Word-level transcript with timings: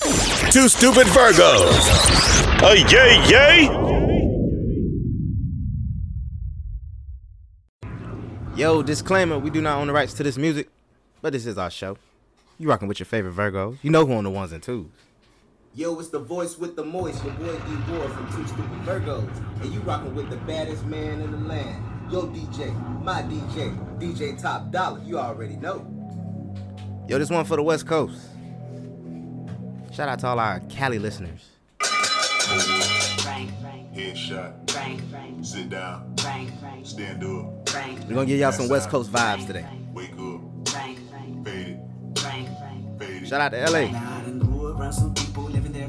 Two 0.00 0.68
Stupid 0.68 1.06
Virgos. 1.06 1.72
A 2.62 2.76
yay, 2.90 3.28
yay. 3.28 3.68
Yo, 8.54 8.82
disclaimer: 8.82 9.38
We 9.38 9.50
do 9.50 9.60
not 9.62 9.78
own 9.78 9.86
the 9.86 9.92
rights 9.92 10.12
to 10.14 10.22
this 10.22 10.36
music, 10.36 10.68
but 11.22 11.32
this 11.32 11.46
is 11.46 11.56
our 11.56 11.70
show. 11.70 11.96
You 12.58 12.68
rocking 12.68 12.88
with 12.88 12.98
your 12.98 13.06
favorite 13.06 13.34
Virgos. 13.34 13.78
You 13.82 13.90
know 13.90 14.04
who 14.06 14.14
on 14.14 14.24
the 14.24 14.30
ones 14.30 14.52
and 14.52 14.62
twos. 14.62 14.86
Yo, 15.74 15.98
it's 15.98 16.08
the 16.08 16.18
voice 16.18 16.56
with 16.58 16.76
the 16.76 16.84
moist, 16.84 17.22
your 17.24 17.34
boy 17.34 17.52
D 17.52 17.92
Ward 17.92 18.12
from 18.12 18.26
Two 18.32 18.46
Stupid 18.46 18.82
Virgos, 18.84 19.62
and 19.62 19.72
you 19.72 19.80
rocking 19.80 20.14
with 20.14 20.28
the 20.30 20.36
baddest 20.38 20.84
man 20.86 21.20
in 21.20 21.30
the 21.32 21.38
land. 21.38 21.82
Yo, 22.12 22.22
DJ, 22.26 23.02
my 23.02 23.22
DJ, 23.22 23.98
DJ 23.98 24.40
Top 24.40 24.70
Dollar. 24.70 25.00
You 25.02 25.18
already 25.18 25.56
know. 25.56 25.86
Yo, 27.08 27.18
this 27.18 27.30
one 27.30 27.44
for 27.44 27.56
the 27.56 27.62
West 27.62 27.86
Coast. 27.86 28.35
Shout 29.96 30.10
out 30.10 30.18
to 30.18 30.26
all 30.26 30.38
our 30.38 30.60
Cali 30.68 30.98
listeners. 30.98 31.48
Headshot. 33.94 34.52
Sit 35.42 35.70
down. 35.70 36.14
Stand 36.84 37.24
up. 37.24 37.70
We're 38.06 38.14
gonna 38.14 38.26
give 38.26 38.38
y'all 38.38 38.52
some 38.52 38.68
West 38.68 38.90
Coast 38.90 39.10
vibes 39.10 39.46
today. 39.46 39.64
Wake 39.94 40.12
up. 40.12 40.68
Fade 40.68 40.98
it. 41.46 41.80
Fade 42.98 43.22
it. 43.22 43.26
Shout 43.26 43.40
out 43.40 43.52
to 43.52 43.70
LA. 43.70 45.25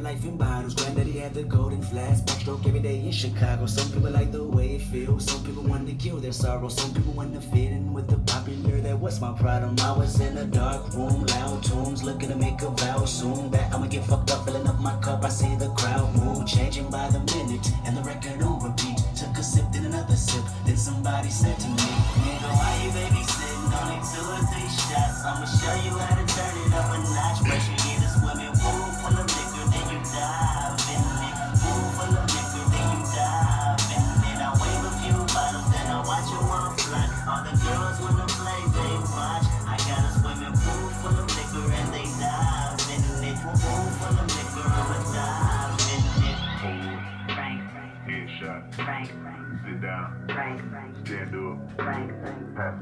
Life 0.08 0.24
in 0.24 0.38
bottles. 0.38 0.74
Granddaddy 0.74 1.20
had 1.20 1.34
the 1.34 1.44
golden 1.44 1.82
flask, 1.82 2.24
backstroke 2.26 2.66
every 2.66 2.80
day 2.80 3.00
in 3.00 3.12
Chicago. 3.12 3.66
Some 3.66 3.92
people 3.92 4.12
like 4.12 4.32
the 4.32 4.42
way 4.42 4.76
it 4.76 4.84
feels. 4.84 5.26
Some 5.30 5.44
people 5.44 5.64
want 5.64 5.86
to 5.90 5.96
kill 5.96 6.18
their 6.18 6.32
sorrow. 6.32 6.70
Some 6.70 6.94
people 6.94 7.12
want 7.12 7.34
to 7.34 7.42
fit 7.42 7.72
in 7.78 7.92
with 7.92 8.08
the 8.08 8.20
popular. 8.32 8.80
That 8.80 8.98
was 8.98 9.20
my 9.20 9.34
problem. 9.38 9.76
I 9.82 9.92
was 9.92 10.22
in 10.22 10.38
a 10.38 10.46
dark 10.46 10.94
room, 10.94 11.26
loud 11.26 11.62
tunes, 11.62 12.04
looking 12.04 12.30
to 12.30 12.38
make 12.38 12.62
a 12.62 12.70
vow 12.70 13.04
soon 13.04 13.52
that 13.52 13.74
I'ma 13.74 13.88
get 13.88 14.06
fucked 14.06 14.32
up, 14.32 14.46
filling 14.46 14.66
up 14.66 14.80
my 14.80 14.96
cup. 15.02 15.26
I 15.26 15.30
see 15.30 15.54
the 15.58 15.72
crowd 15.72 16.16
move, 16.16 16.48
changing 16.48 16.90
by 16.90 17.10
the 17.10 17.20
minute, 17.36 17.68
and 17.86 17.98
the 17.98 18.04
record 18.04 18.42
on 18.42 18.64
repeat. 18.64 18.98
Took 19.20 19.36
a 19.38 19.44
sip, 19.44 19.66
then 19.74 19.88
another 19.88 20.16
sip. 20.16 20.46
Then 20.66 20.78
somebody 20.78 21.30
said 21.30 21.60
to 21.60 21.68
me, 21.68 21.88
Nigga, 22.24 22.50
why 22.56 22.72
you 22.84 22.90
babysitting? 22.96 23.58
Only 23.76 24.00
two 24.08 24.24
or 24.24 24.44
three 24.52 24.70
shots. 24.72 25.20
I'ma 25.28 25.48
show 25.60 25.76
you 25.84 25.92
how 26.00 26.16
to 26.16 26.26
turn 26.36 26.56
it 26.64 26.74
up 26.80 26.96
a 26.96 26.98
notch. 27.12 27.40
First 27.44 27.77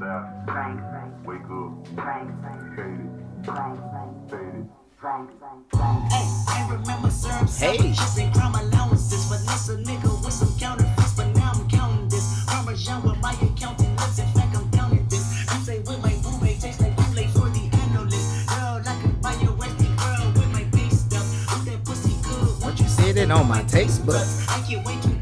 Pass 0.00 0.02
out. 0.50 1.24
Wake 1.24 1.40
up. 1.50 1.86
Fade 1.96 2.28
it. 2.28 2.76
Fade 4.30 4.42
it. 4.42 4.66
Hey, 6.10 6.26
I 6.48 6.68
remember 6.70 7.10
syrup 7.10 7.40
Hey. 7.42 7.76
sandwiches 7.78 8.18
and 8.18 8.34
crime 8.34 8.54
allowances. 8.54 9.24
Vanessa 9.26 9.76
nigga 9.78 10.24
with 10.24 10.32
some 10.34 10.52
counterfeits, 10.58 11.14
but 11.16 11.28
now 11.36 11.52
I'm 11.54 11.68
counting 11.68 12.08
this. 12.08 12.44
Parmesan 12.46 13.02
with 13.04 13.18
my 13.22 13.32
accountant 13.34 13.90
lips. 14.00 14.18
In 14.18 14.26
fact, 14.34 14.56
I'm 14.56 14.70
counting 14.72 15.06
this. 15.08 15.24
You 15.54 15.60
say 15.64 15.78
with 15.80 16.02
my 16.02 16.14
roommate, 16.24 16.60
tastes 16.60 16.80
like 16.82 16.96
Kool-Aid 16.96 17.30
for 17.30 17.48
the 17.50 17.70
analyst. 17.84 18.48
Girl, 18.48 18.82
I 18.86 19.00
can 19.02 19.12
buy 19.22 19.34
your 19.42 19.52
Westie 19.52 19.96
girl 19.96 20.32
with 20.34 20.52
my 20.52 20.64
base 20.76 21.00
stuff. 21.02 21.26
Ooh, 21.58 21.64
that 21.64 21.84
pussy 21.84 22.14
good. 22.22 22.62
What 22.64 22.78
you 22.80 22.88
said 22.88 23.16
it 23.16 23.30
on 23.30 23.48
my 23.48 23.62
taste 23.64 24.06
buds. 24.06 24.46
I 24.48 24.60
get 24.68 24.84
way 24.86 24.96
too 25.02 25.15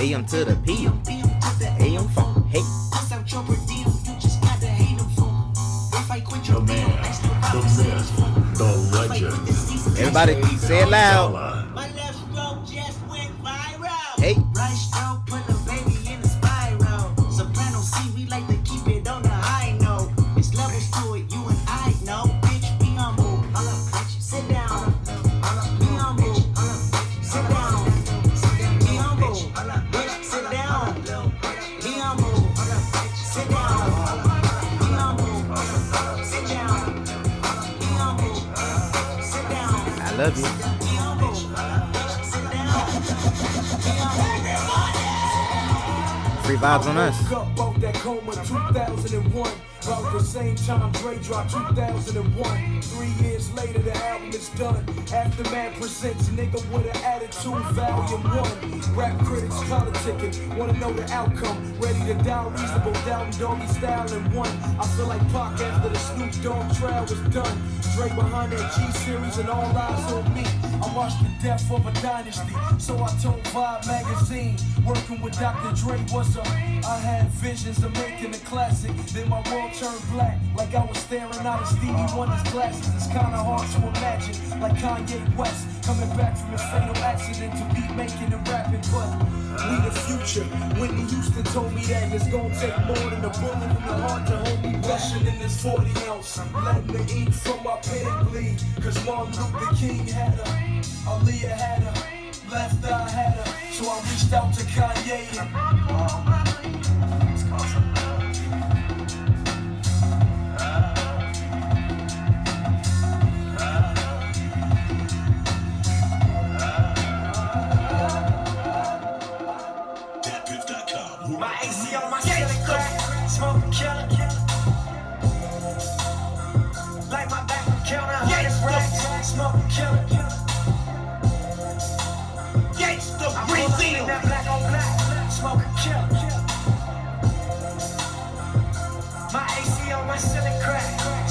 AM 0.00 0.24
to 0.26 0.44
the 0.46 0.56
PM. 0.64 1.02
The 1.58 1.68
AM 1.78 2.08
funk. 2.08 2.46
Hey. 2.48 2.62
Bust 2.90 3.12
out 3.12 3.30
your 3.30 3.42
per 3.42 3.54
diem, 3.66 3.86
you 4.06 4.14
just 4.18 4.40
gotta 4.40 4.66
hate 4.66 4.98
'em 4.98 5.08
for 5.10 5.28
'em. 5.28 5.52
If 6.00 6.10
I 6.10 6.20
quit 6.20 6.48
your 6.48 6.60
The 6.60 6.72
deal, 6.72 6.88
man, 6.88 7.04
I 7.04 7.12
still 7.12 7.30
the 7.30 7.36
probably 7.40 7.68
say 7.68 7.84
myth, 7.84 8.00
it's 8.00 8.10
for 8.10 8.24
'em. 8.24 8.54
the 8.54 8.70
legend. 8.96 9.98
Everybody 9.98 10.56
say 10.56 10.78
it 10.84 10.88
loud. 10.88 11.32
My 11.74 11.88
left 11.98 12.16
stroke 12.32 12.64
just 12.66 12.98
went 13.10 13.32
viral. 13.44 14.14
Hey. 14.24 14.36
Right 14.56 14.76
stroke 14.88 15.19
love 40.20 40.36
you. 40.36 40.44
Free 46.44 46.56
vibes 46.56 46.86
on 46.86 46.98
us. 46.98 47.16
Woke 50.20 50.36
up 50.36 50.42
out 50.42 50.52
that 50.52 50.66
coma 50.66 50.90
2001. 50.90 50.90
About 50.90 50.92
the 50.92 50.92
same 50.92 50.92
time 50.92 50.92
Dre 50.92 51.18
dropped 51.18 51.50
2001. 51.50 52.82
Three 52.82 53.26
years 53.26 53.52
later, 53.54 53.78
the 53.78 53.96
album 54.04 54.30
is 54.30 54.48
done. 54.50 54.84
Aftermath 55.12 55.80
presents 55.80 56.28
nigga 56.28 56.60
with 56.70 56.86
an 56.86 57.04
attitude, 57.04 57.64
volume 57.74 58.22
one. 58.22 58.96
Rap 58.96 59.18
critics 59.24 59.62
color 59.64 59.92
ticking, 60.04 60.56
wanna 60.56 60.74
know 60.74 60.92
the 60.92 61.10
outcome. 61.12 61.56
Ready 61.80 62.00
to 62.06 62.14
die, 62.22 62.48
reasonable 62.48 62.92
doubt, 63.06 63.26
and 63.26 63.38
doggy 63.38 63.66
style 63.68 64.12
in 64.12 64.32
one. 64.34 64.50
I 64.78 64.86
feel 64.96 65.06
like 65.06 65.20
Pac 65.32 65.60
after 65.60 65.88
the 65.88 65.98
Snoop 65.98 66.32
Dogg 66.42 66.76
trial 66.76 67.02
was 67.02 67.20
done. 67.32 67.58
Dre 67.96 68.08
behind 68.10 68.52
that 68.52 68.72
G 68.74 68.92
series 69.00 69.38
and 69.38 69.48
all 69.48 69.64
eyes 69.76 70.12
on 70.12 70.34
me. 70.34 70.44
I 70.82 70.94
watched 70.94 71.22
the 71.22 71.30
death 71.42 71.70
of 71.70 71.86
a 71.86 71.92
dynasty, 72.00 72.54
so 72.78 72.96
I 73.02 73.08
told 73.22 73.42
Vibe 73.44 73.86
magazine. 73.86 74.56
Working 74.86 75.20
with 75.20 75.38
Dr. 75.38 75.74
Dre 75.76 75.98
was 76.12 76.36
a. 76.36 76.42
I 76.42 76.98
had 76.98 77.28
visions 77.28 77.82
of 77.84 77.92
making 77.94 78.34
a 78.34 78.38
classic. 78.38 78.96
Then 79.12 79.28
my 79.28 79.42
world 79.50 79.72
turned 79.74 80.00
black, 80.10 80.38
like 80.56 80.74
I 80.74 80.84
was 80.84 80.98
staring 80.98 81.46
out 81.46 81.62
of 81.62 81.68
Stevie 81.68 82.06
Wonder's 82.16 82.42
glasses. 82.52 82.94
It's 82.94 83.06
kinda 83.06 83.38
hard 83.42 83.66
to 83.70 83.78
imagine, 83.78 84.60
like 84.60 84.74
Kanye 84.74 85.36
West 85.36 85.66
coming 85.84 86.08
back 86.16 86.36
from 86.36 86.50
his 86.50 86.62
fatal 86.62 86.96
accident 87.02 87.52
to 87.58 87.64
beat 87.74 87.90
making 87.96 88.32
and 88.32 88.48
rapping. 88.48 88.82
But 88.92 89.10
we 89.68 89.76
the 89.86 89.94
future. 90.06 90.44
Whitney 90.78 91.04
Houston 91.10 91.44
told 91.44 91.72
me 91.74 91.82
that 91.86 92.12
it's 92.12 92.26
gonna 92.28 92.54
take 92.60 92.76
more 92.86 93.10
than 93.10 93.24
a 93.24 93.32
bullet 93.40 93.70
in 93.76 93.82
the 93.88 93.96
heart 94.02 94.26
to 94.26 94.36
hold 94.36 94.62
me 94.62 94.72
rushing 94.88 95.26
in 95.26 95.38
this 95.38 95.62
40 95.62 95.90
ounce. 96.08 96.38
Letting 96.64 96.86
the 96.86 97.02
ink 97.14 97.32
from 97.32 97.58
my 97.64 97.76
bleed. 98.30 98.58
Cause 98.82 98.98
Martin 99.06 99.32
Luther 99.52 99.74
King 99.76 100.06
had 100.06 100.34
her, 100.34 100.50
Aaliyah 101.10 101.56
had 101.64 101.82
her, 101.82 102.50
left 102.50 102.84
eye 102.84 103.08
had 103.08 103.34
her. 103.38 103.72
So 103.72 103.90
I 103.90 103.96
reached 104.10 104.32
out 104.32 104.52
to 104.54 104.62
Kanye 104.64 105.20
and 105.40 106.39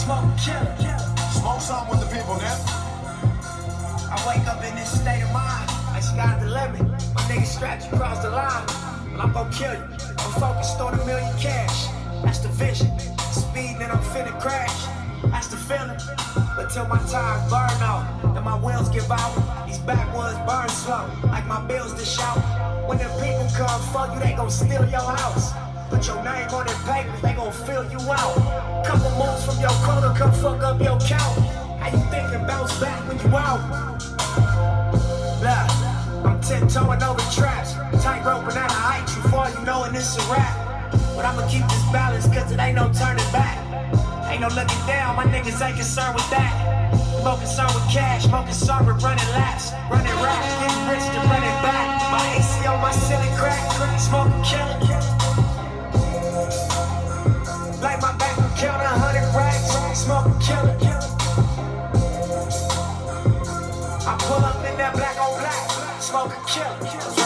smoke 0.10 0.38
killer. 0.42 0.98
Smoke 1.38 1.62
something 1.62 1.90
with 1.94 2.02
the 2.02 2.10
people 2.10 2.36
now. 2.42 2.58
I 4.10 4.18
wake 4.26 4.48
up 4.50 4.64
in 4.66 4.74
this 4.74 4.90
state 4.90 5.22
of 5.22 5.32
mind, 5.32 5.70
like 5.94 6.02
sky 6.02 6.34
the 6.42 6.50
limit. 6.50 6.82
My 7.14 7.22
nigga 7.30 7.46
strapped 7.46 7.86
you 7.86 7.94
across 7.94 8.18
the 8.24 8.32
line, 8.32 8.66
and 9.14 9.22
I'm 9.22 9.32
gonna 9.32 9.54
kill 9.54 9.72
you. 9.72 9.86
I'm 10.18 10.32
focused 10.42 10.82
on 10.82 11.00
a 11.00 11.06
million 11.06 11.32
cash, 11.38 11.94
that's 12.24 12.40
the 12.40 12.50
vision. 12.50 12.90
Speeding 13.30 13.84
and 13.84 13.92
I'm 13.92 14.02
finna 14.10 14.34
crash, 14.42 14.78
that's 15.30 15.50
the 15.54 15.58
feeling. 15.58 16.02
But 16.58 16.72
till 16.74 16.88
my 16.88 16.98
tires 17.06 17.46
burn 17.54 17.78
out, 17.86 18.10
and 18.36 18.44
my 18.44 18.58
wheels 18.58 18.90
give 18.90 19.12
out, 19.12 19.36
these 19.68 19.78
backwoods 19.78 20.40
burn 20.50 20.70
slow, 20.70 21.06
like 21.30 21.46
my 21.46 21.62
bills 21.68 21.94
to 21.94 22.04
shout. 22.04 22.42
When 22.90 22.98
the 22.98 23.10
people 23.22 23.46
come 23.54 23.80
fuck 23.94 24.16
you, 24.16 24.20
they 24.22 24.34
gon' 24.34 24.50
steal 24.50 24.90
your 24.90 25.06
house. 25.22 25.54
Put 25.92 26.08
your 26.08 26.24
name 26.24 26.50
on 26.50 26.66
their 26.66 26.82
papers, 26.90 27.22
they 27.22 27.34
gon' 27.34 27.54
fill 27.54 27.86
you 27.92 28.02
out. 28.10 28.69
Couple 28.86 29.12
moves 29.18 29.46
from 29.46 29.60
your 29.60 29.76
corner, 29.86 30.14
come 30.16 30.32
fuck 30.32 30.64
up 30.64 30.80
your 30.80 30.98
count. 31.00 31.40
How 31.80 31.90
you 31.92 32.00
think 32.10 32.34
and 32.34 32.48
bounce 32.48 32.80
back 32.80 33.08
when 33.08 33.20
you 33.20 33.38
out? 33.38 33.62
Nah, 35.44 36.28
I'm 36.28 36.40
tiptoeing 36.42 37.04
over 37.04 37.22
traps. 37.32 37.74
Tight 38.04 38.24
rope 38.26 38.48
and 38.48 38.58
out 38.58 38.72
of 38.72 38.78
height, 38.78 39.06
you 39.16 39.22
fall, 39.30 39.50
you 39.50 39.66
know, 39.66 39.84
and 39.84 39.96
it's 39.96 40.18
a 40.18 40.22
rap. 40.32 40.92
But 41.16 41.26
I'ma 41.26 41.48
keep 41.48 41.68
this 41.68 41.84
balance, 41.92 42.28
cause 42.28 42.52
it 42.52 42.60
ain't 42.60 42.76
no 42.76 42.92
turning 42.94 43.32
back. 43.32 43.58
Ain't 44.32 44.42
no 44.42 44.48
looking 44.48 44.84
down, 44.88 45.16
my 45.16 45.26
niggas 45.26 45.60
ain't 45.66 45.76
concerned 45.78 46.16
with 46.16 46.30
that. 46.30 46.54
More 47.24 47.38
concerned 47.38 47.74
with 47.76 47.90
cash, 47.92 48.28
more 48.28 48.44
concerned 48.44 48.88
with 48.88 49.04
running 49.04 49.30
laps. 49.36 49.72
Running 49.92 50.18
rap, 50.24 50.42
getting 50.62 50.86
rich 50.88 51.06
to 51.14 51.20
run 51.28 51.44
it 51.44 51.58
back. 51.62 52.12
My 52.12 52.24
AC 52.38 52.66
on 52.66 52.82
my 52.82 52.92
ceiling 52.92 53.36
crack, 53.36 54.00
smoking 54.00 54.44
killing. 54.44 54.99
Count 58.60 58.82
a 58.82 58.88
hundred 58.88 59.34
racks, 59.34 60.02
smoking 60.02 60.38
killing. 60.40 60.76
I 64.06 64.18
pull 64.20 64.44
up 64.44 64.58
in 64.70 64.78
that 64.78 64.94
black 64.94 65.18
on 65.18 65.40
black, 65.40 66.02
smoking 66.02 66.44
killing. 66.46 66.90
Riding 66.90 67.19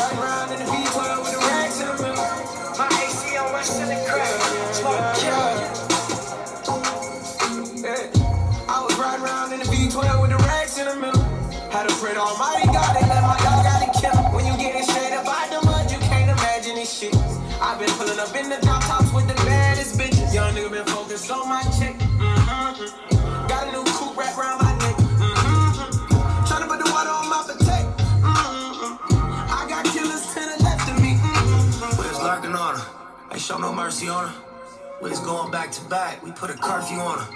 mercy 33.84 34.08
on 34.08 34.30
her. 34.30 34.36
We 35.02 35.10
was 35.10 35.20
going 35.20 35.52
back 35.52 35.70
to 35.74 35.84
back. 35.90 36.24
We 36.24 36.32
put 36.32 36.50
a 36.50 36.54
curfew 36.54 37.00
on 37.00 37.20
her. 37.20 37.30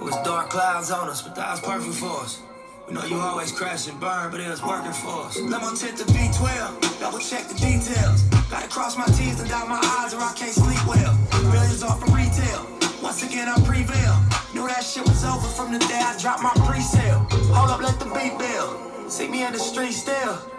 It 0.00 0.02
was 0.02 0.16
dark 0.24 0.48
clouds 0.48 0.90
on 0.90 1.10
us, 1.10 1.20
but 1.20 1.34
that 1.36 1.50
was 1.50 1.60
perfect 1.60 1.96
for 1.96 2.24
us. 2.24 2.40
We 2.88 2.94
know 2.94 3.04
you 3.04 3.16
always 3.20 3.52
crash 3.52 3.86
and 3.86 4.00
burn, 4.00 4.30
but 4.30 4.40
it 4.40 4.48
was 4.48 4.62
working 4.62 4.92
for 4.92 5.28
us. 5.28 5.38
Let 5.38 5.60
my 5.60 5.74
tip 5.76 5.96
the 5.96 6.04
B12, 6.04 7.00
double 7.00 7.18
check 7.18 7.48
the 7.48 7.58
details. 7.60 8.22
Gotta 8.48 8.68
cross 8.68 8.96
my 8.96 9.04
T's 9.12 9.38
and 9.40 9.50
dot 9.50 9.68
my 9.68 9.78
I's 10.00 10.14
or 10.14 10.22
I 10.22 10.32
can't 10.32 10.56
sleep 10.56 10.80
well. 10.88 11.12
Millions 11.52 11.82
off 11.82 12.00
from 12.00 12.14
retail. 12.14 12.64
Once 13.02 13.22
again, 13.22 13.48
I 13.48 13.56
prevail. 13.68 14.14
Knew 14.54 14.66
that 14.66 14.84
shit 14.84 15.04
was 15.04 15.22
over 15.22 15.48
from 15.48 15.70
the 15.70 15.80
day 15.80 16.00
I 16.00 16.16
dropped 16.18 16.42
my 16.42 16.54
pre-sale. 16.64 17.28
Hold 17.52 17.68
up, 17.68 17.82
let 17.82 18.00
the 18.00 18.08
beat 18.16 18.38
build. 18.38 19.12
See 19.12 19.28
me 19.28 19.44
in 19.44 19.52
the 19.52 19.58
street 19.58 19.92
still. 19.92 20.53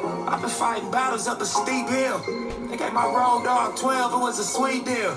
I've 0.00 0.40
been 0.40 0.50
fighting 0.50 0.90
battles 0.90 1.28
up 1.28 1.40
a 1.40 1.46
steep 1.46 1.88
hill. 1.88 2.18
They 2.68 2.76
gave 2.76 2.92
my 2.92 3.04
road 3.04 3.44
dog 3.44 3.76
12, 3.76 4.14
it 4.14 4.16
was 4.16 4.38
a 4.38 4.44
sweet 4.44 4.84
deal. 4.84 5.16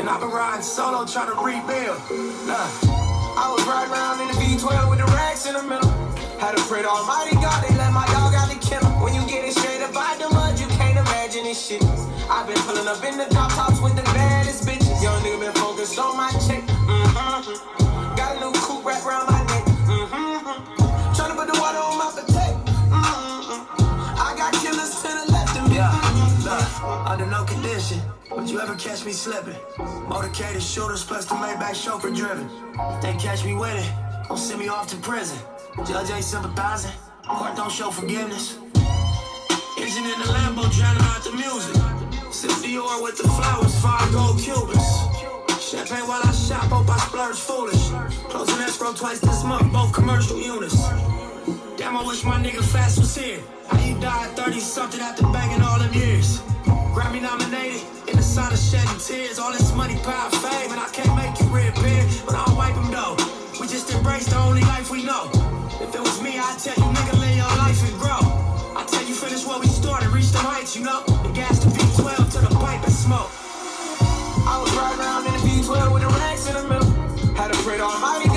And 0.00 0.08
I've 0.08 0.20
been 0.20 0.30
riding 0.30 0.62
solo 0.62 1.04
trying 1.04 1.28
to 1.28 1.36
rebuild. 1.36 2.00
Nah. 2.48 2.70
I 3.36 3.52
was 3.52 3.60
riding 3.68 3.92
around 3.92 4.22
in 4.22 4.28
the 4.32 4.38
V12 4.40 4.90
with 4.90 5.00
the 5.00 5.10
racks 5.12 5.44
in 5.46 5.54
the 5.54 5.62
middle. 5.62 5.90
Had 6.40 6.56
to 6.56 6.62
pray 6.64 6.82
to 6.82 6.88
Almighty 6.88 7.36
God, 7.36 7.60
they 7.66 7.74
let 7.76 7.92
my 7.92 8.06
dog 8.08 8.32
out 8.32 8.48
the 8.48 8.56
kennel. 8.64 8.88
When 9.04 9.12
you 9.12 9.20
get 9.28 9.44
it 9.44 9.52
straight 9.52 9.82
up 9.82 9.92
the 9.92 10.28
mud, 10.32 10.58
you 10.58 10.66
can't 10.78 10.96
imagine 10.96 11.44
this 11.44 11.60
shit. 11.60 11.82
I've 12.30 12.46
been 12.46 12.56
pulling 12.64 12.88
up 12.88 13.04
in 13.04 13.18
the 13.18 13.26
drop 13.30 13.52
tops 13.52 13.80
with 13.80 13.96
the 13.96 14.02
baddest 14.16 14.64
bitches. 14.64 15.02
Young 15.02 15.20
nigga 15.20 15.40
been 15.40 15.54
focused 15.60 15.98
on 15.98 16.16
my 16.16 16.30
check. 16.48 16.64
Mm-hmm. 16.64 18.16
Got 18.16 18.36
a 18.36 18.40
new 18.40 18.52
coupe 18.64 18.84
wrapped 18.84 19.04
around 19.04 19.26
my 19.28 19.44
neck. 19.44 19.64
Mm-hmm. 19.84 21.12
Tryna 21.12 21.36
put 21.36 21.52
the 21.52 21.58
water 21.60 21.78
on 21.78 21.98
my 21.98 22.10
potato. 22.14 22.33
Yeah, 25.74 25.90
under 27.04 27.26
no 27.26 27.42
condition. 27.42 28.00
Would 28.30 28.48
you 28.48 28.60
ever 28.60 28.76
catch 28.76 29.04
me 29.04 29.10
slipping? 29.10 29.58
Motorcaded 30.06 30.62
shooters 30.62 31.02
plus 31.04 31.24
the 31.24 31.34
Maybach 31.34 31.74
chauffeur 31.74 32.10
driven. 32.10 32.48
If 32.78 33.02
they 33.02 33.12
catch 33.14 33.44
me 33.44 33.54
with 33.54 33.74
it, 33.74 33.92
don't 34.28 34.38
send 34.38 34.60
me 34.60 34.68
off 34.68 34.86
to 34.90 34.96
prison. 34.98 35.36
Judge 35.84 36.10
ain't 36.12 36.22
sympathizing, 36.22 36.92
court 37.26 37.56
don't 37.56 37.72
show 37.72 37.90
forgiveness. 37.90 38.56
Engine 39.76 40.04
in 40.04 40.18
the 40.22 40.30
Lambo 40.30 40.70
drowning 40.70 41.02
out 41.10 41.24
the 41.24 41.32
music. 41.32 41.74
Sip 42.32 42.52
Dior 42.62 43.02
with 43.02 43.18
the 43.18 43.24
flowers, 43.24 43.74
five 43.82 44.12
gold 44.12 44.38
Cubans. 44.38 44.86
Champagne 45.58 46.06
while 46.06 46.22
I 46.22 46.30
shop, 46.30 46.70
hope 46.70 46.88
I 46.88 46.98
splurge 46.98 47.36
foolish. 47.36 47.88
Closing 48.30 48.60
escrow 48.62 48.92
twice 48.92 49.18
this 49.18 49.42
month, 49.42 49.72
both 49.72 49.92
commercial 49.92 50.38
units. 50.40 50.80
Damn, 51.76 51.96
I 51.96 52.04
wish 52.06 52.22
my 52.22 52.38
nigga 52.38 52.62
Fast 52.62 53.00
was 53.00 53.16
here. 53.16 53.42
You 53.72 53.98
died 54.00 54.36
30 54.36 54.60
something 54.60 55.00
after 55.00 55.22
banging 55.32 55.62
all 55.62 55.78
them 55.78 55.92
years? 55.94 56.40
Grammy 56.92 57.22
nominated, 57.22 57.82
in 58.08 58.16
the 58.16 58.22
sun 58.22 58.52
of 58.52 58.58
shedding 58.58 58.98
tears. 58.98 59.38
All 59.38 59.52
this 59.52 59.74
money, 59.74 59.96
power, 60.04 60.30
fame, 60.30 60.70
and 60.70 60.80
I 60.80 60.88
can't 60.92 61.16
make 61.16 61.40
you 61.40 61.46
reappear. 61.48 62.04
But 62.26 62.34
I'll 62.36 62.56
wipe 62.56 62.74
them 62.74 62.90
though. 62.90 63.16
We 63.60 63.66
just 63.66 63.90
embrace 63.92 64.26
the 64.26 64.38
only 64.38 64.60
life 64.62 64.90
we 64.90 65.02
know. 65.02 65.30
If 65.80 65.94
it 65.94 66.00
was 66.00 66.20
me, 66.20 66.38
I'd 66.38 66.58
tell 66.58 66.76
you, 66.76 66.92
nigga, 66.92 67.18
live 67.18 67.36
your 67.36 67.54
life 67.56 67.80
and 67.88 67.96
grow. 67.98 68.20
I 68.76 68.84
tell 68.86 69.04
you, 69.04 69.14
finish 69.14 69.46
what 69.46 69.60
we 69.60 69.66
started, 69.66 70.08
reach 70.10 70.30
the 70.30 70.38
heights, 70.38 70.76
you 70.76 70.84
know. 70.84 71.02
And 71.24 71.34
gas 71.34 71.58
the 71.64 71.70
V12 71.70 72.32
to 72.32 72.38
the 72.44 72.54
pipe 72.60 72.84
and 72.84 72.92
smoke. 72.92 73.30
I 74.44 74.60
was 74.60 74.70
riding 74.76 75.00
around 75.00 75.26
in 75.26 75.32
the 75.32 75.42
V12 75.48 75.92
with 75.92 76.02
the 76.02 76.12
racks 76.20 76.46
in 76.48 76.54
the 76.54 76.68
middle. 76.68 76.90
Had 77.34 77.52
to 77.52 77.58
pray 77.64 77.78
to 77.78 77.84
Almighty 77.84 78.28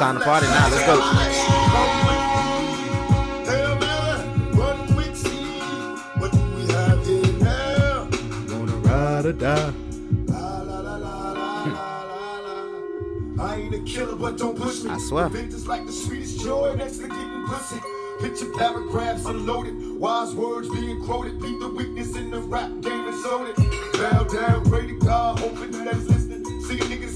time 0.00 0.18
to 0.18 0.24
party 0.24 0.46
now. 0.46 0.68
Let's 0.70 0.86
go. 0.86 0.96
La. 9.40 9.72
I 13.44 13.56
ain't 13.56 13.74
a 13.74 13.80
killer, 13.80 14.16
but 14.16 14.38
don't 14.38 14.56
push 14.56 14.82
me. 14.82 14.90
I 14.90 14.98
swear. 14.98 15.30
Is 15.36 15.66
like 15.66 15.84
the 15.84 15.92
sweetest 15.92 16.40
joy 16.40 16.74
next 16.76 16.96
to 16.96 17.08
getting 17.08 17.44
pussy. 17.46 17.76
Picture 18.20 18.50
paragraphs 18.56 19.26
unloaded, 19.26 19.98
wise 19.98 20.34
words 20.34 20.70
being 20.70 21.04
quoted. 21.04 21.38
Beat 21.42 21.60
the 21.60 21.68
weakness 21.68 22.16
in 22.16 22.30
the 22.30 22.40
rap 22.40 22.70
game 22.80 23.06
and 23.06 23.20
sold 23.20 23.48
it. 23.48 23.56
Bow 23.92 24.24
down, 24.24 24.64
pray 24.64 24.86
to 24.86 24.98
God, 24.98 25.38
hoping 25.38 25.72
that 25.72 25.94
he's 25.94 26.19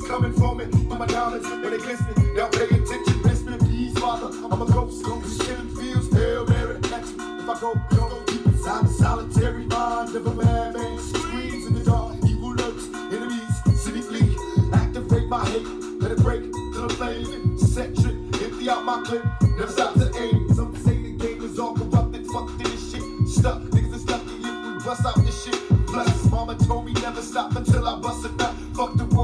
coming 0.06 0.32
for 0.32 0.54
me, 0.54 0.66
my 0.86 1.06
dollars 1.06 1.42
when 1.48 1.70
they 1.70 1.78
glistening. 1.78 2.34
Now 2.34 2.48
pay 2.48 2.64
attention, 2.64 3.22
me, 3.50 3.58
please, 3.58 3.98
Father. 3.98 4.26
I'm 4.50 4.62
a 4.62 4.66
ghost, 4.66 5.04
ghost, 5.04 5.40
killing 5.42 5.68
fields, 5.76 6.12
Hail 6.12 6.46
Mary, 6.46 6.80
catch 6.82 7.06
me. 7.06 7.24
If 7.40 7.48
I 7.48 7.60
go, 7.60 7.74
go, 7.90 8.22
deep 8.26 8.46
inside 8.46 8.84
the 8.84 8.92
solitary 8.92 9.66
mind 9.66 10.14
of 10.14 10.26
a 10.26 10.34
madman. 10.34 10.98
Screams 10.98 11.66
in 11.66 11.74
the 11.74 11.84
dark, 11.84 12.16
evil 12.26 12.54
lurks, 12.54 12.86
enemies, 13.12 13.82
cynically 13.82 14.36
activate 14.72 15.28
my 15.28 15.44
hate. 15.46 15.66
Let 16.00 16.12
it 16.12 16.22
break 16.22 16.42
till 16.52 16.88
the 16.88 16.94
flame, 16.94 17.58
set 17.58 17.94
trip, 17.96 18.14
empty 18.42 18.68
out 18.68 18.84
my 18.84 19.02
clip. 19.06 19.24
Never 19.56 19.72
stop 19.72 19.94
to 19.94 20.10
aim. 20.20 20.52
Some 20.54 20.76
say 20.76 21.00
the 21.02 21.12
game 21.12 21.42
is 21.42 21.58
all 21.58 21.74
corrupted, 21.74 22.26
fuck 22.26 22.50
this 22.58 22.92
shit. 22.92 23.02
Stuck, 23.28 23.62
niggas 23.72 23.94
is 23.94 24.08
lucky 24.08 24.34
if 24.36 24.66
we 24.66 24.84
bust 24.84 25.06
out 25.06 25.16
this 25.24 25.44
shit. 25.44 25.58
Plus, 25.86 26.30
mama 26.30 26.56
told 26.56 26.84
me 26.84 26.92
never 26.94 27.22
stop 27.22 27.54
until 27.56 27.88
I 27.88 28.00
bust 28.00 28.26
it 28.26 28.40
out. 28.42 28.54
Fuck 28.74 28.96
the 28.96 29.04
world 29.04 29.23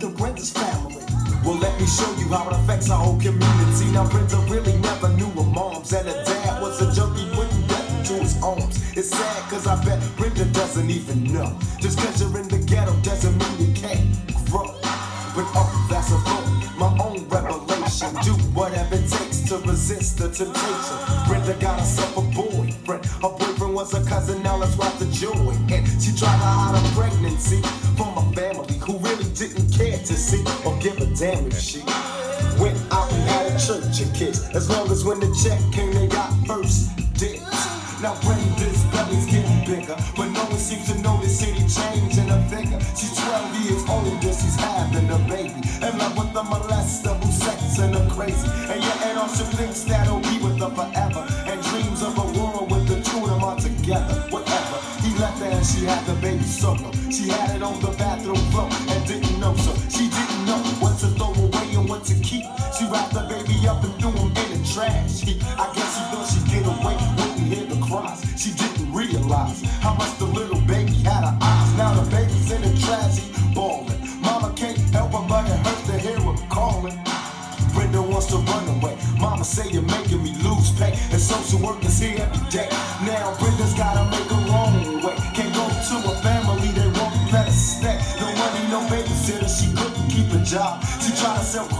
the 0.00 0.08
greatest 0.08 0.56
family. 0.56 0.96
Well, 1.44 1.56
let 1.56 1.78
me 1.78 1.86
show 1.86 2.10
you 2.16 2.28
how 2.28 2.48
it 2.48 2.56
affects 2.56 2.90
our 2.90 2.98
whole 2.98 3.20
community. 3.20 3.92
Now, 3.92 4.08
Brenda 4.08 4.38
really 4.48 4.76
never 4.78 5.08
knew 5.10 5.28
her 5.36 5.44
mom's, 5.44 5.92
and 5.92 6.08
her 6.08 6.24
dad 6.24 6.62
was 6.62 6.80
a 6.80 6.92
junkie 6.94 7.28
putting 7.34 7.66
death 7.66 7.98
into 7.98 8.22
his 8.22 8.42
arms. 8.42 8.80
It's 8.96 9.10
sad, 9.10 9.50
cause 9.50 9.66
I 9.66 9.82
bet 9.84 10.00
Brenda 10.16 10.46
doesn't 10.46 10.88
even 10.90 11.24
know. 11.24 11.58
Just 11.78 11.98
cause 11.98 12.20
you're 12.20 12.40
in 12.40 12.48
the 12.48 12.58
ghetto 12.58 12.94
doesn't 13.02 13.36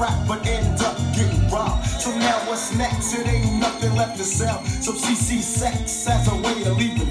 crap, 0.00 0.26
but 0.26 0.46
end 0.46 0.80
up 0.80 0.96
getting 1.14 1.46
robbed. 1.50 1.84
So 1.84 2.10
now 2.16 2.38
what's 2.48 2.74
next? 2.74 3.12
It 3.12 3.26
ain't 3.26 3.60
nothing 3.60 3.94
left 3.94 4.16
to 4.16 4.24
sell. 4.24 4.64
So 4.64 4.92
CC 4.92 5.42
sex 5.42 6.08
as 6.08 6.26
a 6.26 6.36
way 6.36 6.64
of 6.64 6.78
leaving. 6.78 7.09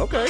For 0.00 0.24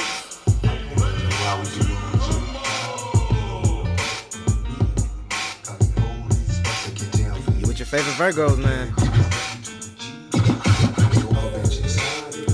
You 7.57 7.67
with 7.67 7.79
your 7.79 7.85
favorite 7.85 8.17
Virgos, 8.17 8.57
man. 8.57 8.93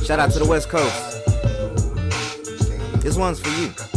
Shout 0.03 0.19
out 0.19 0.31
to 0.31 0.39
the 0.39 0.45
West 0.45 0.69
Coast. 0.69 1.25
This 3.01 3.17
one's 3.17 3.39
for 3.39 3.50
you. 3.50 3.97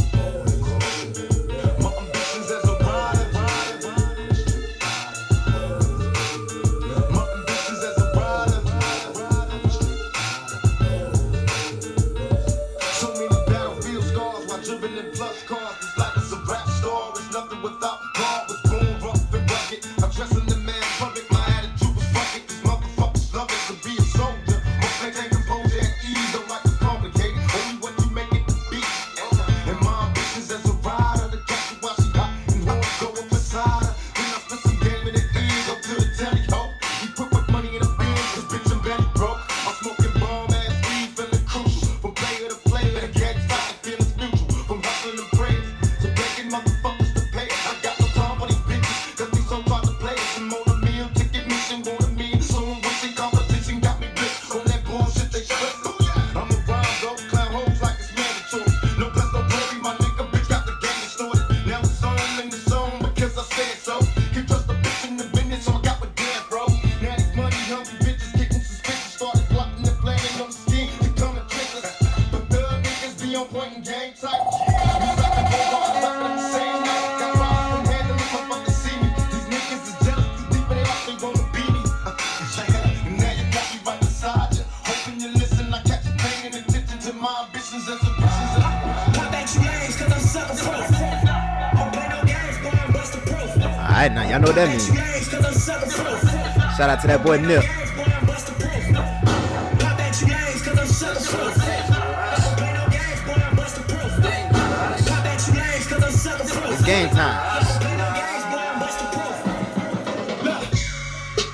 Time. 96.81 96.91
out 96.91 97.01
to 97.03 97.07
that 97.09 97.23
boy, 97.23 97.37
I'm 108.65 108.81
buster 108.81 109.07
proof. 109.13 109.37
Look, 110.43 110.65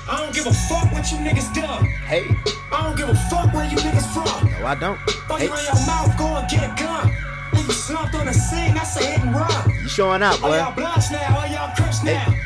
I 0.07 0.17
don't 0.17 0.33
give 0.33 0.47
a 0.47 0.53
fuck 0.53 0.91
what 0.93 1.11
you 1.11 1.17
niggas 1.17 1.53
done. 1.53 1.85
Hey, 2.07 2.23
I 2.71 2.83
don't 2.83 2.95
give 2.95 3.09
a 3.09 3.15
fuck 3.29 3.53
where 3.53 3.65
you 3.65 3.77
niggas 3.77 4.07
from. 4.13 4.49
no, 4.49 4.65
I 4.65 4.75
don't. 4.75 4.97
Throw 5.27 5.35
Hey, 5.35 5.47
you 5.47 5.53
in 5.53 5.65
your 5.65 5.85
mouth, 5.85 6.17
go 6.17 6.37
and 6.37 6.49
get 6.49 6.63
a 6.63 6.73
gun. 6.81 7.11
When 7.51 7.65
you 7.65 7.71
slumped 7.73 8.15
on 8.15 8.27
the 8.27 8.33
scene, 8.33 8.75
that's 8.75 8.95
a 8.95 9.03
hit 9.05 9.19
and 9.19 9.35
run. 9.35 9.69
you 9.81 9.89
showing 9.89 10.23
All 10.23 10.49
boy. 10.49 10.57
y'all 10.57 10.73
bloods 10.73 11.11
now, 11.11 11.37
all 11.37 11.47
y'all 11.47 11.75
crips 11.75 12.03
now. 12.03 12.36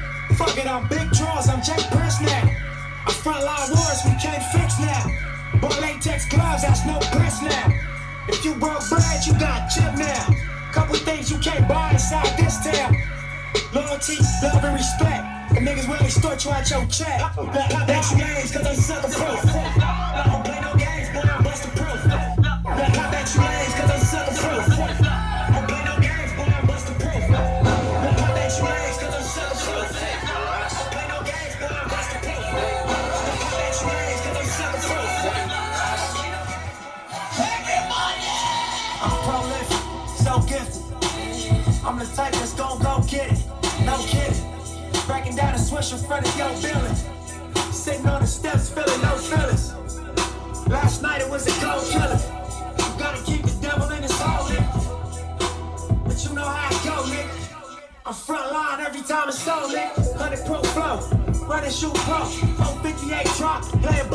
Got 9.41 9.67
chip 9.69 9.93
now. 9.97 10.27
Couple 10.71 10.95
things 10.95 11.31
you 11.31 11.37
can't 11.39 11.67
buy 11.67 11.91
inside 11.91 12.37
this 12.37 12.63
town. 12.63 12.95
Loyalty, 13.73 14.17
love, 14.43 14.63
and 14.63 14.75
respect. 14.75 15.23
The 15.53 15.59
niggas 15.59 15.87
will 15.89 16.05
extort 16.05 16.45
you 16.45 16.51
out 16.51 16.69
your 16.69 16.85
check. 16.87 17.19
Front 46.11 46.27
of. 46.27 47.73
Sitting 47.73 48.05
on 48.05 48.21
the 48.21 48.27
steps, 48.27 48.69
feeling 48.69 49.01
no 49.01 49.15
feelings. 49.15 49.73
Last 50.67 51.01
night 51.01 51.21
it 51.21 51.29
was 51.29 51.47
a 51.47 51.51
cold 51.63 51.85
killer. 51.89 52.19
You 52.79 52.99
gotta 52.99 53.23
keep 53.23 53.43
the 53.43 53.57
devil 53.61 53.89
in 53.91 54.03
his 54.03 54.11
hole, 54.19 54.45
nigga. 54.49 56.05
But 56.05 56.23
you 56.23 56.35
know 56.35 56.43
how 56.43 56.67
it 56.67 56.83
go, 56.83 56.95
nigga. 57.13 57.87
I'm 58.05 58.13
front 58.13 58.51
line 58.51 58.81
every 58.81 59.01
time 59.01 59.29
it's 59.29 59.39
so 59.39 59.55
lit. 59.67 59.95
100 59.95 60.45
pro 60.45 60.61
flow, 60.73 61.47
run 61.47 61.63
and 61.63 61.73
shoot 61.73 61.93
pro. 61.93 62.25
458 62.25 63.25
drop, 63.37 63.63
playing 63.81 64.09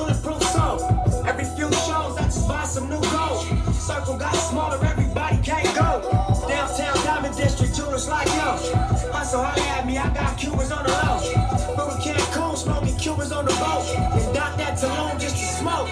That 14.77 14.91
Tulum 14.91 15.19
just 15.19 15.37
to 15.37 15.45
smoke. 15.57 15.89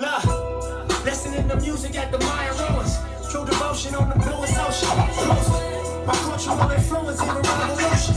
Look, 0.00 1.04
listening 1.04 1.46
to 1.48 1.56
music 1.56 1.94
at 1.98 2.10
the 2.10 2.18
Mayan 2.18 2.56
ruins. 2.56 2.96
True 3.30 3.44
devotion 3.44 3.94
on 3.94 4.08
the 4.08 4.16
bluest 4.16 4.56
ocean. 4.56 4.88
My 6.06 6.14
cultural 6.14 6.70
influence 6.70 7.20
in 7.20 7.28
the 7.28 7.34
revolution. 7.34 8.16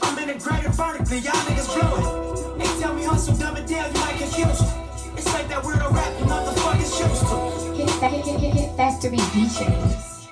I'm 0.00 0.18
integrated 0.18 0.72
vertically, 0.72 1.18
y'all 1.18 1.34
niggas. 1.44 2.58
They 2.58 2.80
tell 2.80 2.94
me 2.94 3.04
hustle, 3.04 3.36
dumb 3.36 3.58
it 3.58 3.66
down, 3.66 3.92
you 3.92 4.00
might 4.00 4.16
confuse 4.16 4.62
me. 4.62 4.68
It's 5.18 5.32
like 5.34 5.48
that 5.48 5.62
weirdo 5.62 5.92
rap 5.92 6.18
you 6.18 6.24
motherfuckers 6.24 6.92
used 6.96 7.26
to. 7.28 7.36
Hit, 7.76 8.24
hit, 8.24 8.40
hit, 8.40 8.54
hit 8.54 8.76
factory 8.76 9.18
DJs. 9.18 10.28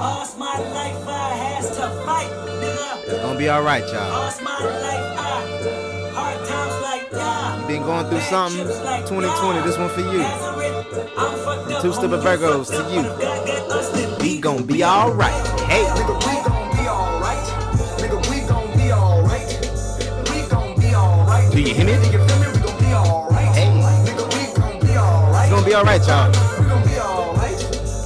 All's 0.00 0.38
my 0.38 0.58
life 0.58 1.08
I 1.08 1.34
has 1.34 1.76
to 1.76 1.90
fight. 2.06 2.57
It's 3.10 3.22
gonna 3.22 3.38
be 3.38 3.48
alright, 3.48 3.84
y'all. 3.90 4.24
All's 4.24 4.38
my 4.42 4.50
life 4.50 5.18
I 5.18 6.10
hard 6.12 6.46
times 6.46 6.82
like 6.82 7.10
yeah. 7.10 7.60
You 7.62 7.66
been 7.66 7.82
going 7.82 8.06
through 8.10 8.20
something. 8.20 8.66
2020, 8.66 9.62
this 9.62 9.78
one 9.78 9.88
for 9.88 10.00
you. 10.02 10.20
you. 10.20 11.80
Two 11.80 11.94
Stupid 11.94 12.20
Virgos 12.20 12.68
to 12.68 12.84
you. 12.92 14.20
We 14.22 14.38
gon' 14.38 14.64
be 14.66 14.84
alright. 14.84 15.32
Hey, 15.60 15.84
Nigga, 15.84 16.18
we 16.20 16.34
gon' 16.44 16.70
be 16.76 16.86
alright. 16.86 17.44
Nigga, 17.96 18.18
we 18.28 18.46
gon' 18.46 18.76
be 18.76 18.92
alright. 18.92 19.48
We 20.28 20.46
gon' 20.50 20.78
be 20.78 20.94
alright. 20.94 21.50
Do 21.50 21.60
you 21.62 21.72
hear 21.74 21.86
me? 21.86 21.92
Nigga, 21.92 22.28
feel 22.28 22.38
me? 22.40 22.46
We 22.52 22.60
gon' 22.60 22.78
be 22.78 22.92
alright. 22.92 23.48
Hey. 23.56 23.68
Nigga, 24.04 24.24
we 24.36 24.42
gon' 24.60 24.80
be 24.86 24.98
alright. 24.98 25.44
it's 25.44 25.50
gonna 25.50 25.64
be 25.66 25.74
alright, 25.74 26.06
y'all. 26.06 26.28
We 26.60 26.66
gon' 26.68 26.82
be 26.84 26.98
alright. 27.00 27.56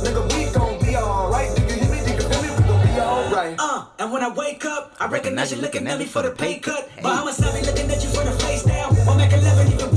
Nigga, 0.05 0.23
we 0.33 0.53
gon' 0.53 0.79
be 0.79 0.97
alright. 0.97 1.51
Do 1.57 1.63
you 1.63 1.69
hear 1.81 1.91
me? 1.91 1.99
Nigga, 2.07 2.23
feel 2.31 2.43
me? 2.43 2.49
We 2.57 2.63
gon' 2.69 2.83
be 2.87 3.01
alright. 3.01 3.57
Uh, 3.59 3.87
and 4.03 4.11
when 4.11 4.25
I 4.25 4.31
wake 4.31 4.65
up, 4.65 4.93
I 4.99 5.07
recognize 5.07 5.53
you 5.53 5.61
looking 5.61 5.87
at 5.87 5.97
me 5.97 6.07
for 6.07 6.23
the 6.23 6.33
pay 6.33 6.59
cut. 6.59 6.91
Bahamas 7.03 7.41
I'ma 7.41 7.53
be 7.53 7.65
looking 7.65 7.89
at 7.89 8.03
you 8.03 8.11
for 8.11 8.25
the 8.25 8.33
face 8.33 8.65
down. 8.65 8.97
One 9.07 9.17
Mac 9.17 9.33
11, 9.33 9.73
even 9.75 9.92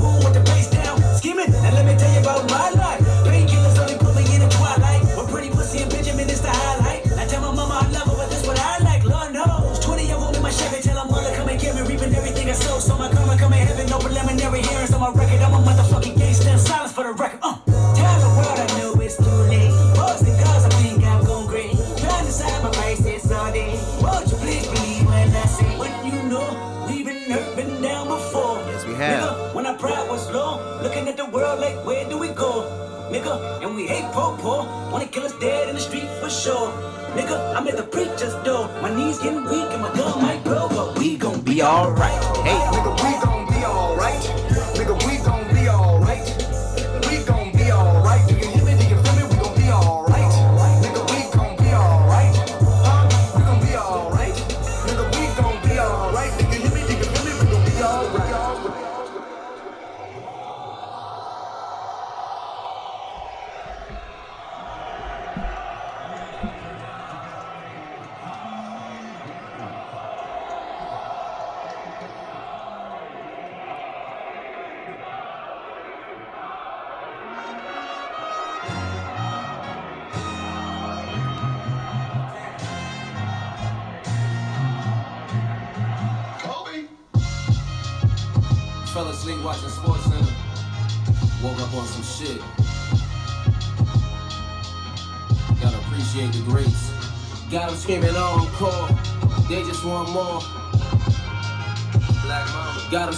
Nigga, 36.46 37.56
I'm 37.56 37.66
at 37.66 37.76
the 37.76 37.82
preacher's 37.82 38.34
door. 38.44 38.68
My 38.80 38.94
knees 38.94 39.18
getting 39.18 39.42
weak 39.44 39.68
and 39.74 39.82
my 39.82 39.92
gun 39.96 40.22
might 40.22 40.44
blow, 40.44 40.68
but 40.68 40.96
we 40.96 41.16
gon' 41.16 41.40
be 41.40 41.60
alright. 41.60 42.22
Hey. 42.46 42.54
Nigga, 42.70 42.92
we 43.02 43.15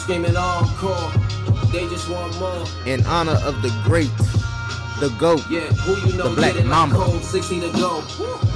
screaming 0.09 0.39
encore. 0.39 1.13
They 1.71 1.87
just 1.91 2.09
want 2.09 2.33
more. 2.41 2.65
In 2.87 3.05
honor 3.05 3.37
of 3.45 3.61
the 3.61 3.69
great, 3.85 4.09
the 5.01 5.15
GOAT, 5.19 5.45
Yeah, 5.51 5.61
who 5.85 6.01
you 6.09 6.17
know 6.17 6.31
the 6.31 6.37
Black 6.37 6.55
it 6.55 6.61
like 6.61 6.65
Mamba. 6.65 6.97
cold, 6.97 7.23
60 7.23 7.61
to 7.61 7.69
go. 7.73 8.01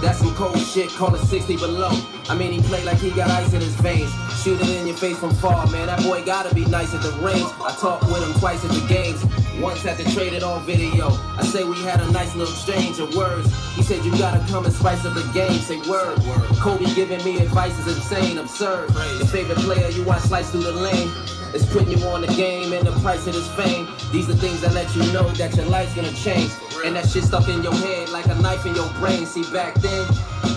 That's 0.00 0.20
some 0.20 0.34
cold 0.34 0.58
shit, 0.58 0.88
call 0.88 1.14
it 1.14 1.20
60 1.26 1.58
below. 1.58 1.90
I 2.30 2.34
mean, 2.34 2.52
he 2.52 2.62
played 2.66 2.86
like 2.86 2.96
he 2.96 3.10
got 3.10 3.30
ice 3.30 3.52
in 3.52 3.60
his 3.60 3.74
veins. 3.84 4.10
Shoot 4.42 4.62
it 4.62 4.68
in 4.70 4.86
your 4.86 4.96
face 4.96 5.18
from 5.18 5.34
far, 5.34 5.66
man. 5.66 5.88
That 5.88 6.02
boy 6.02 6.24
gotta 6.24 6.54
be 6.54 6.64
nice 6.64 6.94
at 6.94 7.02
the 7.02 7.12
range. 7.20 7.44
I 7.60 7.76
talked 7.78 8.04
with 8.04 8.22
him 8.26 8.32
twice 8.40 8.64
at 8.64 8.70
the 8.70 8.86
games. 8.88 9.20
Once 9.60 9.82
had 9.82 9.98
to 9.98 10.14
trade 10.14 10.32
it 10.32 10.42
on 10.42 10.64
video. 10.64 11.10
I 11.36 11.44
say 11.44 11.64
we 11.64 11.76
had 11.82 12.00
a 12.00 12.10
nice 12.10 12.34
little 12.34 12.52
exchange 12.52 12.98
of 12.98 13.14
words. 13.14 13.46
He 13.74 13.82
said 13.82 14.04
you 14.04 14.10
gotta 14.12 14.44
come 14.50 14.64
and 14.64 14.74
spice 14.74 15.04
up 15.04 15.14
the 15.14 15.28
game. 15.32 15.58
Say 15.60 15.78
word. 15.88 16.18
Kobe 16.60 16.86
giving 16.94 17.22
me 17.24 17.38
advice 17.38 17.78
is 17.78 17.96
insane, 17.96 18.38
absurd. 18.38 18.90
Your 19.18 19.26
favorite 19.26 19.58
player 19.58 19.88
you 19.90 20.04
watch 20.04 20.22
slice 20.22 20.50
through 20.50 20.62
the 20.62 20.72
lane. 20.72 21.10
It's 21.54 21.66
putting 21.66 21.96
you 21.96 22.04
on 22.06 22.22
the 22.22 22.28
game 22.28 22.72
and 22.72 22.86
the 22.86 22.92
price 23.00 23.26
of 23.26 23.34
this 23.34 23.50
fame. 23.54 23.86
These 24.10 24.30
are 24.30 24.34
things 24.34 24.62
that 24.62 24.72
let 24.72 24.94
you 24.96 25.02
know 25.12 25.28
that 25.32 25.54
your 25.54 25.66
life's 25.66 25.94
gonna 25.94 26.12
change. 26.12 26.50
And 26.84 26.96
that 26.96 27.08
shit 27.08 27.22
stuck 27.22 27.48
in 27.48 27.62
your 27.62 27.74
head 27.74 28.08
like 28.08 28.26
a 28.26 28.34
knife 28.36 28.66
in 28.66 28.74
your 28.74 28.88
brain. 28.94 29.24
See, 29.24 29.44
back 29.52 29.74
then, 29.74 30.04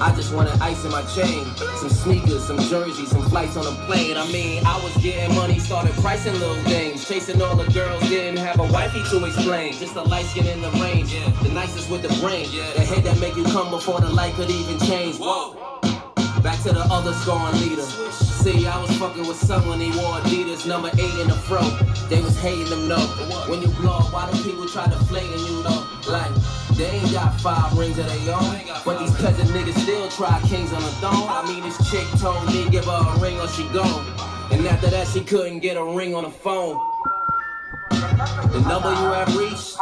I 0.01 0.11
just 0.15 0.33
wanted 0.33 0.59
ice 0.59 0.83
in 0.83 0.91
my 0.91 1.03
chain. 1.03 1.45
Some 1.77 1.89
sneakers, 1.89 2.47
some 2.47 2.57
jerseys, 2.57 3.11
some 3.11 3.29
flights 3.29 3.55
on 3.57 3.65
a 3.67 3.85
plane. 3.85 4.17
I 4.17 4.25
mean, 4.31 4.65
I 4.65 4.81
was 4.83 4.95
getting 5.03 5.35
money, 5.35 5.59
started 5.59 5.93
pricing 6.01 6.33
little 6.33 6.55
things. 6.63 7.07
Chasing 7.07 7.39
all 7.43 7.55
the 7.55 7.71
girls, 7.71 8.01
didn't 8.09 8.37
have 8.37 8.59
a 8.59 8.63
wifey 8.73 9.03
to 9.11 9.23
explain. 9.23 9.73
Just 9.73 9.95
a 9.95 10.01
light 10.01 10.25
skin 10.25 10.47
in 10.47 10.61
the 10.61 10.71
range. 10.81 11.13
The 11.43 11.49
nicest 11.49 11.91
with 11.91 12.01
the 12.01 12.09
brain. 12.19 12.47
Yeah. 12.51 12.73
The 12.73 12.81
head 12.81 13.03
that 13.03 13.19
make 13.19 13.35
you 13.35 13.43
come 13.45 13.69
before 13.69 14.01
the 14.01 14.09
light 14.09 14.33
could 14.33 14.49
even 14.49 14.79
change. 14.79 15.17
Whoa. 15.19 15.53
Back 16.41 16.61
to 16.63 16.73
the 16.73 16.85
other 16.91 17.13
scoring 17.13 17.55
leader. 17.61 17.85
See, 18.11 18.67
I 18.67 18.79
was 18.81 18.95
fucking 18.97 19.27
with 19.27 19.37
someone, 19.37 19.79
he 19.79 19.89
wore 19.97 20.17
Adidas, 20.21 20.67
number 20.67 20.89
eight 20.93 21.19
in 21.19 21.27
the 21.27 21.33
fro. 21.33 21.61
They 22.09 22.21
was 22.21 22.37
hating 22.39 22.69
them 22.69 22.87
though. 22.87 23.07
When 23.49 23.61
you 23.61 23.67
blow 23.69 23.97
up, 23.97 24.13
why 24.13 24.31
do 24.31 24.43
people 24.43 24.67
try 24.67 24.85
to 24.85 24.97
flake 25.05 25.31
in 25.31 25.39
you 25.39 25.63
though? 25.63 25.84
Like, 26.07 26.31
they 26.75 26.85
ain't 26.85 27.11
got 27.11 27.39
five 27.41 27.75
rings 27.77 27.97
of 27.97 28.05
their 28.05 28.35
own. 28.35 28.61
But 28.85 28.99
these 28.99 29.15
peasant 29.15 29.49
niggas 29.49 29.79
still 29.81 30.07
try 30.09 30.39
kings 30.47 30.71
on 30.71 30.81
the 30.81 30.91
throne. 31.01 31.27
I 31.27 31.43
mean, 31.47 31.63
this 31.63 31.77
chick 31.89 32.05
told 32.19 32.45
me 32.47 32.69
give 32.69 32.85
her 32.85 33.15
a 33.15 33.19
ring 33.19 33.39
or 33.39 33.47
she 33.47 33.63
gone. 33.69 34.05
And 34.51 34.65
after 34.67 34.87
that, 34.87 35.07
she 35.07 35.23
couldn't 35.23 35.59
get 35.59 35.77
a 35.77 35.83
ring 35.83 36.13
on 36.13 36.23
the 36.23 36.29
phone. 36.29 36.79
The 37.89 38.63
number 38.67 38.89
you 38.89 39.11
have 39.13 39.35
reached 39.35 39.77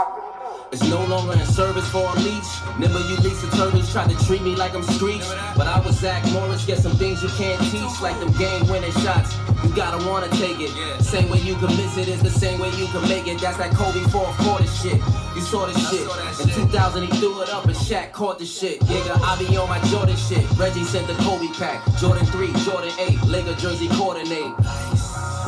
is 0.74 0.90
no 0.90 1.06
longer 1.06 1.34
in 1.34 1.46
service 1.46 1.88
for 1.90 2.04
a 2.04 2.20
leech. 2.20 2.50
Remember 2.76 3.00
you 3.08 3.16
Lisa 3.18 3.50
Turtles 3.56 3.92
tried 3.92 4.10
to 4.10 4.26
treat 4.26 4.42
me 4.42 4.56
like 4.56 4.74
I'm 4.74 4.84
streets. 4.84 5.32
But 5.56 5.68
I 5.68 5.80
was 5.86 6.00
Zach 6.00 6.26
Morris, 6.32 6.66
get 6.66 6.80
some 6.80 6.94
things 6.94 7.22
you 7.22 7.30
can't 7.30 7.62
teach, 7.70 8.02
like 8.02 8.20
them 8.20 8.32
game 8.34 8.68
winning 8.68 8.92
shots. 9.04 9.38
You 9.64 9.70
gotta 9.76 10.04
wanna 10.10 10.30
take 10.30 10.60
it. 10.60 10.72
Same 11.02 11.30
way 11.30 11.40
you 11.40 11.56
can 11.56 11.70
miss 11.78 11.98
it 11.98 12.08
is 12.08 12.22
the 12.22 12.32
same 12.32 12.60
way 12.60 12.70
you 12.72 12.88
can 12.88 13.08
make 13.08 13.28
it. 13.28 13.40
That's 13.40 13.58
that 13.58 13.72
Kobe 13.76 14.00
fourth 14.10 14.36
quarter 14.40 14.68
shit. 14.68 15.00
You 15.36 15.42
saw 15.42 15.68
this 15.68 15.78
shit. 15.90 16.08
In 16.42 16.68
2000 16.68 17.04
he 17.04 17.18
threw 17.20 17.42
it 17.42 17.50
up 17.50 17.66
and 17.66 17.76
Shaq 17.76 18.12
caught 18.12 18.40
the 18.40 18.46
shit. 18.46 18.80
Nigga, 18.82 19.16
I 19.22 19.38
be 19.38 19.56
on 19.56 19.70
my 19.70 19.80
Jordan 19.90 20.18
shit. 20.18 20.44
Reggie 20.58 20.84
sent 20.84 21.06
the 21.08 21.14
Kobe 21.24 21.48
pack. 21.54 21.86
Jordan 22.00 22.26
3, 22.26 22.52
Jordan 22.66 22.92
8, 22.98 23.22
Laker 23.28 23.54
jersey 23.56 23.88
coordinate. 23.90 24.58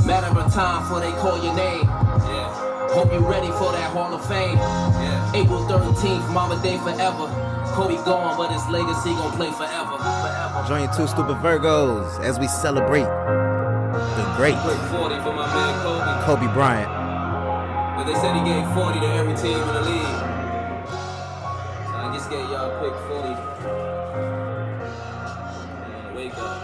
Matter 0.06 0.40
of 0.40 0.54
time 0.54 0.84
before 0.84 1.00
they 1.00 1.12
call 1.14 1.44
your 1.44 1.56
name. 1.56 2.75
Hope 2.96 3.12
you 3.12 3.20
ready 3.20 3.52
for 3.60 3.74
that 3.74 3.92
Hall 3.92 4.14
of 4.14 4.26
Fame. 4.26 4.58
April 5.36 5.68
13th, 5.68 6.32
Mama 6.32 6.56
Day 6.64 6.78
forever. 6.78 7.28
Kobe 7.76 7.96
gone, 8.06 8.38
but 8.38 8.54
his 8.54 8.66
legacy 8.72 9.12
gon' 9.20 9.34
play 9.34 9.52
forever. 9.52 9.98
forever. 10.00 10.64
Join 10.66 10.88
two 10.96 11.06
stupid 11.06 11.36
Virgos 11.44 12.24
as 12.24 12.40
we 12.40 12.48
celebrate 12.48 13.04
the 13.04 14.24
great 14.38 14.56
Quick 14.64 14.80
40 14.96 15.16
for 15.28 15.34
my 15.36 15.44
man 15.44 15.76
Kobe. 15.84 16.24
Kobe 16.24 16.48
Bryant. 16.54 16.88
But 17.98 18.06
they 18.06 18.16
said 18.16 18.34
he 18.34 18.44
gave 18.48 18.64
40 18.74 19.02
to 19.02 19.08
every 19.08 19.36
team 19.36 19.60
in 19.60 19.74
the 19.76 19.82
league. 19.82 20.16
So 20.88 22.00
I 22.00 22.12
just 22.16 22.30
gave 22.30 22.48
y'all 22.48 22.72
a 22.72 22.80
quick 22.80 22.96
40. 23.12 23.28
Man, 25.92 26.16
wake 26.16 26.38
up. 26.38 26.62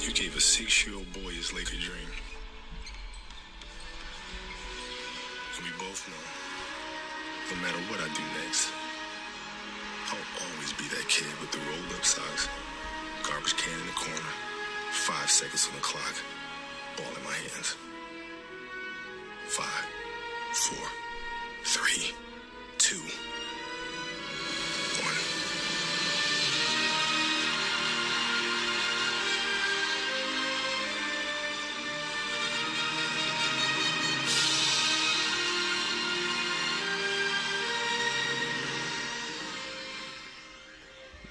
You 0.00 0.12
gave 0.12 0.34
a 0.34 0.40
six-year-old 0.40 1.12
boy 1.12 1.32
his 1.32 1.52
Laker 1.52 1.76
dream. 1.76 1.95
No 7.50 7.56
matter 7.62 7.78
what 7.90 8.00
I 8.00 8.08
do 8.14 8.22
next, 8.42 8.72
I'll 10.10 10.46
always 10.50 10.72
be 10.72 10.84
that 10.88 11.06
kid 11.08 11.30
with 11.40 11.52
the 11.52 11.58
rolled-up 11.58 12.04
socks, 12.04 12.48
garbage 13.22 13.56
can 13.56 13.78
in 13.78 13.86
the 13.86 13.92
corner, 13.92 14.30
five 14.90 15.30
seconds 15.30 15.68
on 15.68 15.76
the 15.76 15.82
clock, 15.82 16.14
ball 16.96 17.06
in 17.16 17.24
my 17.24 17.32
hands. 17.32 17.76
Five, 19.48 19.86
four, 20.52 20.86
three, 21.64 22.14
two, 22.78 23.02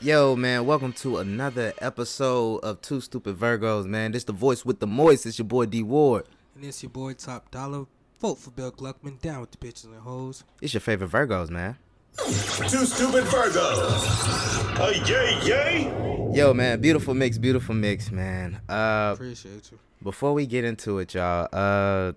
Yo, 0.05 0.35
man, 0.35 0.67
welcome 0.67 0.93
to 0.93 1.17
another 1.17 1.73
episode 1.79 2.57
of 2.57 2.79
Two 2.79 3.01
Stupid 3.01 3.35
Virgos, 3.37 3.87
man. 3.87 4.11
This 4.11 4.23
the 4.23 4.33
voice 4.33 4.63
with 4.63 4.79
the 4.79 4.85
moist. 4.85 5.25
It's 5.25 5.39
your 5.39 5.47
boy 5.47 5.65
D 5.65 5.81
Ward. 5.81 6.27
And 6.53 6.63
it's 6.63 6.83
your 6.83 6.91
boy 6.91 7.13
Top 7.13 7.49
Dollar. 7.49 7.87
Vote 8.21 8.37
for 8.37 8.51
Bill 8.51 8.71
Gluckman. 8.71 9.19
Down 9.19 9.41
with 9.41 9.49
the 9.49 9.57
bitches 9.57 9.85
and 9.85 9.95
hoes. 9.95 10.43
It's 10.61 10.75
your 10.75 10.81
favorite 10.81 11.09
Virgos, 11.09 11.49
man. 11.49 11.77
Two 12.19 12.85
stupid 12.85 13.23
Virgos. 13.23 14.77
A 14.77 15.09
yay 15.09 15.39
yay. 15.43 16.37
Yo, 16.37 16.53
man, 16.53 16.79
beautiful 16.79 17.15
mix, 17.15 17.39
beautiful 17.39 17.73
mix, 17.73 18.11
man. 18.11 18.61
Uh, 18.69 19.13
Appreciate 19.15 19.71
you. 19.71 19.79
before 20.03 20.33
we 20.35 20.45
get 20.45 20.63
into 20.63 20.99
it, 20.99 21.15
y'all, 21.15 21.49
uh, 21.51 22.13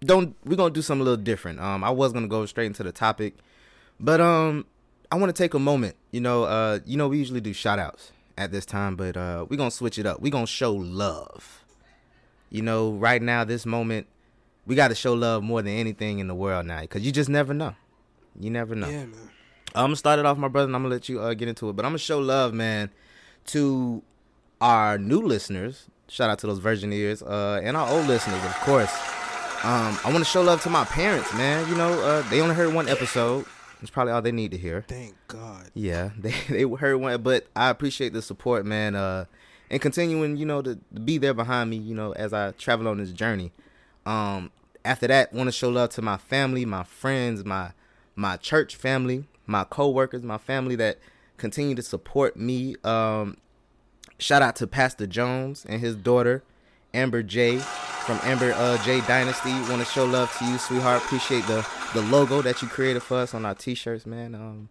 don't 0.00 0.34
we're 0.46 0.56
gonna 0.56 0.72
do 0.72 0.80
something 0.80 1.02
a 1.02 1.04
little 1.04 1.22
different. 1.22 1.60
Um, 1.60 1.84
I 1.84 1.90
was 1.90 2.14
gonna 2.14 2.28
go 2.28 2.46
straight 2.46 2.68
into 2.68 2.82
the 2.82 2.92
topic, 2.92 3.34
but 4.00 4.22
um, 4.22 4.64
I 5.12 5.16
want 5.16 5.36
to 5.36 5.38
take 5.38 5.52
a 5.52 5.58
moment. 5.58 5.96
You 6.10 6.20
know, 6.20 6.44
uh, 6.44 6.80
you 6.84 6.96
know, 6.96 7.08
we 7.08 7.18
usually 7.18 7.40
do 7.40 7.52
shout 7.52 7.78
outs 7.78 8.12
at 8.36 8.50
this 8.50 8.66
time, 8.66 8.96
but 8.96 9.16
uh, 9.16 9.46
we're 9.48 9.56
gonna 9.56 9.70
switch 9.70 9.98
it 9.98 10.06
up. 10.06 10.20
We're 10.20 10.32
gonna 10.32 10.46
show 10.46 10.72
love. 10.72 11.64
You 12.50 12.62
know, 12.62 12.92
right 12.92 13.22
now, 13.22 13.44
this 13.44 13.64
moment, 13.64 14.08
we 14.66 14.74
got 14.74 14.88
to 14.88 14.94
show 14.94 15.14
love 15.14 15.42
more 15.42 15.62
than 15.62 15.72
anything 15.72 16.18
in 16.18 16.26
the 16.26 16.34
world 16.34 16.66
now, 16.66 16.80
because 16.80 17.02
you 17.06 17.12
just 17.12 17.28
never 17.28 17.54
know. 17.54 17.74
You 18.38 18.50
never 18.50 18.74
know. 18.74 18.88
Yeah, 18.88 19.06
man. 19.06 19.30
I'm 19.74 19.84
gonna 19.84 19.96
start 19.96 20.18
it 20.18 20.26
off, 20.26 20.36
my 20.36 20.48
brother, 20.48 20.66
and 20.66 20.74
I'm 20.74 20.82
gonna 20.82 20.94
let 20.94 21.08
you 21.08 21.20
uh, 21.20 21.34
get 21.34 21.48
into 21.48 21.68
it. 21.68 21.76
But 21.76 21.84
I'm 21.84 21.90
gonna 21.90 21.98
show 21.98 22.18
love, 22.18 22.52
man, 22.52 22.90
to 23.46 24.02
our 24.60 24.98
new 24.98 25.20
listeners. 25.20 25.86
Shout 26.08 26.28
out 26.28 26.40
to 26.40 26.48
those 26.48 26.58
virgin 26.58 26.92
ears, 26.92 27.22
uh, 27.22 27.60
and 27.62 27.76
our 27.76 27.88
old 27.88 28.08
listeners, 28.08 28.44
of 28.44 28.54
course. 28.62 28.92
Um, 29.62 29.96
I 30.04 30.10
want 30.10 30.18
to 30.18 30.24
show 30.24 30.42
love 30.42 30.60
to 30.62 30.70
my 30.70 30.84
parents, 30.86 31.32
man. 31.34 31.68
You 31.68 31.76
know, 31.76 31.92
uh, 32.02 32.22
they 32.30 32.40
only 32.40 32.54
heard 32.54 32.74
one 32.74 32.88
episode, 32.88 33.44
It's 33.80 33.90
probably 33.90 34.12
all 34.12 34.22
they 34.22 34.32
need 34.32 34.50
to 34.50 34.58
hear. 34.58 34.84
Thank 34.86 35.14
God. 35.28 35.70
Yeah, 35.74 36.10
they 36.18 36.34
they 36.48 36.62
heard 36.62 36.96
one, 36.96 37.22
but 37.22 37.46
I 37.54 37.70
appreciate 37.70 38.12
the 38.12 38.22
support, 38.22 38.66
man. 38.66 38.94
Uh, 38.94 39.24
and 39.70 39.80
continuing, 39.80 40.36
you 40.36 40.44
know, 40.44 40.62
to, 40.62 40.78
to 40.94 41.00
be 41.00 41.16
there 41.18 41.32
behind 41.34 41.70
me, 41.70 41.76
you 41.76 41.94
know, 41.94 42.12
as 42.12 42.32
I 42.32 42.50
travel 42.52 42.88
on 42.88 42.98
this 42.98 43.12
journey. 43.12 43.52
Um, 44.04 44.50
after 44.84 45.06
that, 45.06 45.32
want 45.32 45.46
to 45.46 45.52
show 45.52 45.68
love 45.68 45.90
to 45.90 46.02
my 46.02 46.16
family, 46.16 46.64
my 46.64 46.82
friends, 46.84 47.44
my 47.44 47.72
my 48.16 48.36
church 48.36 48.76
family, 48.76 49.24
my 49.46 49.64
co-workers, 49.64 50.22
my 50.22 50.38
family 50.38 50.76
that 50.76 50.98
continue 51.36 51.74
to 51.74 51.82
support 51.82 52.36
me. 52.36 52.76
Um, 52.84 53.36
shout 54.18 54.42
out 54.42 54.56
to 54.56 54.66
Pastor 54.66 55.06
Jones 55.06 55.64
and 55.68 55.80
his 55.80 55.96
daughter, 55.96 56.42
Amber 56.94 57.22
J 57.22 57.58
from 57.58 58.18
Amber 58.22 58.52
uh, 58.56 58.82
J 58.84 59.00
Dynasty. 59.02 59.52
Want 59.70 59.78
to 59.78 59.84
show 59.84 60.04
love 60.04 60.34
to 60.38 60.44
you, 60.44 60.58
sweetheart. 60.58 61.02
Appreciate 61.02 61.46
the 61.46 61.66
the 61.94 62.02
logo 62.02 62.42
that 62.42 62.62
you 62.62 62.68
created 62.68 63.02
for 63.02 63.18
us 63.18 63.34
on 63.34 63.44
our 63.44 63.54
t-shirts, 63.54 64.06
man. 64.06 64.34
Um, 64.34 64.68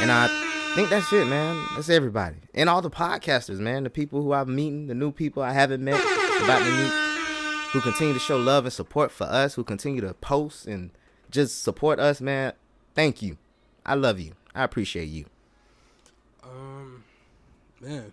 and 0.00 0.10
I 0.10 0.28
think 0.74 0.90
that's 0.90 1.12
it, 1.12 1.26
man. 1.26 1.64
That's 1.74 1.88
everybody 1.88 2.36
and 2.54 2.68
all 2.68 2.82
the 2.82 2.90
podcasters, 2.90 3.58
man. 3.58 3.84
The 3.84 3.90
people 3.90 4.22
who 4.22 4.32
I'm 4.32 4.54
meeting, 4.54 4.88
the 4.88 4.94
new 4.94 5.12
people 5.12 5.42
I 5.42 5.52
haven't 5.52 5.82
met, 5.84 6.00
about 6.42 6.58
to 6.58 6.70
meet, 6.70 6.92
who 7.72 7.80
continue 7.80 8.12
to 8.14 8.20
show 8.20 8.36
love 8.36 8.64
and 8.64 8.72
support 8.72 9.10
for 9.10 9.24
us, 9.24 9.54
who 9.54 9.64
continue 9.64 10.00
to 10.00 10.14
post 10.14 10.66
and 10.66 10.90
just 11.30 11.62
support 11.62 11.98
us, 11.98 12.20
man. 12.20 12.52
Thank 12.94 13.22
you. 13.22 13.38
I 13.86 13.94
love 13.94 14.18
you. 14.20 14.32
I 14.54 14.64
appreciate 14.64 15.08
you. 15.08 15.26
Um, 16.42 17.04
man, 17.80 18.12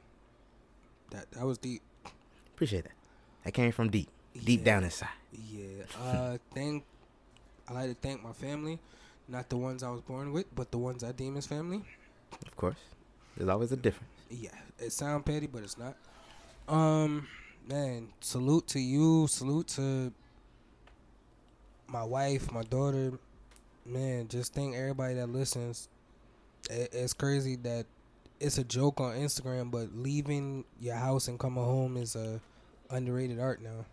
that 1.11 1.31
that 1.31 1.45
was 1.45 1.57
deep. 1.57 1.81
Appreciate 2.55 2.83
that. 2.83 3.00
That 3.43 3.53
came 3.53 3.71
from 3.71 3.89
deep, 3.89 4.09
deep 4.43 4.63
down 4.63 4.83
inside. 4.83 5.09
Yeah. 5.31 5.83
Uh, 6.01 6.37
thank. 6.53 6.83
I 7.67 7.73
like 7.73 7.89
to 7.89 7.95
thank 7.95 8.23
my 8.23 8.33
family, 8.33 8.79
not 9.27 9.49
the 9.49 9.57
ones 9.57 9.83
I 9.83 9.89
was 9.89 10.01
born 10.01 10.33
with, 10.33 10.53
but 10.55 10.71
the 10.71 10.77
ones 10.77 11.03
I 11.03 11.11
deem 11.11 11.37
as 11.37 11.47
family. 11.47 11.81
Of 12.45 12.55
course, 12.55 12.77
there's 13.37 13.49
always 13.49 13.71
a 13.71 13.77
difference. 13.77 14.11
Yeah, 14.29 14.49
it 14.79 14.91
sound 14.91 15.25
petty, 15.25 15.47
but 15.47 15.63
it's 15.63 15.77
not. 15.77 15.95
Um, 16.67 17.27
man, 17.67 18.09
salute 18.19 18.67
to 18.67 18.79
you. 18.79 19.27
Salute 19.27 19.67
to 19.69 20.11
my 21.87 22.03
wife, 22.03 22.51
my 22.51 22.63
daughter. 22.63 23.13
Man, 23.85 24.27
just 24.27 24.53
thank 24.53 24.75
everybody 24.75 25.15
that 25.15 25.29
listens. 25.29 25.89
It's 26.69 27.13
crazy 27.13 27.55
that 27.57 27.85
it's 28.39 28.57
a 28.57 28.63
joke 28.63 29.01
on 29.01 29.15
Instagram, 29.15 29.71
but 29.71 29.89
leaving 29.95 30.65
your 30.79 30.95
house 30.95 31.27
and 31.27 31.39
coming 31.39 31.63
home 31.63 31.97
is 31.97 32.15
a 32.15 32.39
underrated 32.91 33.39
art 33.39 33.61
now. 33.61 33.85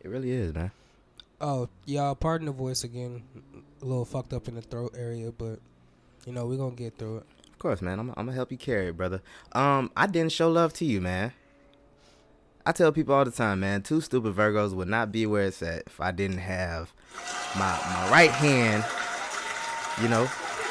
It 0.00 0.08
really 0.08 0.30
is, 0.30 0.54
man. 0.54 0.70
Oh, 1.40 1.68
y'all, 1.84 2.14
pardon 2.14 2.46
the 2.46 2.52
voice 2.52 2.84
again. 2.84 3.22
A 3.82 3.84
little 3.84 4.04
fucked 4.04 4.32
up 4.32 4.48
in 4.48 4.54
the 4.54 4.62
throat 4.62 4.94
area, 4.96 5.30
but 5.32 5.58
you 6.26 6.32
know 6.32 6.46
we're 6.46 6.56
gonna 6.56 6.74
get 6.74 6.96
through 6.98 7.18
it. 7.18 7.24
Of 7.52 7.58
course, 7.58 7.82
man. 7.82 7.98
I'm, 7.98 8.10
I'm 8.10 8.26
gonna 8.26 8.32
help 8.32 8.50
you 8.52 8.58
carry 8.58 8.88
it, 8.88 8.96
brother. 8.96 9.20
Um, 9.52 9.90
I 9.96 10.06
didn't 10.06 10.32
show 10.32 10.50
love 10.50 10.72
to 10.74 10.84
you, 10.84 11.00
man. 11.00 11.32
I 12.64 12.72
tell 12.72 12.90
people 12.90 13.14
all 13.14 13.24
the 13.24 13.30
time, 13.30 13.60
man. 13.60 13.82
Two 13.82 14.00
stupid 14.00 14.34
Virgos 14.34 14.72
would 14.72 14.88
not 14.88 15.12
be 15.12 15.24
where 15.26 15.44
it's 15.44 15.62
at 15.62 15.84
if 15.86 16.00
I 16.00 16.10
didn't 16.10 16.38
have 16.38 16.92
my 17.56 17.78
my 17.92 18.08
right 18.10 18.30
hand. 18.30 18.84
You 20.02 20.08
know, 20.08 20.28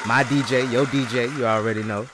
my 0.08 0.24
DJ, 0.24 0.71
your 0.71 0.86
DJ. 0.86 1.36
You 1.38 1.45
already 1.45 1.84
know. 1.84 2.08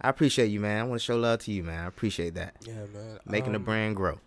I 0.00 0.08
appreciate 0.08 0.46
you, 0.46 0.60
man. 0.60 0.80
I 0.80 0.82
want 0.84 1.00
to 1.00 1.04
show 1.04 1.16
love 1.16 1.40
to 1.40 1.52
you, 1.52 1.62
man. 1.62 1.84
I 1.84 1.86
appreciate 1.86 2.34
that. 2.34 2.56
Yeah, 2.66 2.86
man. 2.94 3.18
Making 3.26 3.52
the 3.52 3.58
Um, 3.58 3.64
brand 3.64 3.96
grow. 3.96 4.18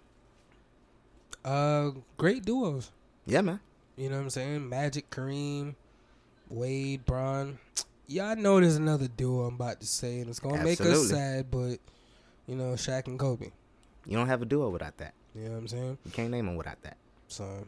Uh, 1.43 1.91
great 2.17 2.45
duos. 2.45 2.91
Yeah, 3.25 3.41
man. 3.41 3.59
You 3.97 4.09
know 4.09 4.17
what 4.17 4.23
I'm 4.23 4.29
saying? 4.29 4.67
Magic, 4.69 5.09
Kareem, 5.09 5.75
Wade, 6.49 7.05
Bron. 7.05 7.59
Yeah, 8.05 8.27
I 8.31 8.35
know 8.35 8.59
there's 8.59 8.75
another 8.75 9.07
duo 9.07 9.45
I'm 9.45 9.55
about 9.55 9.79
to 9.79 9.87
say, 9.87 10.19
and 10.19 10.29
it's 10.29 10.39
gonna 10.39 10.61
make 10.61 10.81
us 10.81 11.07
sad, 11.09 11.49
but 11.49 11.77
you 12.47 12.53
know, 12.53 12.73
Shaq 12.73 13.07
and 13.07 13.17
Kobe. 13.17 13.47
You 14.05 14.17
don't 14.17 14.27
have 14.27 14.41
a 14.41 14.45
duo 14.45 14.69
without 14.69 14.97
that. 14.97 15.13
You 15.33 15.45
know 15.45 15.51
what 15.51 15.57
I'm 15.57 15.67
saying? 15.69 15.97
You 16.05 16.11
can't 16.11 16.29
name 16.29 16.45
them 16.45 16.57
without 16.57 16.81
that. 16.83 16.97
So, 17.29 17.65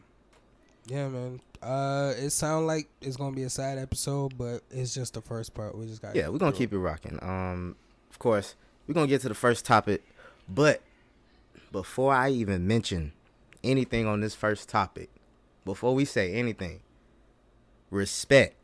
yeah, 0.86 1.08
man. 1.08 1.40
Uh, 1.62 2.12
it 2.18 2.30
sounds 2.30 2.66
like 2.66 2.86
it's 3.00 3.16
gonna 3.16 3.34
be 3.34 3.44
a 3.44 3.50
sad 3.50 3.78
episode, 3.78 4.36
but 4.36 4.60
it's 4.70 4.94
just 4.94 5.14
the 5.14 5.22
first 5.22 5.54
part. 5.54 5.76
We 5.76 5.86
just 5.86 6.02
got 6.02 6.14
Yeah, 6.14 6.28
we're 6.28 6.38
gonna 6.38 6.52
keep 6.52 6.72
it 6.72 6.78
rocking. 6.78 7.18
Um, 7.22 7.74
of 8.10 8.18
course, 8.18 8.54
we're 8.86 8.94
gonna 8.94 9.06
get 9.06 9.22
to 9.22 9.28
the 9.28 9.34
first 9.34 9.64
topic, 9.64 10.04
but 10.48 10.82
before 11.72 12.12
I 12.12 12.28
even 12.28 12.66
mention 12.66 13.12
anything 13.66 14.06
on 14.06 14.20
this 14.20 14.34
first 14.34 14.68
topic, 14.68 15.10
before 15.64 15.94
we 15.94 16.04
say 16.04 16.32
anything, 16.32 16.80
respect, 17.90 18.56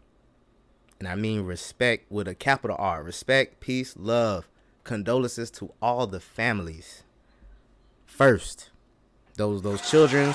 and 0.98 1.08
I 1.08 1.16
mean 1.16 1.42
respect 1.42 2.10
with 2.10 2.28
a 2.28 2.34
capital 2.34 2.76
R. 2.78 3.02
Respect, 3.02 3.60
peace, 3.60 3.94
love, 3.98 4.48
condolences 4.84 5.50
to 5.52 5.72
all 5.82 6.06
the 6.06 6.20
families. 6.20 7.02
First, 8.06 8.70
those 9.36 9.62
those 9.62 9.88
children 9.90 10.34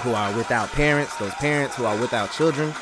who 0.00 0.12
are 0.12 0.36
without 0.36 0.68
parents, 0.72 1.16
those 1.16 1.34
parents 1.34 1.76
who 1.76 1.84
are 1.84 1.98
without 1.98 2.32
children. 2.32 2.74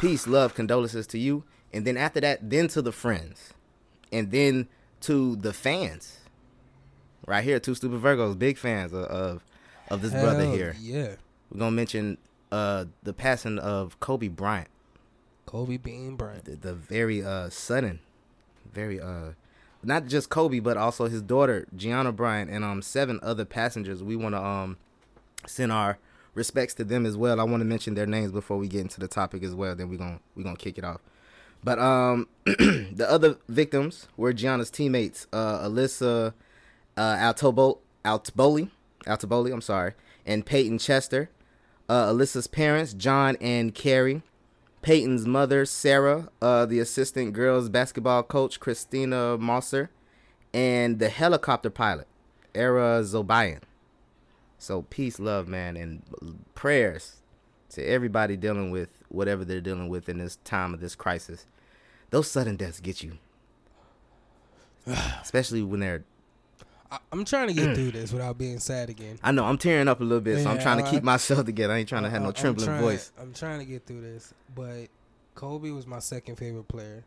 Peace, 0.00 0.26
love, 0.26 0.54
condolences 0.54 1.06
to 1.08 1.18
you. 1.18 1.44
And 1.72 1.84
then 1.84 1.96
after 1.96 2.20
that, 2.20 2.50
then 2.50 2.68
to 2.68 2.82
the 2.82 2.92
friends. 2.92 3.52
And 4.12 4.30
then 4.30 4.68
to 5.02 5.36
the 5.36 5.52
fans. 5.52 6.18
Right 7.26 7.42
here, 7.42 7.58
two 7.58 7.74
stupid 7.74 8.00
Virgos, 8.00 8.38
big 8.38 8.58
fans 8.58 8.92
of 8.92 9.04
of, 9.04 9.44
of 9.90 10.02
this 10.02 10.12
brother 10.12 10.46
here. 10.46 10.74
yeah. 10.80 11.14
We're 11.50 11.58
gonna 11.60 11.70
mention 11.76 12.18
uh 12.50 12.86
the 13.02 13.12
passing 13.12 13.58
of 13.58 13.98
Kobe 14.00 14.28
Bryant. 14.28 14.68
Kobe 15.46 15.76
Bean 15.76 16.16
Bryant. 16.16 16.44
The, 16.46 16.56
the 16.56 16.74
very 16.74 17.24
uh 17.24 17.48
sudden, 17.50 18.00
very 18.72 19.00
uh 19.00 19.32
not 19.82 20.06
just 20.06 20.30
Kobe, 20.30 20.60
but 20.60 20.76
also 20.76 21.06
his 21.08 21.20
daughter, 21.22 21.66
Gianna 21.76 22.12
Bryant, 22.12 22.50
and 22.50 22.64
um 22.64 22.82
seven 22.82 23.20
other 23.22 23.44
passengers. 23.44 24.02
We 24.02 24.16
wanna 24.16 24.42
um 24.42 24.78
send 25.46 25.70
our 25.72 25.98
respects 26.34 26.74
to 26.74 26.84
them 26.84 27.06
as 27.06 27.16
well. 27.16 27.38
I 27.40 27.44
want 27.44 27.60
to 27.60 27.64
mention 27.66 27.94
their 27.94 28.06
names 28.06 28.32
before 28.32 28.56
we 28.56 28.66
get 28.66 28.80
into 28.80 28.98
the 28.98 29.06
topic 29.08 29.42
as 29.44 29.54
well. 29.54 29.74
Then 29.76 29.88
we're 29.88 29.98
gonna 29.98 30.20
we're 30.34 30.44
gonna 30.44 30.56
kick 30.56 30.78
it 30.78 30.84
off. 30.84 31.00
But 31.62 31.78
um 31.78 32.28
the 32.44 33.06
other 33.08 33.36
victims 33.48 34.08
were 34.16 34.32
Gianna's 34.32 34.70
teammates, 34.70 35.26
uh 35.32 35.68
Alyssa 35.68 36.32
uh 36.96 37.16
Altobo 37.16 37.78
Altoboli, 38.04 38.70
Altoboli, 39.06 39.52
I'm 39.52 39.60
sorry, 39.60 39.94
and 40.26 40.44
Payton 40.46 40.78
Chester. 40.78 41.30
Uh 41.88 42.10
Alyssa's 42.10 42.46
parents, 42.46 42.94
John 42.94 43.36
and 43.40 43.74
Keri. 43.74 44.22
Payton's 44.84 45.26
mother, 45.26 45.64
Sarah, 45.64 46.28
uh, 46.42 46.66
the 46.66 46.78
assistant 46.78 47.32
girls 47.32 47.70
basketball 47.70 48.22
coach, 48.22 48.60
Christina 48.60 49.38
Mauser, 49.38 49.88
and 50.52 50.98
the 50.98 51.08
helicopter 51.08 51.70
pilot, 51.70 52.06
Ara 52.54 53.00
Zobayan. 53.02 53.60
So 54.58 54.82
peace, 54.82 55.18
love, 55.18 55.48
man, 55.48 55.78
and 55.78 56.02
prayers 56.54 57.16
to 57.70 57.82
everybody 57.82 58.36
dealing 58.36 58.70
with 58.70 58.90
whatever 59.08 59.42
they're 59.42 59.62
dealing 59.62 59.88
with 59.88 60.06
in 60.08 60.18
this 60.18 60.36
time 60.44 60.74
of 60.74 60.80
this 60.80 60.94
crisis. 60.94 61.46
Those 62.10 62.30
sudden 62.30 62.56
deaths 62.56 62.80
get 62.80 63.02
you, 63.02 63.18
especially 64.86 65.62
when 65.62 65.80
they're. 65.80 66.04
I'm 67.12 67.24
trying 67.24 67.48
to 67.48 67.54
get 67.54 67.68
mm. 67.68 67.74
through 67.74 67.90
this 67.92 68.12
without 68.12 68.38
being 68.38 68.58
sad 68.58 68.90
again. 68.90 69.18
I 69.22 69.32
know 69.32 69.44
I'm 69.44 69.58
tearing 69.58 69.88
up 69.88 70.00
a 70.00 70.04
little 70.04 70.20
bit, 70.20 70.42
so 70.42 70.50
I'm 70.50 70.58
trying 70.58 70.78
to 70.78 70.84
I- 70.84 70.90
keep 70.90 71.02
myself 71.02 71.44
together. 71.46 71.74
I 71.74 71.78
ain't 71.78 71.88
trying 71.88 72.04
to 72.04 72.10
have 72.10 72.20
no 72.20 72.28
uh, 72.28 72.30
uh, 72.30 72.34
I'm 72.34 72.40
trembling 72.40 72.66
trying- 72.66 72.82
voice. 72.82 73.12
I'm 73.18 73.32
trying 73.32 73.58
to 73.60 73.64
get 73.64 73.86
through 73.86 74.02
this, 74.02 74.34
but 74.54 74.88
Kobe 75.34 75.70
was 75.70 75.86
my 75.86 75.98
second 75.98 76.36
favorite 76.36 76.68
player. 76.68 77.04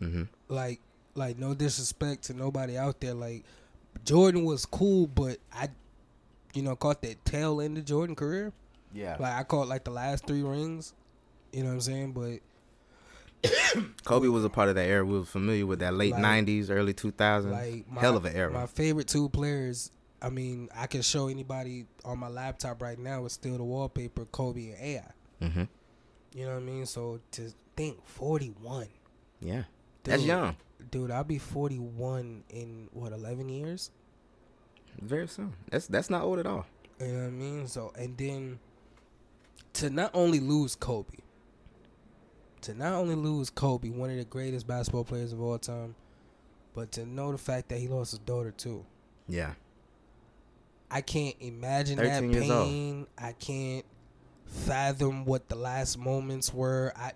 Mm-hmm. 0.00 0.24
Like, 0.48 0.80
like 1.14 1.38
no 1.38 1.54
disrespect 1.54 2.24
to 2.24 2.34
nobody 2.34 2.76
out 2.76 3.00
there. 3.00 3.14
Like, 3.14 3.44
Jordan 4.04 4.44
was 4.44 4.66
cool, 4.66 5.06
but 5.06 5.38
I, 5.52 5.68
you 6.54 6.62
know, 6.62 6.76
caught 6.76 7.02
that 7.02 7.24
tail 7.24 7.60
end 7.60 7.78
of 7.78 7.84
Jordan 7.84 8.14
career. 8.14 8.52
Yeah. 8.92 9.16
Like 9.18 9.34
I 9.34 9.42
caught 9.42 9.68
like 9.68 9.84
the 9.84 9.90
last 9.90 10.26
three 10.26 10.42
rings. 10.42 10.94
You 11.52 11.62
know 11.62 11.68
what 11.68 11.74
I'm 11.74 11.80
saying? 11.80 12.12
But 12.12 12.40
Kobe 14.04 14.28
was 14.28 14.44
a 14.44 14.48
part 14.50 14.68
of 14.68 14.74
that 14.76 14.86
era. 14.86 15.04
We 15.04 15.18
were 15.18 15.24
familiar 15.24 15.66
with 15.66 15.80
that 15.80 15.94
late 15.94 16.12
Like- 16.12 16.22
'90s, 16.22 16.70
early 16.70 16.94
2000s. 16.94 17.50
like 17.52 17.90
my, 17.90 18.00
Hell 18.00 18.16
of 18.16 18.24
an 18.24 18.34
era. 18.34 18.50
My 18.52 18.66
favorite 18.66 19.08
two 19.08 19.28
players. 19.28 19.90
I 20.22 20.30
mean, 20.30 20.68
I 20.74 20.86
can 20.86 21.02
show 21.02 21.28
anybody 21.28 21.86
on 22.04 22.18
my 22.18 22.28
laptop 22.28 22.80
right 22.80 22.98
now. 22.98 23.24
It's 23.26 23.34
still 23.34 23.58
the 23.58 23.64
wallpaper, 23.64 24.24
Kobe 24.26 24.70
and 24.70 24.80
AI. 24.82 25.10
mm-hmm. 25.42 25.64
You 26.34 26.44
know 26.46 26.54
what 26.54 26.62
I 26.62 26.64
mean? 26.64 26.86
So 26.86 27.20
to 27.32 27.52
think 27.76 28.04
41. 28.06 28.88
Yeah, 29.40 29.64
that's 30.04 30.22
young. 30.24 30.56
Dude, 30.90 31.10
I'll 31.10 31.24
be 31.24 31.38
41 31.38 32.44
in 32.50 32.88
what 32.92 33.12
11 33.12 33.48
years. 33.48 33.90
Very 35.00 35.28
soon. 35.28 35.52
That's 35.70 35.86
that's 35.86 36.08
not 36.08 36.22
old 36.22 36.38
at 36.38 36.46
all. 36.46 36.64
You 37.00 37.08
know 37.08 37.18
what 37.20 37.26
I 37.26 37.30
mean? 37.30 37.66
So 37.68 37.92
and 37.96 38.16
then 38.16 38.58
to 39.74 39.90
not 39.90 40.10
only 40.14 40.40
lose 40.40 40.74
Kobe, 40.74 41.18
to 42.66 42.74
not 42.74 42.92
only 42.92 43.14
lose 43.14 43.48
Kobe, 43.48 43.90
one 43.90 44.10
of 44.10 44.16
the 44.16 44.24
greatest 44.24 44.66
basketball 44.66 45.04
players 45.04 45.32
of 45.32 45.40
all 45.40 45.58
time, 45.58 45.94
but 46.74 46.92
to 46.92 47.06
know 47.06 47.32
the 47.32 47.38
fact 47.38 47.68
that 47.68 47.78
he 47.78 47.88
lost 47.88 48.10
his 48.10 48.18
daughter 48.20 48.50
too. 48.50 48.84
Yeah. 49.28 49.52
I 50.90 51.00
can't 51.00 51.36
imagine 51.40 51.96
that 51.98 52.20
13 52.20 52.32
years 52.32 52.50
old. 52.50 52.68
pain. 52.68 53.06
I 53.16 53.32
can't 53.32 53.84
fathom 54.46 55.24
what 55.24 55.48
the 55.48 55.56
last 55.56 55.98
moments 55.98 56.52
were. 56.52 56.92
I 56.96 57.12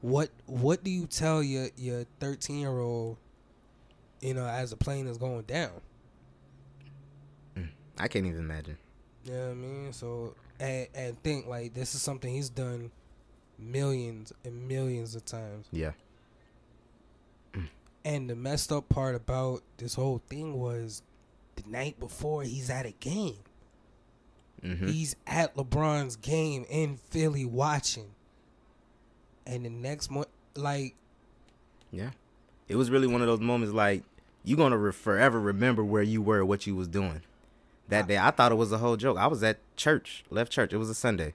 what 0.00 0.28
what 0.46 0.84
do 0.84 0.90
you 0.90 1.06
tell 1.06 1.42
your 1.42 1.68
your 1.76 2.04
13 2.20 2.58
year 2.58 2.78
old 2.78 3.16
you 4.20 4.34
know 4.34 4.46
as 4.46 4.68
the 4.68 4.76
plane 4.76 5.06
is 5.06 5.16
going 5.16 5.40
down 5.44 5.70
mm, 7.56 7.66
I 7.98 8.08
can't 8.08 8.26
even 8.26 8.40
imagine. 8.40 8.76
you 9.24 9.32
know 9.32 9.50
i 9.50 9.54
mean 9.54 9.92
so 9.94 10.34
and 10.60 10.88
and 10.94 11.22
think 11.22 11.46
like 11.46 11.72
this 11.72 11.94
is 11.94 12.02
something 12.02 12.34
he's 12.34 12.50
done 12.50 12.90
millions 13.58 14.32
and 14.44 14.66
millions 14.68 15.14
of 15.14 15.24
times 15.24 15.66
Yeah. 15.72 15.92
and 18.04 18.28
the 18.28 18.34
messed 18.36 18.70
up 18.72 18.88
part 18.88 19.14
about 19.14 19.62
this 19.78 19.94
whole 19.94 20.20
thing 20.28 20.58
was 20.60 21.02
the 21.56 21.62
night 21.68 21.98
before 21.98 22.42
he's 22.42 22.68
at 22.70 22.84
a 22.86 22.92
game 22.92 23.38
hmm 24.62 24.86
He's 24.86 25.14
at 25.26 25.54
LeBron's 25.56 26.16
game 26.16 26.64
in 26.70 26.96
Philly 27.10 27.44
watching. 27.44 28.06
And 29.46 29.66
the 29.66 29.68
next 29.68 30.10
month, 30.10 30.28
like, 30.54 30.94
Yeah. 31.90 32.10
It 32.66 32.76
was 32.76 32.90
really 32.90 33.06
one 33.06 33.20
of 33.20 33.26
those 33.26 33.40
moments 33.40 33.74
like 33.74 34.04
you're 34.42 34.56
gonna 34.56 34.78
re- 34.78 34.90
forever 34.92 35.38
remember 35.38 35.84
where 35.84 36.02
you 36.02 36.22
were, 36.22 36.42
what 36.46 36.66
you 36.66 36.74
was 36.74 36.88
doing. 36.88 37.20
That 37.88 38.08
day, 38.08 38.16
I 38.16 38.30
thought 38.30 38.52
it 38.52 38.54
was 38.54 38.72
a 38.72 38.78
whole 38.78 38.96
joke. 38.96 39.18
I 39.18 39.26
was 39.26 39.42
at 39.42 39.58
church, 39.76 40.24
left 40.30 40.50
church. 40.50 40.72
It 40.72 40.78
was 40.78 40.88
a 40.88 40.94
Sunday. 40.94 41.34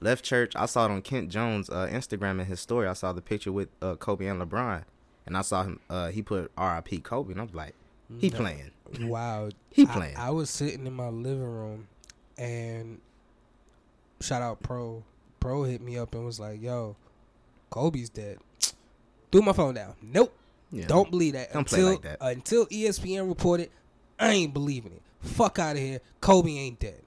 Left 0.00 0.24
church. 0.24 0.52
I 0.56 0.66
saw 0.66 0.86
it 0.86 0.90
on 0.90 1.02
Kent 1.02 1.28
Jones' 1.30 1.68
uh, 1.68 1.88
Instagram 1.92 2.32
and 2.40 2.46
his 2.46 2.60
story. 2.60 2.88
I 2.88 2.94
saw 2.94 3.12
the 3.12 3.20
picture 3.22 3.52
with 3.52 3.68
uh, 3.82 3.96
Kobe 3.96 4.26
and 4.26 4.40
LeBron, 4.40 4.84
and 5.26 5.36
I 5.36 5.42
saw 5.42 5.62
him. 5.64 5.80
Uh, 5.90 6.08
he 6.08 6.22
put 6.22 6.50
R.I.P. 6.56 7.00
Kobe, 7.00 7.32
and 7.32 7.40
I 7.40 7.44
was 7.44 7.54
like, 7.54 7.74
he 8.18 8.28
No. 8.30 8.38
playing. 8.38 8.70
wow. 9.00 9.50
He 9.72 9.86
playing. 9.86 10.16
I, 10.16 10.30
was 10.30 10.50
sitting 10.50 10.86
in 10.86 10.92
my 10.94 11.08
living 11.08 11.44
room 11.44 11.86
and 12.36 13.00
shout 14.20 14.42
out 14.42 14.62
Pro. 14.62 15.04
Pro 15.38 15.62
hit 15.62 15.80
me 15.80 15.96
up 15.96 16.14
and 16.14 16.24
was 16.24 16.40
like, 16.40 16.60
yo, 16.60 16.96
Kobe's 17.70 18.08
dead. 18.10 18.38
Threw 19.32 19.42
my 19.42 19.52
phone 19.52 19.74
down. 19.74 19.94
Nope. 20.02 20.36
Yeah. 20.72 20.86
Don't 20.86 21.10
believe 21.10 21.34
that. 21.34 21.52
Don't 21.52 21.66
play 21.68 21.78
until, 21.80 21.92
like 21.92 22.02
that. 22.02 22.18
Until 22.20 22.66
ESPN 22.66 23.28
reported, 23.28 23.70
I 24.18 24.32
ain't 24.32 24.52
believing 24.54 24.92
it. 24.92 25.02
Fuck 25.20 25.58
out 25.58 25.76
of 25.76 25.82
here. 25.82 26.00
Kobe 26.20 26.50
ain't 26.50 26.80
dead. 26.80 27.02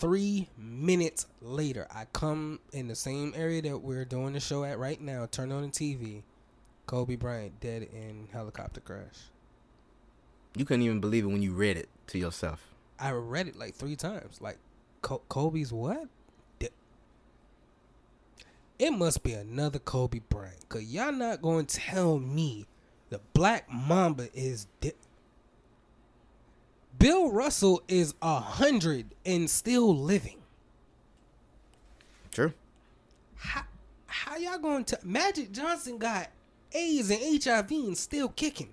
Three 0.00 0.48
minutes 0.56 1.26
later, 1.42 1.86
I 1.90 2.06
come 2.14 2.58
in 2.72 2.88
the 2.88 2.94
same 2.94 3.34
area 3.36 3.60
that 3.60 3.78
we're 3.78 4.06
doing 4.06 4.32
the 4.32 4.40
show 4.40 4.64
at 4.64 4.78
right 4.78 4.98
now. 4.98 5.28
Turn 5.30 5.52
on 5.52 5.60
the 5.60 5.68
TV. 5.68 6.22
Kobe 6.86 7.16
Bryant 7.16 7.60
dead 7.60 7.82
in 7.82 8.26
helicopter 8.32 8.80
crash. 8.80 9.28
You 10.56 10.64
couldn't 10.64 10.82
even 10.82 11.00
believe 11.00 11.24
it 11.24 11.28
when 11.28 11.42
you 11.42 11.52
read 11.52 11.76
it 11.76 11.90
to 12.08 12.18
yourself. 12.18 12.66
I 12.98 13.12
read 13.12 13.46
it 13.46 13.56
like 13.56 13.74
three 13.74 13.94
times. 13.94 14.40
Like 14.40 14.56
Kobe's 15.02 15.70
what? 15.70 16.08
It 18.78 18.92
must 18.92 19.22
be 19.22 19.34
another 19.34 19.78
Kobe 19.78 20.20
Bryant, 20.30 20.66
cause 20.70 20.84
y'all 20.84 21.12
not 21.12 21.42
going 21.42 21.66
to 21.66 21.76
tell 21.76 22.18
me 22.18 22.64
the 23.10 23.20
Black 23.34 23.70
Mamba 23.70 24.28
is 24.32 24.66
dead. 24.80 24.94
Bill 27.00 27.32
Russell 27.32 27.82
is 27.88 28.14
a 28.22 28.38
hundred 28.38 29.06
and 29.26 29.50
still 29.50 29.96
living. 29.96 30.36
True. 32.30 32.52
How, 33.36 33.62
how 34.06 34.36
y'all 34.36 34.58
going 34.58 34.84
to? 34.84 34.98
Magic 35.02 35.50
Johnson 35.50 35.98
got 35.98 36.28
AIDS 36.72 37.10
and 37.10 37.42
HIV 37.42 37.70
and 37.72 37.98
still 37.98 38.28
kicking. 38.28 38.68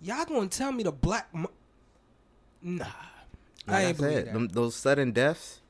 Y'all 0.00 0.24
gonna 0.24 0.48
tell 0.48 0.72
me 0.72 0.82
the 0.82 0.90
Black? 0.92 1.28
Ma- 1.32 1.46
nah, 2.62 2.84
Like 3.66 3.76
I 3.76 3.80
I, 3.80 3.82
ain't 3.84 3.96
believe 3.98 4.12
said, 4.14 4.26
that. 4.26 4.32
them, 4.32 4.48
those 4.48 4.74
sudden 4.74 5.12
deaths, 5.12 5.60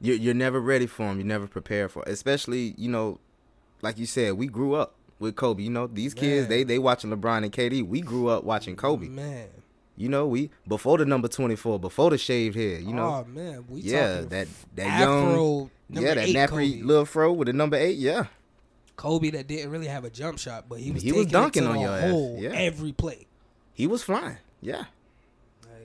you're 0.00 0.16
you're 0.16 0.34
never 0.34 0.60
ready 0.60 0.86
for 0.86 1.04
them. 1.06 1.18
You're 1.18 1.26
never 1.26 1.46
prepared 1.46 1.92
for. 1.92 2.06
'em. 2.06 2.12
Especially, 2.12 2.74
you 2.78 2.88
know, 2.88 3.18
like 3.82 3.98
you 3.98 4.06
said, 4.06 4.34
we 4.34 4.46
grew 4.46 4.74
up 4.74 4.94
with 5.18 5.36
Kobe. 5.36 5.62
You 5.62 5.70
know, 5.70 5.86
these 5.86 6.14
kids 6.14 6.42
Man. 6.42 6.48
they 6.48 6.64
they 6.64 6.78
watching 6.78 7.10
LeBron 7.10 7.42
and 7.44 7.52
KD. 7.52 7.86
We 7.86 8.00
grew 8.00 8.28
up 8.28 8.42
watching 8.44 8.74
Kobe. 8.74 9.08
Man. 9.08 9.48
You 9.96 10.08
know, 10.10 10.26
we 10.26 10.50
before 10.68 10.98
the 10.98 11.06
number 11.06 11.28
twenty 11.28 11.56
four, 11.56 11.78
before 11.80 12.10
the 12.10 12.18
shaved 12.18 12.54
head. 12.56 12.82
You 12.82 12.92
know, 12.92 13.24
oh 13.26 13.30
man, 13.32 13.64
we 13.68 13.80
yeah, 13.80 14.20
that 14.28 14.48
that 14.74 14.86
Afro 14.86 15.34
young, 15.34 15.70
number 15.88 16.08
yeah, 16.08 16.14
that 16.14 16.28
nappy 16.28 16.84
little 16.84 17.06
fro 17.06 17.32
with 17.32 17.46
the 17.46 17.54
number 17.54 17.76
eight. 17.76 17.96
Yeah, 17.96 18.26
Kobe 18.96 19.30
that 19.30 19.46
didn't 19.46 19.70
really 19.70 19.86
have 19.86 20.04
a 20.04 20.10
jump 20.10 20.38
shot, 20.38 20.68
but 20.68 20.80
he 20.80 20.90
was 20.90 21.02
He 21.02 21.12
was 21.12 21.26
dunking 21.26 21.66
on 21.66 21.80
your 21.80 21.90
ass, 21.96 22.10
hole 22.10 22.36
yeah. 22.38 22.50
every 22.50 22.92
play. 22.92 23.26
he 23.72 23.86
was 23.86 24.02
flying. 24.02 24.36
Yeah, 24.60 24.84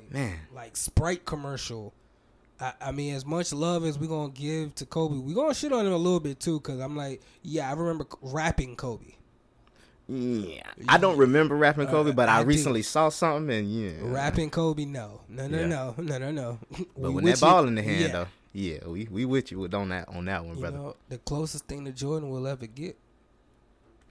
man. 0.09 0.39
Like 0.53 0.75
Sprite 0.75 1.25
commercial. 1.25 1.93
I, 2.59 2.73
I 2.81 2.91
mean, 2.91 3.15
as 3.15 3.25
much 3.25 3.53
love 3.53 3.85
as 3.85 3.97
we 3.97 4.07
gonna 4.07 4.31
give 4.31 4.75
to 4.75 4.85
Kobe, 4.85 5.17
we 5.17 5.33
gonna 5.33 5.53
shit 5.53 5.71
on 5.71 5.85
him 5.85 5.93
a 5.93 5.97
little 5.97 6.19
bit 6.19 6.39
too, 6.39 6.59
cause 6.59 6.79
I'm 6.79 6.95
like, 6.97 7.21
yeah, 7.43 7.69
I 7.69 7.73
remember 7.73 8.05
rapping 8.21 8.75
Kobe. 8.75 9.13
Yeah, 10.13 10.63
I 10.89 10.97
don't 10.97 11.17
remember 11.17 11.55
rapping 11.55 11.87
Kobe, 11.87 12.09
Uh, 12.09 12.13
but 12.13 12.27
I, 12.27 12.39
I 12.39 12.41
do. 12.43 12.49
recently 12.49 12.81
saw 12.81 13.09
something, 13.09 13.49
and 13.55 13.71
yeah, 13.71 13.91
Rapping 14.01 14.49
Kobe, 14.49 14.85
no, 14.85 15.21
no, 15.29 15.47
no, 15.47 15.59
Yeah. 15.59 15.65
no, 15.67 15.95
no, 15.97 16.17
no, 16.17 16.31
no. 16.31 16.59
But 16.97 17.11
when 17.13 17.23
with 17.23 17.39
that 17.39 17.39
ball 17.41 17.61
you. 17.63 17.67
in 17.69 17.75
the 17.75 17.81
hand, 17.83 17.99
yeah. 18.01 18.07
though, 18.11 18.27
yeah, 18.53 18.77
we 18.87 19.07
we 19.09 19.25
with 19.25 19.51
you 19.51 19.63
on 19.65 19.89
that 19.89 20.09
on 20.09 20.25
that 20.25 20.43
one, 20.43 20.55
you 20.55 20.61
brother. 20.61 20.77
know, 20.77 20.95
the 21.09 21.17
closest 21.19 21.65
thing 21.67 21.85
to 21.85 21.91
Jordan 21.91 22.29
we'll 22.29 22.47
ever 22.47 22.65
get. 22.67 22.97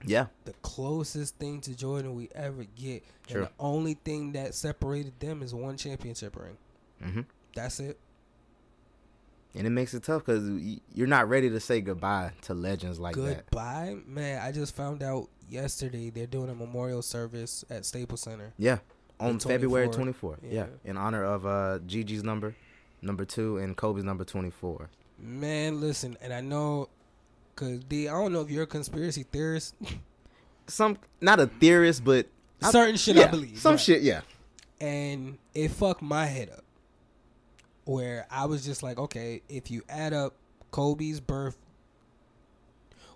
Yeah. 0.03 0.27
The 0.45 0.53
closest 0.63 1.35
thing 1.37 1.61
to 1.61 1.75
Jordan 1.75 2.15
we 2.15 2.29
ever 2.33 2.63
get. 2.75 3.03
True. 3.27 3.41
And 3.41 3.45
the 3.47 3.51
only 3.59 3.93
thing 3.93 4.31
that 4.31 4.55
separated 4.55 5.19
them 5.19 5.43
is 5.43 5.53
one 5.53 5.77
championship 5.77 6.35
ring. 6.35 6.57
hmm 7.03 7.21
That's 7.53 7.79
it. 7.79 7.99
And 9.53 9.67
it 9.67 9.69
makes 9.71 9.93
it 9.93 10.03
tough 10.03 10.25
because 10.25 10.49
you're 10.93 11.07
not 11.07 11.27
ready 11.29 11.49
to 11.49 11.59
say 11.59 11.81
goodbye 11.81 12.31
to 12.43 12.53
legends 12.53 12.99
like 12.99 13.15
that. 13.17 13.45
Goodbye, 13.51 13.97
man. 14.07 14.41
I 14.41 14.51
just 14.53 14.73
found 14.75 15.03
out 15.03 15.27
yesterday 15.51 16.09
they're 16.09 16.27
doing 16.27 16.49
a 16.49 16.55
memorial 16.55 17.01
service 17.01 17.63
at 17.69 17.85
Staples 17.85 18.21
Center. 18.21 18.53
Yeah, 18.57 18.79
on 19.19 19.39
February 19.39 19.87
24th. 19.89 20.15
24th. 20.15 20.37
Yeah. 20.49 20.65
in 20.85 20.97
honor 20.97 21.23
of 21.23 21.45
uh 21.45 21.79
Gigi's 21.85 22.23
number, 22.23 22.55
number 23.01 23.25
two, 23.25 23.57
and 23.57 23.75
Kobe's 23.75 24.03
number 24.03 24.23
24. 24.23 24.89
Man, 25.19 25.79
listen, 25.81 26.17
and 26.21 26.33
I 26.33 26.41
know, 26.41 26.89
cause 27.55 27.79
D, 27.87 28.07
I 28.07 28.11
don't 28.13 28.33
know 28.33 28.41
if 28.41 28.49
you're 28.49 28.63
a 28.63 28.67
conspiracy 28.67 29.23
theorist. 29.23 29.75
Some, 30.67 30.97
not 31.19 31.39
a 31.39 31.47
theorist, 31.47 32.03
but 32.03 32.27
I- 32.61 32.71
Certain 32.71 32.95
shit 32.95 33.17
I 33.17 33.27
believe. 33.27 33.59
Some 33.59 33.73
right. 33.73 33.79
shit, 33.79 34.01
yeah. 34.01 34.21
and 34.79 35.37
it 35.53 35.69
fucked 35.69 36.01
my 36.01 36.25
head 36.25 36.49
up. 36.49 36.63
Where 37.85 38.25
I 38.31 38.45
was 38.45 38.63
just 38.63 38.83
like, 38.83 38.97
okay, 38.99 39.41
if 39.49 39.69
you 39.71 39.81
add 39.89 40.13
up 40.13 40.35
Kobe's 40.69 41.19
birth, 41.19 41.57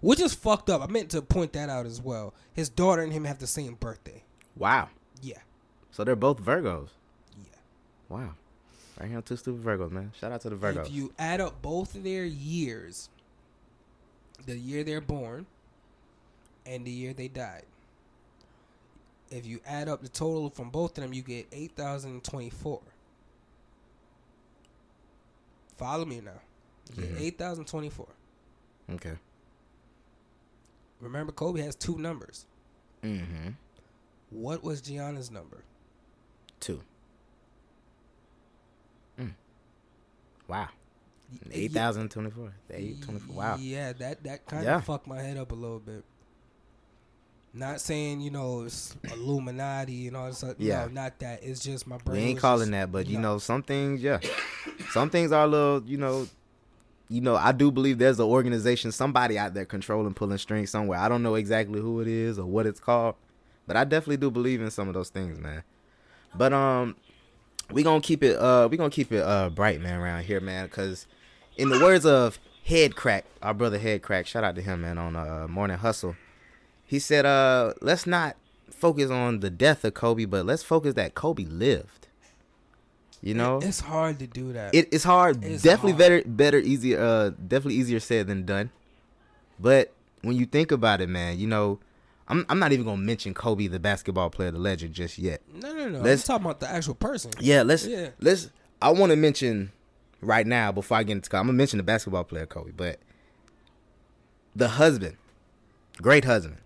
which 0.02 0.20
is 0.20 0.34
fucked 0.34 0.70
up. 0.70 0.82
I 0.82 0.88
meant 0.88 1.10
to 1.12 1.22
point 1.22 1.54
that 1.54 1.70
out 1.70 1.86
as 1.86 2.02
well. 2.02 2.34
His 2.54 2.70
daughter 2.70 3.02
and 3.02 3.12
him 3.14 3.24
have 3.26 3.40
the 3.40 3.48
same 3.48 3.76
birthday. 3.76 4.24
Wow. 4.56 4.90
Yeah. 5.22 5.40
So 5.92 6.04
they're 6.04 6.16
both 6.16 6.40
Virgos. 6.42 6.90
Yeah. 7.38 7.58
Wow. 8.10 8.34
Right 9.00 9.08
here 9.10 9.18
on 9.18 9.24
Two 9.24 9.36
Stupid 9.36 9.64
Virgos, 9.64 9.92
man. 9.92 10.12
Shout 10.20 10.32
out 10.32 10.42
to 10.42 10.50
the 10.50 10.56
Virgos. 10.56 10.86
If 10.88 10.92
you 10.92 11.14
add 11.20 11.42
up 11.42 11.62
both 11.62 11.96
of 11.96 12.04
their 12.04 12.24
years, 12.26 13.10
the 14.46 14.58
year 14.58 14.84
they're 14.84 15.02
born 15.02 15.46
and 16.66 16.86
the 16.86 16.92
year 16.92 17.14
they 17.14 17.28
died, 17.28 17.64
if 19.32 19.46
you 19.46 19.60
add 19.66 19.90
up 19.90 20.02
the 20.02 20.08
total 20.10 20.50
from 20.50 20.70
both 20.70 20.98
of 20.98 21.04
them, 21.04 21.14
you 21.14 21.22
get 21.24 21.48
8,024. 21.52 22.80
Follow 25.78 26.06
me 26.06 26.22
now. 26.22 26.32
You 26.96 27.02
get 27.04 27.16
Mhm. 27.16 27.22
8,024. 27.22 28.08
okay. 28.94 29.18
Remember, 31.02 31.32
Kobe 31.32 31.62
has 31.62 31.76
two 31.76 31.98
numbers. 31.98 32.46
Mm-hmm. 33.04 33.50
What 34.32 34.64
was 34.64 34.82
Gianna's 34.82 35.30
number? 35.30 35.64
Two. 36.60 36.82
Mm. 39.20 39.34
Wow. 40.48 40.70
Eight 41.52 41.72
thousand 41.72 42.10
twenty-four. 42.12 42.54
Eight 42.72 43.02
twenty-four. 43.02 43.36
Wow. 43.36 43.58
Yeah, 43.60 43.94
that 43.94 44.24
that 44.24 44.46
kind 44.46 44.62
of 44.62 44.66
Yeah. 44.68 44.82
fucked 44.82 45.08
my 45.08 45.22
head 45.22 45.38
up 45.38 45.52
a 45.52 45.56
little 45.56 45.80
bit. 45.80 46.04
Not 47.54 47.80
saying 47.82 48.22
you 48.22 48.32
know 48.32 48.64
it's 48.64 48.96
Illuminati 49.12 50.08
and 50.08 50.18
all 50.18 50.28
this. 50.28 50.40
Stuff. 50.40 50.56
Yeah. 50.58 50.86
No, 50.86 50.92
not 50.92 51.20
that. 51.20 51.44
It's 51.44 51.62
just 51.62 51.88
my 51.88 51.98
brain. 51.98 52.18
We 52.22 52.24
ain't 52.30 52.40
calling 52.40 52.60
just- 52.68 52.72
that, 52.72 52.92
but 52.92 53.08
you 53.08 53.18
no. 53.18 53.34
know, 53.34 53.38
some 53.40 53.64
things, 53.64 54.02
yeah, 54.02 54.20
some 54.92 55.10
things 55.10 55.32
are 55.32 55.46
a 55.46 55.48
little, 55.48 55.84
you 55.86 55.98
know, 55.98 56.28
you 57.10 57.22
know, 57.22 57.36
I 57.36 57.52
do 57.52 57.72
believe 57.72 57.98
there's 57.98 58.20
an 58.20 58.26
organization, 58.26 58.92
somebody 58.92 59.38
out 59.38 59.54
there 59.54 59.66
controlling, 59.66 60.14
pulling 60.14 60.38
strings 60.38 60.72
somewhere. 60.72 61.00
I 61.00 61.08
don't 61.08 61.24
know 61.24 61.36
exactly 61.36 61.80
who 61.80 62.02
it 62.02 62.08
is 62.08 62.40
or 62.40 62.46
what 62.46 62.66
it's 62.66 62.80
called, 62.80 63.16
but 63.68 63.78
I 63.78 63.84
definitely 63.84 64.18
do 64.18 64.32
believe 64.32 64.62
in 64.62 64.72
some 64.72 64.88
of 64.88 64.94
those 64.94 65.10
things, 65.10 65.40
man. 65.40 65.64
But 66.34 66.52
um, 66.52 66.96
we 67.72 67.84
gonna 67.84 68.02
keep 68.02 68.24
it, 68.24 68.38
uh, 68.38 68.68
we 68.70 68.78
gonna 68.78 68.90
keep 68.90 69.12
it 69.12 69.24
uh 69.24 69.50
bright, 69.50 69.82
man, 69.82 70.00
around 70.00 70.24
here, 70.24 70.40
man, 70.40 70.66
because 70.66 71.08
in 71.58 71.70
the 71.70 71.80
words 71.80 72.06
of 72.06 72.40
Headkrack, 72.68 73.24
our 73.42 73.54
brother 73.54 73.80
Headkrack, 73.80 74.26
shout 74.26 74.44
out 74.44 74.56
to 74.56 74.62
him, 74.62 74.82
man, 74.82 74.98
on 74.98 75.16
uh 75.16 75.48
Morning 75.48 75.78
Hustle. 75.78 76.16
He 76.84 77.00
said, 77.00 77.26
uh, 77.26 77.74
let's 77.82 78.06
not 78.06 78.36
focus 78.70 79.10
on 79.10 79.40
the 79.40 79.50
death 79.50 79.84
of 79.84 79.94
Kobe, 79.94 80.26
but 80.26 80.46
let's 80.46 80.64
focus 80.64 80.94
that 80.96 81.16
Kobe 81.16 81.46
lived. 81.46 82.08
You 83.26 83.34
know, 83.34 83.58
it's 83.60 83.80
hard 83.80 84.20
to 84.20 84.28
do 84.28 84.54
that. 84.54 84.76
it, 84.76 84.88
it's 84.92 85.04
hard. 85.04 85.44
It's 85.44 85.64
definitely 85.64 85.94
hard. 85.94 86.00
better, 86.00 86.24
better, 86.26 86.58
easier. 86.60 87.00
Uh, 87.02 87.30
definitely 87.32 87.74
easier 87.76 88.00
said 88.00 88.28
than 88.28 88.46
done. 88.46 88.70
But 89.60 89.92
when 90.22 90.36
you 90.36 90.46
think 90.46 90.72
about 90.72 91.02
it, 91.02 91.10
man, 91.10 91.40
you 91.40 91.48
know, 91.48 91.80
I'm 92.28 92.46
I'm 92.50 92.60
not 92.60 92.72
even 92.72 92.86
gonna 92.86 93.02
mention 93.02 93.34
Kobe, 93.34 93.66
the 93.66 93.80
basketball 93.80 94.30
player, 94.30 94.52
the 94.52 94.60
legend, 94.60 94.94
just 94.94 95.18
yet. 95.18 95.42
No, 95.52 95.74
no, 95.74 95.90
no. 95.90 96.02
Let's- 96.02 96.30
I'm 96.30 96.42
about 96.46 96.60
the 96.60 96.70
actual 96.70 96.94
person. 96.94 97.32
Yeah, 97.40 97.64
let's 97.64 97.88
Yeah. 97.88 98.10
let's. 98.22 98.52
I 98.80 98.92
want 98.92 99.10
to 99.12 99.16
mention 99.16 99.72
right 100.22 100.46
now 100.46 100.72
before 100.72 100.98
I 100.98 101.04
get 101.04 101.14
into. 101.14 101.36
I'm 101.36 101.48
gonna 101.48 101.54
mention 101.54 101.78
the 101.78 101.84
basketball 101.84 102.26
player 102.26 102.46
Kobe, 102.46 102.74
but 102.78 103.00
the 104.56 104.68
husband, 104.68 105.18
great 106.00 106.26
husband. 106.26 106.58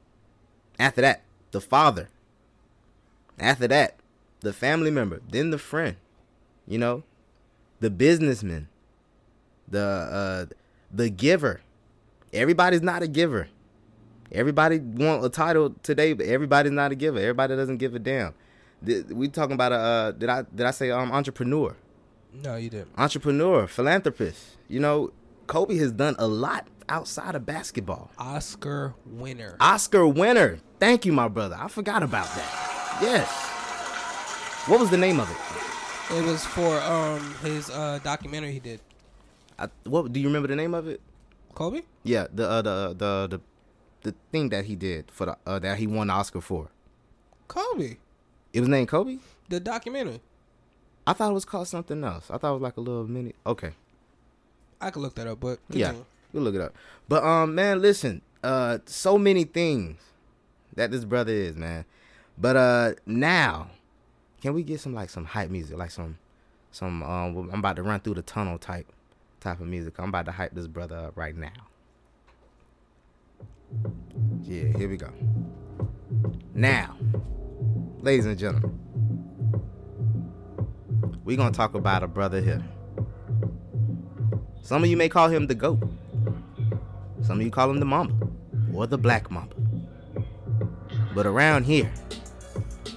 After 0.78 0.99
that, 1.01 1.22
the 1.51 1.62
father. 1.62 2.10
After 3.39 3.68
that, 3.70 3.95
the 4.41 4.51
family 4.51 4.91
member. 4.91 5.22
Then 5.30 5.51
the 5.51 5.57
friend. 5.57 5.95
You 6.70 6.78
know, 6.78 7.04
the 7.82 7.90
businessman. 7.90 8.70
The 9.68 9.80
uh, 9.82 10.46
the 10.92 11.10
giver. 11.10 11.62
Everybody's 12.32 12.82
not 12.82 13.02
a 13.02 13.08
giver. 13.08 13.50
Everybody 14.32 14.78
want 14.80 15.26
a 15.26 15.30
title 15.30 15.76
today, 15.82 16.14
but 16.14 16.28
everybody's 16.28 16.72
not 16.72 16.92
a 16.92 16.96
giver. 16.96 17.18
Everybody 17.18 17.56
doesn't 17.56 17.78
give 17.78 17.96
a 17.96 18.00
damn. 18.00 18.34
We 18.82 19.28
talking 19.28 19.56
about 19.56 19.72
a 19.72 19.76
uh, 19.76 20.12
did 20.12 20.30
I 20.30 20.44
did 20.44 20.66
I 20.66 20.72
say 20.72 20.92
um 20.92 21.12
entrepreneur? 21.12 21.76
No, 22.32 22.56
you 22.56 22.70
didn't. 22.70 22.92
Entrepreneur, 22.98 23.66
philanthropist. 23.66 24.58
You 24.68 24.80
know, 24.80 25.12
Kobe 25.48 25.76
has 25.78 25.92
done 25.92 26.16
a 26.20 26.28
lot 26.28 26.68
outside 26.88 27.34
of 27.34 27.46
basketball. 27.46 28.12
Oscar 28.20 28.94
winner. 29.06 29.58
Oscar 29.60 30.08
winner. 30.08 30.60
Thank 30.80 31.06
you, 31.06 31.14
my 31.14 31.28
brother. 31.28 31.58
I 31.60 31.68
forgot 31.68 32.04
about 32.04 32.28
that. 32.28 33.00
Yes. 33.02 33.28
What 34.68 34.80
was 34.80 34.92
the 34.92 34.98
name 34.98 35.20
of 35.20 35.30
it? 35.32 35.49
It 36.12 36.26
was 36.26 36.43
for 36.45 36.80
um 36.82 37.36
his 37.43 37.70
uh 37.70 37.99
documentary 38.03 38.51
he 38.51 38.60
did. 38.60 38.80
I, 39.60 39.68
what 39.84 40.12
do 40.12 40.20
you 40.20 40.28
remember 40.28 40.47
the 40.47 40.55
name 40.55 40.74
of 40.74 40.88
it? 40.88 41.01
Kobe? 41.53 41.82
Yeah, 42.03 42.28
the 42.34 42.49
uh, 42.49 42.62
the 42.62 42.88
the 42.97 43.28
the 43.28 43.41
the 44.12 44.16
thing 44.32 44.49
that 44.49 44.66
he 44.66 44.76
did 44.76 45.12
for 45.12 45.26
the 45.28 45.38
uh, 45.45 45.60
that 45.60 45.78
he 45.78 45.86
won 45.88 46.07
the 46.07 46.14
Oscar 46.14 46.41
for. 46.41 46.70
Kobe. 47.47 47.97
It 48.53 48.60
was 48.60 48.70
named 48.70 48.88
Kobe. 48.88 49.18
The 49.49 49.60
documentary. 49.60 50.22
I 51.05 51.14
thought 51.14 51.32
it 51.32 51.34
was 51.34 51.45
called 51.45 51.68
something 51.68 52.03
else. 52.03 52.30
I 52.32 52.38
thought 52.38 52.51
it 52.51 52.53
was 52.53 52.62
like 52.62 52.78
a 52.78 52.82
little 52.82 53.07
mini. 53.07 53.34
Okay. 53.45 53.72
I 54.82 54.91
could 54.91 55.01
look 55.01 55.16
that 55.16 55.28
up, 55.28 55.39
but 55.39 55.60
Yeah, 55.70 55.88
continue. 55.88 56.05
we'll 56.34 56.43
look 56.43 56.55
it 56.55 56.62
up. 56.62 56.74
But 57.07 57.24
um, 57.24 57.53
man, 57.55 57.82
listen, 57.82 58.22
uh, 58.43 58.80
so 58.86 59.18
many 59.18 59.43
things 59.43 59.99
that 60.76 60.91
this 60.91 61.03
brother 61.05 61.34
is, 61.34 61.55
man. 61.55 61.86
But 62.38 62.55
uh, 62.55 62.93
now, 63.05 63.68
can 64.42 64.54
we 64.54 64.64
get 64.64 64.80
some 64.80 64.94
like 64.94 65.10
some 65.10 65.26
hype 65.26 65.50
music, 65.50 65.78
like 65.78 65.92
some, 65.92 66.18
some 66.72 67.04
um, 67.04 67.50
I'm 67.52 67.60
about 67.60 67.76
to 67.76 67.84
run 67.84 68.00
through 68.00 68.16
the 68.16 68.22
tunnel 68.22 68.58
type, 68.58 68.88
type 69.40 69.60
of 69.60 69.68
music. 69.68 70.00
I'm 70.00 70.10
about 70.10 70.26
to 70.26 70.32
hype 70.32 70.54
this 70.54 70.68
brother 70.68 70.98
up 70.98 71.18
right 71.18 71.36
now. 71.36 71.50
Yeah, 74.44 74.78
here 74.78 74.90
we 74.90 74.98
go. 74.98 75.12
Now, 76.54 76.96
ladies 78.00 78.26
and 78.26 78.38
gentlemen, 78.38 78.80
we're 81.24 81.38
gonna 81.38 81.52
talk 81.52 81.76
about 81.76 82.04
a 82.04 82.08
brother 82.08 82.42
here. 82.42 82.64
Some 84.62 84.84
of 84.84 84.90
you 84.90 84.98
may 84.98 85.10
call 85.10 85.30
him 85.30 85.48
the 85.48 85.56
GOAT. 85.56 85.80
Some 87.22 87.40
of 87.40 87.46
you 87.46 87.52
call 87.52 87.70
him 87.70 87.80
the 87.80 87.86
Mamba 87.86 88.28
or 88.74 88.88
the 88.88 88.98
Black 88.98 89.30
Mamba. 89.30 89.56
But 91.14 91.26
around 91.26 91.66
here, 91.66 91.92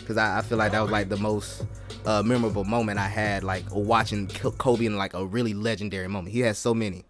because 0.09 0.17
I, 0.17 0.39
I 0.39 0.41
feel 0.41 0.57
like 0.57 0.71
that 0.71 0.81
was 0.81 0.89
like 0.89 1.07
the 1.07 1.17
most 1.17 1.67
uh, 2.03 2.23
memorable 2.23 2.63
moment 2.63 2.97
I 2.97 3.07
had, 3.07 3.43
like 3.43 3.63
watching 3.69 4.27
Kobe 4.27 4.87
in 4.87 4.97
like 4.97 5.13
a 5.13 5.23
really 5.23 5.53
legendary 5.53 6.07
moment. 6.07 6.33
He 6.33 6.39
has 6.39 6.57
so 6.57 6.73
many, 6.73 7.05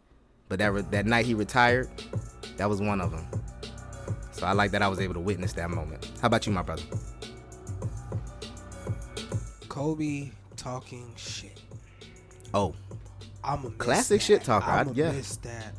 but 0.50 0.60
that 0.60 0.74
re- 0.74 0.84
that 0.92 1.06
night 1.06 1.26
he 1.26 1.34
retired, 1.34 1.90
that 2.58 2.68
was 2.68 2.82
one 2.82 3.00
of 3.00 3.12
them. 3.12 3.26
So 4.34 4.46
I 4.46 4.52
like 4.52 4.72
that 4.72 4.82
I 4.82 4.90
was 4.90 5.00
able 5.00 5.14
to 5.14 5.22
witness 5.22 5.54
that 5.54 5.70
moment. 5.70 6.12
How 6.22 6.26
about 6.26 6.46
you, 6.46 6.52
my 6.52 6.62
brother? 6.62 6.84
Kobe 9.70 10.32
talking 10.58 11.10
shit. 11.16 11.58
Oh, 12.54 12.76
I'm 13.46 13.64
a 13.66 13.70
Classic 13.72 14.20
shit 14.20 14.44
talker, 14.44 14.70
I- 14.70 14.82
I'm 14.82 14.94
yeah. 14.94 15.14
miss 15.14 15.38
that. 15.38 15.74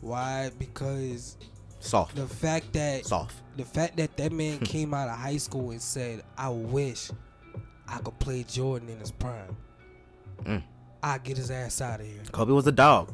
Why? 0.00 0.50
Because 0.58 1.36
soft. 1.80 2.16
the 2.16 2.26
fact 2.26 2.72
that 2.72 3.04
Soft. 3.04 3.34
The 3.56 3.64
fact 3.64 3.96
that 3.96 4.16
that 4.16 4.32
man 4.32 4.58
came 4.60 4.94
out 4.94 5.08
of 5.08 5.16
high 5.18 5.36
school 5.36 5.70
and 5.70 5.80
said, 5.82 6.22
"I 6.36 6.48
wish 6.48 7.10
I 7.88 7.98
could 7.98 8.18
play 8.18 8.44
Jordan 8.44 8.88
in 8.88 8.98
his 8.98 9.10
prime." 9.10 9.56
Mm. 10.44 10.62
I 11.02 11.18
get 11.18 11.36
his 11.36 11.50
ass 11.50 11.80
out 11.80 12.00
of 12.00 12.06
here. 12.06 12.22
Kobe 12.32 12.52
was 12.52 12.66
a 12.66 12.72
dog. 12.72 13.12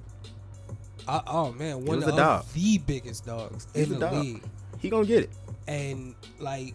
Uh, 1.08 1.20
oh 1.26 1.52
man, 1.52 1.84
one 1.84 1.98
was 1.98 2.08
of 2.08 2.16
dog. 2.16 2.44
the 2.52 2.78
biggest 2.78 3.24
dogs 3.26 3.66
He's 3.74 3.84
in 3.90 3.94
the 3.94 4.06
dog. 4.06 4.24
league. 4.24 4.42
He 4.78 4.90
gonna 4.90 5.06
get 5.06 5.24
it. 5.24 5.30
And 5.68 6.14
like, 6.38 6.74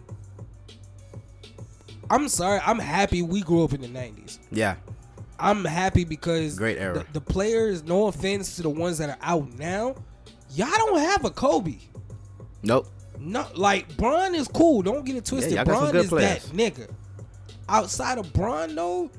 I'm 2.10 2.28
sorry, 2.28 2.60
I'm 2.64 2.78
happy 2.78 3.22
we 3.22 3.42
grew 3.42 3.64
up 3.64 3.72
in 3.72 3.80
the 3.80 3.88
'90s. 3.88 4.38
Yeah. 4.50 4.76
I'm 5.38 5.64
happy 5.64 6.04
because 6.04 6.56
Great 6.56 6.78
era. 6.78 6.94
The, 7.12 7.14
the 7.14 7.20
players, 7.20 7.82
no 7.82 8.06
offense 8.06 8.56
to 8.56 8.62
the 8.62 8.70
ones 8.70 8.98
that 8.98 9.10
are 9.10 9.18
out 9.22 9.52
now, 9.58 9.96
y'all 10.54 10.68
don't 10.70 11.00
have 11.00 11.24
a 11.24 11.30
Kobe. 11.30 11.78
Nope. 12.62 12.86
No, 13.18 13.46
like 13.54 13.96
Bron 13.96 14.34
is 14.34 14.48
cool. 14.48 14.82
Don't 14.82 15.04
get 15.04 15.16
it 15.16 15.24
twisted. 15.24 15.54
some 15.54 15.64
Bron 15.64 15.94
is 15.96 16.08
players. 16.08 16.44
that 16.46 16.56
nigga. 16.56 16.90
Outside 17.68 18.18
of 18.18 18.32
Bron 18.32 18.74
though, 18.74 19.10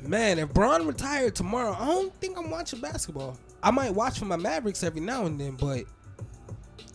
man, 0.00 0.38
if 0.38 0.52
Bron 0.52 0.86
retired 0.86 1.34
tomorrow, 1.34 1.76
I 1.78 1.86
don't 1.86 2.14
think 2.20 2.38
I'm 2.38 2.50
watching 2.50 2.80
basketball. 2.80 3.36
I 3.62 3.70
might 3.70 3.94
watch 3.94 4.18
for 4.18 4.26
my 4.26 4.36
Mavericks 4.36 4.84
every 4.84 5.00
now 5.00 5.26
and 5.26 5.40
then, 5.40 5.52
but 5.52 5.84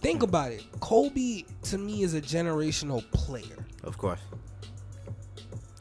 think 0.02 0.24
about 0.24 0.52
it. 0.52 0.64
Kobe 0.80 1.44
to 1.64 1.78
me 1.78 2.04
is 2.04 2.14
a 2.14 2.22
generational 2.22 3.04
player. 3.12 3.66
Of 3.84 3.98
course. 3.98 4.20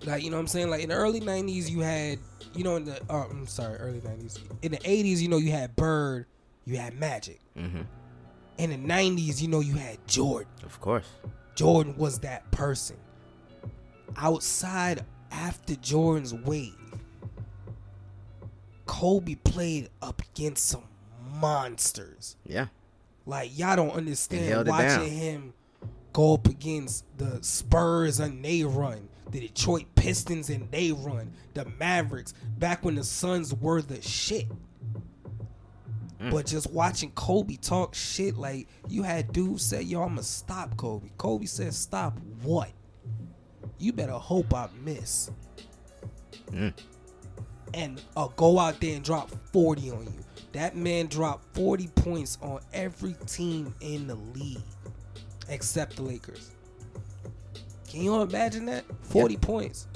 Like 0.04 0.22
you 0.22 0.30
know 0.30 0.36
what 0.36 0.42
I'm 0.42 0.46
saying? 0.48 0.70
Like 0.70 0.82
in 0.82 0.88
the 0.88 0.94
early 0.94 1.20
'90s, 1.20 1.68
you 1.68 1.80
had 1.80 2.18
you 2.54 2.64
know 2.64 2.76
in 2.76 2.84
the 2.84 3.00
uh, 3.10 3.26
I'm 3.30 3.46
sorry, 3.46 3.76
early 3.76 4.00
'90s. 4.00 4.38
In 4.62 4.72
the 4.72 4.78
'80s, 4.78 5.18
you 5.18 5.28
know 5.28 5.36
you 5.36 5.50
had 5.50 5.76
Bird, 5.76 6.26
you 6.64 6.76
had 6.76 6.98
Magic. 6.98 7.40
Mm-hmm. 7.56 7.82
In 8.58 8.70
the 8.70 8.76
'90s, 8.76 9.40
you 9.40 9.48
know 9.48 9.60
you 9.60 9.74
had 9.74 9.98
Jordan. 10.06 10.50
Of 10.64 10.80
course. 10.80 11.06
Jordan 11.54 11.96
was 11.96 12.18
that 12.20 12.48
person. 12.50 12.96
Outside 14.16 15.04
after 15.30 15.74
Jordan's 15.76 16.34
wave, 16.34 16.74
Kobe 18.86 19.36
played 19.36 19.90
up 20.02 20.22
against 20.22 20.66
some 20.66 20.84
monsters. 21.40 22.36
Yeah. 22.44 22.66
Like 23.26 23.56
y'all 23.56 23.76
don't 23.76 23.90
understand 23.90 24.66
watching 24.66 25.10
him 25.10 25.52
go 26.12 26.34
up 26.34 26.48
against 26.48 27.04
the 27.18 27.38
Spurs 27.42 28.18
and 28.18 28.44
they 28.44 28.64
run, 28.64 29.08
the 29.30 29.40
Detroit 29.40 29.84
Pistons 29.94 30.48
and 30.50 30.70
they 30.70 30.92
run, 30.92 31.32
the 31.54 31.64
Mavericks 31.78 32.34
back 32.58 32.84
when 32.84 32.94
the 32.94 33.04
Suns 33.04 33.54
were 33.54 33.82
the 33.82 34.00
shit. 34.02 34.46
But 36.20 36.46
just 36.46 36.70
watching 36.72 37.12
Kobe 37.12 37.56
talk 37.56 37.94
shit, 37.94 38.36
like 38.36 38.66
you 38.88 39.04
had 39.04 39.32
dudes 39.32 39.64
say, 39.64 39.82
"Yo, 39.82 40.02
I'ma 40.02 40.22
stop 40.22 40.76
Kobe." 40.76 41.10
Kobe 41.16 41.46
said, 41.46 41.72
"Stop 41.72 42.18
what? 42.42 42.70
You 43.78 43.92
better 43.92 44.12
hope 44.12 44.52
I 44.52 44.68
miss." 44.82 45.30
And 47.74 48.02
uh, 48.16 48.28
go 48.34 48.58
out 48.58 48.80
there 48.80 48.96
and 48.96 49.04
drop 49.04 49.30
forty 49.52 49.90
on 49.90 50.06
you. 50.06 50.24
That 50.52 50.74
man 50.74 51.06
dropped 51.06 51.54
forty 51.54 51.86
points 51.88 52.36
on 52.42 52.60
every 52.72 53.14
team 53.26 53.74
in 53.80 54.08
the 54.08 54.16
league, 54.16 54.58
except 55.48 55.96
the 55.96 56.02
Lakers. 56.02 56.50
Can 57.88 58.02
you 58.02 58.20
imagine 58.20 58.64
that? 58.66 58.84
Forty 59.02 59.36
points, 59.36 59.86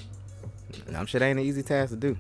I'm 0.96 1.06
sure 1.06 1.18
that 1.18 1.26
ain't 1.26 1.38
an 1.40 1.44
easy 1.44 1.62
task 1.62 1.90
to 1.90 1.96
do. 1.96 2.16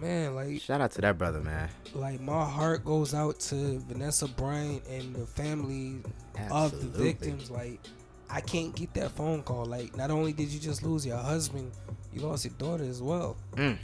Man. 0.00 0.34
Like 0.34 0.60
Shout 0.60 0.80
out 0.80 0.90
to 0.92 1.00
that 1.02 1.18
brother, 1.18 1.40
man. 1.40 1.68
like 1.94 2.20
my 2.20 2.44
heart 2.44 2.84
goes 2.84 3.14
out 3.14 3.38
to 3.40 3.78
Vanessa 3.88 4.26
Bryant 4.28 4.82
and 4.88 5.14
the 5.14 5.26
family 5.26 6.02
of 6.50 6.72
the 6.72 6.86
victims. 7.02 7.50
Like 7.50 7.80
I 8.28 8.40
can't 8.40 8.74
get 8.74 8.94
that 8.94 9.10
phone 9.12 9.42
call. 9.42 9.66
Like 9.66 9.96
not 9.96 10.10
only 10.10 10.32
did 10.32 10.48
you 10.48 10.60
just 10.60 10.82
lose 10.82 11.04
your 11.06 11.18
husband, 11.18 11.72
you 12.12 12.20
lost 12.22 12.44
your 12.44 12.54
daughter 12.58 12.84
as 12.84 13.02
well. 13.02 13.36
Mm. 13.56 13.78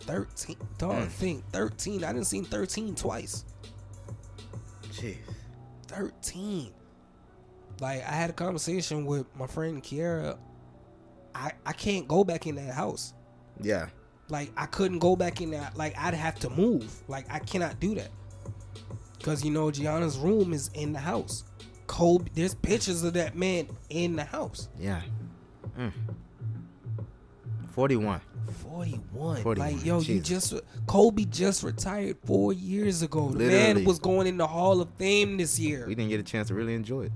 Thirteen, 0.00 0.56
dog. 0.78 0.92
Mm. 1.04 1.08
Think 1.08 1.50
thirteen. 1.52 2.04
I 2.04 2.12
didn't 2.12 2.26
seen 2.26 2.44
thirteen 2.44 2.94
twice. 2.94 3.44
Jeez. 4.92 5.18
Thirteen. 5.86 6.72
Like 7.80 8.02
I 8.06 8.12
had 8.12 8.30
a 8.30 8.32
conversation 8.32 9.04
with 9.06 9.26
my 9.36 9.46
friend 9.46 9.82
Kiara. 9.82 10.38
I 11.34 11.52
I 11.66 11.72
can't 11.72 12.08
go 12.08 12.24
back 12.24 12.46
in 12.46 12.54
that 12.56 12.74
house. 12.74 13.12
Yeah. 13.60 13.88
Like 14.28 14.50
I 14.56 14.66
couldn't 14.66 14.98
go 14.98 15.16
back 15.16 15.40
in 15.40 15.50
there. 15.50 15.70
Like 15.74 15.96
I'd 15.98 16.14
have 16.14 16.38
to 16.40 16.50
move. 16.50 16.92
Like 17.08 17.26
I 17.30 17.38
cannot 17.38 17.80
do 17.80 17.94
that. 17.94 18.10
Cause 19.22 19.44
you 19.44 19.50
know 19.50 19.70
Gianna's 19.70 20.16
room 20.18 20.52
is 20.52 20.70
in 20.74 20.92
the 20.92 20.98
house. 20.98 21.44
Kobe, 21.86 22.30
there's 22.34 22.54
pictures 22.54 23.02
of 23.02 23.14
that 23.14 23.34
man 23.36 23.68
in 23.88 24.16
the 24.16 24.24
house. 24.24 24.68
Yeah. 24.78 25.00
Mm. 25.78 25.92
41. 27.72 28.20
41. 28.62 29.42
41, 29.42 29.56
Like 29.56 29.84
yo, 29.84 30.00
you 30.00 30.20
just 30.20 30.54
Kobe 30.86 31.24
just 31.24 31.62
retired 31.62 32.16
four 32.24 32.52
years 32.52 33.02
ago. 33.02 33.28
The 33.30 33.38
Literally. 33.38 33.74
man 33.74 33.84
was 33.84 33.98
going 33.98 34.26
in 34.26 34.36
the 34.36 34.46
Hall 34.46 34.80
of 34.80 34.88
Fame 34.98 35.36
this 35.36 35.58
year. 35.58 35.86
We 35.86 35.94
didn't 35.94 36.10
get 36.10 36.20
a 36.20 36.24
chance 36.24 36.48
to 36.48 36.54
really 36.54 36.74
enjoy 36.74 37.04
it. 37.04 37.12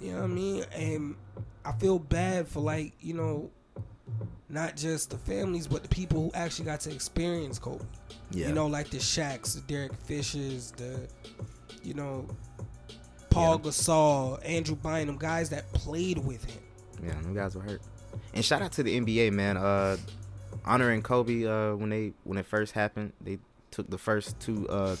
You 0.00 0.12
know 0.12 0.18
what 0.18 0.24
I 0.24 0.28
mean? 0.28 0.64
And 0.74 1.16
I 1.64 1.72
feel 1.72 1.98
bad 1.98 2.46
for 2.48 2.60
like, 2.60 2.92
you 3.00 3.14
know, 3.14 3.50
not 4.54 4.76
just 4.76 5.10
the 5.10 5.18
families, 5.18 5.66
but 5.66 5.82
the 5.82 5.88
people 5.88 6.22
who 6.22 6.30
actually 6.32 6.64
got 6.64 6.80
to 6.80 6.92
experience 6.92 7.58
Kobe. 7.58 7.84
Yeah. 8.30 8.48
You 8.48 8.54
know, 8.54 8.68
like 8.68 8.88
the 8.88 8.98
Shaqs, 8.98 9.54
the 9.54 9.60
Derek 9.62 9.92
Fishers, 9.94 10.70
the, 10.72 11.08
you 11.82 11.94
know, 11.94 12.26
Paul 13.30 13.58
Gasol, 13.58 14.38
Andrew 14.48 14.76
Bynum, 14.76 15.18
guys 15.18 15.50
that 15.50 15.70
played 15.72 16.18
with 16.18 16.44
him. 16.44 16.62
Yeah, 17.02 17.20
them 17.20 17.34
guys 17.34 17.56
were 17.56 17.62
hurt. 17.62 17.82
And 18.32 18.44
shout 18.44 18.62
out 18.62 18.70
to 18.72 18.84
the 18.84 18.98
NBA, 19.00 19.32
man. 19.32 19.56
Uh, 19.56 19.96
honoring 20.64 21.02
Kobe 21.02 21.44
uh, 21.44 21.74
when 21.74 21.90
they 21.90 22.12
when 22.22 22.38
it 22.38 22.46
first 22.46 22.72
happened. 22.72 23.12
They 23.20 23.38
took 23.72 23.90
the 23.90 23.98
first 23.98 24.38
two 24.38 24.68
uh, 24.68 24.94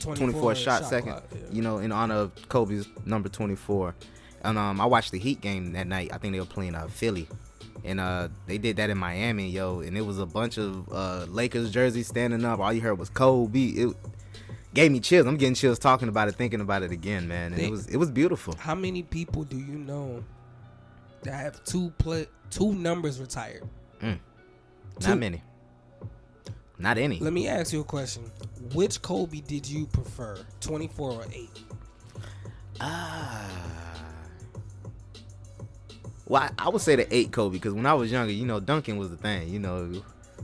24, 0.00 0.16
24 0.16 0.54
shot, 0.56 0.80
shot 0.80 0.90
second. 0.90 1.12
clock, 1.12 1.24
yeah. 1.32 1.38
You 1.52 1.62
know, 1.62 1.78
in 1.78 1.92
honor 1.92 2.16
of 2.16 2.48
Kobe's 2.48 2.88
number 3.06 3.28
24. 3.28 3.94
And 4.42 4.58
um, 4.58 4.80
I 4.80 4.86
watched 4.86 5.12
the 5.12 5.18
Heat 5.20 5.40
game 5.40 5.74
that 5.74 5.86
night. 5.86 6.10
I 6.12 6.18
think 6.18 6.32
they 6.32 6.40
were 6.40 6.46
playing 6.46 6.74
uh, 6.74 6.88
Philly. 6.88 7.28
And 7.84 7.98
uh, 8.00 8.28
they 8.46 8.58
did 8.58 8.76
that 8.76 8.90
in 8.90 8.98
Miami, 8.98 9.48
yo. 9.50 9.80
And 9.80 9.96
it 9.96 10.02
was 10.02 10.18
a 10.18 10.26
bunch 10.26 10.58
of 10.58 10.88
uh, 10.92 11.24
Lakers 11.28 11.70
jerseys 11.70 12.08
standing 12.08 12.44
up. 12.44 12.60
All 12.60 12.72
you 12.72 12.80
heard 12.80 12.98
was 12.98 13.08
Kobe. 13.08 13.66
It 13.68 13.96
gave 14.74 14.92
me 14.92 15.00
chills. 15.00 15.26
I'm 15.26 15.36
getting 15.36 15.54
chills 15.54 15.78
talking 15.78 16.08
about 16.08 16.28
it, 16.28 16.34
thinking 16.36 16.60
about 16.60 16.82
it 16.82 16.92
again, 16.92 17.26
man. 17.28 17.52
And 17.52 17.60
They- 17.60 17.66
it 17.66 17.70
was 17.70 17.86
it 17.88 17.96
was 17.96 18.10
beautiful. 18.10 18.54
How 18.58 18.74
many 18.74 19.02
people 19.02 19.44
do 19.44 19.56
you 19.56 19.78
know 19.78 20.22
that 21.22 21.34
have 21.34 21.64
two 21.64 21.90
play, 21.98 22.26
two 22.50 22.72
numbers 22.74 23.18
retired? 23.20 23.64
Mm. 24.02 24.18
Two. 24.98 25.08
Not 25.08 25.18
many. 25.18 25.42
Not 26.78 26.96
any. 26.98 27.18
Let 27.18 27.32
me 27.34 27.46
ask 27.46 27.72
you 27.72 27.80
a 27.80 27.84
question. 27.84 28.30
Which 28.74 29.02
Kobe 29.02 29.40
did 29.40 29.66
you 29.68 29.86
prefer, 29.86 30.38
24 30.60 31.10
or 31.12 31.24
8? 31.30 31.48
Ah. 32.80 33.89
Well, 36.30 36.42
I, 36.42 36.50
I 36.66 36.68
would 36.68 36.80
say 36.80 36.94
the 36.94 37.12
eight 37.14 37.32
Kobe 37.32 37.54
because 37.56 37.74
when 37.74 37.86
I 37.86 37.94
was 37.94 38.12
younger, 38.12 38.32
you 38.32 38.46
know, 38.46 38.60
dunking 38.60 38.96
was 38.96 39.10
the 39.10 39.16
thing. 39.16 39.48
You 39.48 39.58
know, 39.58 39.90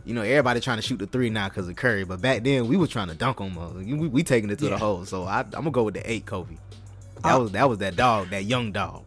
you 0.05 0.15
know, 0.15 0.23
everybody 0.23 0.59
trying 0.61 0.79
to 0.79 0.83
shoot 0.83 0.99
the 0.99 1.07
three 1.07 1.31
now 1.31 1.49
because 1.49 1.69
of 1.69 1.77
Curry, 1.77 2.05
but 2.05 2.21
back 2.21 2.43
then 2.43 2.67
we 2.67 2.77
was 2.77 2.91
trying 2.91 3.07
to 3.09 3.15
dunk 3.15 3.41
on 3.41 3.55
them. 3.55 3.99
We, 4.01 4.09
we 4.09 4.23
taking 4.25 4.51
it 4.51 4.59
to 4.59 4.65
Yeah. 4.65 4.71
the 4.73 4.79
hole. 4.79 5.05
So 5.05 5.23
I, 5.25 5.41
I'm 5.41 5.51
gonna 5.51 5.71
go 5.71 5.85
with 5.85 5.95
the 5.95 6.11
eight 6.11 6.27
Kobe. 6.27 6.57
That 7.23 7.27
I- 7.35 7.37
was 7.37 7.53
that 7.53 7.69
was 7.69 7.79
that 7.79 7.95
dog, 7.95 8.31
that 8.31 8.45
young 8.45 8.73
dog. 8.73 9.05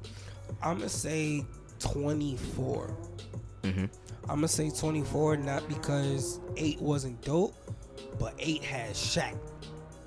I'm 0.64 0.78
going 0.78 0.90
to 0.90 0.96
say 0.96 1.46
24. 1.80 2.96
Mm-hmm. 3.64 3.80
I'm 4.24 4.28
going 4.28 4.42
to 4.42 4.48
say 4.48 4.70
24 4.70 5.38
not 5.38 5.68
because 5.70 6.40
8 6.58 6.82
wasn't 6.82 7.22
dope, 7.22 7.56
but 8.20 8.34
8 8.40 8.64
has 8.64 8.96
Shaq. 8.98 9.38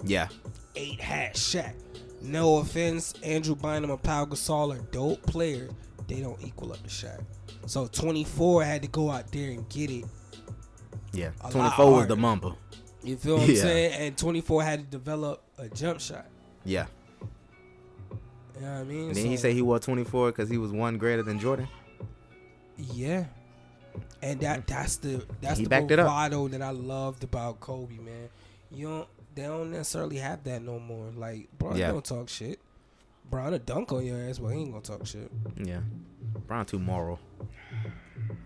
Yeah, 0.04 0.28
8 0.76 1.00
has 1.00 1.36
Shaq. 1.36 1.72
No 2.20 2.58
offense, 2.58 3.14
Andrew 3.22 3.54
Bynum 3.54 3.90
and 3.90 4.02
Pau 4.02 4.24
Gasol 4.26 4.76
are 4.76 4.82
dope 4.90 5.22
players. 5.22 5.70
They 6.12 6.20
don't 6.20 6.38
equal 6.44 6.72
up 6.72 6.82
to 6.82 6.88
Shaq. 6.90 7.22
So 7.66 7.86
24 7.86 8.64
had 8.64 8.82
to 8.82 8.88
go 8.88 9.10
out 9.10 9.30
there 9.32 9.50
and 9.50 9.66
get 9.70 9.90
it. 9.90 10.04
yeah. 11.12 11.30
24 11.50 11.90
was 11.92 12.06
the 12.06 12.16
mamba. 12.16 12.54
You 13.02 13.16
feel 13.16 13.36
what 13.38 13.44
I'm 13.48 13.50
Yeah. 13.54 13.62
saying? 13.62 13.92
And 14.08 14.18
24 14.18 14.62
had 14.62 14.80
to 14.80 14.84
develop 14.98 15.42
a 15.56 15.68
jump 15.70 16.00
shot. 16.00 16.26
Yeah. 16.66 16.86
You 18.56 18.60
know 18.60 18.72
what 18.74 18.80
I 18.80 18.84
mean? 18.84 19.06
And 19.08 19.16
then 19.16 19.24
he 19.26 19.36
said 19.38 19.54
he 19.54 19.62
wore 19.62 19.78
24 19.78 20.32
because 20.32 20.50
he 20.50 20.58
was 20.58 20.70
one 20.70 20.98
greater 20.98 21.22
than 21.22 21.38
Jordan. 21.38 21.66
Yeah. 22.76 23.24
And 24.20 24.38
that 24.40 24.66
that's 24.66 24.96
the 24.98 25.24
that's 25.40 25.58
He 25.58 25.64
the 25.64 25.70
backed 25.70 25.90
it 25.90 25.98
up. 25.98 26.06
bravado 26.06 26.48
that 26.48 26.60
I 26.62 26.70
loved 26.70 27.24
about 27.24 27.60
Kobe, 27.60 27.96
man. 27.96 28.28
You 28.70 28.86
don't 28.88 29.08
they 29.34 29.42
don't 29.44 29.70
necessarily 29.72 30.18
have 30.18 30.44
that 30.44 30.62
no 30.62 30.78
more. 30.78 31.10
Like, 31.16 31.48
bro, 31.58 31.74
Yeah. 31.74 31.90
don't 31.90 32.04
talk 32.04 32.28
shit. 32.28 32.60
Bro, 33.32 33.44
I'll 33.44 33.58
dunk 33.58 33.92
on 33.92 34.04
your 34.04 34.18
ass, 34.28 34.38
but 34.38 34.48
he 34.50 34.60
ain't 34.60 34.72
gonna 34.72 34.82
talk 34.82 35.06
shit. 35.06 35.30
Yeah. 35.56 35.80
Brown 36.46 36.66
too 36.66 36.78
moral. 36.78 37.18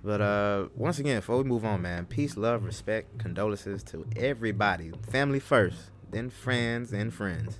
But 0.05 0.21
uh 0.21 0.69
once 0.77 1.01
again, 1.01 1.17
before 1.19 1.39
we 1.39 1.43
move 1.43 1.65
on, 1.65 1.83
man, 1.83 2.07
peace, 2.07 2.37
love, 2.37 2.63
respect, 2.63 3.19
condolences 3.19 3.83
to 3.83 4.07
everybody. 4.15 4.93
Family 5.11 5.41
first, 5.41 5.91
then 6.13 6.31
friends 6.31 6.93
and 6.93 7.13
friends. 7.13 7.59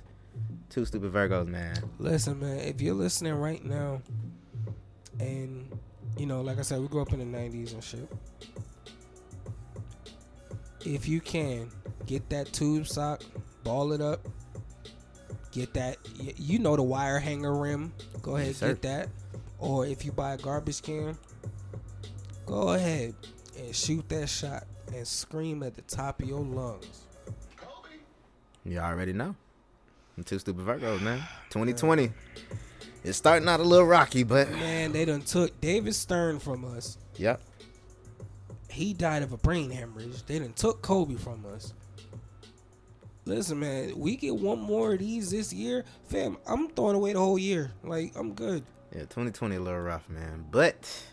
Two 0.69 0.85
stupid 0.85 1.11
Virgos, 1.11 1.47
man. 1.47 1.75
Listen, 1.99 2.39
man, 2.39 2.59
if 2.59 2.79
you're 2.79 2.95
listening 2.95 3.33
right 3.33 3.63
now, 3.65 4.01
and 5.19 5.77
you 6.17 6.27
know, 6.27 6.39
like 6.39 6.59
I 6.59 6.61
said, 6.61 6.79
we 6.79 6.87
grew 6.87 7.01
up 7.01 7.11
in 7.11 7.19
the 7.19 7.37
'90s 7.37 7.73
and 7.73 7.83
shit. 7.83 8.09
If 10.85 11.09
you 11.09 11.19
can 11.19 11.71
get 12.05 12.29
that 12.29 12.53
tube 12.53 12.87
sock, 12.87 13.21
ball 13.65 13.91
it 13.91 13.99
up, 13.99 14.25
get 15.57 15.73
that. 15.73 15.97
You 16.37 16.59
know 16.59 16.75
the 16.75 16.83
wire 16.83 17.19
hanger 17.19 17.53
rim. 17.53 17.93
Go 18.21 18.35
ahead, 18.35 18.49
Yes, 18.49 18.59
get 18.59 18.81
that. 18.83 19.09
Or 19.59 19.85
if 19.85 20.05
you 20.05 20.11
buy 20.11 20.33
a 20.33 20.37
garbage 20.37 20.81
can, 20.81 21.17
go 22.45 22.69
ahead 22.69 23.15
and 23.57 23.75
shoot 23.75 24.07
that 24.09 24.29
shot 24.29 24.65
and 24.93 25.07
scream 25.07 25.63
at 25.63 25.75
the 25.75 25.81
top 25.81 26.21
of 26.21 26.27
your 26.29 26.41
lungs. 26.41 27.03
You 28.63 28.79
already 28.79 29.13
know. 29.13 29.35
Them 30.15 30.23
Two 30.25 30.39
stupid 30.39 30.65
Virgos, 30.65 31.01
man. 31.01 31.19
2020. 31.49 32.11
It's 33.03 33.17
starting 33.17 33.47
out 33.47 33.59
a 33.59 33.63
little 33.63 33.85
rocky, 33.85 34.23
but 34.23 34.51
Man, 34.51 34.91
they 34.91 35.05
done 35.05 35.21
took 35.21 35.59
David 35.61 35.95
Stern 35.95 36.39
from 36.39 36.65
us. 36.65 36.97
yep. 37.15 37.41
he 38.69 38.93
died 38.93 39.23
of 39.23 39.31
a 39.31 39.37
brain 39.37 39.71
hemorrhage. 39.71 40.23
They 40.25 40.39
done 40.39 40.53
took 40.53 40.81
Kobe 40.81 41.15
from 41.15 41.45
us. 41.55 41.73
Listen, 43.27 43.59
man, 43.59 43.91
we 43.97 44.15
get 44.15 44.35
one 44.35 44.59
more 44.59 44.93
of 44.93 44.99
these 44.99 45.31
this 45.31 45.51
year, 45.51 45.83
fam. 46.05 46.37
I'm 46.47 46.69
throwing 46.69 46.95
away 46.95 47.11
the 47.11 47.19
whole 47.19 47.37
year. 47.37 47.71
Like 47.83 48.13
I'm 48.15 48.33
good. 48.33 48.63
Yeah, 48.93 49.01
2020 49.01 49.57
a 49.57 49.59
little 49.59 49.81
rough, 49.81 50.07
man. 50.09 50.45
But 50.49 51.03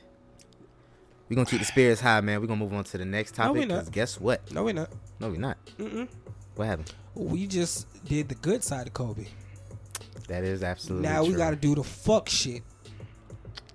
we're 1.28 1.34
gonna 1.34 1.46
keep 1.46 1.58
the 1.58 1.64
spirits 1.66 2.00
high, 2.00 2.20
man. 2.20 2.40
We're 2.40 2.46
gonna 2.46 2.60
move 2.60 2.72
on 2.72 2.84
to 2.84 2.98
the 2.98 3.04
next 3.04 3.34
topic. 3.34 3.54
No, 3.54 3.60
we 3.60 3.66
not. 3.66 3.90
guess 3.90 4.20
what? 4.20 4.52
No, 4.52 4.62
we're 4.62 4.74
not. 4.74 4.90
No, 5.18 5.28
we're 5.28 5.38
not. 5.40 5.58
Mm-mm. 5.78 6.06
What 6.54 6.66
happened? 6.66 6.92
We 7.16 7.48
just 7.48 7.88
did 8.04 8.28
the 8.28 8.36
good 8.36 8.62
side 8.62 8.86
of 8.86 8.92
Kobe. 8.92 9.26
That 10.28 10.44
is 10.44 10.62
absolutely 10.62 11.08
now 11.08 11.22
we 11.22 11.30
true. 11.30 11.38
got 11.38 11.50
to 11.50 11.56
do 11.56 11.74
the 11.74 11.82
fuck 11.82 12.28
shit. 12.28 12.62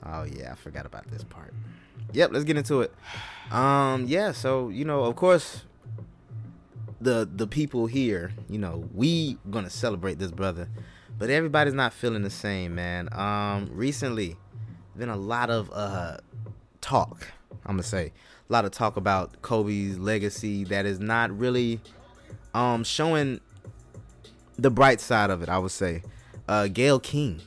Oh 0.06 0.24
yeah, 0.24 0.54
I 0.54 0.56
forgot 0.56 0.86
about 0.86 1.08
this 1.08 1.26
part. 1.26 1.54
Yep, 2.14 2.32
let's 2.32 2.46
get 2.46 2.56
into 2.56 2.82
it. 2.82 2.94
Um, 3.52 4.06
yeah, 4.08 4.32
so 4.32 4.70
you 4.70 4.86
know, 4.86 5.04
of 5.04 5.18
course, 5.18 5.64
the 7.02 7.30
the 7.32 7.47
people 7.47 7.88
here, 7.88 8.32
you 8.50 8.58
know, 8.58 8.88
we 8.93 9.38
gonna 9.50 9.70
celebrate 9.70 10.20
this 10.20 10.32
brother 10.32 10.68
but 11.20 11.30
everybody's 11.30 11.74
not 11.74 11.93
feeling 11.93 12.24
the 12.24 12.30
same, 12.30 12.74
man. 12.74 13.10
Um, 13.12 13.70
recently, 13.72 14.38
been 14.97 15.10
a 15.10 15.18
lot 15.18 15.50
of 15.50 15.70
uh 15.72 16.18
talk. 16.82 17.28
I'm 17.66 17.74
gonna 17.74 17.84
say 17.84 18.14
a 18.50 18.54
lot 18.54 18.66
of 18.66 18.72
talk 18.72 18.97
about 18.97 19.41
Kobe's 19.41 20.00
legacy 20.00 20.64
that 20.66 20.86
is 20.86 21.00
not 21.00 21.38
really 21.38 21.82
um 22.54 22.84
showing 22.84 23.41
the 24.58 24.72
bright 24.72 25.02
side 25.02 25.30
of 25.30 25.43
it. 25.43 25.50
I 25.50 25.58
would 25.60 25.72
say, 25.72 26.04
uh, 26.47 26.68
Gayle 26.68 27.00
King. 27.00 27.41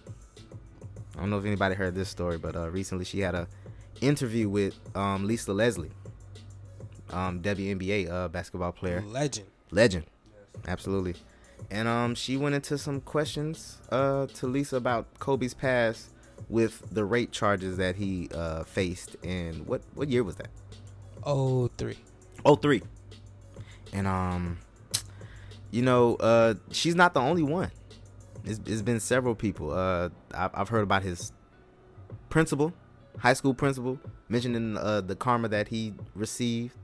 I 1.17 1.21
don't 1.21 1.31
know 1.31 1.39
if 1.39 1.45
anybody 1.45 1.75
heard 1.75 1.95
this 1.95 2.09
story, 2.09 2.39
but 2.39 2.55
uh, 2.55 2.71
recently 2.71 3.05
she 3.05 3.21
had 3.21 3.35
a 3.35 3.49
interview 4.01 4.49
with 4.49 4.75
um, 4.97 5.27
Lisa 5.27 5.53
Leslie, 5.53 5.91
um, 7.13 7.41
WNBA 7.41 8.11
uh, 8.11 8.29
basketball 8.29 8.73
player, 8.73 9.03
Legend. 9.07 9.47
legend, 9.71 10.07
absolutely. 10.67 11.15
And 11.71 11.87
um, 11.89 12.15
she 12.15 12.37
went 12.37 12.55
into 12.55 12.77
some 12.77 13.01
questions 13.01 13.79
uh, 13.91 14.27
to 14.27 14.47
Lisa 14.47 14.77
about 14.77 15.07
Kobe's 15.19 15.55
past 15.55 16.11
with 16.49 16.83
the 16.91 17.05
rape 17.05 17.31
charges 17.33 17.77
that 17.77 17.97
he 17.97 18.29
uh, 18.35 18.65
faced. 18.65 19.17
And 19.25 19.67
what 19.67 19.83
what 19.95 20.09
year 20.09 20.25
was 20.25 20.37
that? 20.37 20.49
Oh 21.25 21.69
three. 21.79 21.99
Oh 22.45 22.57
three. 22.57 22.83
And 23.93 24.07
um, 24.07 24.59
you 25.71 25.83
know, 25.83 26.17
uh, 26.17 26.55
she's 26.71 26.95
not 26.95 27.15
the 27.15 27.21
only 27.21 27.43
one. 27.43 27.71
It's, 28.45 28.61
it's 28.67 28.83
been 28.83 29.01
several 29.01 29.35
people. 29.35 29.73
Uh, 29.73 30.09
I've, 30.35 30.51
I've 30.55 30.69
heard 30.69 30.83
about 30.83 31.03
his 31.03 31.33
principal, 32.29 32.73
high 33.19 33.35
school 33.35 33.55
principal, 33.55 34.01
mentioning 34.29 34.77
uh, 34.77 35.01
the 35.01 35.15
karma 35.15 35.49
that 35.49 35.69
he 35.69 35.95
received 36.15 36.75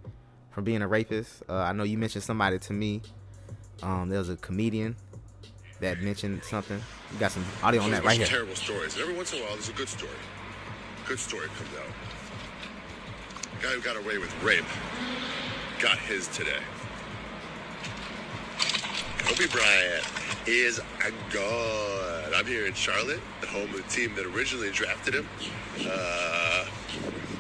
from 0.59 0.65
being 0.65 0.83
a 0.83 0.89
rapist. 0.89 1.45
Uh, 1.49 1.55
I 1.55 1.73
know 1.73 1.85
you 1.85 1.97
mentioned 1.97 2.25
somebody 2.25 2.59
to 2.59 2.73
me. 2.73 3.01
Um, 3.81 4.09
there 4.09 4.19
was 4.19 4.29
a 4.29 4.35
comedian 4.35 4.97
that 5.79 6.01
mentioned 6.01 6.43
something. 6.43 6.83
You 7.13 7.19
got 7.21 7.31
some 7.31 7.45
audio 7.63 7.81
on 7.81 7.93
that 7.93 8.03
right 8.03 8.17
here. 8.17 8.27
Terrible 8.27 8.57
stories. 8.57 8.95
And 8.95 9.03
every 9.03 9.15
once 9.15 9.33
in 9.33 9.39
a 9.39 9.43
while, 9.43 9.53
there's 9.53 9.69
a 9.69 9.73
good 9.75 9.89
story. 9.89 10.11
Good 11.07 11.21
story 11.21 11.47
comes 11.47 11.71
out. 11.79 11.87
Guy 13.63 13.69
who 13.69 13.81
got 13.83 13.97
away 13.99 14.19
with 14.19 14.35
rape 14.43 14.65
got 15.79 15.97
his 15.97 16.27
today. 16.27 16.59
Kobe 19.19 19.47
Bryant 19.53 20.05
is 20.49 20.81
a 20.81 21.33
god. 21.33 22.33
I'm 22.35 22.47
here 22.47 22.67
in 22.67 22.75
Charlotte, 22.75 23.21
the 23.43 23.47
home 23.47 23.71
of 23.71 23.77
the 23.77 23.83
team 23.83 24.13
that 24.17 24.27
originally 24.27 24.73
drafted 24.73 25.15
him. 25.15 25.29
Uh, 25.89 26.48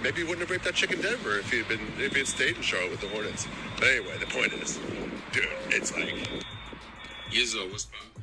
maybe 0.02 0.18
he 0.18 0.22
wouldn't 0.22 0.40
have 0.40 0.50
raped 0.50 0.64
that 0.64 0.74
chick 0.74 0.92
in 0.92 1.00
Denver 1.00 1.38
if 1.38 1.50
he 1.50 1.58
had 1.58 1.68
been 1.68 1.80
if 1.98 2.12
he 2.12 2.18
had 2.18 2.28
stayed 2.28 2.56
in 2.56 2.62
Charlotte 2.62 2.90
with 2.90 3.00
the 3.00 3.08
Hornets. 3.08 3.46
But 3.76 3.88
anyway, 3.88 4.16
the 4.18 4.26
point 4.26 4.52
is, 4.54 4.78
dude, 5.32 5.46
it's 5.70 5.94
like 5.94 6.14
Yizzo, 7.30 7.70
what's 7.70 7.86
up? 7.86 8.18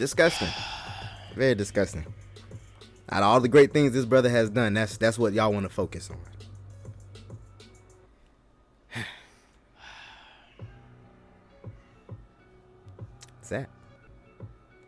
Disgusting. 0.00 0.48
Very 1.34 1.54
disgusting. 1.54 2.06
Out 3.10 3.22
of 3.22 3.28
all 3.28 3.40
the 3.40 3.48
great 3.48 3.72
things 3.72 3.92
this 3.92 4.06
brother 4.06 4.30
has 4.30 4.48
done, 4.48 4.72
that's 4.72 4.96
that's 4.96 5.18
what 5.18 5.34
y'all 5.34 5.52
want 5.52 5.66
to 5.66 5.68
focus 5.68 6.10
on. 6.10 6.16
It's 13.40 13.50
that. 13.50 13.68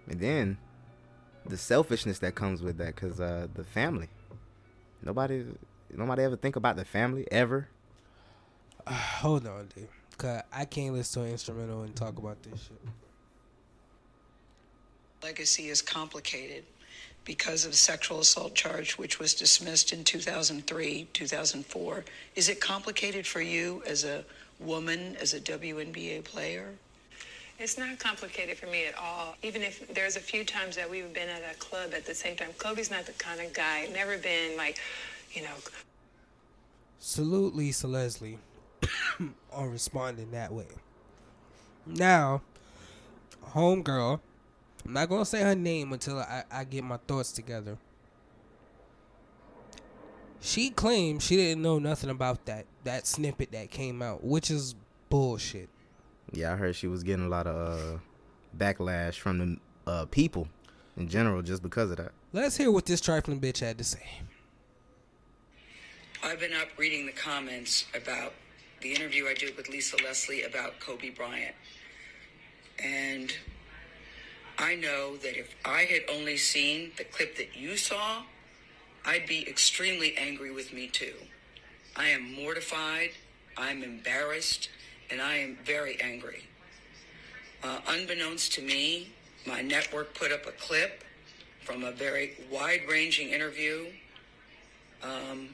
And 0.09 0.19
then 0.21 0.57
the 1.47 1.57
selfishness 1.57 2.19
that 2.21 2.35
comes 2.35 2.63
with 2.63 2.79
that, 2.79 2.97
cause 2.97 3.21
uh, 3.21 3.47
the 3.55 3.65
family. 3.65 4.09
Nobody, 5.03 5.45
nobody 5.95 6.23
ever 6.23 6.37
think 6.37 6.57
about 6.57 6.77
the 6.77 6.85
family 6.85 7.27
ever. 7.31 7.69
Hold 8.87 9.47
on, 9.47 9.69
dude. 9.75 9.89
Cause 10.19 10.43
I 10.53 10.65
can't 10.65 10.95
listen 10.95 11.23
to 11.23 11.27
an 11.27 11.33
instrumental 11.33 11.83
and 11.83 11.95
talk 11.97 12.19
about 12.19 12.43
this 12.43 12.63
shit. 12.63 12.79
Legacy 15.23 15.69
is 15.69 15.81
complicated 15.83 16.65
because 17.25 17.65
of 17.65 17.75
sexual 17.75 18.21
assault 18.21 18.55
charge, 18.55 18.99
which 18.99 19.19
was 19.19 19.35
dismissed 19.35 19.93
in 19.93 20.03
2003, 20.05 21.09
2004. 21.13 22.05
Is 22.35 22.49
it 22.49 22.61
complicated 22.61 23.27
for 23.27 23.41
you 23.41 23.83
as 23.87 24.05
a 24.05 24.25
woman, 24.59 25.17
as 25.21 25.35
a 25.35 25.41
WNBA 25.41 26.25
player? 26.25 26.75
It's 27.63 27.79
not 27.79 27.97
complicated 28.01 28.59
for 28.59 28.67
me 28.67 28.87
at 28.87 28.99
all. 28.99 29.37
Even 29.45 29.63
if 29.63 29.87
there's 29.95 30.17
a 30.17 30.21
few 30.21 30.45
times 30.45 30.75
that 30.75 30.91
we've 30.91 31.13
been 31.15 31.29
at 31.29 31.43
a 31.49 31.57
club 31.59 31.93
at 31.95 32.05
the 32.05 32.13
same 32.13 32.35
time, 32.35 32.49
Kobe's 32.59 32.91
not 32.91 33.07
the 33.07 33.13
kind 33.13 33.41
of 33.41 33.53
guy, 33.53 33.89
never 33.95 34.19
been 34.19 34.57
like, 34.57 34.81
you 35.31 35.43
know, 35.43 35.55
Salute 36.99 37.55
Lisa 37.55 37.87
Leslie 37.87 38.39
on 39.53 39.71
responding 39.71 40.33
that 40.33 40.53
way. 40.53 40.67
Now, 41.87 42.43
homegirl, 43.51 44.19
I'm 44.85 44.93
not 44.93 45.09
gonna 45.09 45.25
say 45.25 45.43
her 45.43 45.55
name 45.55 45.93
until 45.93 46.19
I, 46.19 46.43
I 46.51 46.65
get 46.65 46.83
my 46.83 46.97
thoughts 46.97 47.31
together. 47.31 47.79
She 50.41 50.71
claimed 50.71 51.23
she 51.23 51.37
didn't 51.37 51.63
know 51.63 51.79
nothing 51.79 52.11
about 52.11 52.45
that 52.47 52.67
that 52.83 53.07
snippet 53.07 53.53
that 53.53 53.71
came 53.71 54.03
out, 54.03 54.25
which 54.25 54.51
is 54.51 54.75
bullshit. 55.09 55.69
Yeah, 56.33 56.53
I 56.53 56.57
heard 56.57 56.75
she 56.75 56.87
was 56.87 57.03
getting 57.03 57.27
a 57.27 57.29
lot 57.29 57.47
of 57.47 57.97
uh, 57.97 57.99
backlash 58.57 59.15
from 59.15 59.39
the 59.85 59.91
uh, 59.91 60.07
people 60.07 60.49
in 60.97 61.09
general 61.09 61.43
just 61.43 61.63
because 61.63 61.91
of 61.91 61.99
that. 61.99 62.13
Let's 62.33 62.57
hear 62.57 62.71
what 62.71 62.87
this 62.87 63.01
trifling 63.01 63.41
bitch 63.41 63.61
had 63.61 63.77
to 63.79 63.85
say. 63.85 64.21
I've 66.25 66.41
been 66.41 66.55
up 66.55 66.69
reading 66.79 67.05
the 67.05 67.13
comments 67.13 67.85
about 67.95 68.33
the 68.81 68.93
interview 68.93 69.27
I 69.27 69.35
did 69.35 69.57
with 69.57 69.69
Lisa 69.69 69.97
Leslie 70.03 70.45
about 70.45 70.81
Kobe 70.81 71.11
Bryant. 71.11 71.55
And 72.83 73.33
I 74.59 74.75
know 74.75 75.17
that 75.19 75.39
if 75.39 75.55
I 75.65 75.83
had 75.83 76.03
only 76.11 76.37
seen 76.37 76.93
the 76.97 77.05
clip 77.05 77.37
that 77.37 77.57
you 77.57 77.77
saw, 77.77 78.23
I'd 79.05 79.27
be 79.27 79.47
extremely 79.49 80.17
angry 80.17 80.53
with 80.53 80.73
me 80.73 80.89
too. 80.89 81.15
I 81.97 82.09
am 82.09 82.35
mortified, 82.35 83.11
I'm 83.57 83.83
embarrassed, 83.83 84.71
and 85.13 85.21
I 85.21 85.37
am 85.37 85.59
very 85.65 86.01
angry. 86.01 86.43
Uh, 87.63 87.79
unbeknownst 87.87 88.55
to 88.55 88.63
me, 88.63 89.13
my 89.47 89.61
network 89.61 90.15
put 90.15 90.33
up 90.33 90.47
a 90.47 90.53
clip 90.53 91.05
from 91.61 91.85
a 91.85 91.93
very 91.93 92.33
wide 92.51 92.81
ranging 92.89 93.29
interview, 93.29 93.87
um, 95.03 95.51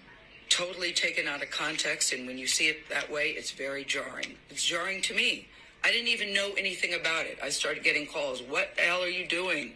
totally 0.49 0.93
taken 0.93 1.27
out 1.27 1.43
of 1.43 1.51
context. 1.51 2.13
And 2.13 2.27
when 2.27 2.39
you 2.39 2.47
see 2.47 2.69
it 2.69 2.89
that 2.89 3.11
way, 3.11 3.31
it's 3.31 3.51
very 3.51 3.85
jarring. 3.85 4.37
It's 4.49 4.65
jarring 4.65 5.03
to 5.03 5.15
me. 5.15 5.49
I 5.85 5.91
didn't 5.91 6.09
even 6.09 6.33
know 6.33 6.53
anything 6.57 6.95
about 6.95 7.27
it. 7.27 7.39
I 7.43 7.51
started 7.51 7.83
getting 7.83 8.07
calls. 8.07 8.41
What 8.43 8.77
the 8.77 8.83
hell 8.83 9.03
are 9.03 9.09
you 9.09 9.27
doing? 9.27 9.73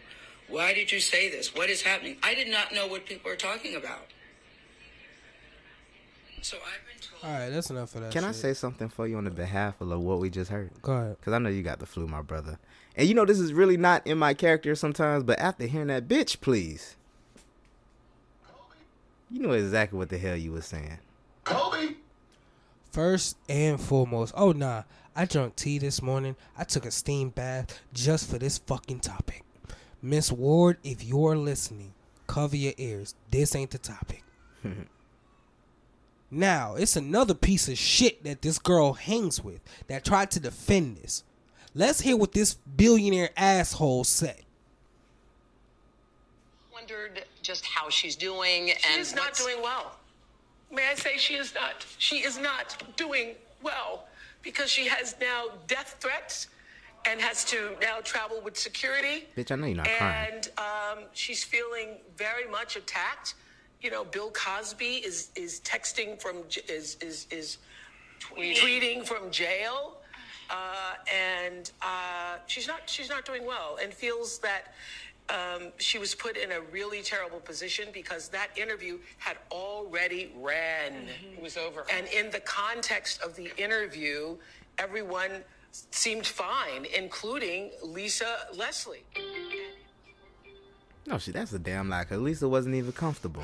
Why 0.47 0.73
did 0.73 0.91
you 0.91 0.99
say 0.99 1.29
this? 1.29 1.53
What 1.53 1.69
is 1.69 1.81
happening? 1.81 2.17
I 2.23 2.35
did 2.35 2.49
not 2.49 2.73
know 2.73 2.87
what 2.87 3.05
people 3.05 3.29
are 3.29 3.35
talking 3.35 3.75
about. 3.75 4.07
So 6.41 6.57
I've 6.57 6.85
been. 6.87 7.02
All 7.23 7.31
right, 7.31 7.49
that's 7.49 7.69
enough 7.69 7.95
of 7.95 8.01
that. 8.01 8.11
Can 8.11 8.25
I 8.25 8.33
say 8.33 8.53
something 8.53 8.89
for 8.89 9.07
you 9.07 9.15
on 9.17 9.23
the 9.23 9.31
behalf 9.31 9.79
of 9.79 9.87
like, 9.87 9.99
what 9.99 10.19
we 10.19 10.29
just 10.29 10.51
heard? 10.51 10.71
Go 10.81 10.91
ahead. 10.91 11.17
Because 11.17 11.31
I 11.31 11.39
know 11.39 11.49
you 11.49 11.63
got 11.63 11.79
the 11.79 11.85
flu, 11.85 12.05
my 12.05 12.21
brother. 12.21 12.59
And 12.97 13.07
you 13.07 13.13
know 13.13 13.23
this 13.23 13.39
is 13.39 13.53
really 13.53 13.77
not 13.77 14.05
in 14.05 14.17
my 14.17 14.33
character 14.33 14.75
sometimes, 14.75 15.23
but 15.23 15.39
after 15.39 15.65
hearing 15.65 15.87
that 15.87 16.09
bitch, 16.09 16.41
please. 16.41 16.97
You 19.31 19.39
know 19.39 19.53
exactly 19.53 19.97
what 19.97 20.09
the 20.09 20.17
hell 20.17 20.35
you 20.35 20.51
was 20.51 20.65
saying. 20.65 20.99
Kobe. 21.45 21.95
First 22.91 23.37
and 23.47 23.79
foremost, 23.79 24.33
oh 24.35 24.51
nah, 24.51 24.83
I 25.15 25.23
drank 25.25 25.55
tea 25.55 25.79
this 25.79 26.01
morning. 26.01 26.35
I 26.57 26.65
took 26.65 26.85
a 26.85 26.91
steam 26.91 27.29
bath 27.29 27.79
just 27.93 28.29
for 28.29 28.37
this 28.37 28.57
fucking 28.57 28.99
topic. 28.99 29.43
Miss 30.01 30.29
Ward, 30.29 30.77
if 30.83 31.03
you're 31.05 31.37
listening, 31.37 31.93
cover 32.27 32.57
your 32.57 32.73
ears. 32.77 33.15
This 33.31 33.55
ain't 33.55 33.71
the 33.71 33.77
topic. 33.77 34.23
now, 36.33 36.75
it's 36.75 36.95
another 36.95 37.33
piece 37.33 37.67
of 37.67 37.77
shit 37.77 38.23
that 38.23 38.41
this 38.41 38.59
girl 38.59 38.93
hangs 38.93 39.43
with 39.43 39.61
that 39.87 40.03
tried 40.03 40.31
to 40.31 40.39
defend 40.39 40.97
this. 40.97 41.23
Let's 41.75 42.01
hear 42.01 42.15
what 42.17 42.33
this 42.33 42.53
billionaire 42.53 43.29
asshole 43.37 44.03
said. 44.03 44.41
wondered 46.73 47.25
just 47.41 47.65
how 47.65 47.89
she's 47.89 48.15
doing 48.15 48.71
and 48.71 48.79
She 48.79 48.99
is 48.99 49.15
not 49.15 49.33
doing 49.35 49.61
well. 49.61 49.95
May 50.71 50.87
I 50.89 50.95
say 50.95 51.17
she 51.17 51.35
is 51.35 51.53
not? 51.53 51.85
She 51.97 52.17
is 52.17 52.37
not 52.39 52.81
doing 52.97 53.35
well 53.61 54.07
because 54.41 54.69
she 54.69 54.87
has 54.87 55.15
now 55.21 55.45
death 55.67 55.97
threats 55.99 56.47
and 57.05 57.19
has 57.21 57.43
to 57.45 57.75
now 57.81 57.99
travel 58.03 58.41
with 58.43 58.57
security. 58.57 59.27
Bitch, 59.37 59.51
I 59.51 59.55
know 59.55 59.67
you're 59.67 59.77
not 59.77 59.87
crying. 59.97 60.33
and 60.33 60.49
um, 60.57 61.03
she's 61.13 61.43
feeling 61.43 61.97
very 62.17 62.49
much 62.49 62.75
attacked. 62.75 63.35
You 63.83 63.91
know, 63.91 64.05
Bill 64.05 64.31
Cosby 64.31 65.03
is 65.05 65.29
is 65.35 65.59
texting 65.59 66.19
from 66.19 66.37
j- 66.47 66.61
is 66.69 66.95
is 67.01 67.27
is 67.31 67.57
tweeting, 68.21 69.05
from 69.05 69.29
jail, 69.29 69.97
uh, 70.49 70.93
and 71.13 71.69
uh, 71.81 72.37
she's 72.47 72.65
not 72.65 72.89
she's 72.89 73.09
not 73.09 73.25
doing 73.25 73.45
well, 73.45 73.77
and 73.81 73.93
feels 73.93 74.39
that. 74.39 74.73
Um, 75.29 75.71
she 75.77 75.99
was 75.99 76.13
put 76.13 76.35
in 76.35 76.51
a 76.51 76.59
really 76.59 77.01
terrible 77.01 77.39
position 77.39 77.87
because 77.93 78.27
that 78.27 78.49
interview 78.57 78.99
had 79.19 79.37
already 79.51 80.33
ran. 80.37 81.07
It 81.37 81.41
was 81.41 81.55
over. 81.55 81.85
And 81.89 82.07
in 82.07 82.29
the 82.29 82.41
context 82.41 83.21
of 83.21 83.33
the 83.37 83.49
interview, 83.55 84.35
everyone 84.79 85.31
seemed 85.71 86.27
fine, 86.27 86.85
including 86.93 87.71
Lisa 87.81 88.47
Leslie. 88.53 89.05
No, 91.05 91.17
shit, 91.17 91.33
that's 91.33 91.51
a 91.53 91.59
damn 91.59 91.89
lie. 91.89 92.05
Cause 92.05 92.19
Lisa 92.19 92.47
wasn't 92.47 92.75
even 92.75 92.91
comfortable. 92.93 93.43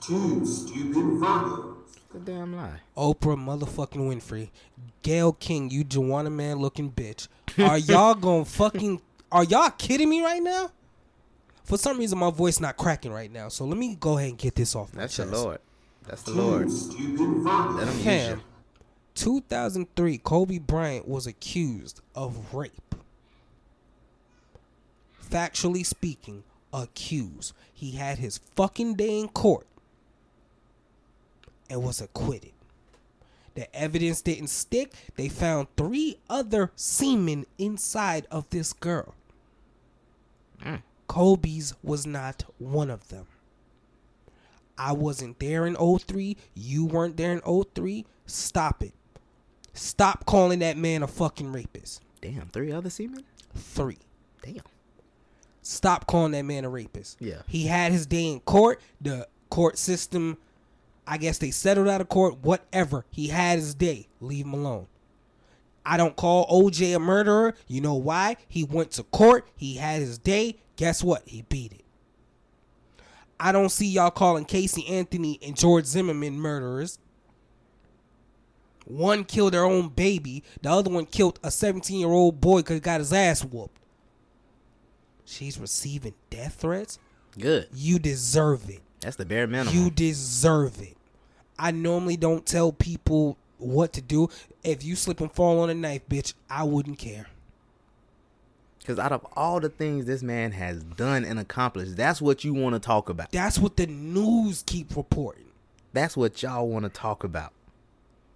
Two 0.00 0.44
stupid 0.44 0.94
Virgos. 0.94 1.76
It's 1.86 2.14
a 2.14 2.18
damn 2.18 2.56
lie. 2.56 2.80
Oprah 2.96 3.36
motherfucking 3.36 3.96
Winfrey, 4.00 4.50
Gayle 5.02 5.32
King, 5.32 5.70
you 5.70 5.84
Joanna 5.84 6.30
man 6.30 6.58
looking 6.58 6.90
bitch. 6.90 7.28
Are 7.58 7.78
y'all 7.78 8.14
gonna 8.16 8.44
fucking? 8.44 9.00
Are 9.30 9.44
y'all 9.44 9.70
kidding 9.70 10.08
me 10.10 10.22
right 10.22 10.42
now? 10.42 10.70
For 11.64 11.78
some 11.78 11.98
reason, 11.98 12.18
my 12.18 12.30
voice 12.30 12.58
not 12.60 12.76
cracking 12.76 13.12
right 13.12 13.30
now. 13.30 13.48
So 13.48 13.64
let 13.64 13.78
me 13.78 13.96
go 13.98 14.18
ahead 14.18 14.30
and 14.30 14.38
get 14.38 14.54
this 14.56 14.74
off. 14.74 14.92
my 14.94 15.02
That's 15.02 15.16
the 15.16 15.24
chest. 15.24 15.34
Lord. 15.34 15.58
That's 16.06 16.22
the 16.22 16.32
Lord. 16.32 16.68
Let 16.68 17.88
him 17.88 17.94
use 17.94 18.02
Fam, 18.04 18.38
you. 18.38 18.44
2003, 19.14 20.18
Kobe 20.18 20.58
Bryant 20.58 21.06
was 21.06 21.26
accused 21.28 22.00
of 22.14 22.52
rape. 22.52 22.94
Factually 25.32 25.84
speaking, 25.84 26.44
accused. 26.72 27.54
He 27.72 27.92
had 27.92 28.18
his 28.18 28.38
fucking 28.54 28.94
day 28.94 29.18
in 29.18 29.28
court 29.28 29.66
and 31.70 31.82
was 31.82 32.00
acquitted. 32.00 32.52
The 33.54 33.74
evidence 33.74 34.20
didn't 34.20 34.48
stick. 34.48 34.92
They 35.16 35.28
found 35.28 35.68
three 35.76 36.18
other 36.28 36.70
semen 36.76 37.46
inside 37.58 38.26
of 38.30 38.48
this 38.50 38.72
girl. 38.72 39.14
Mm. 40.62 40.82
Kobe's 41.06 41.74
was 41.82 42.06
not 42.06 42.44
one 42.58 42.90
of 42.90 43.08
them. 43.08 43.26
I 44.78 44.92
wasn't 44.92 45.38
there 45.38 45.66
in 45.66 45.76
03. 45.76 46.36
You 46.54 46.86
weren't 46.86 47.16
there 47.16 47.32
in 47.32 47.40
03. 47.40 48.06
Stop 48.26 48.82
it. 48.82 48.94
Stop 49.74 50.26
calling 50.26 50.60
that 50.60 50.76
man 50.76 51.02
a 51.02 51.06
fucking 51.06 51.52
rapist. 51.52 52.02
Damn, 52.20 52.48
three 52.48 52.72
other 52.72 52.90
semen? 52.90 53.24
Three. 53.54 53.98
Damn. 54.42 54.62
Stop 55.62 56.08
calling 56.08 56.32
that 56.32 56.42
man 56.42 56.64
a 56.64 56.68
rapist. 56.68 57.16
Yeah. 57.20 57.42
He 57.46 57.66
had 57.66 57.92
his 57.92 58.04
day 58.04 58.26
in 58.32 58.40
court. 58.40 58.80
The 59.00 59.28
court 59.48 59.78
system, 59.78 60.36
I 61.06 61.18
guess 61.18 61.38
they 61.38 61.52
settled 61.52 61.88
out 61.88 62.00
of 62.00 62.08
court. 62.08 62.38
Whatever. 62.42 63.04
He 63.10 63.28
had 63.28 63.58
his 63.60 63.74
day. 63.74 64.08
Leave 64.20 64.44
him 64.44 64.54
alone. 64.54 64.88
I 65.86 65.96
don't 65.96 66.16
call 66.16 66.46
OJ 66.48 66.96
a 66.96 66.98
murderer. 66.98 67.54
You 67.68 67.80
know 67.80 67.94
why? 67.94 68.36
He 68.48 68.64
went 68.64 68.90
to 68.92 69.04
court. 69.04 69.48
He 69.56 69.76
had 69.76 70.00
his 70.00 70.18
day. 70.18 70.56
Guess 70.76 71.02
what? 71.04 71.22
He 71.26 71.42
beat 71.42 71.72
it. 71.72 71.84
I 73.38 73.50
don't 73.52 73.70
see 73.70 73.86
y'all 73.86 74.10
calling 74.10 74.44
Casey 74.44 74.86
Anthony 74.86 75.38
and 75.42 75.56
George 75.56 75.84
Zimmerman 75.86 76.38
murderers. 76.38 76.98
One 78.84 79.24
killed 79.24 79.54
their 79.54 79.64
own 79.64 79.88
baby. 79.88 80.42
The 80.60 80.70
other 80.70 80.90
one 80.90 81.06
killed 81.06 81.40
a 81.42 81.50
17 81.50 81.98
year 81.98 82.08
old 82.08 82.40
boy 82.40 82.58
because 82.58 82.74
he 82.74 82.80
got 82.80 83.00
his 83.00 83.12
ass 83.12 83.44
whooped. 83.44 83.81
She's 85.32 85.58
receiving 85.58 86.14
death 86.30 86.56
threats. 86.60 86.98
Good. 87.38 87.68
You 87.74 87.98
deserve 87.98 88.68
it. 88.68 88.80
That's 89.00 89.16
the 89.16 89.24
bare 89.24 89.46
minimum. 89.46 89.74
You 89.74 89.90
deserve 89.90 90.80
it. 90.80 90.96
I 91.58 91.70
normally 91.70 92.16
don't 92.16 92.44
tell 92.44 92.72
people 92.72 93.38
what 93.58 93.92
to 93.94 94.02
do. 94.02 94.28
If 94.62 94.84
you 94.84 94.94
slip 94.94 95.20
and 95.20 95.32
fall 95.32 95.60
on 95.60 95.70
a 95.70 95.74
knife, 95.74 96.08
bitch, 96.08 96.34
I 96.50 96.64
wouldn't 96.64 96.98
care. 96.98 97.26
Because 98.78 98.98
out 98.98 99.12
of 99.12 99.24
all 99.36 99.60
the 99.60 99.68
things 99.68 100.06
this 100.06 100.22
man 100.22 100.52
has 100.52 100.82
done 100.82 101.24
and 101.24 101.38
accomplished, 101.38 101.96
that's 101.96 102.20
what 102.20 102.44
you 102.44 102.52
want 102.52 102.74
to 102.74 102.80
talk 102.80 103.08
about. 103.08 103.30
That's 103.30 103.58
what 103.58 103.76
the 103.76 103.86
news 103.86 104.64
keep 104.66 104.96
reporting. 104.96 105.46
That's 105.92 106.16
what 106.16 106.42
y'all 106.42 106.68
want 106.68 106.84
to 106.84 106.88
talk 106.88 107.22
about. 107.22 107.52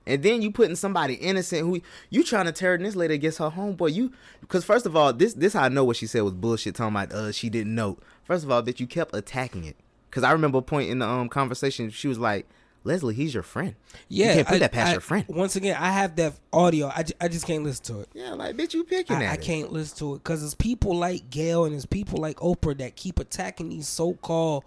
And 0.07 0.22
then 0.22 0.40
you 0.40 0.50
putting 0.52 0.76
somebody 0.76 1.14
innocent 1.14 1.62
who 1.62 1.80
you 2.11 2.22
trying 2.22 2.46
to 2.46 2.52
turn 2.52 2.82
this 2.82 2.94
lady 2.94 3.14
against 3.14 3.38
her 3.38 3.50
homeboy. 3.50 3.92
You 3.92 4.12
because 4.40 4.64
first 4.64 4.86
of 4.86 4.94
all, 4.96 5.12
this 5.12 5.34
this 5.34 5.54
how 5.54 5.64
I 5.64 5.68
know 5.68 5.84
what 5.84 5.96
she 5.96 6.07
said 6.07 6.22
was 6.22 6.32
bullshit. 6.32 6.74
Talking 6.76 6.94
about 6.96 7.12
uh 7.12 7.32
she 7.32 7.48
didn't 7.50 7.74
know. 7.74 7.98
First 8.24 8.44
of 8.44 8.50
all, 8.50 8.62
that 8.62 8.78
you 8.80 8.86
kept 8.86 9.14
attacking 9.16 9.64
it. 9.64 9.76
Because 10.11 10.22
I 10.22 10.32
remember 10.32 10.59
a 10.59 10.62
point 10.62 10.90
in 10.90 11.00
the 11.00 11.09
um 11.09 11.28
conversation, 11.28 11.90
she 11.90 12.07
was 12.09 12.18
like, 12.18 12.46
"Leslie, 12.84 13.14
he's 13.14 13.34
your 13.34 13.42
friend. 13.42 13.74
Yeah, 14.09 14.28
you 14.28 14.34
can't 14.36 14.46
put 14.48 14.54
I- 14.54 14.59
that 14.61 14.72
past 14.72 14.88
I- 14.88 14.92
your 14.92 15.00
friend." 15.00 15.24
Once 15.28 15.57
again, 15.57 15.76
I 15.78 15.90
have 15.90 16.14
that 16.16 16.34
audio. 16.52 16.86
I, 16.86 17.04
I 17.20 17.26
just 17.28 17.46
can't 17.46 17.64
listen 17.64 17.84
to 17.86 18.00
it. 18.02 18.09
Yeah, 18.14 18.34
like 18.34 18.57
bitch, 18.57 18.74
you 18.74 18.84
picking 18.84 19.16
I, 19.16 19.32
I 19.32 19.36
can't 19.36 19.72
listen 19.72 19.98
to 19.98 20.14
it 20.14 20.18
because 20.18 20.42
it's 20.44 20.54
people 20.54 20.94
like 20.96 21.30
Gayle 21.30 21.64
and 21.64 21.74
it's 21.74 21.84
people 21.84 22.20
like 22.20 22.36
Oprah 22.36 22.78
that 22.78 22.94
keep 22.96 23.18
attacking 23.18 23.68
these 23.70 23.88
so-called 23.88 24.62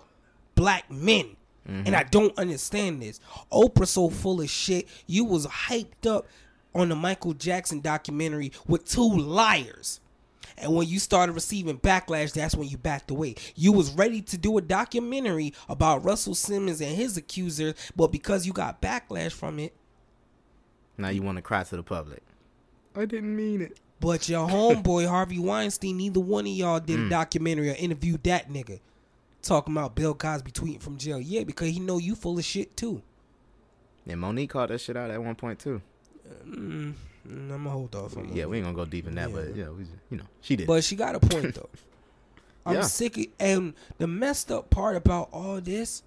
black 0.55 0.91
men, 0.91 1.37
and 1.69 1.95
I 1.95 2.03
don't 2.03 2.37
understand 2.37 3.01
this. 3.01 3.19
Oprah 3.51 3.87
so 3.87 4.09
full 4.09 4.41
of 4.41 4.49
shit. 4.49 4.87
You 5.07 5.23
was 5.25 5.45
hyped 5.47 6.07
up 6.07 6.27
on 6.73 6.89
the 6.89 6.95
Michael 6.95 7.33
Jackson 7.33 7.79
documentary 7.81 8.51
with 8.67 8.85
two 8.85 9.07
liars. 9.17 9.99
And 10.57 10.75
when 10.75 10.87
you 10.87 10.99
started 10.99 11.33
receiving 11.33 11.77
backlash, 11.79 12.33
that's 12.33 12.53
when 12.55 12.67
you 12.67 12.77
backed 12.77 13.11
away. 13.11 13.35
You 13.55 13.71
was 13.71 13.91
ready 13.91 14.21
to 14.23 14.37
do 14.37 14.57
a 14.57 14.61
documentary 14.61 15.53
about 15.69 16.03
Russell 16.03 16.35
Simmons 16.35 16.81
and 16.81 16.95
his 16.95 17.15
accusers, 17.15 17.75
but 17.95 18.11
because 18.11 18.45
you 18.45 18.51
got 18.51 18.81
backlash 18.81 19.31
from 19.31 19.59
it, 19.59 19.73
Now 20.97 21.09
you 21.09 21.21
want 21.21 21.37
to 21.37 21.41
cry 21.41 21.63
to 21.63 21.75
the 21.77 21.83
public. 21.83 22.21
I 22.95 23.05
didn't 23.05 23.33
mean 23.35 23.61
it. 23.61 23.79
But 24.01 24.27
your 24.27 24.47
homeboy 24.49 25.07
Harvey 25.07 25.39
Weinstein, 25.39 25.95
neither 25.97 26.19
one 26.19 26.45
of 26.45 26.51
y'all 26.51 26.79
did 26.81 26.99
a 26.99 27.03
Mm. 27.03 27.09
documentary 27.09 27.69
or 27.69 27.75
interviewed 27.75 28.23
that 28.23 28.49
nigga. 28.51 28.79
Talking 29.41 29.73
about 29.73 29.95
Bill 29.95 30.13
Cosby 30.13 30.51
tweeting 30.51 30.81
from 30.81 30.97
jail. 30.97 31.19
Yeah, 31.19 31.43
because 31.43 31.69
he 31.69 31.79
know 31.79 31.97
you 31.97 32.15
full 32.15 32.37
of 32.37 32.43
shit 32.45 32.75
too. 32.75 33.01
And 34.07 34.19
Mo'Nique 34.19 34.49
called 34.49 34.69
that 34.71 34.81
shit 34.81 34.97
out 34.97 35.09
at 35.11 35.21
one 35.23 35.35
point 35.35 35.59
too. 35.59 35.81
Mm, 36.45 36.93
I'm 37.25 37.47
gonna 37.49 37.69
hold 37.69 37.95
off 37.95 38.17
on 38.17 38.35
Yeah, 38.35 38.45
we 38.45 38.57
ain't 38.57 38.65
gonna 38.65 38.75
go 38.75 38.85
deep 38.85 39.07
in 39.07 39.15
that, 39.15 39.31
but 39.33 39.55
yeah, 39.55 39.69
we 39.69 39.83
just, 39.83 39.95
you 40.09 40.17
know, 40.17 40.25
she 40.41 40.55
did. 40.55 40.67
But 40.67 40.83
she 40.83 40.95
got 40.95 41.15
a 41.15 41.19
point 41.19 41.55
though. 41.55 41.69
I'm 42.65 42.75
Yeah. 42.75 42.81
sick 42.83 43.17
of, 43.17 43.25
and 43.39 43.73
the 43.97 44.07
messed 44.07 44.51
up 44.51 44.69
part 44.69 44.95
about 44.95 45.29
all 45.31 45.61
this, 45.61 46.03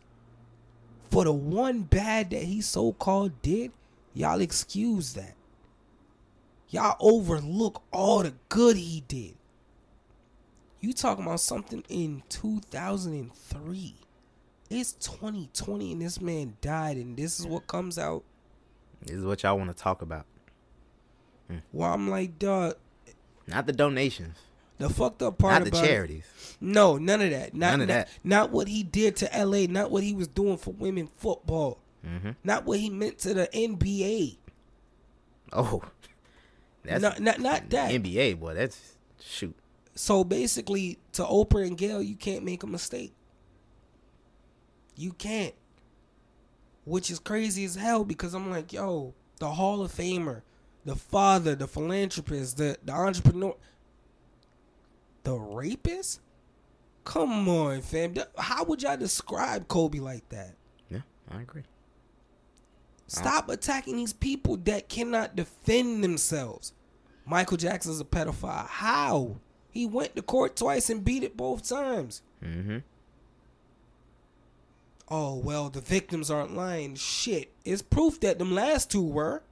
for 1.11 1.25
the 1.25 1.33
one 1.33 1.83
bad 1.83 2.31
that 2.31 2.43
he 2.43 2.61
so 2.61 2.93
called 2.93 3.41
did, 3.43 3.73
y'all 4.15 4.41
excuse 4.41 5.15
that. 5.15 5.35
Y'all 6.69 6.97
overlook 7.01 7.83
all 7.91 8.23
the 8.23 8.35
good 8.49 8.77
he 8.77 9.03
did. 9.09 9.35
You 10.83 10.93
talking 10.93 11.25
about 11.25 11.41
something 11.41 11.83
in 11.89 12.23
2003. 12.29 13.95
It's 14.69 14.93
2020 14.95 15.93
and 15.93 16.03
this 16.03 16.21
man 16.21 16.57
died 16.61 16.97
and 16.97 17.17
this 17.17 17.39
is 17.41 17.47
what 17.47 17.67
comes 17.67 17.99
out. 17.99 18.25
This 19.01 19.17
is 19.17 19.25
what 19.25 19.43
y'all 19.43 19.57
want 19.57 19.75
to 19.75 19.81
talk 19.81 20.03
about. 20.03 20.27
Well, 21.73 21.93
I'm 21.93 22.09
like, 22.11 22.39
dog, 22.39 22.75
Not 23.47 23.67
the 23.67 23.73
donations. 23.73 24.39
The 24.79 24.89
fucked 24.91 25.23
up 25.23 25.39
part 25.39 25.55
Not 25.55 25.63
the 25.65 25.69
about 25.69 25.85
it- 25.85 25.87
charities. 25.87 26.57
no, 26.61 26.97
none 26.99 27.21
of 27.21 27.31
that. 27.31 27.55
Not, 27.55 27.71
None 27.73 27.81
of 27.83 27.89
not- 27.89 27.95
that. 27.95 28.09
Not 28.25 28.51
what 28.51 28.67
he 28.69 28.83
did 28.83 29.17
to 29.17 29.27
LA. 29.45 29.67
Not 29.69 29.91
what 29.93 30.03
he 30.03 30.15
was 30.15 30.27
doing 30.29 30.57
for 30.57 30.73
women 30.73 31.09
football. 31.19 31.79
Mm-hmm. 32.05 32.31
Not 32.43 32.65
what 32.65 32.81
he 32.81 32.91
meant 32.91 33.19
to 33.19 33.35
the 33.35 33.49
NBA. 33.55 34.39
Oh, 35.53 35.83
that's 36.85 37.03
Not- 37.03 37.21
not- 37.21 37.39
not 37.41 37.71
that. 37.71 37.91
NBA 37.93 38.41
boy. 38.41 38.55
That's 38.55 38.95
shoot. 39.21 39.55
So 39.95 40.25
basically, 40.25 40.99
to 41.13 41.25
Oprah 41.25 41.67
and 41.67 41.77
Gayle, 41.77 42.03
you 42.03 42.17
can't 42.17 42.45
make 42.45 42.63
a 42.63 42.67
mistake. 42.67 43.13
You 44.97 45.13
can't. 45.13 45.55
Which 46.85 47.11
is 47.11 47.19
crazy 47.19 47.65
as 47.65 47.77
hell 47.77 48.05
because 48.05 48.35
I'm 48.35 48.51
like, 48.51 48.73
yo, 48.73 49.15
the 49.39 49.51
Hall 49.51 49.83
of 49.83 49.93
Famer, 49.93 50.43
the 50.85 50.97
father, 50.97 51.55
the 51.55 51.67
philanthropist, 51.67 52.57
the, 52.57 52.77
the 52.85 52.93
entrepreneur, 52.93 53.55
the 55.23 55.35
rapist? 55.35 56.21
Come 57.05 57.49
on, 57.49 57.81
fam. 57.83 58.15
How 58.39 58.65
would 58.65 58.83
y'all 58.83 58.97
describe 58.97 59.69
Kobe 59.69 59.99
like 59.99 60.29
that? 60.31 60.55
Yeah, 60.89 61.01
I 61.31 61.43
agree. 61.43 61.63
Stop 63.09 63.51
attacking 63.51 63.97
these 63.97 64.13
people 64.13 64.57
that 64.59 64.89
cannot 64.89 65.37
defend 65.37 66.03
themselves. 66.03 66.73
Michael 67.27 67.59
Jackson's 67.59 68.01
a 68.01 68.05
pedophile. 68.05 68.67
How? 68.67 69.37
He 69.73 69.87
went 69.87 70.15
to 70.15 70.23
court 70.23 70.55
twice 70.55 70.89
and 70.91 71.05
beat 71.05 71.25
it 71.25 71.37
both 71.37 71.69
times. 71.69 72.23
Mm-hmm. 72.45 72.79
Oh, 75.09 75.35
well, 75.37 75.69
the 75.71 75.81
victims 75.81 76.31
aren't 76.31 76.55
lying. 76.55 76.95
Shit. 76.95 77.51
It's 77.65 77.83
proof 77.83 78.21
that 78.21 78.39
them 78.39 78.55
last 78.55 78.91
two 78.91 79.03
were. 79.03 79.43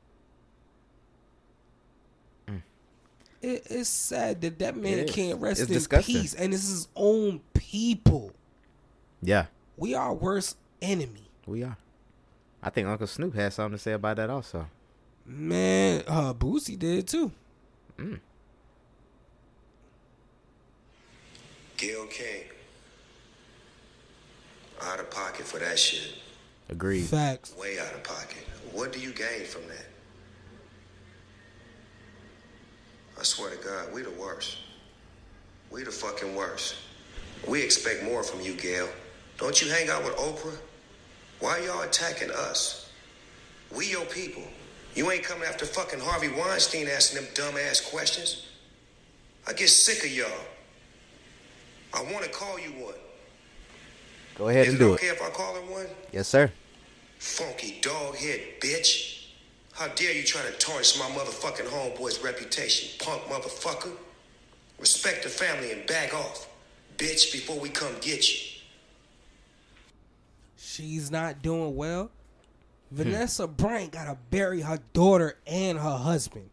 It, 3.42 3.66
it's 3.70 3.88
sad 3.88 4.42
that 4.42 4.58
that 4.58 4.76
man 4.76 5.08
can't 5.08 5.40
rest 5.40 5.60
It's 5.62 5.70
in 5.70 5.74
disgusting. 5.74 6.14
peace. 6.16 6.34
And 6.34 6.52
it's 6.52 6.68
his 6.68 6.88
own 6.94 7.40
people. 7.54 8.32
Yeah, 9.22 9.46
We 9.78 9.94
are 9.94 10.12
worst 10.12 10.56
enemy. 10.82 11.28
we 11.46 11.62
are. 11.62 11.76
I 12.62 12.68
think 12.68 12.86
Uncle 12.88 13.06
Snoop 13.06 13.34
had 13.34 13.54
something 13.54 13.78
to 13.78 13.82
say 13.82 13.92
about 13.92 14.16
that 14.18 14.28
also. 14.28 14.66
Man, 15.24 16.02
uh, 16.06 16.34
Boosie 16.34 16.78
did 16.78 17.08
too. 17.08 17.32
Mm. 17.98 18.20
Gayle 21.80 22.04
King. 22.06 22.44
Out 24.82 25.00
of 25.00 25.10
pocket 25.10 25.46
for 25.46 25.58
that 25.58 25.78
shit. 25.78 26.12
Agreed. 26.68 27.06
Facts. 27.06 27.56
Way 27.56 27.78
out 27.78 27.94
of 27.94 28.04
pocket. 28.04 28.46
What 28.72 28.92
do 28.92 29.00
you 29.00 29.12
gain 29.12 29.46
from 29.46 29.66
that? 29.68 29.86
I 33.18 33.22
swear 33.22 33.50
to 33.50 33.56
God, 33.56 33.94
we 33.94 34.02
the 34.02 34.10
worst. 34.10 34.58
We 35.70 35.82
the 35.82 35.90
fucking 35.90 36.34
worst. 36.36 36.74
We 37.48 37.62
expect 37.62 38.04
more 38.04 38.22
from 38.22 38.42
you, 38.42 38.52
Gayle. 38.54 38.88
Don't 39.38 39.62
you 39.62 39.70
hang 39.70 39.88
out 39.88 40.04
with 40.04 40.14
Oprah? 40.16 40.58
Why 41.38 41.60
y'all 41.60 41.80
attacking 41.80 42.30
us? 42.30 42.90
We 43.74 43.90
your 43.90 44.04
people. 44.04 44.42
You 44.94 45.10
ain't 45.10 45.24
coming 45.24 45.48
after 45.48 45.64
fucking 45.64 46.00
Harvey 46.00 46.28
Weinstein 46.28 46.88
asking 46.88 47.22
them 47.22 47.30
dumb 47.34 47.54
ass 47.56 47.80
questions. 47.80 48.48
I 49.48 49.54
get 49.54 49.70
sick 49.70 50.04
of 50.04 50.10
y'all. 50.10 50.28
I 51.92 52.02
want 52.02 52.24
to 52.24 52.30
call 52.30 52.58
you 52.58 52.70
one. 52.84 52.94
Go 54.36 54.48
ahead 54.48 54.66
Is 54.66 54.74
and 54.74 54.82
it 54.82 54.84
do 54.84 54.92
okay 54.94 55.08
it. 55.08 55.14
if 55.16 55.22
I 55.22 55.30
call 55.30 55.54
her 55.54 55.60
one? 55.60 55.86
Yes, 56.12 56.28
sir. 56.28 56.50
Funky 57.18 57.78
dog 57.82 58.16
head 58.16 58.40
bitch. 58.60 59.26
How 59.72 59.88
dare 59.88 60.12
you 60.12 60.22
try 60.24 60.42
to 60.42 60.52
tarnish 60.58 60.98
my 60.98 61.06
motherfucking 61.06 61.66
homeboy's 61.66 62.22
reputation, 62.22 62.90
punk 63.04 63.22
motherfucker? 63.24 63.92
Respect 64.78 65.22
the 65.22 65.28
family 65.28 65.72
and 65.72 65.86
back 65.86 66.14
off, 66.14 66.48
bitch, 66.96 67.32
before 67.32 67.58
we 67.58 67.68
come 67.68 67.92
get 68.00 68.30
you. 68.32 68.38
She's 70.56 71.10
not 71.10 71.42
doing 71.42 71.76
well. 71.76 72.10
Vanessa 72.90 73.46
Bryant 73.46 73.92
gotta 73.92 74.16
bury 74.30 74.62
her 74.62 74.78
daughter 74.92 75.36
and 75.46 75.78
her 75.78 75.96
husband. 75.96 76.50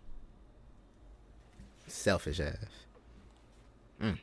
Selfish 1.88 2.40
ass. 2.40 2.56
Mm. 4.02 4.18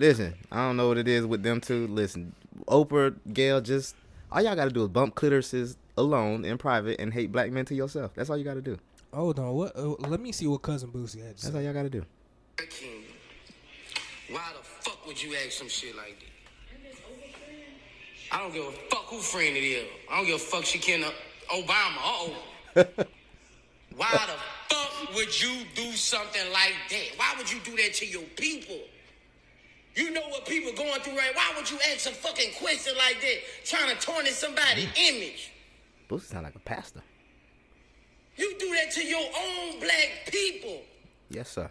Listen, 0.00 0.32
I 0.50 0.66
don't 0.66 0.78
know 0.78 0.88
what 0.88 0.96
it 0.96 1.06
is 1.06 1.26
with 1.26 1.42
them 1.42 1.60
two. 1.60 1.86
Listen, 1.86 2.34
Oprah, 2.66 3.14
Gayle, 3.34 3.60
just 3.60 3.94
all 4.32 4.40
y'all 4.40 4.56
gotta 4.56 4.70
do 4.70 4.84
is 4.84 4.88
bump 4.88 5.14
clitorises 5.14 5.76
alone 5.98 6.46
in 6.46 6.56
private 6.56 6.98
and 6.98 7.12
hate 7.12 7.30
black 7.30 7.52
men 7.52 7.66
to 7.66 7.74
yourself. 7.74 8.14
That's 8.14 8.30
all 8.30 8.38
you 8.38 8.44
gotta 8.44 8.62
do. 8.62 8.78
Hold 9.12 9.38
on, 9.38 9.52
what? 9.52 9.76
Uh, 9.76 9.90
let 10.08 10.18
me 10.18 10.32
see 10.32 10.46
what 10.46 10.62
cousin 10.62 10.88
Boosie 10.88 11.22
had 11.22 11.36
to 11.36 11.42
That's 11.42 11.48
say. 11.48 11.54
all 11.54 11.60
y'all 11.60 11.74
gotta 11.74 11.90
do. 11.90 12.02
King, 12.56 13.02
why 14.30 14.40
the 14.56 14.64
fuck 14.64 15.06
would 15.06 15.22
you 15.22 15.34
ask 15.34 15.50
some 15.50 15.68
shit 15.68 15.94
like 15.94 16.18
that? 16.18 16.26
I 18.32 18.38
don't 18.38 18.54
give 18.54 18.64
a 18.64 18.72
fuck 18.88 19.04
who 19.04 19.18
friend 19.18 19.54
it 19.54 19.60
is. 19.60 19.86
I 20.10 20.16
don't 20.16 20.24
give 20.24 20.36
a 20.36 20.38
fuck 20.38 20.64
she 20.64 20.78
can 20.78 21.04
uh, 21.04 21.10
Obama. 21.52 21.98
Uh 21.98 22.06
oh. 22.06 22.34
why 23.96 24.12
the 24.12 24.38
fuck 24.74 25.14
would 25.14 25.42
you 25.42 25.66
do 25.74 25.92
something 25.92 26.50
like 26.54 26.72
that? 26.88 27.04
Why 27.18 27.34
would 27.36 27.52
you 27.52 27.58
do 27.62 27.76
that 27.76 27.92
to 27.96 28.06
your 28.06 28.22
people? 28.36 28.78
You 29.94 30.10
know 30.12 30.22
what 30.28 30.46
people 30.46 30.72
going 30.72 31.00
through 31.00 31.16
right? 31.16 31.34
Why 31.34 31.52
would 31.56 31.70
you 31.70 31.78
ask 31.92 32.06
a 32.06 32.12
fucking 32.12 32.52
question 32.58 32.94
like 32.96 33.20
that, 33.20 33.64
trying 33.64 33.94
to 33.94 34.00
tarnish 34.00 34.34
somebody's 34.34 34.86
mm-hmm. 34.86 35.16
image? 35.16 35.52
Boosie 36.08 36.22
sound 36.22 36.44
like 36.44 36.54
a 36.54 36.60
pastor. 36.60 37.02
You 38.36 38.56
do 38.58 38.74
that 38.74 38.92
to 38.92 39.04
your 39.04 39.20
own 39.20 39.80
black 39.80 40.30
people. 40.30 40.82
Yes, 41.28 41.50
sir. 41.50 41.70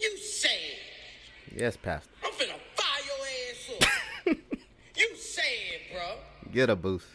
You 0.00 0.16
say 0.18 0.48
it. 0.48 1.58
Yes, 1.60 1.76
pastor. 1.76 2.10
I'm 2.24 2.32
finna 2.32 2.54
fire 2.74 3.02
your 3.06 3.26
ass 3.50 3.82
up. 4.26 4.36
you 4.96 5.16
say 5.16 5.42
it, 5.42 5.92
bro. 5.92 6.16
Get 6.52 6.70
a 6.70 6.76
boost. 6.76 7.06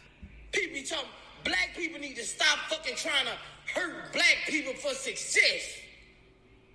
People 0.52 0.74
be 0.74 0.82
talking, 0.82 1.08
black 1.44 1.70
people 1.76 2.00
need 2.00 2.16
to 2.16 2.24
stop 2.24 2.58
fucking 2.68 2.96
trying 2.96 3.26
to 3.26 3.78
hurt 3.78 4.12
black 4.12 4.38
people 4.46 4.72
for 4.74 4.94
success. 4.94 5.78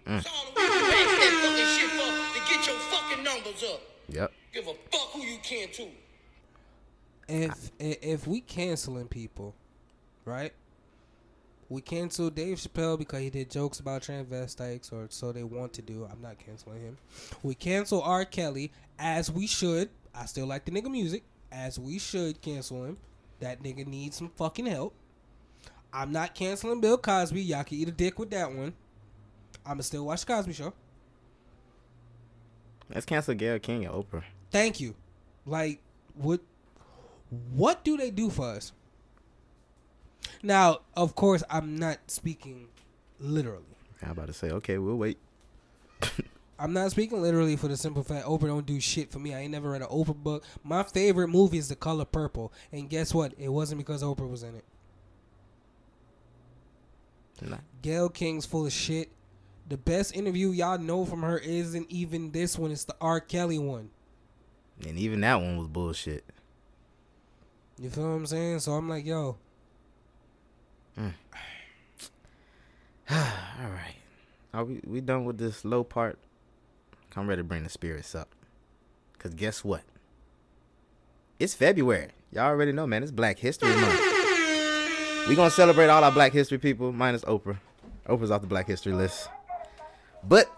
Mm. 0.09 0.23
That's 0.23 0.27
all 0.27 0.45
the 0.55 0.59
reason 0.59 0.79
you 0.79 0.91
ask 0.91 1.17
that 1.21 1.33
fucking 1.43 1.65
shit 1.77 1.89
for, 1.91 2.09
to 2.33 2.39
get 2.49 2.67
your 2.67 2.79
fucking 2.79 3.23
numbers 3.23 3.63
up. 3.63 3.81
Yep. 4.07 4.31
Give 4.53 4.67
a 4.67 4.73
fuck 4.91 5.11
who 5.11 5.21
you 5.21 5.37
can 5.43 5.67
too. 5.71 5.89
if 7.27 7.71
if 7.77 8.25
we 8.25 8.41
canceling 8.41 9.07
people, 9.07 9.53
right? 10.25 10.51
We 11.69 11.81
cancel 11.81 12.31
Dave 12.31 12.57
Chappelle 12.57 12.97
because 12.97 13.19
he 13.21 13.29
did 13.29 13.51
jokes 13.51 13.79
about 13.79 14.01
transvestites, 14.01 14.91
or 14.91 15.05
so 15.11 15.31
they 15.31 15.43
want 15.43 15.73
to 15.73 15.83
do. 15.83 16.07
I'm 16.11 16.19
not 16.23 16.39
canceling 16.39 16.81
him. 16.81 16.97
We 17.43 17.53
cancel 17.53 18.01
R. 18.01 18.25
Kelly 18.25 18.71
as 18.97 19.31
we 19.31 19.45
should. 19.45 19.89
I 20.15 20.25
still 20.25 20.47
like 20.47 20.65
the 20.65 20.71
nigga 20.71 20.89
music, 20.89 21.21
as 21.51 21.77
we 21.77 21.99
should 21.99 22.41
cancel 22.41 22.83
him. 22.85 22.97
That 23.41 23.61
nigga 23.61 23.85
needs 23.85 24.17
some 24.17 24.29
fucking 24.29 24.65
help. 24.65 24.95
I'm 25.93 26.11
not 26.11 26.33
canceling 26.33 26.81
Bill 26.81 26.97
Cosby. 26.97 27.43
Y'all 27.43 27.63
can 27.63 27.77
eat 27.77 27.87
a 27.87 27.91
dick 27.91 28.17
with 28.17 28.31
that 28.31 28.51
one. 28.51 28.73
I'ma 29.69 29.81
still 29.81 30.05
watch 30.05 30.25
the 30.25 30.33
Cosby 30.33 30.53
Show. 30.53 30.73
Let's 32.91 33.05
cancel 33.05 33.35
Gayle 33.35 33.59
King 33.59 33.85
and 33.85 33.93
Oprah. 33.93 34.23
Thank 34.49 34.79
you. 34.79 34.95
Like, 35.45 35.79
what? 36.15 36.41
What 37.51 37.83
do 37.83 37.95
they 37.95 38.09
do 38.09 38.31
for 38.31 38.47
us? 38.47 38.71
Now, 40.41 40.79
of 40.97 41.15
course, 41.15 41.43
I'm 41.51 41.77
not 41.77 41.99
speaking 42.07 42.67
literally. 43.19 43.63
I'm 44.01 44.11
about 44.11 44.27
to 44.27 44.33
say, 44.33 44.49
okay, 44.49 44.79
we'll 44.79 44.95
wait. 44.95 45.19
I'm 46.59 46.73
not 46.73 46.89
speaking 46.89 47.21
literally 47.21 47.55
for 47.55 47.67
the 47.67 47.77
simple 47.77 48.03
fact 48.03 48.25
Oprah 48.25 48.47
don't 48.47 48.65
do 48.65 48.79
shit 48.79 49.11
for 49.11 49.19
me. 49.19 49.35
I 49.35 49.41
ain't 49.41 49.51
never 49.51 49.69
read 49.69 49.83
an 49.83 49.87
Oprah 49.89 50.15
book. 50.15 50.43
My 50.63 50.81
favorite 50.81 51.27
movie 51.27 51.59
is 51.59 51.69
The 51.69 51.75
Color 51.75 52.05
Purple, 52.05 52.51
and 52.71 52.89
guess 52.89 53.13
what? 53.13 53.33
It 53.37 53.49
wasn't 53.49 53.77
because 53.79 54.01
Oprah 54.01 54.29
was 54.29 54.41
in 54.41 54.55
it. 54.55 54.65
Nah. 57.41 57.57
Gayle 57.83 58.09
King's 58.09 58.47
full 58.47 58.65
of 58.65 58.73
shit. 58.73 59.09
The 59.69 59.77
best 59.77 60.15
interview 60.15 60.49
y'all 60.49 60.79
know 60.79 61.05
from 61.05 61.21
her 61.21 61.37
isn't 61.37 61.89
even 61.89 62.31
this 62.31 62.57
one. 62.57 62.71
It's 62.71 62.85
the 62.85 62.95
R. 62.99 63.19
Kelly 63.21 63.59
one. 63.59 63.91
And 64.87 64.97
even 64.97 65.21
that 65.21 65.35
one 65.35 65.57
was 65.57 65.67
bullshit. 65.67 66.25
You 67.77 67.89
feel 67.89 68.03
what 68.03 68.15
I'm 68.15 68.25
saying? 68.25 68.59
So 68.59 68.73
I'm 68.73 68.89
like, 68.89 69.05
yo, 69.05 69.37
Mm. 70.99 71.13
All 73.11 73.69
right. 73.69 73.95
Are 74.53 74.65
we 74.65 74.81
we 74.85 75.01
done 75.01 75.25
with 75.25 75.37
this 75.37 75.63
low 75.63 75.83
part? 75.83 76.17
I'm 77.15 77.27
ready 77.27 77.39
to 77.39 77.43
bring 77.43 77.63
the 77.63 77.69
spirits 77.69 78.13
up. 78.15 78.29
Cause 79.17 79.33
guess 79.33 79.63
what? 79.63 79.81
It's 81.39 81.53
February. 81.53 82.09
Y'all 82.31 82.45
already 82.45 82.71
know, 82.71 82.85
man. 82.85 83.03
It's 83.03 83.11
Black 83.11 83.39
History 83.39 83.69
Month. 83.75 83.99
We 85.27 85.35
gonna 85.35 85.49
celebrate 85.49 85.87
all 85.87 86.03
our 86.03 86.11
Black 86.11 86.33
History 86.33 86.57
people, 86.57 86.91
minus 86.91 87.23
Oprah. 87.23 87.57
Oprah's 88.07 88.31
off 88.31 88.41
the 88.41 88.47
Black 88.47 88.67
History 88.67 88.93
list. 88.93 89.29
But 90.23 90.51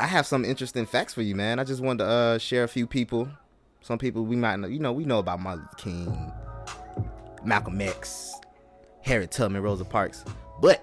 I 0.00 0.06
have 0.06 0.26
some 0.26 0.44
interesting 0.44 0.86
facts 0.86 1.14
for 1.14 1.22
you, 1.22 1.34
man. 1.34 1.58
I 1.58 1.64
just 1.64 1.80
wanted 1.80 2.04
to 2.04 2.10
uh, 2.10 2.38
share 2.38 2.64
a 2.64 2.68
few 2.68 2.86
people. 2.86 3.28
Some 3.80 3.98
people 3.98 4.24
we 4.24 4.36
might 4.36 4.56
know. 4.56 4.68
You 4.68 4.78
know, 4.78 4.92
we 4.92 5.04
know 5.04 5.18
about 5.18 5.40
Martin 5.40 5.62
Luther 5.62 5.76
King, 5.76 6.32
Malcolm 7.44 7.80
X, 7.80 8.34
Harriet 9.02 9.30
Tubman, 9.30 9.62
Rosa 9.62 9.84
Parks. 9.84 10.24
But 10.60 10.82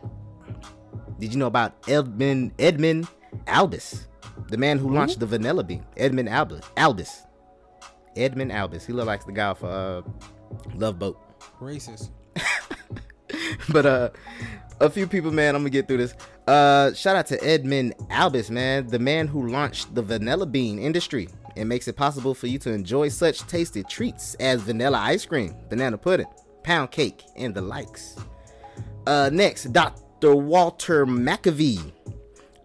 did 1.20 1.34
you 1.34 1.40
know 1.40 1.48
about 1.48 1.74
Edmund 1.88 2.54
Edmund 2.60 3.08
Albus, 3.48 4.08
the 4.50 4.58
man 4.58 4.78
who 4.78 4.94
launched 4.94 5.20
the 5.20 5.26
Vanilla 5.26 5.64
Bean? 5.64 5.86
Edmund 5.98 6.30
Albus. 6.30 6.66
Albus. 6.78 7.24
Edmund 8.16 8.52
Albus. 8.52 8.86
He 8.86 8.94
looked 8.94 9.08
like 9.08 9.26
the 9.26 9.32
guy 9.32 9.54
for 9.54 9.68
uh, 9.68 10.02
Love 10.76 11.00
Boat. 11.00 11.20
racist. 11.60 12.10
but 13.70 13.86
uh 13.86 14.10
a 14.80 14.90
few 14.90 15.08
people 15.08 15.32
man 15.32 15.56
i'm 15.56 15.62
gonna 15.62 15.70
get 15.70 15.88
through 15.88 15.98
this 15.98 16.16
uh 16.48 16.94
shout 16.94 17.16
out 17.16 17.28
to 17.28 17.44
edmund 17.44 17.94
albus 18.10 18.50
man. 18.50 18.88
The 18.88 19.00
man 19.00 19.28
who 19.28 19.48
launched 19.48 19.96
the 19.96 20.02
vanilla 20.02 20.46
bean 20.46 20.80
industry. 20.80 21.30
And 21.56 21.70
makes 21.70 21.88
it 21.88 21.96
possible 21.96 22.34
for 22.34 22.48
you 22.48 22.58
to 22.60 22.72
enjoy 22.72 23.10
such 23.10 23.42
tasty 23.42 23.84
treats 23.84 24.34
as 24.36 24.62
vanilla 24.62 24.98
ice 24.98 25.24
cream 25.24 25.56
banana 25.70 26.00
pudding 26.00 26.26
pound 26.64 26.90
cake 26.90 27.24
and 27.36 27.54
the 27.54 27.62
likes. 27.62 28.16
Uh 29.06 29.30
next 29.32 29.72
dr 29.72 30.36
walter 30.36 31.06
mcafee 31.06 31.92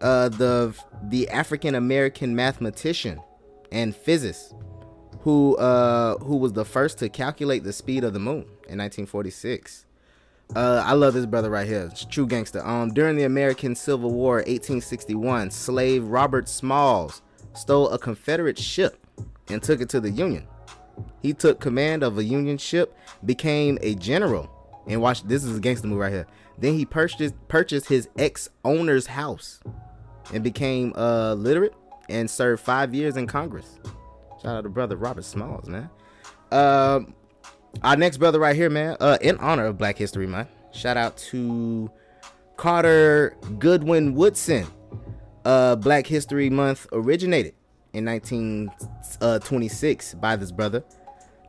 uh 0.01 0.29
the 0.29 0.73
the 1.09 1.29
african 1.29 1.75
american 1.75 2.35
mathematician 2.35 3.21
and 3.71 3.95
physicist 3.95 4.55
who 5.21 5.55
uh 5.57 6.17
who 6.19 6.37
was 6.37 6.53
the 6.53 6.65
first 6.65 6.97
to 6.97 7.09
calculate 7.09 7.63
the 7.63 7.73
speed 7.73 8.03
of 8.03 8.13
the 8.13 8.19
moon 8.19 8.43
in 8.67 8.77
1946 8.77 9.85
uh, 10.55 10.83
I 10.85 10.93
love 10.93 11.13
this 11.13 11.25
brother 11.25 11.49
right 11.49 11.67
here. 11.67 11.89
It's 11.91 12.05
true 12.05 12.25
gangster. 12.25 12.65
Um, 12.65 12.93
during 12.93 13.15
the 13.15 13.23
American 13.23 13.75
Civil 13.75 14.11
War, 14.11 14.35
1861, 14.37 15.51
slave 15.51 16.05
Robert 16.05 16.49
Smalls 16.49 17.21
stole 17.53 17.89
a 17.89 17.99
Confederate 17.99 18.57
ship 18.57 19.05
and 19.49 19.61
took 19.61 19.81
it 19.81 19.89
to 19.89 19.99
the 19.99 20.09
Union. 20.09 20.47
He 21.21 21.33
took 21.33 21.59
command 21.59 22.03
of 22.03 22.17
a 22.17 22.23
Union 22.23 22.57
ship, 22.57 22.97
became 23.25 23.77
a 23.81 23.95
general, 23.95 24.49
and 24.87 25.01
watch. 25.01 25.23
This 25.23 25.43
is 25.43 25.57
a 25.57 25.59
gangster 25.59 25.87
move 25.87 25.99
right 25.99 26.11
here. 26.11 26.27
Then 26.57 26.73
he 26.73 26.85
purchased 26.85 27.35
purchased 27.47 27.87
his 27.87 28.09
ex 28.17 28.49
owner's 28.65 29.07
house, 29.07 29.59
and 30.33 30.43
became 30.43 30.93
uh 30.95 31.35
literate 31.35 31.75
and 32.09 32.29
served 32.29 32.63
five 32.63 32.93
years 32.93 33.17
in 33.17 33.27
Congress. 33.27 33.79
Shout 34.41 34.57
out 34.57 34.61
to 34.61 34.69
brother 34.69 34.95
Robert 34.95 35.25
Smalls, 35.25 35.67
man. 35.67 35.89
Um, 36.51 37.13
our 37.83 37.95
next 37.95 38.17
brother 38.17 38.39
right 38.39 38.55
here, 38.55 38.69
man, 38.69 38.97
uh, 38.99 39.17
in 39.21 39.37
honor 39.37 39.65
of 39.65 39.77
Black 39.77 39.97
History 39.97 40.27
Month, 40.27 40.49
shout 40.71 40.97
out 40.97 41.17
to 41.17 41.89
Carter 42.57 43.37
Goodwin 43.57 44.15
Woodson. 44.15 44.67
Uh, 45.45 45.75
Black 45.75 46.05
History 46.05 46.49
Month 46.49 46.87
originated 46.91 47.53
in 47.93 48.05
1926 48.05 50.13
by 50.15 50.35
this 50.35 50.51
brother. 50.51 50.83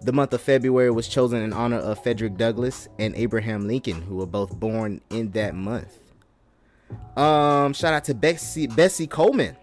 The 0.03 0.13
month 0.13 0.33
of 0.33 0.41
February 0.41 0.91
was 0.91 1.09
chosen 1.09 1.43
in 1.43 1.53
honor 1.53 1.77
of 1.77 2.03
Frederick 2.03 2.37
Douglass 2.37 2.89
and 2.99 3.15
Abraham 3.17 3.67
Lincoln, 3.67 4.01
who 4.01 4.17
were 4.17 4.27
both 4.27 4.59
born 4.59 5.03
in 5.11 5.31
that 5.33 5.55
month. 5.55 5.99
Um, 7.17 7.75
shout 7.75 7.93
out 7.93 8.05
to 8.05 8.15
Bessie 8.15 8.67
Bessie 8.67 9.07
Coleman. 9.07 9.57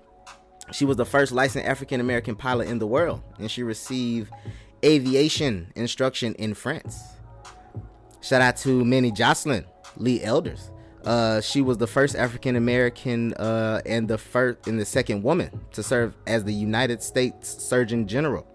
She 0.72 0.86
was 0.86 0.98
the 0.98 1.06
first 1.06 1.32
licensed 1.32 1.68
African 1.68 2.02
American 2.02 2.36
pilot 2.36 2.68
in 2.68 2.78
the 2.78 2.88
world, 2.88 3.24
and 3.40 3.50
she 3.50 3.64
received 3.64 4.32
aviation 4.84 5.72
instruction 5.76 6.34
in 6.36 6.54
France. 6.54 7.02
Shout 8.22 8.42
out 8.42 8.58
to 8.58 8.84
Minnie 8.84 9.12
Joycelyn 9.12 9.66
Lee 9.98 10.24
Elders. 10.24 10.72
Uh, 11.06 11.40
she 11.40 11.62
was 11.62 11.78
the 11.78 11.88
first 11.88 12.16
African 12.16 12.56
American 12.56 13.34
uh, 13.36 13.82
and 13.86 14.08
the 14.08 14.18
first 14.18 14.68
and 14.68 14.80
the 14.80 14.86
second 14.86 15.24
woman 15.24 15.62
to 15.72 15.82
serve 15.82 16.14
as 16.26 16.44
the 16.44 16.54
United 16.54 17.02
States 17.02 17.64
Surgeon 17.64 18.08
General. 18.08 18.46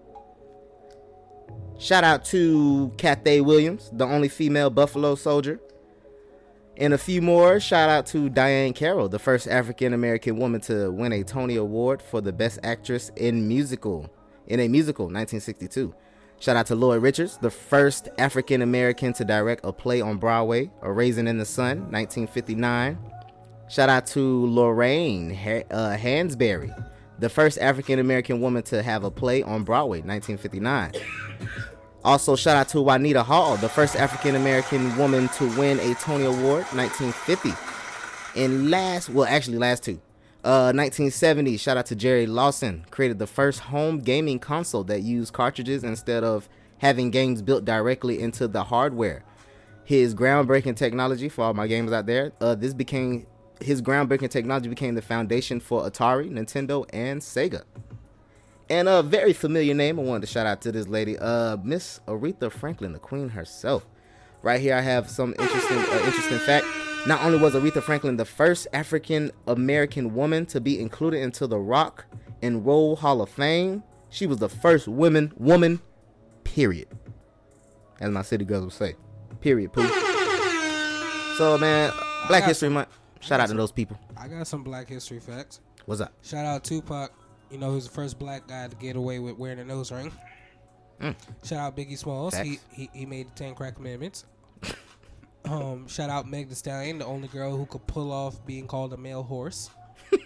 Shout 1.79 2.03
out 2.03 2.23
to 2.25 2.93
Cathay 2.97 3.41
Williams, 3.41 3.89
the 3.91 4.05
only 4.05 4.29
female 4.29 4.69
Buffalo 4.69 5.15
soldier. 5.15 5.59
And 6.77 6.93
a 6.93 6.97
few 6.97 7.21
more. 7.21 7.59
Shout 7.59 7.89
out 7.89 8.05
to 8.07 8.29
Diahann 8.29 8.73
Carroll, 8.73 9.07
the 9.07 9.19
first 9.19 9.47
African 9.47 9.93
American 9.93 10.37
woman 10.37 10.61
to 10.61 10.91
win 10.91 11.11
a 11.11 11.23
Tony 11.23 11.55
Award 11.55 12.01
for 12.01 12.19
the 12.21 12.33
Best 12.33 12.59
Actress 12.63 13.11
in 13.15 13.47
musical 13.47 14.09
in 14.47 14.59
a 14.59 14.67
musical, 14.67 15.05
1962. 15.05 15.93
Shout 16.39 16.57
out 16.57 16.65
to 16.67 16.75
Lloyd 16.75 17.01
Richards, 17.01 17.37
the 17.37 17.49
first 17.49 18.09
African 18.17 18.61
American 18.61 19.13
to 19.13 19.23
direct 19.23 19.63
a 19.63 19.71
play 19.71 20.01
on 20.01 20.17
Broadway, 20.17 20.69
A 20.81 20.91
Raisin 20.91 21.27
in 21.27 21.37
the 21.37 21.45
Sun, 21.45 21.91
1959. 21.91 22.97
Shout 23.69 23.89
out 23.89 24.05
to 24.07 24.45
Lorraine 24.47 25.31
uh, 25.31 25.97
Hansberry, 25.97 26.75
the 27.19 27.29
first 27.29 27.57
African 27.59 27.99
American 27.99 28.41
woman 28.41 28.61
to 28.63 28.83
have 28.83 29.03
a 29.03 29.11
play 29.11 29.41
on 29.41 29.63
Broadway, 29.63 30.01
1959. 30.01 30.91
Also, 32.03 32.35
shout 32.35 32.57
out 32.57 32.67
to 32.67 32.81
Juanita 32.81 33.23
Hall, 33.23 33.55
the 33.55 33.69
first 33.69 33.95
African 33.95 34.35
American 34.35 34.95
woman 34.97 35.29
to 35.29 35.47
win 35.57 35.79
a 35.79 35.93
Tony 35.95 36.25
Award, 36.25 36.65
1950. 36.73 37.53
And 38.35 38.69
last, 38.69 39.09
well, 39.09 39.25
actually, 39.25 39.57
last 39.57 39.83
two. 39.83 40.01
Uh, 40.43 40.73
1970, 40.75 41.55
shout 41.55 41.77
out 41.77 41.85
to 41.85 41.95
Jerry 41.95 42.25
Lawson, 42.25 42.85
created 42.91 43.17
the 43.17 43.27
first 43.27 43.61
home 43.61 43.99
gaming 43.99 44.39
console 44.39 44.83
that 44.83 45.01
used 45.01 45.31
cartridges 45.31 45.85
instead 45.85 46.25
of 46.25 46.49
having 46.79 47.11
games 47.11 47.41
built 47.41 47.63
directly 47.63 48.19
into 48.19 48.49
the 48.49 48.65
hardware. 48.65 49.23
His 49.85 50.13
groundbreaking 50.13 50.75
technology, 50.75 51.29
for 51.29 51.45
all 51.45 51.53
my 51.53 51.65
gamers 51.65 51.93
out 51.93 52.07
there, 52.07 52.33
uh, 52.41 52.55
this 52.55 52.73
became 52.73 53.25
his 53.61 53.81
groundbreaking 53.81 54.29
technology 54.29 54.67
became 54.67 54.95
the 54.95 55.01
foundation 55.01 55.61
for 55.61 55.89
Atari, 55.89 56.29
Nintendo, 56.29 56.85
and 56.91 57.21
Sega. 57.21 57.63
And 58.69 58.89
a 58.89 59.01
very 59.01 59.31
familiar 59.31 59.73
name, 59.73 59.97
I 59.97 60.03
wanted 60.03 60.21
to 60.21 60.27
shout 60.27 60.45
out 60.45 60.61
to 60.63 60.73
this 60.73 60.87
lady, 60.87 61.17
uh, 61.17 61.55
Miss 61.63 62.01
Aretha 62.05 62.51
Franklin, 62.51 62.91
the 62.91 62.99
Queen 62.99 63.29
herself. 63.29 63.85
Right 64.41 64.59
here, 64.59 64.75
I 64.75 64.81
have 64.81 65.09
some 65.09 65.33
interesting, 65.39 65.77
uh, 65.77 66.01
interesting 66.05 66.39
fact. 66.39 66.65
Not 67.05 67.21
only 67.25 67.37
was 67.37 67.53
Aretha 67.53 67.83
Franklin 67.83 68.15
the 68.15 68.23
first 68.25 68.65
African 68.71 69.31
American 69.45 70.15
woman 70.15 70.45
to 70.47 70.61
be 70.61 70.79
included 70.79 71.21
into 71.21 71.47
the 71.47 71.59
Rock 71.59 72.05
and 72.41 72.65
Roll 72.65 72.95
Hall 72.95 73.21
of 73.21 73.29
Fame, 73.29 73.83
she 74.09 74.25
was 74.25 74.37
the 74.37 74.47
first 74.47 74.87
woman, 74.87 75.33
woman, 75.37 75.81
period. 76.45 76.87
As 77.99 78.09
my 78.09 78.21
city 78.21 78.45
girls 78.45 78.63
would 78.63 78.73
say, 78.73 78.95
period. 79.41 79.73
Pooh. 79.73 79.87
So 81.37 81.57
man, 81.59 81.91
Black 82.27 82.43
History 82.45 82.67
some- 82.67 82.73
Month. 82.73 82.89
Shout 83.19 83.39
out 83.39 83.47
to 83.49 83.53
those 83.55 83.71
people. 83.71 83.97
I 84.17 84.27
got 84.27 84.47
some 84.47 84.63
Black 84.63 84.87
History 84.89 85.19
facts. 85.19 85.59
What's 85.85 86.01
up? 86.01 86.13
Shout 86.21 86.45
out 86.45 86.63
Tupac. 86.63 87.11
You 87.49 87.57
know, 87.57 87.71
who's 87.71 87.87
the 87.87 87.93
first 87.93 88.17
black 88.17 88.47
guy 88.47 88.67
to 88.67 88.75
get 88.77 88.95
away 88.95 89.19
with 89.19 89.37
wearing 89.37 89.59
a 89.59 89.65
nose 89.65 89.91
ring. 89.91 90.11
Mm. 91.01 91.15
Shout 91.43 91.59
out 91.59 91.77
Biggie 91.77 91.97
Smalls. 91.97 92.35
He, 92.35 92.59
he 92.71 92.89
he 92.93 93.05
made 93.05 93.27
the 93.27 93.31
Ten 93.35 93.55
Crack 93.55 93.75
Commandments. 93.75 94.25
Um, 95.45 95.87
shout 95.87 96.09
out 96.09 96.27
Meg 96.27 96.49
The 96.49 96.55
Stallion, 96.55 96.99
the 96.99 97.05
only 97.05 97.27
girl 97.27 97.55
who 97.55 97.65
could 97.65 97.85
pull 97.87 98.11
off 98.11 98.43
being 98.45 98.67
called 98.67 98.93
a 98.93 98.97
male 98.97 99.23
horse. 99.23 99.69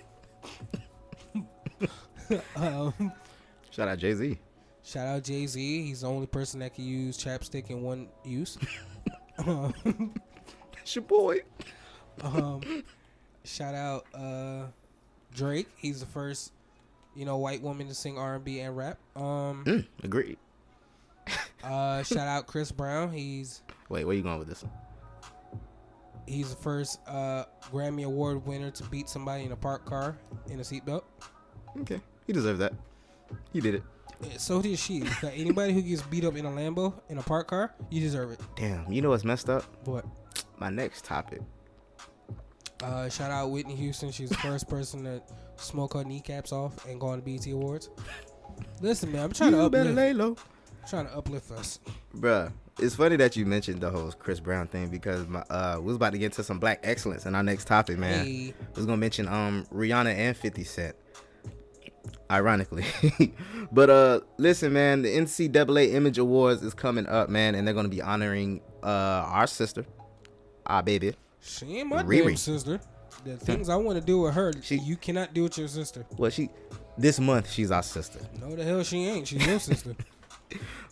um, 2.55 3.11
Shout 3.71 3.87
out 3.87 3.97
Jay 3.99 4.13
Z. 4.13 4.37
shout 4.83 5.07
out 5.07 5.23
Jay 5.23 5.45
Z. 5.47 5.83
He's 5.83 6.01
the 6.01 6.07
only 6.07 6.27
person 6.27 6.59
that 6.61 6.73
can 6.73 6.85
use 6.85 7.17
chapstick 7.17 7.69
in 7.69 7.81
one 7.81 8.07
use. 8.25 8.57
um, 9.45 9.73
It's 10.81 10.95
your 10.95 11.03
boy. 11.03 11.39
um, 12.21 12.83
shout 13.43 13.75
out 13.75 14.05
uh, 14.13 14.65
Drake. 15.33 15.67
He's 15.77 15.99
the 15.99 16.05
first, 16.05 16.51
you 17.15 17.25
know, 17.25 17.37
white 17.37 17.61
woman 17.61 17.87
to 17.87 17.93
sing 17.93 18.17
R 18.17 18.35
and 18.35 18.43
B 18.43 18.59
and 18.61 18.75
rap. 18.75 18.97
Um, 19.15 19.63
Mm, 19.65 19.85
agreed. 20.03 20.37
uh, 21.63 22.03
shout 22.03 22.27
out 22.27 22.47
Chris 22.47 22.71
Brown. 22.71 23.11
He's 23.11 23.61
Wait, 23.89 24.05
where 24.05 24.15
you 24.15 24.23
going 24.23 24.39
with 24.39 24.47
this? 24.47 24.63
one? 24.63 24.71
He's 26.27 26.49
the 26.49 26.61
first 26.61 26.99
uh, 27.07 27.45
Grammy 27.71 28.05
Award 28.05 28.45
winner 28.45 28.69
to 28.71 28.83
beat 28.85 29.09
somebody 29.09 29.43
in 29.43 29.51
a 29.51 29.55
parked 29.55 29.85
car 29.85 30.17
in 30.49 30.59
a 30.59 30.63
seatbelt. 30.63 31.03
Okay, 31.81 31.99
he 32.25 32.33
deserved 32.33 32.59
that. 32.61 32.73
He 33.53 33.61
did 33.61 33.75
it. 33.75 33.83
Yeah, 34.21 34.37
So 34.37 34.61
did 34.61 34.79
she. 34.79 35.01
Like, 35.01 35.37
Anybody 35.37 35.73
who 35.73 35.81
gets 35.81 36.01
beat 36.03 36.25
up 36.25 36.35
in 36.35 36.45
a 36.45 36.49
Lambo 36.49 36.93
in 37.09 37.17
a 37.17 37.23
parked 37.23 37.49
car, 37.49 37.73
you 37.89 37.99
deserve 38.01 38.31
it. 38.31 38.39
Damn, 38.55 38.91
you 38.91 39.01
know 39.01 39.09
what's 39.09 39.23
messed 39.23 39.49
up? 39.49 39.63
What? 39.85 40.05
My 40.57 40.69
next 40.69 41.05
topic. 41.05 41.41
Uh, 42.83 43.09
shout 43.09 43.31
out 43.31 43.49
Whitney 43.51 43.75
Houston. 43.75 44.11
She's 44.11 44.29
the 44.29 44.35
first 44.37 44.67
person 44.69 45.03
to 45.03 45.21
smoke 45.55 45.93
her 45.95 46.03
kneecaps 46.03 46.51
off 46.51 46.85
and 46.85 46.99
go 46.99 47.07
on 47.07 47.21
the 47.23 47.37
BET 47.37 47.47
Awards. 47.51 47.89
Listen, 48.81 49.11
man, 49.11 49.23
I'm 49.23 49.31
trying 49.31 49.51
to 49.51 49.63
You 49.63 49.69
better 49.69 49.91
lay 49.91 50.13
low. 50.13 50.35
Trying 50.87 51.07
to 51.07 51.15
uplift 51.17 51.51
us. 51.51 51.79
Bruh, 52.15 52.51
it's 52.79 52.95
funny 52.95 53.15
that 53.17 53.35
you 53.35 53.45
mentioned 53.45 53.81
the 53.81 53.89
whole 53.89 54.11
Chris 54.11 54.39
Brown 54.39 54.67
thing 54.67 54.89
because 54.89 55.27
my 55.27 55.39
uh 55.49 55.77
we 55.79 55.87
was 55.87 55.95
about 55.95 56.11
to 56.13 56.17
get 56.17 56.25
into 56.25 56.43
some 56.43 56.59
black 56.59 56.79
excellence 56.83 57.25
in 57.25 57.35
our 57.35 57.43
next 57.43 57.65
topic, 57.65 57.97
man. 57.97 58.25
Hey. 58.25 58.53
We 58.57 58.75
was 58.75 58.85
gonna 58.85 58.97
mention 58.97 59.27
um 59.27 59.65
Rihanna 59.73 60.13
and 60.13 60.37
50 60.37 60.63
Cent. 60.63 60.95
Ironically. 62.29 62.85
but 63.71 63.89
uh 63.89 64.19
listen 64.37 64.73
man, 64.73 65.01
the 65.01 65.09
NAACP 65.09 65.93
Image 65.93 66.17
Awards 66.17 66.61
is 66.61 66.73
coming 66.73 67.07
up, 67.07 67.29
man, 67.29 67.55
and 67.55 67.67
they're 67.67 67.73
gonna 67.75 67.87
be 67.89 68.01
honoring 68.01 68.61
uh 68.83 68.87
our 69.27 69.47
sister, 69.47 69.85
our 70.65 70.83
baby. 70.83 71.13
She 71.39 71.77
ain't 71.77 71.89
my 71.89 72.03
Riri. 72.03 72.27
damn 72.27 72.35
sister. 72.35 72.79
The 73.25 73.35
things 73.37 73.67
I 73.67 73.75
want 73.75 73.99
to 73.99 74.05
do 74.05 74.21
with 74.21 74.35
her, 74.35 74.53
you 74.69 74.95
cannot 74.95 75.33
do 75.33 75.43
with 75.43 75.57
your 75.57 75.67
sister. 75.67 76.05
Well 76.17 76.29
she 76.29 76.49
this 76.97 77.19
month 77.19 77.51
she's 77.51 77.71
our 77.71 77.83
sister. 77.83 78.19
No, 78.39 78.55
the 78.55 78.63
hell 78.63 78.83
she 78.83 79.05
ain't. 79.05 79.27
She's 79.27 79.45
your 79.45 79.59
sister. 79.59 79.95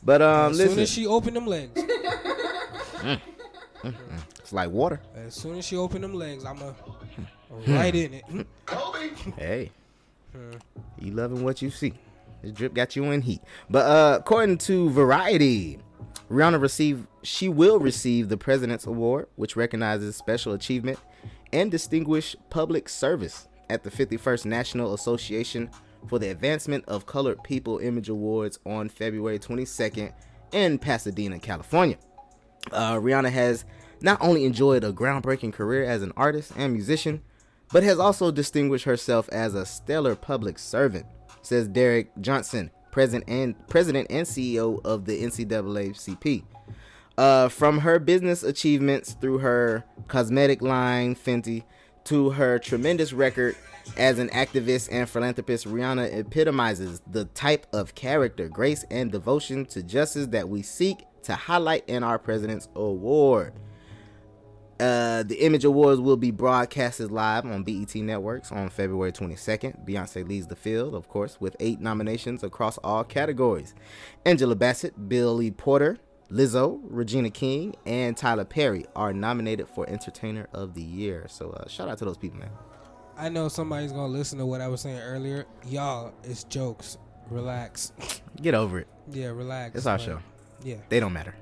But 0.03 0.21
um 0.21 0.51
as 0.51 0.57
listen. 0.57 0.73
soon 0.75 0.83
as 0.83 0.89
she 0.89 1.07
open 1.07 1.33
them 1.33 1.47
legs, 1.47 1.71
Mm, 1.81 3.19
mm, 3.83 3.91
mm. 3.91 3.93
It's 4.39 4.53
like 4.53 4.69
water. 4.69 5.01
as 5.15 5.33
soon 5.35 5.57
as 5.57 5.65
she 5.65 5.77
open 5.77 6.01
them 6.01 6.13
legs, 6.13 6.43
I'm 6.45 6.61
a 6.61 6.71
Hmm. 7.51 7.73
right 7.75 7.95
in 7.95 8.13
it. 8.15 8.25
Hey, 9.37 9.71
Hmm. 10.33 10.57
you 10.99 11.11
loving 11.13 11.43
what 11.43 11.61
you 11.61 11.69
see. 11.69 11.93
This 12.41 12.51
drip 12.51 12.73
got 12.73 12.95
you 12.95 13.05
in 13.11 13.21
heat. 13.21 13.41
But 13.69 13.85
uh, 13.85 14.17
according 14.19 14.57
to 14.59 14.89
Variety, 14.89 15.79
Rihanna 16.29 16.59
received 16.61 17.07
she 17.23 17.47
will 17.49 17.79
receive 17.79 18.29
the 18.29 18.37
President's 18.37 18.85
Award, 18.85 19.27
which 19.35 19.55
recognizes 19.55 20.15
special 20.15 20.53
achievement 20.53 20.99
and 21.53 21.71
distinguished 21.71 22.35
public 22.49 22.89
service 22.89 23.47
at 23.69 23.83
the 23.83 23.89
51st 23.89 24.45
National 24.45 24.93
Association 24.93 25.69
for 26.07 26.19
the 26.19 26.29
Advancement 26.29 26.85
of 26.87 27.05
Colored 27.05 27.43
People 27.43 27.79
Image 27.79 28.09
Awards 28.09 28.59
on 28.65 28.89
February 28.89 29.39
22nd 29.39 30.13
in 30.51 30.77
Pasadena, 30.77 31.39
California. 31.39 31.97
Uh, 32.71 32.95
Rihanna 32.95 33.31
has 33.31 33.65
not 34.01 34.17
only 34.21 34.45
enjoyed 34.45 34.83
a 34.83 34.91
groundbreaking 34.91 35.53
career 35.53 35.83
as 35.83 36.01
an 36.01 36.13
artist 36.15 36.51
and 36.55 36.73
musician, 36.73 37.21
but 37.71 37.83
has 37.83 37.99
also 37.99 38.31
distinguished 38.31 38.85
herself 38.85 39.27
as 39.29 39.55
a 39.55 39.65
stellar 39.65 40.15
public 40.15 40.59
servant, 40.59 41.05
says 41.41 41.67
Derrick 41.67 42.11
Johnson, 42.21 42.71
president 42.91 43.29
and 43.29 43.67
president 43.67 44.07
and 44.09 44.25
CEO 44.25 44.79
of 44.85 45.05
the 45.05 45.21
NAACP. 45.21 46.43
Uh, 47.17 47.47
from 47.47 47.79
her 47.79 47.97
business 47.97 48.43
achievements 48.43 49.13
through 49.13 49.37
her 49.37 49.85
cosmetic 50.07 50.61
line 50.61 51.15
Fenty 51.15 51.63
to 52.05 52.31
her 52.31 52.59
tremendous 52.59 53.13
record 53.13 53.55
as 53.97 54.19
an 54.19 54.29
activist 54.29 54.89
and 54.91 55.09
philanthropist, 55.09 55.67
Rihanna 55.67 56.13
epitomizes 56.13 57.01
the 57.09 57.25
type 57.25 57.67
of 57.73 57.95
character, 57.95 58.49
grace, 58.49 58.83
and 58.89 59.11
devotion 59.11 59.65
to 59.67 59.83
justice 59.83 60.27
that 60.27 60.49
we 60.49 60.61
seek 60.61 61.05
to 61.23 61.35
highlight 61.35 61.87
in 61.87 62.03
our 62.03 62.19
President's 62.19 62.67
Award. 62.75 63.53
Uh, 64.77 65.23
the 65.23 65.35
Image 65.35 65.63
Awards 65.63 66.01
will 66.01 66.17
be 66.17 66.31
broadcasted 66.31 67.09
live 67.09 67.45
on 67.45 67.63
BET 67.63 67.95
Networks 67.95 68.51
on 68.51 68.69
February 68.69 69.13
22nd. 69.13 69.87
Beyonce 69.87 70.27
leads 70.27 70.47
the 70.47 70.55
field, 70.55 70.93
of 70.93 71.07
course, 71.07 71.39
with 71.39 71.55
eight 71.61 71.79
nominations 71.79 72.43
across 72.43 72.77
all 72.79 73.05
categories. 73.05 73.73
Angela 74.25 74.55
Bassett, 74.55 75.07
Billy 75.07 75.49
Porter, 75.49 75.97
Lizzo, 76.31 76.79
Regina 76.83 77.29
King, 77.29 77.75
and 77.85 78.17
Tyler 78.17 78.45
Perry 78.45 78.85
are 78.95 79.13
nominated 79.13 79.67
for 79.67 79.87
Entertainer 79.87 80.47
of 80.53 80.73
the 80.73 80.81
Year. 80.81 81.25
So, 81.29 81.51
uh, 81.51 81.67
shout 81.67 81.87
out 81.87 81.97
to 81.99 82.05
those 82.05 82.17
people, 82.17 82.39
man. 82.39 82.49
I 83.17 83.29
know 83.29 83.47
somebody's 83.47 83.91
gonna 83.91 84.07
listen 84.07 84.39
to 84.39 84.45
what 84.45 84.59
I 84.59 84.67
was 84.67 84.81
saying 84.81 84.99
earlier. 84.99 85.45
Y'all, 85.67 86.13
it's 86.23 86.43
jokes. 86.45 86.97
Relax. 87.29 87.93
Get 88.41 88.53
over 88.53 88.79
it. 88.79 88.87
Yeah, 89.11 89.27
relax. 89.27 89.75
It's 89.75 89.85
our 89.85 89.97
show. 89.97 90.19
Yeah. 90.63 90.75
They 90.89 90.99
don't 90.99 91.13
matter. 91.13 91.33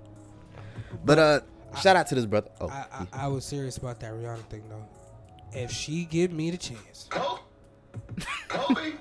But 1.04 1.20
uh, 1.20 1.40
shout 1.82 1.96
out 1.96 2.08
to 2.08 2.16
this 2.16 2.26
brother. 2.26 2.50
Oh, 2.62 2.68
I, 2.70 2.86
I, 2.92 3.26
I 3.26 3.28
was 3.28 3.44
serious 3.44 3.78
about 3.78 4.00
that 4.02 4.14
Rihanna 4.14 4.44
thing 4.50 4.64
though. 4.70 4.86
if 5.54 5.72
she 5.72 6.06
give 6.06 6.32
me 6.32 6.52
the 6.52 6.58
chance. 6.58 7.08
Kobe. 7.10 7.42
Kobe. 8.48 8.94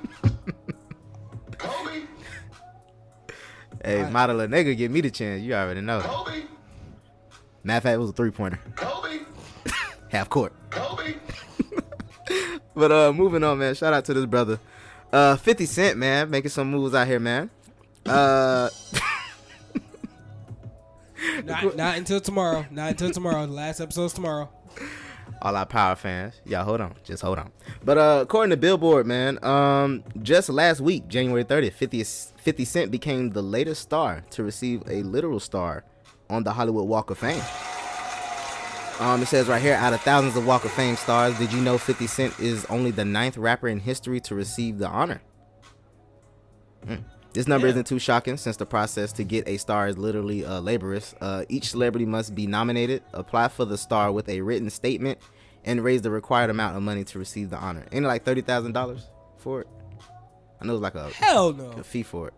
Kobe. 1.59 2.03
Hey, 3.85 4.09
model 4.11 4.41
a 4.41 4.47
nigga, 4.47 4.76
give 4.76 4.93
me 4.93 5.01
the 5.01 5.11
chance. 5.11 5.43
You 5.43 5.55
already 5.55 5.80
know. 5.80 6.01
Kobe. 6.01 6.43
Matter 7.64 7.76
of 7.78 7.83
fact, 7.83 7.95
it 7.95 7.99
was 7.99 8.11
a 8.11 8.12
three 8.12 8.30
pointer. 8.30 8.61
Kobe. 8.76 9.20
Half 10.09 10.30
court. 10.30 10.53
Kobe. 10.70 11.14
But 12.74 12.91
uh, 12.91 13.12
moving 13.12 13.45
on, 13.45 13.59
man. 13.59 13.74
Shout 13.74 13.93
out 13.93 14.07
to 14.07 14.14
this 14.14 14.24
brother, 14.24 14.59
uh, 15.12 15.37
Fifty 15.37 15.66
Cent, 15.66 15.99
man, 15.99 16.30
making 16.30 16.51
some 16.51 16.70
moves 16.70 16.95
out 16.95 17.07
here, 17.07 17.20
man. 17.20 17.51
Uh, 18.07 18.70
Not, 21.45 21.76
not 21.76 21.99
until 21.99 22.20
tomorrow. 22.20 22.66
Not 22.70 22.91
until 22.91 23.11
tomorrow. 23.11 23.47
The 23.47 23.53
last 23.53 23.80
episode's 23.80 24.12
tomorrow. 24.12 24.51
All 25.40 25.56
our 25.56 25.66
power 25.66 25.96
fans, 25.96 26.40
y'all 26.44 26.64
hold 26.64 26.80
on, 26.80 26.94
just 27.04 27.22
hold 27.22 27.38
on. 27.38 27.50
But 27.84 27.98
uh, 27.98 28.20
according 28.22 28.50
to 28.50 28.56
Billboard, 28.56 29.06
man, 29.06 29.42
um, 29.44 30.04
just 30.22 30.48
last 30.48 30.80
week, 30.80 31.08
January 31.08 31.44
30th, 31.44 31.72
50, 31.72 32.04
50 32.04 32.64
Cent 32.64 32.90
became 32.90 33.30
the 33.30 33.42
latest 33.42 33.82
star 33.82 34.24
to 34.30 34.42
receive 34.44 34.82
a 34.88 35.02
literal 35.02 35.40
star 35.40 35.84
on 36.30 36.44
the 36.44 36.52
Hollywood 36.52 36.86
Walk 36.86 37.10
of 37.10 37.18
Fame. 37.18 37.42
Um, 39.00 39.22
it 39.22 39.26
says 39.26 39.48
right 39.48 39.60
here, 39.60 39.74
out 39.74 39.92
of 39.92 40.00
thousands 40.02 40.36
of 40.36 40.46
Walk 40.46 40.64
of 40.64 40.70
Fame 40.72 40.96
stars, 40.96 41.36
did 41.38 41.52
you 41.52 41.60
know 41.60 41.76
50 41.76 42.06
Cent 42.06 42.38
is 42.38 42.64
only 42.66 42.90
the 42.90 43.04
ninth 43.04 43.36
rapper 43.36 43.68
in 43.68 43.80
history 43.80 44.20
to 44.20 44.34
receive 44.34 44.78
the 44.78 44.86
honor? 44.86 45.20
Mm. 46.86 47.02
This 47.33 47.49
number 47.49 47.66
isn't 47.66 47.87
too 47.87 47.99
shocking 47.99 48.37
since 48.37 48.57
the 48.59 48.66
process 48.66 49.12
to 49.12 49.24
get 49.24 49.49
a 49.49 49.57
star 49.57 49.89
is 49.89 49.97
literally 49.97 50.45
uh, 50.45 50.61
laborious. 50.61 51.14
Uh, 51.20 51.45
each 51.49 51.70
celebrity 51.70 52.05
must 52.05 52.35
be 52.35 52.47
nominated, 52.47 53.03
apply 53.14 53.49
for 53.49 53.64
the 53.64 53.78
star 53.78 54.12
with 54.12 54.28
a 54.28 54.43
written 54.43 54.68
statement, 54.68 55.18
and 55.64 55.83
raise 55.83 56.03
the 56.03 56.11
required 56.11 56.51
amount 56.51 56.76
of 56.76 56.83
money 56.83 57.05
to 57.05 57.18
receive 57.18 57.49
the 57.51 57.57
honor. 57.57 57.87
Ain't 57.93 58.05
it 58.05 58.09
like 58.09 58.24
thirty 58.24 58.43
thousand 58.43 58.72
dollars 58.72 59.09
for 59.39 59.62
it? 59.62 59.68
I 60.61 60.66
know 60.66 60.74
it's 60.74 60.83
like 60.83 60.95
a 60.95 61.09
Hell 61.11 61.53
no. 61.55 61.70
a 61.70 61.83
fee 61.83 62.03
for 62.03 62.28
it. 62.28 62.35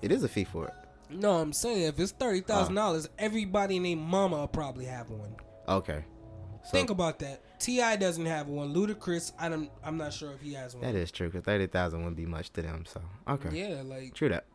It 0.00 0.12
is 0.12 0.22
a 0.22 0.28
fee 0.28 0.44
for 0.44 0.66
it. 0.66 0.74
No, 1.10 1.32
I'm 1.38 1.52
saying 1.52 1.82
if 1.82 1.98
it's 1.98 2.12
thirty 2.12 2.40
thousand 2.40 2.76
dollars, 2.76 3.08
everybody 3.18 3.78
named 3.80 4.02
Mama 4.02 4.36
will 4.36 4.48
probably 4.48 4.84
have 4.84 5.10
one. 5.10 5.34
Okay, 5.68 6.04
so 6.64 6.70
Think 6.70 6.90
about 6.90 7.18
that. 7.18 7.42
T.I. 7.60 7.96
doesn't 7.96 8.26
have 8.26 8.48
one. 8.48 8.74
Ludacris, 8.74 9.32
I 9.38 9.48
don't. 9.48 9.70
I'm 9.84 9.96
not 9.96 10.12
sure 10.12 10.32
if 10.32 10.40
he 10.40 10.54
has 10.54 10.74
one. 10.74 10.82
that 10.84 10.94
is 10.94 11.10
true 11.12 11.28
because 11.28 11.44
thirty 11.44 11.66
thousand 11.66 12.00
wouldn't 12.00 12.16
be 12.16 12.26
much 12.26 12.50
to 12.54 12.62
them. 12.62 12.84
So 12.86 13.00
okay, 13.28 13.50
Yeah, 13.70 13.82
like 13.82 14.14
True 14.14 14.28
that. 14.30 14.46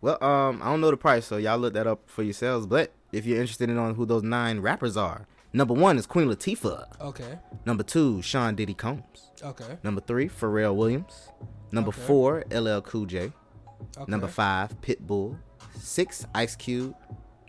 Well, 0.00 0.22
um, 0.22 0.60
I 0.62 0.66
don't 0.66 0.80
know 0.80 0.90
the 0.90 0.96
price, 0.96 1.24
so 1.26 1.36
y'all 1.36 1.58
look 1.58 1.74
that 1.74 1.86
up 1.86 2.00
for 2.06 2.22
yourselves. 2.24 2.66
But 2.66 2.92
if 3.12 3.24
you're 3.24 3.40
interested 3.40 3.70
in 3.70 3.78
on 3.78 3.94
who 3.94 4.04
those 4.04 4.22
nine 4.24 4.58
rappers 4.60 4.96
are, 4.96 5.28
number 5.52 5.74
one 5.74 5.96
is 5.96 6.06
Queen 6.06 6.26
Latifah. 6.28 7.00
Okay. 7.00 7.38
Number 7.64 7.84
two, 7.84 8.20
Sean 8.20 8.56
Diddy 8.56 8.74
Combs. 8.74 9.30
Okay. 9.42 9.78
Number 9.84 10.00
three, 10.00 10.28
Pharrell 10.28 10.74
Williams. 10.74 11.28
Number 11.70 11.90
Okay. 11.90 12.00
four, 12.00 12.44
LL 12.52 12.80
Cool 12.80 13.06
J. 13.06 13.32
Okay. 13.96 14.10
Number 14.10 14.26
five, 14.26 14.80
Pitbull. 14.80 15.38
Six, 15.78 16.26
Ice 16.34 16.56
Cube. 16.56 16.94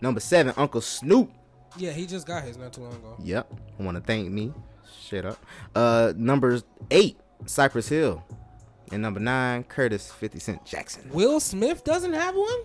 Number 0.00 0.20
seven, 0.20 0.54
Uncle 0.56 0.80
Snoop. 0.80 1.30
Yeah, 1.76 1.90
he 1.92 2.06
just 2.06 2.26
got 2.26 2.44
his 2.44 2.56
not 2.56 2.72
too 2.72 2.82
long 2.82 2.92
ago. 2.94 3.16
Yep. 3.22 3.52
I 3.78 3.82
want 3.82 3.96
to 3.96 4.02
thank 4.02 4.30
me. 4.30 4.52
Shut 5.02 5.24
up. 5.26 5.38
Uh, 5.74 6.12
number 6.16 6.60
eight, 6.90 7.18
Cypress 7.46 7.88
Hill. 7.88 8.22
And 8.92 9.02
number 9.02 9.18
nine, 9.18 9.64
Curtis 9.64 10.12
50 10.12 10.38
Cent 10.38 10.64
Jackson. 10.64 11.10
Will 11.12 11.40
Smith 11.40 11.82
doesn't 11.84 12.12
have 12.12 12.34
one. 12.36 12.58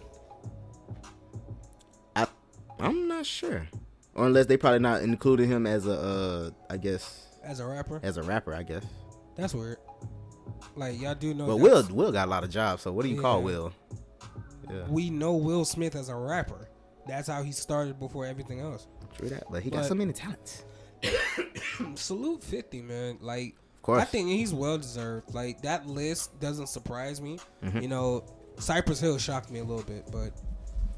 I, 2.16 2.28
I'm 2.80 3.08
not 3.08 3.26
sure. 3.26 3.68
Or 4.16 4.28
unless 4.28 4.46
they 4.48 4.58
probably 4.58 4.80
not 4.80 5.02
included 5.02 5.48
him 5.48 5.66
as 5.66 5.88
a, 5.88 5.92
uh, 5.94 6.50
I 6.70 6.78
guess, 6.78 7.26
As 7.44 7.60
a 7.62 7.66
rapper, 7.66 8.00
as 8.04 8.18
a 8.18 8.24
rapper, 8.24 8.54
I 8.54 8.64
guess. 8.64 8.84
that's 9.38 9.54
weird. 9.54 9.78
Like 10.76 11.00
y'all 11.00 11.16
do 11.16 11.34
know. 11.34 11.48
But 11.48 11.58
Will, 11.58 11.84
Will 11.92 12.12
got 12.12 12.28
a 12.28 12.32
lot 12.32 12.44
of 12.44 12.50
jobs. 12.50 12.84
So 12.84 12.92
what 12.92 13.04
do 13.04 13.10
you 13.10 13.22
call 13.22 13.42
Will? 13.42 13.72
Yeah. 14.70 14.84
we 14.88 15.10
know 15.10 15.36
Will 15.36 15.66
Smith 15.66 15.96
as 15.96 16.10
a 16.10 16.16
rapper. 16.16 16.70
That's 17.08 17.28
how 17.28 17.42
he 17.44 17.52
started 17.52 17.98
before 18.00 18.26
everything 18.26 18.60
else. 18.60 18.88
True 19.18 19.30
that. 19.30 19.44
But 19.52 19.64
he 19.64 19.70
got 19.70 19.80
But- 19.82 19.88
so 19.88 19.96
many 19.96 20.14
talents. 20.14 20.64
Salute 21.96 22.44
50, 22.44 22.82
man. 22.82 23.18
Like, 23.22 23.56
of 23.76 23.82
course. 23.82 24.02
I 24.02 24.06
think 24.06 24.30
he's 24.30 24.54
well 24.54 24.78
deserved. 24.78 25.34
Like, 25.34 25.62
that 25.62 25.88
list 25.88 26.40
doesn't 26.40 26.68
surprise 26.68 27.22
me. 27.22 27.40
Mhm. 27.64 27.82
You 27.82 27.88
know, 27.88 28.24
Cypress 28.60 29.00
Hill 29.00 29.18
shocked 29.18 29.50
me 29.52 29.60
a 29.60 29.64
little 29.64 29.84
bit, 29.84 30.10
but 30.12 30.34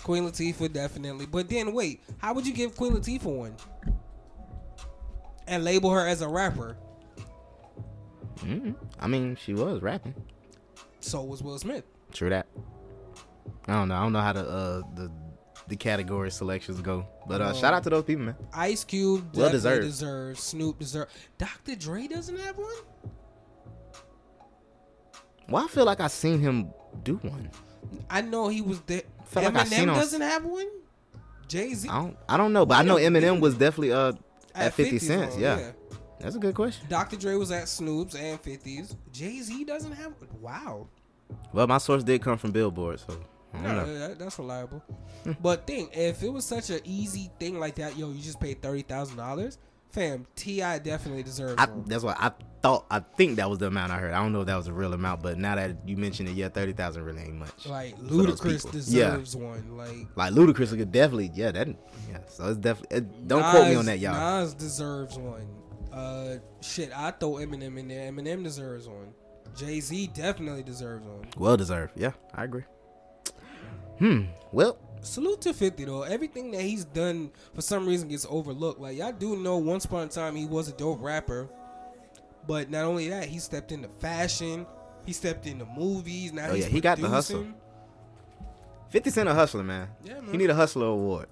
Queen 0.03 0.23
Latifah 0.23 0.71
definitely. 0.73 1.25
But 1.27 1.47
then, 1.49 1.73
wait, 1.73 2.01
how 2.17 2.33
would 2.33 2.47
you 2.47 2.53
give 2.53 2.75
Queen 2.75 2.93
Latifah 2.93 3.23
one? 3.25 3.55
And 5.47 5.63
label 5.63 5.91
her 5.91 6.05
as 6.07 6.21
a 6.21 6.27
rapper? 6.27 6.77
mm 8.37 8.75
I 8.99 9.07
mean, 9.07 9.35
she 9.35 9.53
was 9.53 9.81
rapping. 9.81 10.15
So 10.99 11.21
was 11.23 11.43
Will 11.43 11.59
Smith. 11.59 11.83
True 12.11 12.29
that. 12.29 12.47
I 13.67 13.73
don't 13.73 13.87
know. 13.89 13.95
I 13.95 14.01
don't 14.01 14.13
know 14.13 14.21
how 14.21 14.33
the 14.33 14.47
uh 14.47 14.81
the 14.95 15.11
the 15.71 15.75
category 15.77 16.29
selections 16.29 16.79
go. 16.81 17.07
But 17.27 17.41
uh 17.41 17.45
Um, 17.45 17.55
shout 17.55 17.73
out 17.73 17.83
to 17.85 17.89
those 17.89 18.03
people, 18.03 18.25
man. 18.25 18.35
Ice 18.53 18.83
Cube 18.83 19.35
Well 19.35 19.49
deserved. 19.49 19.83
deserves. 19.87 20.43
Snoop 20.43 20.77
deserves. 20.77 21.11
Dr. 21.39 21.75
Dre 21.75 22.07
doesn't 22.07 22.37
have 22.37 22.57
one? 22.57 22.75
Well, 25.49 25.63
I 25.65 25.67
feel 25.67 25.85
like 25.85 25.99
I 25.99 26.07
seen 26.07 26.39
him 26.39 26.71
do 27.03 27.15
one. 27.17 27.49
I 28.09 28.21
know 28.21 28.47
he 28.49 28.61
was 28.61 28.79
there. 28.81 29.01
Felt 29.25 29.45
like 29.45 29.55
I 29.55 29.63
seen 29.65 29.79
Eminem 29.87 29.91
on- 29.93 29.97
doesn't 29.99 30.21
have 30.21 30.45
one? 30.45 30.67
Jay 31.47 31.73
Z? 31.73 31.89
I 31.89 31.97
don't 32.01 32.17
I 32.29 32.37
don't 32.37 32.53
know, 32.53 32.65
but 32.65 32.77
I 32.77 32.83
know 32.83 32.95
Eminem 32.95 33.39
was 33.39 33.55
definitely 33.55 33.91
uh 33.93 34.13
at, 34.53 34.67
At 34.67 34.73
50 34.73 34.99
cents. 34.99 35.37
Yeah. 35.37 35.57
yeah. 35.59 35.71
That's 36.19 36.35
a 36.35 36.39
good 36.39 36.53
question. 36.53 36.85
Dr. 36.89 37.15
Dre 37.17 37.35
was 37.35 37.49
at 37.51 37.67
Snoop's 37.67 38.15
and 38.15 38.41
50s. 38.43 38.95
Jay 39.11 39.39
Z 39.41 39.63
doesn't 39.63 39.93
have. 39.93 40.13
Wow. 40.39 40.87
Well, 41.53 41.65
my 41.65 41.77
source 41.79 42.03
did 42.03 42.21
come 42.21 42.37
from 42.37 42.51
Billboard, 42.51 42.99
so 42.99 43.17
Yeah, 43.53 43.71
know. 43.73 43.99
that- 43.99 44.19
that's 44.19 44.39
reliable. 44.39 44.83
but 45.41 45.67
think, 45.67 45.95
if 45.95 46.23
it 46.23 46.29
was 46.29 46.45
such 46.45 46.69
an 46.69 46.79
easy 46.83 47.29
thing 47.39 47.59
like 47.59 47.75
that, 47.75 47.97
yo, 47.97 48.09
you 48.11 48.21
just 48.21 48.39
paid 48.39 48.61
thirty 48.61 48.81
thousand 48.81 49.17
dollars, 49.17 49.57
fam. 49.91 50.25
T.I. 50.35 50.79
definitely 50.79 51.23
deserves 51.23 51.55
I, 51.57 51.65
one. 51.65 51.83
that's 51.85 52.03
why 52.03 52.15
I 52.17 52.31
thought 52.61 52.85
I 52.89 52.99
think 52.99 53.37
that 53.37 53.49
was 53.49 53.59
the 53.59 53.67
amount 53.67 53.91
I 53.91 53.97
heard. 53.97 54.13
I 54.13 54.21
don't 54.21 54.33
know 54.33 54.41
if 54.41 54.47
that 54.47 54.55
was 54.55 54.67
a 54.67 54.73
real 54.73 54.93
amount, 54.93 55.21
but 55.21 55.37
now 55.37 55.55
that 55.55 55.77
you 55.85 55.97
mentioned 55.97 56.29
it, 56.29 56.33
yeah, 56.33 56.49
thirty 56.49 56.73
thousand 56.73 57.03
really 57.03 57.21
ain't 57.23 57.35
much. 57.35 57.65
Like 57.65 57.97
Ludacris 57.99 58.71
deserves 58.71 59.35
one. 59.35 59.77
Like 59.77 60.07
Like 60.15 60.33
Ludacris 60.33 60.69
could 60.69 60.91
definitely, 60.91 61.31
yeah, 61.33 61.51
that, 61.51 61.67
yeah. 61.67 62.19
So 62.27 62.49
it's 62.49 62.57
definitely. 62.57 62.97
It, 62.97 63.27
don't 63.27 63.43
quote 63.43 63.67
me 63.67 63.75
on 63.75 63.85
that, 63.85 63.99
y'all. 63.99 64.13
Nas 64.13 64.53
deserves 64.53 65.17
one. 65.17 65.47
Uh, 65.91 66.37
shit, 66.61 66.91
I 66.95 67.11
throw 67.11 67.31
Eminem 67.33 67.77
in 67.77 67.87
there. 67.89 68.11
Eminem 68.11 68.43
deserves 68.43 68.87
one. 68.87 69.13
Jay 69.55 69.81
Z 69.81 70.07
definitely 70.13 70.63
deserves 70.63 71.05
one. 71.05 71.25
Well 71.37 71.57
deserved. 71.57 71.93
Yeah, 71.99 72.11
I 72.33 72.45
agree. 72.45 72.63
Hmm. 74.01 74.21
Well, 74.51 74.77
Salute 75.03 75.41
to 75.41 75.53
50 75.53 75.85
though. 75.85 76.03
Everything 76.03 76.51
that 76.51 76.61
he's 76.61 76.85
done 76.85 77.31
for 77.55 77.61
some 77.61 77.87
reason 77.87 78.07
gets 78.07 78.25
overlooked. 78.29 78.79
Like 78.79 78.97
y'all 78.97 79.11
do 79.11 79.35
know 79.35 79.57
once 79.57 79.85
upon 79.85 80.07
a 80.07 80.09
time 80.09 80.35
he 80.35 80.45
was 80.45 80.69
a 80.69 80.73
dope 80.73 81.01
rapper. 81.01 81.49
But 82.47 82.69
not 82.69 82.85
only 82.85 83.09
that, 83.09 83.25
he 83.25 83.39
stepped 83.39 83.71
into 83.71 83.87
fashion. 83.99 84.65
He 85.05 85.13
stepped 85.13 85.47
into 85.47 85.65
movies. 85.65 86.33
Now 86.33 86.49
Oh, 86.49 86.53
he's 86.53 86.65
yeah, 86.65 86.69
he 86.71 86.81
got 86.81 86.99
the 86.99 87.09
hustle. 87.09 87.45
50 88.89 89.09
Cent 89.09 89.29
a 89.29 89.33
hustler, 89.33 89.63
man. 89.63 89.87
Yeah, 90.03 90.19
man. 90.19 90.31
He 90.31 90.37
need 90.37 90.49
a 90.49 90.55
hustler 90.55 90.87
award. 90.87 91.27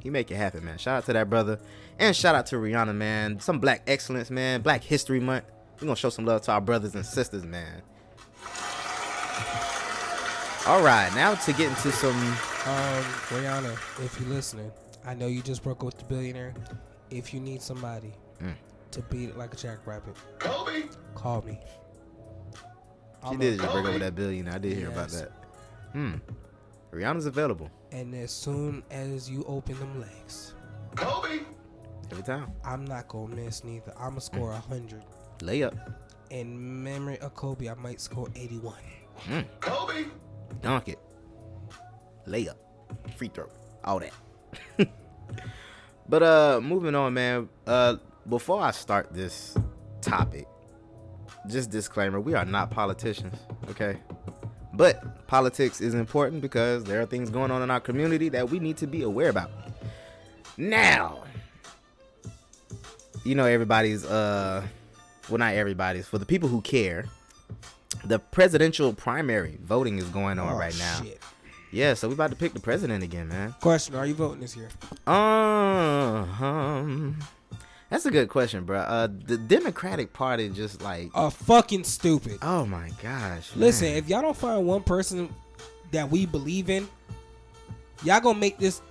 He 0.00 0.10
make 0.10 0.30
it 0.30 0.36
happen, 0.36 0.64
man. 0.64 0.78
Shout 0.78 0.98
out 0.98 1.06
to 1.06 1.12
that 1.12 1.28
brother. 1.30 1.58
And 1.98 2.16
shout 2.16 2.34
out 2.34 2.46
to 2.46 2.56
Rihanna, 2.56 2.94
man. 2.94 3.38
Some 3.40 3.58
black 3.60 3.82
excellence, 3.86 4.30
man. 4.30 4.62
Black 4.62 4.82
History 4.82 5.20
Month. 5.20 5.44
We're 5.80 5.86
gonna 5.86 5.96
show 5.96 6.10
some 6.10 6.24
love 6.24 6.42
to 6.42 6.52
our 6.52 6.60
brothers 6.60 6.94
and 6.94 7.04
sisters, 7.04 7.44
man. 7.44 7.82
All 10.66 10.82
right, 10.82 11.12
now 11.14 11.34
to 11.34 11.52
get 11.52 11.68
into 11.70 11.90
some 11.90 12.16
Um, 12.64 13.02
Rihanna, 13.30 13.72
if 14.04 14.20
you're 14.20 14.28
listening, 14.28 14.70
I 15.04 15.14
know 15.14 15.26
you 15.26 15.42
just 15.42 15.64
broke 15.64 15.78
up 15.80 15.86
with 15.86 15.98
the 15.98 16.04
billionaire. 16.04 16.54
If 17.10 17.34
you 17.34 17.40
need 17.40 17.60
somebody 17.60 18.12
Mm. 18.40 18.54
to 18.92 19.02
beat 19.02 19.30
it 19.30 19.36
like 19.36 19.52
a 19.52 19.56
jackrabbit, 19.56 20.14
Kobe. 20.38 20.84
call 21.16 21.42
me. 21.42 21.58
She 22.54 22.60
I'm 23.28 23.38
did 23.38 23.58
just 23.58 23.72
break 23.72 23.84
up 23.86 23.92
with 23.92 24.02
that 24.02 24.14
billionaire. 24.14 24.54
I 24.54 24.58
did 24.58 24.76
hear 24.76 24.88
about 24.90 25.08
that. 25.10 25.32
Hmm. 25.92 26.14
Rihanna's 26.92 27.26
available 27.26 27.70
And 27.90 28.14
as 28.14 28.30
soon 28.30 28.82
as 28.90 29.28
you 29.28 29.44
open 29.48 29.76
them 29.80 30.00
legs, 30.00 30.54
Kobe. 30.94 31.40
every 32.12 32.22
time. 32.22 32.52
I'm 32.64 32.84
not 32.84 33.08
gonna 33.08 33.34
miss 33.34 33.64
neither. 33.64 33.92
I'ma 33.98 34.20
score 34.20 34.52
a 34.52 34.58
hundred. 34.60 35.02
Layup. 35.40 35.76
In 36.30 36.82
memory 36.84 37.18
of 37.18 37.34
Kobe, 37.34 37.68
I 37.68 37.74
might 37.74 38.00
score 38.00 38.28
81. 38.36 38.74
Mm. 39.26 39.44
Kobe. 39.60 40.04
Dunk 40.60 40.88
it. 40.88 40.98
Layup. 42.26 42.56
Free 43.16 43.28
throw. 43.28 43.48
All 43.84 44.00
that. 44.00 44.12
but 46.08 46.22
uh 46.22 46.60
moving 46.62 46.94
on, 46.94 47.14
man. 47.14 47.48
Uh 47.66 47.96
before 48.28 48.60
I 48.60 48.70
start 48.70 49.12
this 49.12 49.56
topic, 50.00 50.46
just 51.48 51.70
disclaimer, 51.70 52.20
we 52.20 52.34
are 52.34 52.44
not 52.44 52.70
politicians, 52.70 53.34
okay? 53.70 53.96
But 54.74 55.26
politics 55.26 55.80
is 55.80 55.94
important 55.94 56.40
because 56.40 56.84
there 56.84 57.00
are 57.00 57.06
things 57.06 57.30
going 57.30 57.50
on 57.50 57.62
in 57.62 57.70
our 57.70 57.80
community 57.80 58.28
that 58.30 58.48
we 58.48 58.58
need 58.58 58.76
to 58.78 58.86
be 58.86 59.02
aware 59.02 59.28
about. 59.28 59.50
Now, 60.56 61.24
you 63.24 63.34
know 63.34 63.44
everybody's 63.44 64.04
uh 64.04 64.64
well, 65.28 65.38
not 65.38 65.54
everybody's 65.54 66.06
for 66.06 66.18
the 66.18 66.26
people 66.26 66.48
who 66.48 66.60
care. 66.60 67.06
The 68.04 68.18
presidential 68.18 68.92
primary 68.92 69.58
voting 69.62 69.98
is 69.98 70.04
going 70.08 70.38
on 70.38 70.52
Oh, 70.52 70.56
right 70.58 70.76
now. 70.78 71.02
shit. 71.02 71.20
Yeah, 71.70 71.94
so 71.94 72.08
we 72.08 72.14
about 72.14 72.30
to 72.30 72.36
pick 72.36 72.52
the 72.52 72.60
president 72.60 73.02
again, 73.02 73.28
man. 73.28 73.54
Question: 73.60 73.94
Are 73.94 74.04
you 74.06 74.14
voting 74.14 74.40
this 74.40 74.54
year? 74.56 74.68
Uh, 75.06 75.10
um, 76.44 77.18
that's 77.88 78.04
a 78.04 78.10
good 78.10 78.28
question, 78.28 78.64
bro. 78.64 78.80
Uh, 78.80 79.08
the 79.26 79.38
Democratic 79.38 80.12
Party 80.12 80.48
just 80.50 80.82
like 80.82 81.10
Uh, 81.14 81.30
fucking 81.30 81.84
stupid. 81.84 82.38
Oh 82.42 82.66
my 82.66 82.90
gosh. 83.02 83.54
Listen, 83.56 83.88
man. 83.88 83.96
if 83.96 84.08
y'all 84.08 84.20
don't 84.20 84.36
find 84.36 84.66
one 84.66 84.82
person 84.82 85.28
that 85.92 86.10
we 86.10 86.26
believe 86.26 86.68
in, 86.68 86.88
y'all 88.04 88.20
gonna 88.20 88.38
make 88.38 88.58
this. 88.58 88.82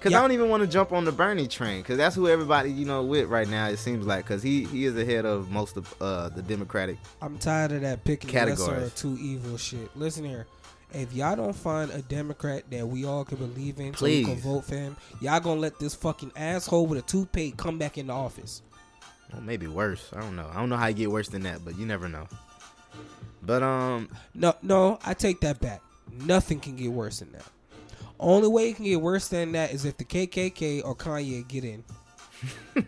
Cause 0.00 0.12
y'all- 0.12 0.20
I 0.20 0.22
don't 0.22 0.32
even 0.32 0.48
want 0.48 0.62
to 0.62 0.66
jump 0.66 0.92
on 0.92 1.04
the 1.04 1.12
Bernie 1.12 1.46
train, 1.46 1.82
cause 1.82 1.96
that's 1.98 2.16
who 2.16 2.26
everybody 2.26 2.70
you 2.72 2.86
know 2.86 3.02
with 3.04 3.28
right 3.28 3.48
now. 3.48 3.68
It 3.68 3.78
seems 3.78 4.06
like, 4.06 4.24
cause 4.26 4.42
he 4.42 4.64
he 4.64 4.84
is 4.86 4.96
ahead 4.96 5.26
of 5.26 5.50
most 5.50 5.76
of 5.76 5.94
uh 6.00 6.30
the 6.30 6.42
Democratic. 6.42 6.96
I'm 7.20 7.36
tired 7.38 7.72
of 7.72 7.82
that 7.82 8.02
picking 8.04 8.30
lesser 8.32 8.56
Categories. 8.56 8.86
of 8.86 8.94
two 8.96 9.18
evil 9.20 9.56
shit. 9.58 9.94
Listen 9.96 10.24
here. 10.24 10.46
If 10.92 11.12
y'all 11.12 11.36
don't 11.36 11.54
find 11.54 11.90
a 11.92 12.02
Democrat 12.02 12.64
that 12.70 12.88
we 12.88 13.04
all 13.04 13.24
can 13.24 13.36
believe 13.36 13.78
in, 13.78 13.94
so 13.94 14.06
we 14.06 14.24
can 14.24 14.34
Please. 14.34 14.42
vote 14.42 14.64
for 14.64 14.74
him, 14.74 14.96
y'all 15.20 15.38
gonna 15.38 15.60
let 15.60 15.78
this 15.78 15.94
fucking 15.94 16.32
asshole 16.34 16.86
with 16.86 16.98
a 16.98 17.02
toothpaste 17.02 17.56
come 17.58 17.78
back 17.78 17.96
in 17.98 18.08
the 18.08 18.12
office. 18.12 18.62
Well, 19.32 19.42
maybe 19.42 19.68
worse. 19.68 20.10
I 20.16 20.20
don't 20.20 20.34
know. 20.34 20.48
I 20.50 20.56
don't 20.56 20.68
know 20.68 20.76
how 20.76 20.86
you 20.88 20.94
get 20.94 21.10
worse 21.12 21.28
than 21.28 21.42
that, 21.42 21.64
but 21.64 21.78
you 21.78 21.86
never 21.86 22.08
know. 22.08 22.26
But 23.42 23.62
um, 23.62 24.08
No, 24.34 24.54
no, 24.62 24.98
I 25.04 25.14
take 25.14 25.40
that 25.42 25.60
back. 25.60 25.80
Nothing 26.12 26.58
can 26.58 26.74
get 26.74 26.90
worse 26.90 27.20
than 27.20 27.30
that. 27.32 27.44
Only 28.20 28.48
way 28.48 28.68
it 28.68 28.76
can 28.76 28.84
get 28.84 29.00
worse 29.00 29.28
than 29.28 29.52
that 29.52 29.72
is 29.72 29.84
if 29.86 29.96
the 29.96 30.04
KKK 30.04 30.84
or 30.84 30.94
Kanye 30.94 31.48
get 31.48 31.64
in. 31.64 31.82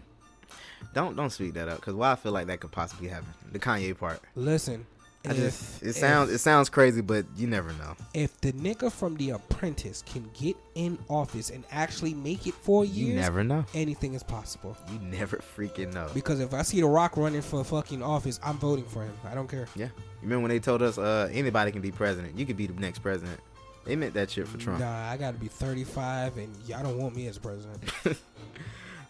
don't 0.95 1.17
don't 1.17 1.31
speak 1.31 1.55
that 1.55 1.69
up, 1.69 1.81
cause 1.81 1.95
why 1.95 2.13
I 2.13 2.17
feel 2.17 2.33
like 2.33 2.47
that 2.49 2.61
could 2.61 2.71
possibly 2.73 3.09
happen. 3.09 3.29
The 3.51 3.59
Kanye 3.59 3.99
part. 3.99 4.21
Listen, 4.35 4.87
I 5.27 5.31
if- 5.31 5.37
just 5.37 5.83
it 5.83 5.89
if- 5.89 5.97
sounds 5.97 6.31
it 6.31 6.39
sounds 6.39 6.69
crazy, 6.69 7.01
but 7.01 7.25
you 7.37 7.47
never 7.47 7.73
know. 7.75 7.95
If 8.13 8.39
the 8.43 8.53
nigga 8.53 8.93
from 8.93 9.17
The 9.17 9.31
Apprentice 9.31 10.03
can 10.03 10.29
get 10.39 10.55
in 10.75 10.99
office 11.09 11.49
and 11.49 11.65
actually 11.71 12.13
make 12.13 12.47
it 12.47 12.53
four 12.55 12.85
years, 12.85 13.09
You 13.09 13.15
never 13.15 13.43
know. 13.43 13.65
Anything 13.75 14.13
is 14.15 14.23
possible. 14.23 14.77
You 14.93 14.99
never 14.99 15.39
freaking 15.57 15.95
know. 15.95 16.09
Because 16.13 16.41
if 16.41 16.53
I 16.53 16.61
see 16.63 16.81
The 16.83 16.87
Rock 16.89 17.17
running 17.17 17.41
for 17.43 17.65
fucking 17.65 18.03
office, 18.03 18.39
I'm 18.45 18.59
voting 18.59 18.85
for 18.85 19.03
him. 19.03 19.15
I 19.25 19.35
don't 19.35 19.49
care. 19.49 19.67
Yeah. 19.77 19.87
You 19.87 19.93
remember 20.29 20.43
when 20.43 20.51
they 20.51 20.61
told 20.61 20.83
us 20.83 20.99
uh 20.99 21.31
anybody 21.33 21.73
can 21.73 21.81
be 21.81 21.91
president? 21.91 22.37
You 22.39 22.45
could 22.45 22.57
be 22.59 22.67
the 22.67 22.79
next 22.79 22.99
president. 22.99 23.41
They 23.85 23.97
meant 23.97 24.15
that 24.15 24.31
shit 24.31 24.47
for 24.47 24.59
Trump. 24.59 24.81
Nah, 24.81 25.11
I 25.11 25.17
gotta 25.17 25.37
be 25.37 25.49
35, 25.49 26.37
and 26.39 26.55
y'all 26.67 26.83
don't 26.83 26.99
want 26.99 27.17
me 27.17 27.27
as 27.27 27.39
president. 27.39 27.83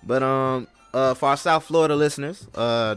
But 0.05 0.23
um, 0.23 0.67
uh, 0.93 1.15
for 1.15 1.29
our 1.29 1.37
South 1.37 1.65
Florida 1.65 1.95
listeners, 1.95 2.47
uh, 2.55 2.97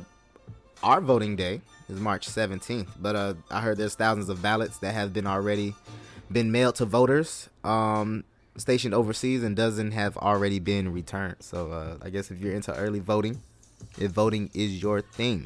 our 0.81 1.01
voting 1.01 1.35
day 1.35 1.61
is 1.87 1.99
March 1.99 2.27
17th. 2.27 2.87
But 2.99 3.15
uh, 3.15 3.33
I 3.51 3.61
heard 3.61 3.77
there's 3.77 3.95
thousands 3.95 4.29
of 4.29 4.41
ballots 4.41 4.79
that 4.79 4.93
have 4.93 5.13
been 5.13 5.27
already 5.27 5.75
been 6.31 6.51
mailed 6.51 6.73
to 6.73 6.85
voters 6.85 7.49
um 7.63 8.23
stationed 8.57 8.95
overseas 8.95 9.43
and 9.43 9.55
doesn't 9.55 9.91
have 9.91 10.17
already 10.17 10.59
been 10.59 10.91
returned. 10.91 11.35
So 11.41 11.71
uh, 11.71 11.97
I 12.01 12.09
guess 12.09 12.31
if 12.31 12.39
you're 12.39 12.53
into 12.55 12.73
early 12.73 12.99
voting, 12.99 13.41
if 13.99 14.11
voting 14.11 14.49
is 14.53 14.81
your 14.81 15.01
thing, 15.01 15.45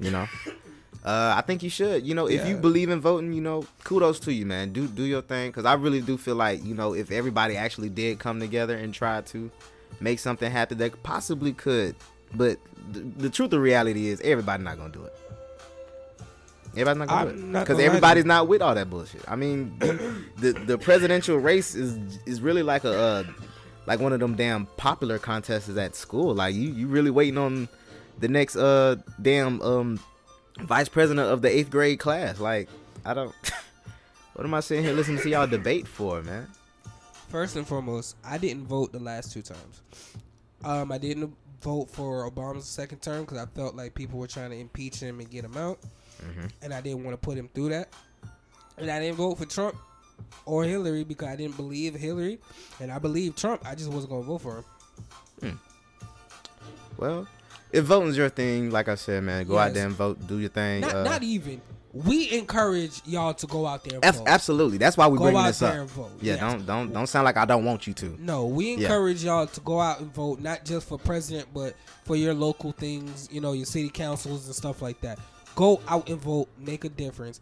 you 0.00 0.10
know. 0.10 0.26
Uh, 1.04 1.34
I 1.36 1.42
think 1.42 1.62
you 1.62 1.68
should. 1.68 2.06
You 2.06 2.14
know, 2.14 2.26
if 2.26 2.46
you 2.48 2.56
believe 2.56 2.88
in 2.88 3.00
voting, 3.00 3.34
you 3.34 3.42
know, 3.42 3.66
kudos 3.84 4.18
to 4.20 4.32
you, 4.32 4.46
man. 4.46 4.72
Do 4.72 4.86
do 4.86 5.02
your 5.02 5.20
thing, 5.20 5.50
because 5.50 5.66
I 5.66 5.74
really 5.74 6.00
do 6.00 6.16
feel 6.16 6.34
like 6.34 6.64
you 6.64 6.74
know, 6.74 6.94
if 6.94 7.10
everybody 7.10 7.56
actually 7.56 7.90
did 7.90 8.18
come 8.18 8.40
together 8.40 8.74
and 8.76 8.94
try 8.94 9.20
to 9.20 9.50
make 10.00 10.18
something 10.18 10.50
happen, 10.50 10.78
they 10.78 10.90
possibly 10.90 11.52
could. 11.52 11.94
But 12.34 12.58
the, 12.90 13.00
the 13.00 13.30
truth 13.30 13.52
of 13.52 13.60
reality 13.60 14.08
is, 14.08 14.20
everybody's 14.22 14.64
not 14.64 14.78
gonna 14.78 14.92
do 14.92 15.04
it. 15.04 15.14
Everybody's 16.72 16.98
not 16.98 17.08
gonna 17.08 17.20
I'm 17.20 17.26
do 17.28 17.32
it 17.32 17.60
because 17.60 17.68
gonna 17.68 17.74
lie 17.74 17.76
to 17.76 17.86
everybody's 17.86 18.24
not 18.24 18.48
with 18.48 18.62
all 18.62 18.74
that 18.74 18.88
bullshit. 18.88 19.22
I 19.28 19.36
mean, 19.36 19.76
the 20.38 20.52
the 20.52 20.78
presidential 20.78 21.36
race 21.36 21.74
is 21.74 22.18
is 22.24 22.40
really 22.40 22.62
like 22.62 22.84
a 22.84 22.92
uh, 22.92 23.24
like 23.86 24.00
one 24.00 24.14
of 24.14 24.20
them 24.20 24.36
damn 24.36 24.66
popular 24.78 25.18
contests 25.18 25.68
at 25.76 25.94
school. 25.94 26.34
Like 26.34 26.54
you 26.54 26.70
you 26.70 26.86
really 26.86 27.10
waiting 27.10 27.36
on 27.36 27.68
the 28.20 28.28
next 28.28 28.56
uh 28.56 28.96
damn 29.20 29.60
um 29.60 30.00
vice 30.60 30.88
president 30.88 31.28
of 31.30 31.42
the 31.42 31.48
eighth 31.48 31.70
grade 31.70 31.98
class. 31.98 32.40
Like 32.40 32.68
I 33.04 33.14
don't. 33.14 33.34
what 34.34 34.44
am 34.44 34.54
I 34.54 34.60
sitting 34.60 34.84
here 34.84 34.92
listening 34.94 35.20
to 35.22 35.28
y'all 35.30 35.46
debate 35.46 35.86
for, 35.86 36.22
man? 36.22 36.46
First 37.28 37.56
and 37.56 37.66
foremost, 37.66 38.16
I 38.24 38.38
didn't 38.38 38.66
vote 38.66 38.92
the 38.92 39.00
last 39.00 39.32
two 39.32 39.42
times. 39.42 39.80
Um, 40.64 40.92
I 40.92 40.98
didn't 40.98 41.34
vote 41.60 41.90
for 41.90 42.30
Obama's 42.30 42.66
second 42.66 43.02
term 43.02 43.22
because 43.24 43.38
I 43.38 43.46
felt 43.46 43.74
like 43.74 43.94
people 43.94 44.18
were 44.18 44.26
trying 44.28 44.50
to 44.50 44.56
impeach 44.58 45.00
him 45.00 45.18
and 45.20 45.28
get 45.30 45.44
him 45.44 45.56
out, 45.56 45.78
Mhm. 46.22 46.50
and 46.62 46.72
I 46.72 46.80
didn't 46.80 47.02
want 47.04 47.20
to 47.20 47.26
put 47.26 47.36
him 47.36 47.48
through 47.52 47.70
that. 47.70 47.92
And 48.78 48.90
I 48.90 49.00
didn't 49.00 49.16
vote 49.16 49.36
for 49.38 49.46
Trump 49.46 49.74
or 50.46 50.64
Hillary 50.64 51.02
because 51.04 51.28
I 51.28 51.36
didn't 51.36 51.56
believe 51.56 51.94
Hillary, 51.94 52.38
and 52.80 52.92
I 52.92 52.98
believe 52.98 53.34
Trump. 53.34 53.66
I 53.66 53.74
just 53.74 53.90
wasn't 53.90 54.10
gonna 54.10 54.22
vote 54.24 54.38
for 54.42 54.64
him. 55.42 55.58
Well, 56.96 57.26
if 57.74 57.84
voting's 57.84 58.16
your 58.16 58.28
thing, 58.28 58.70
like 58.70 58.88
I 58.88 58.94
said, 58.94 59.22
man, 59.22 59.46
go 59.46 59.58
out 59.58 59.74
there 59.74 59.86
and 59.86 59.94
vote, 59.94 60.26
do 60.26 60.38
your 60.38 60.48
thing. 60.50 60.80
Not, 60.82 60.94
uh, 60.94 61.02
not 61.04 61.22
even. 61.22 61.60
We 61.92 62.32
encourage 62.32 63.00
y'all 63.06 63.34
to 63.34 63.46
go 63.46 63.66
out 63.66 63.84
there 63.84 64.00
vote. 64.00 64.24
absolutely. 64.26 64.78
That's 64.78 64.96
why 64.96 65.06
we 65.06 65.16
Go 65.16 65.24
bringing 65.24 65.42
out 65.42 65.46
this 65.46 65.60
there 65.60 65.70
up. 65.74 65.78
and 65.78 65.90
vote. 65.90 66.10
Yeah, 66.20 66.32
Yes. 66.34 66.40
don't 66.40 66.66
don't 66.66 66.92
don't 66.92 67.06
sound 67.06 67.24
like 67.24 67.36
I 67.36 67.44
don't 67.44 67.64
want 67.64 67.86
you 67.86 67.94
to. 67.94 68.16
No, 68.18 68.46
we 68.46 68.74
Yeah. 68.74 68.78
encourage 68.88 69.22
y'all 69.22 69.46
to 69.46 69.60
go 69.60 69.80
out 69.80 70.00
and 70.00 70.12
vote, 70.12 70.40
not 70.40 70.64
just 70.64 70.88
for 70.88 70.98
president, 70.98 71.48
but 71.54 71.74
for 72.04 72.16
your 72.16 72.34
local 72.34 72.72
things, 72.72 73.28
you 73.30 73.40
know, 73.40 73.52
your 73.52 73.66
city 73.66 73.90
councils 73.90 74.46
and 74.46 74.54
stuff 74.56 74.82
like 74.82 75.00
that. 75.02 75.20
Go 75.54 75.80
out 75.86 76.08
and 76.08 76.20
vote, 76.20 76.48
make 76.58 76.84
a 76.84 76.88
difference. 76.88 77.40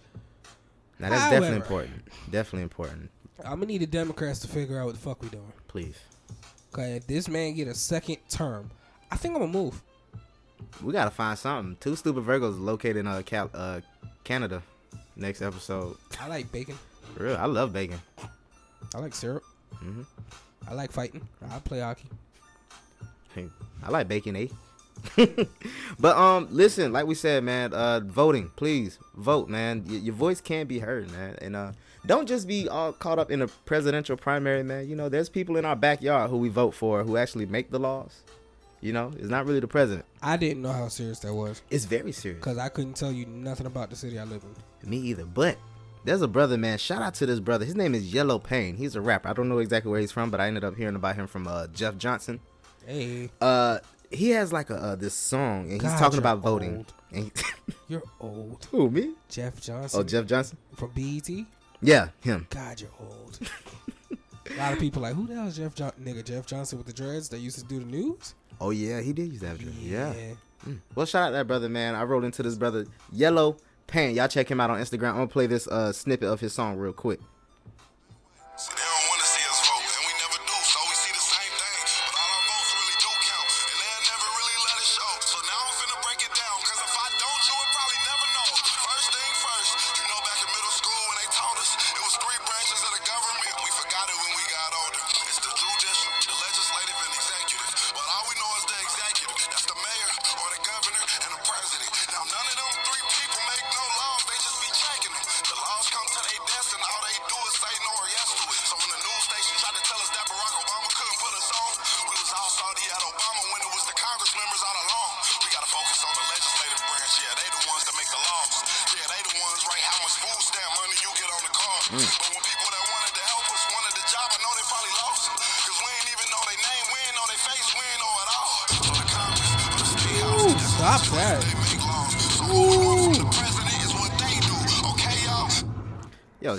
Now 0.98 1.08
that's 1.08 1.30
definitely 1.30 1.56
important. 1.56 2.04
Definitely 2.30 2.62
important. 2.64 3.10
I'm 3.42 3.54
gonna 3.54 3.66
need 3.66 3.78
the 3.80 3.86
Democrats 3.86 4.40
to 4.40 4.48
figure 4.48 4.78
out 4.78 4.84
what 4.84 4.94
the 4.94 5.00
fuck 5.00 5.22
we 5.22 5.30
doing. 5.30 5.50
Please. 5.66 5.96
Okay, 6.74 6.96
if 6.96 7.06
this 7.06 7.26
man 7.26 7.54
get 7.54 7.68
a 7.68 7.74
second 7.74 8.18
term, 8.28 8.70
I 9.10 9.16
think 9.16 9.34
I'm 9.34 9.40
gonna 9.40 9.52
move. 9.52 9.82
We 10.82 10.92
gotta 10.92 11.10
find 11.10 11.38
something. 11.38 11.76
Two 11.80 11.96
stupid 11.96 12.24
Virgos 12.24 12.58
located 12.60 12.96
in 12.98 13.06
uh, 13.06 13.22
Cal- 13.24 13.50
uh 13.54 13.80
Canada. 14.24 14.62
Next 15.16 15.42
episode. 15.42 15.96
I 16.20 16.28
like 16.28 16.50
bacon. 16.52 16.78
For 17.16 17.24
real, 17.24 17.36
I 17.36 17.46
love 17.46 17.72
bacon. 17.72 18.00
I 18.94 18.98
like 18.98 19.14
syrup. 19.14 19.42
hmm 19.76 20.02
I 20.68 20.74
like 20.74 20.92
fighting. 20.92 21.26
I 21.50 21.58
play 21.58 21.80
hockey. 21.80 22.08
Hey, 23.34 23.48
I 23.82 23.90
like 23.90 24.08
bacon, 24.08 24.36
eh? 24.36 24.46
but 25.98 26.16
um, 26.16 26.46
listen, 26.50 26.92
like 26.92 27.06
we 27.06 27.14
said, 27.14 27.42
man, 27.42 27.72
uh, 27.72 28.00
voting, 28.00 28.50
please 28.56 28.98
vote, 29.16 29.48
man. 29.48 29.84
Y- 29.88 29.96
your 29.96 30.14
voice 30.14 30.40
can 30.40 30.66
be 30.66 30.78
heard, 30.78 31.10
man, 31.10 31.36
and 31.42 31.56
uh, 31.56 31.72
don't 32.06 32.28
just 32.28 32.46
be 32.46 32.68
all 32.68 32.92
caught 32.92 33.18
up 33.18 33.30
in 33.30 33.42
a 33.42 33.48
presidential 33.48 34.16
primary, 34.16 34.62
man. 34.62 34.88
You 34.88 34.94
know, 34.96 35.08
there's 35.08 35.28
people 35.28 35.56
in 35.56 35.64
our 35.64 35.74
backyard 35.76 36.30
who 36.30 36.36
we 36.38 36.48
vote 36.48 36.74
for 36.74 37.02
who 37.04 37.16
actually 37.16 37.46
make 37.46 37.70
the 37.70 37.78
laws. 37.80 38.22
You 38.82 38.92
know, 38.92 39.12
it's 39.16 39.28
not 39.28 39.46
really 39.46 39.60
the 39.60 39.68
president. 39.68 40.04
I 40.20 40.36
didn't 40.36 40.60
know 40.60 40.72
how 40.72 40.88
serious 40.88 41.20
that 41.20 41.32
was 41.32 41.62
It's 41.70 41.84
very 41.84 42.10
serious. 42.12 42.40
because 42.40 42.58
I 42.58 42.68
couldn't 42.68 42.94
tell 42.94 43.12
you 43.12 43.24
nothing 43.26 43.66
about 43.66 43.88
the 43.90 43.96
city 43.96 44.18
I 44.18 44.24
live 44.24 44.42
in. 44.82 44.90
Me 44.90 44.96
either. 44.98 45.24
But 45.24 45.56
there's 46.04 46.20
a 46.20 46.26
brother, 46.28 46.58
man. 46.58 46.78
Shout 46.78 47.00
out 47.00 47.14
to 47.14 47.26
this 47.26 47.38
brother. 47.38 47.64
His 47.64 47.76
name 47.76 47.94
is 47.94 48.12
Yellopain. 48.12 48.76
He's 48.76 48.96
a 48.96 49.00
rapper. 49.00 49.28
I 49.28 49.34
don't 49.34 49.48
know 49.48 49.58
exactly 49.58 49.90
where 49.90 50.00
he's 50.00 50.10
from, 50.10 50.30
but 50.30 50.40
I 50.40 50.48
ended 50.48 50.64
up 50.64 50.76
hearing 50.76 50.96
about 50.96 51.14
him 51.14 51.28
from 51.28 51.46
uh, 51.46 51.68
Jeff 51.68 51.96
Johnson. 51.96 52.40
Hey, 52.84 53.30
Uh, 53.40 53.78
he 54.10 54.30
has 54.30 54.52
like 54.52 54.68
a 54.70 54.74
uh, 54.74 54.96
this 54.96 55.14
song, 55.14 55.70
and 55.70 55.80
he's 55.80 55.92
talking 55.94 56.18
about 56.18 56.40
voting. 56.40 56.78
old. 56.78 56.92
And 57.12 57.30
you're 57.88 58.02
old. 58.20 58.66
who 58.72 58.90
me? 58.90 59.12
Jeff 59.28 59.60
Johnson. 59.60 60.00
Oh, 60.00 60.02
Jeff 60.02 60.26
Johnson. 60.26 60.58
from 60.74 60.90
BET. 60.90 61.30
Yeah, 61.80 62.08
him. 62.20 62.48
God, 62.50 62.80
you're 62.80 62.90
old. 63.00 63.38
a 64.50 64.56
lot 64.58 64.72
of 64.72 64.80
people 64.80 65.02
like, 65.02 65.14
who 65.14 65.26
the 65.28 65.34
hell 65.34 65.46
is 65.46 65.56
Jeff 65.56 65.74
Johnson? 65.74 66.04
Nigga, 66.04 66.24
Jeff 66.24 66.46
Johnson 66.46 66.78
with 66.78 66.86
the 66.88 66.92
dreads 66.92 67.28
that 67.28 67.38
used 67.38 67.58
to 67.58 67.64
do 67.64 67.78
the 67.78 67.84
news. 67.86 68.34
Oh 68.62 68.70
yeah, 68.70 69.00
he 69.00 69.12
did 69.12 69.32
use 69.32 69.40
that. 69.40 69.58
drink. 69.58 69.74
Yeah. 69.80 70.14
Yeah. 70.14 70.34
Mm. 70.68 70.78
Well, 70.94 71.04
shout 71.04 71.24
out 71.24 71.30
that 71.32 71.48
brother, 71.48 71.68
man. 71.68 71.96
I 71.96 72.04
rolled 72.04 72.22
into 72.22 72.44
this 72.44 72.54
brother, 72.54 72.86
Yellow 73.10 73.56
Pain. 73.88 74.14
Y'all 74.14 74.28
check 74.28 74.48
him 74.48 74.60
out 74.60 74.70
on 74.70 74.78
Instagram. 74.78 75.08
I'm 75.08 75.14
gonna 75.16 75.26
play 75.26 75.48
this 75.48 75.66
uh 75.66 75.92
snippet 75.92 76.28
of 76.28 76.38
his 76.38 76.52
song 76.52 76.76
real 76.76 76.92
quick. 76.92 77.18
Now 78.56 79.01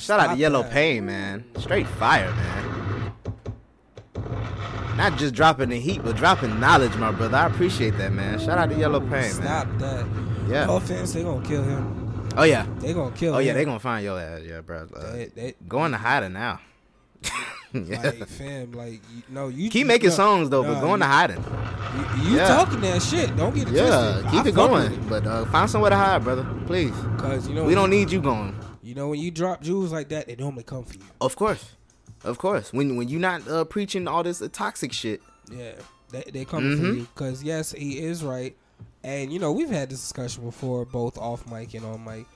shout 0.04 0.20
out 0.20 0.34
to 0.34 0.40
Yellow 0.40 0.64
that. 0.64 0.72
Pain, 0.72 1.06
man. 1.06 1.44
Straight 1.58 1.88
fire, 1.88 2.30
man. 2.32 3.14
Not 4.98 5.18
just 5.18 5.34
dropping 5.34 5.70
the 5.70 5.80
heat, 5.80 6.04
but 6.04 6.16
dropping 6.16 6.60
knowledge, 6.60 6.96
my 6.98 7.12
brother. 7.12 7.38
I 7.38 7.48
appreciate 7.48 7.98
that, 7.98 8.14
man. 8.14 8.40
Shout 8.40 8.58
out 8.60 8.70
to 8.70 8.76
Yellopain, 8.76 9.32
Stop 9.32 9.44
man. 9.44 9.80
Stop 9.80 9.80
that. 9.80 10.06
Yeah. 10.50 10.66
No 10.66 10.76
offense, 10.78 11.14
they 11.14 11.24
gonna 11.24 11.46
kill 11.46 11.64
him. 11.64 12.30
Oh 12.38 12.44
yeah. 12.44 12.66
They 12.80 12.94
gonna 12.94 13.16
kill 13.16 13.34
him. 13.34 13.38
Oh 13.38 13.40
yeah, 13.40 13.54
they 13.54 13.66
gonna 13.66 13.80
find 13.80 14.04
your 14.04 14.20
ass, 14.20 14.42
yeah, 14.46 14.62
bro. 14.62 14.88
Uh, 14.96 15.12
They- 15.14 15.32
they- 15.36 15.56
going 15.68 15.92
to 15.94 15.98
hiding 15.98 16.34
now. 16.34 16.60
yeah. 17.74 18.02
Like 18.04 18.28
fam, 18.28 18.72
like 18.74 18.94
you, 19.16 19.24
no, 19.30 19.48
you 19.48 19.70
Keep 19.72 19.88
making 19.88 20.10
no, 20.10 20.16
songs 20.16 20.50
though, 20.52 20.62
but 20.64 20.74
nah, 20.74 20.82
going 20.82 21.00
to 21.00 21.06
you- 21.06 21.12
hiding. 21.12 21.44
You, 22.24 22.30
you 22.32 22.38
Yeah. 22.38 22.48
talking 22.50 22.82
that 22.82 23.02
shit? 23.02 23.36
Don't 23.36 23.54
get 23.56 23.68
it 23.70 23.74
Yeah, 23.74 24.20
twisted. 24.22 24.32
keep 24.32 24.46
I 24.46 24.50
it 24.50 24.56
going, 24.56 25.06
but 25.10 25.26
uh, 25.26 25.46
find 25.46 25.70
somewhere 25.70 25.90
to 25.90 25.96
hide, 25.98 26.24
brother. 26.24 26.46
Please. 26.68 26.94
Cause 27.18 27.48
you 27.48 27.56
know 27.56 27.64
we 27.66 27.74
don't 27.74 27.90
need 27.90 28.12
you 28.12 28.22
going. 28.22 28.56
You 28.94 28.99
know 28.99 29.07
when 29.07 29.20
you 29.20 29.32
drop 29.32 29.64
jewels 29.64 29.91
like 29.91 30.10
that, 30.10 30.28
they 30.28 30.36
normally 30.36 30.61
come 30.64 30.84
for 30.84 30.94
you. 30.94 31.02
Of 31.20 31.36
course, 31.36 31.65
of 32.24 32.38
course. 32.38 32.72
When 32.72 32.95
when 32.95 33.10
you 33.10 33.18
not 33.18 33.48
uh, 33.48 33.64
preaching 33.64 34.07
all 34.07 34.22
this 34.22 34.40
uh, 34.40 34.49
toxic 34.53 34.94
shit. 34.94 35.20
Yeah, 35.52 35.72
they 36.11 36.22
they 36.32 36.45
coming 36.45 36.78
for 36.78 36.84
Mhm. 36.84 36.95
you. 36.98 37.07
Cause 37.15 37.41
yes, 37.41 37.72
he 37.72 37.98
is 37.98 38.24
right, 38.24 38.56
and 39.03 39.34
you 39.34 39.40
know 39.40 39.52
we've 39.52 39.72
had 39.72 39.90
this 39.90 39.99
discussion 39.99 40.44
before, 40.45 40.86
both 40.86 41.18
off 41.18 41.49
mic 41.52 41.74
and 41.74 41.84
on 41.88 42.06
mic. 42.06 42.28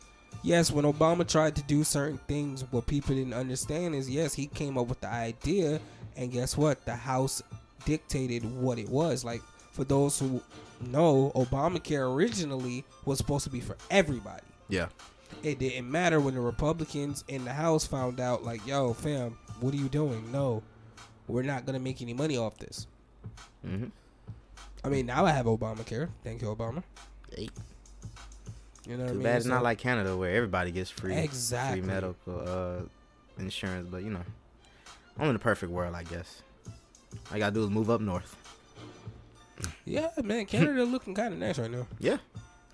Yes, 0.41 0.71
when 0.71 0.83
Obama 0.85 1.27
tried 1.27 1.55
to 1.57 1.61
do 1.61 1.83
certain 1.83 2.17
things, 2.27 2.63
what 2.71 2.87
people 2.87 3.13
didn't 3.13 3.35
understand 3.35 3.93
is 3.93 4.09
yes, 4.09 4.33
he 4.33 4.47
came 4.47 4.79
up 4.79 4.87
with 4.87 5.01
the 5.01 5.09
idea, 5.09 5.79
and 6.15 6.31
guess 6.31 6.57
what? 6.57 6.83
The 6.85 6.95
House 6.95 7.43
dictated 7.85 8.43
what 8.59 8.79
it 8.79 8.89
was. 8.89 9.23
Like 9.23 9.43
for 9.73 9.83
those 9.83 10.17
who 10.17 10.41
know, 10.81 11.31
Obamacare 11.35 12.11
originally 12.11 12.83
was 13.05 13.19
supposed 13.19 13.43
to 13.43 13.51
be 13.51 13.59
for 13.59 13.77
everybody. 13.91 14.41
Yeah. 14.69 14.87
It 15.43 15.59
didn't 15.59 15.89
matter 15.89 16.19
when 16.19 16.33
the 16.33 16.41
Republicans 16.41 17.23
in 17.27 17.45
the 17.45 17.53
House 17.53 17.85
found 17.85 18.19
out, 18.19 18.43
like, 18.43 18.65
yo, 18.67 18.93
fam, 18.93 19.37
what 19.61 19.73
are 19.73 19.77
you 19.77 19.87
doing? 19.89 20.31
No, 20.31 20.63
we're 21.27 21.43
not 21.43 21.65
gonna 21.65 21.79
make 21.79 22.01
any 22.01 22.13
money 22.13 22.37
off 22.37 22.57
this. 22.57 22.87
Mhm. 23.65 23.91
I 24.83 24.89
mean, 24.89 25.05
now 25.05 25.25
I 25.25 25.31
have 25.31 25.45
Obamacare. 25.45 26.09
Thank 26.23 26.41
you, 26.41 26.47
Obama. 26.53 26.83
Hey. 27.35 27.49
You 28.87 28.95
know 28.97 29.03
what 29.03 29.05
I 29.05 29.07
Too 29.09 29.13
mean? 29.15 29.23
bad 29.23 29.37
it's 29.37 29.45
not 29.45 29.63
like 29.63 29.77
Canada 29.79 30.15
where 30.15 30.33
everybody 30.33 30.71
gets 30.71 30.89
free 30.89 31.13
Exactly. 31.15 31.81
free 31.81 31.87
medical 31.89 32.39
uh, 32.47 32.81
insurance, 33.41 33.87
but 33.91 34.03
you 34.03 34.09
know, 34.09 34.21
I'm 35.19 35.27
in 35.27 35.33
the 35.33 35.39
perfect 35.39 35.71
world, 35.71 35.93
I 35.93 36.03
guess. 36.03 36.41
All 36.67 37.35
I 37.35 37.39
gotta 37.39 37.53
do 37.53 37.63
is 37.63 37.69
move 37.69 37.89
up 37.89 37.99
north. 38.01 38.35
Yeah, 39.85 40.09
man, 40.23 40.45
Canada 40.45 40.83
looking 40.85 41.15
kind 41.15 41.33
of 41.33 41.39
nice 41.39 41.57
right 41.57 41.71
now. 41.71 41.87
Yeah, 41.99 42.17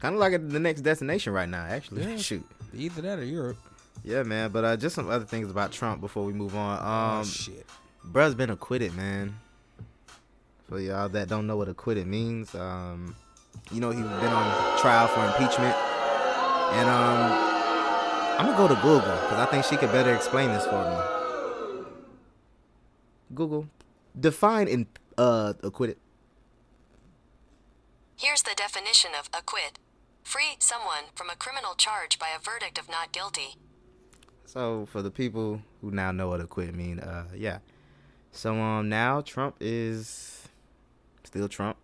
kind 0.04 0.16
of 0.16 0.20
like 0.20 0.50
the 0.50 0.60
next 0.60 0.82
destination 0.82 1.32
right 1.32 1.48
now, 1.48 1.64
actually. 1.64 2.04
Yeah. 2.04 2.18
Shoot. 2.18 2.46
Either 2.76 3.02
that 3.04 3.20
or 3.20 3.24
Europe. 3.24 3.58
Yeah, 4.04 4.24
man. 4.24 4.52
But 4.52 4.66
uh, 4.66 4.76
just 4.76 4.96
some 4.96 5.10
other 5.10 5.24
things 5.24 5.50
about 5.50 5.72
Trump 5.72 6.02
before 6.02 6.26
we 6.26 6.34
move 6.34 6.58
on. 6.58 6.78
Um, 6.80 7.22
oh 7.22 7.24
shit. 7.24 7.66
Bruh's 8.12 8.36
been 8.36 8.50
acquitted, 8.50 8.94
man. 8.98 9.40
For 10.68 10.80
y'all 10.80 11.08
that 11.08 11.30
don't 11.30 11.48
know 11.48 11.56
what 11.56 11.70
acquitted 11.70 12.06
means, 12.06 12.54
um, 12.54 13.16
you 13.72 13.80
know 13.80 13.92
he's 13.92 14.02
been 14.02 14.34
on 14.34 14.80
trial 14.80 15.08
for 15.08 15.24
impeachment, 15.26 15.76
and 15.76 16.90
um, 16.90 17.32
I'm 18.40 18.46
gonna 18.48 18.58
go 18.58 18.68
to 18.68 18.76
Google 18.82 19.00
because 19.02 19.40
I 19.40 19.46
think 19.46 19.64
she 19.66 19.78
could 19.78 19.92
better 19.92 20.14
explain 20.14 20.50
this 20.50 20.66
for 20.66 20.84
me. 20.84 21.86
Google, 23.36 23.68
define 24.20 24.68
in 24.68 24.88
uh 25.18 25.54
acquitted. 25.64 25.98
Here's 28.18 28.42
the 28.42 28.54
definition 28.56 29.12
of 29.20 29.30
acquit 29.34 29.80
free 30.24 30.56
someone 30.60 31.06
from 31.16 31.30
a 31.30 31.36
criminal 31.36 31.76
charge 31.76 32.18
by 32.18 32.28
a 32.36 32.40
verdict 32.40 32.78
of 32.78 32.90
not 32.90 33.12
guilty. 33.12 33.56
So 34.46 34.88
for 34.92 35.02
the 35.02 35.12
people 35.12 35.62
who 35.82 35.92
now 35.92 36.12
know 36.12 36.30
what 36.30 36.40
acquit 36.40 36.74
mean, 36.74 37.00
uh, 37.00 37.26
yeah. 37.36 37.60
So 38.32 38.56
um, 38.56 38.90
now 38.90 39.22
Trump 39.22 39.56
is 39.60 40.48
still 41.24 41.48
Trump. 41.48 41.78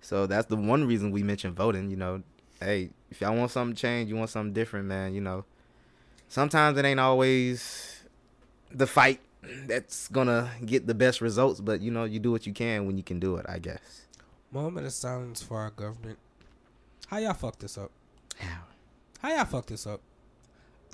So 0.00 0.26
that's 0.26 0.46
the 0.46 0.56
one 0.56 0.86
reason 0.86 1.10
we 1.10 1.22
mentioned 1.22 1.56
voting. 1.56 1.90
You 1.90 1.96
know, 1.96 2.22
hey, 2.60 2.90
if 3.10 3.20
y'all 3.20 3.36
want 3.36 3.50
something 3.50 3.76
change, 3.76 4.08
you 4.08 4.16
want 4.16 4.30
something 4.30 4.52
different, 4.52 4.86
man. 4.86 5.14
You 5.14 5.20
know, 5.20 5.44
sometimes 6.28 6.78
it 6.78 6.84
ain't 6.84 7.00
always 7.00 8.02
the 8.70 8.86
fight 8.86 9.20
that's 9.66 10.08
gonna 10.08 10.50
get 10.64 10.86
the 10.86 10.94
best 10.94 11.20
results, 11.20 11.60
but 11.60 11.80
you 11.80 11.90
know, 11.90 12.04
you 12.04 12.18
do 12.18 12.30
what 12.30 12.46
you 12.46 12.52
can 12.52 12.86
when 12.86 12.96
you 12.96 13.02
can 13.02 13.20
do 13.20 13.36
it. 13.36 13.46
I 13.48 13.58
guess. 13.58 14.06
Moment 14.52 14.86
of 14.86 14.92
silence 14.92 15.42
for 15.42 15.58
our 15.58 15.70
government. 15.70 16.18
How 17.10 17.18
y'all 17.18 17.34
fuck 17.34 17.58
this 17.58 17.76
up? 17.76 17.90
How? 18.38 18.60
How 19.18 19.34
y'all 19.34 19.44
fuck 19.44 19.66
this 19.66 19.84
up? 19.84 20.00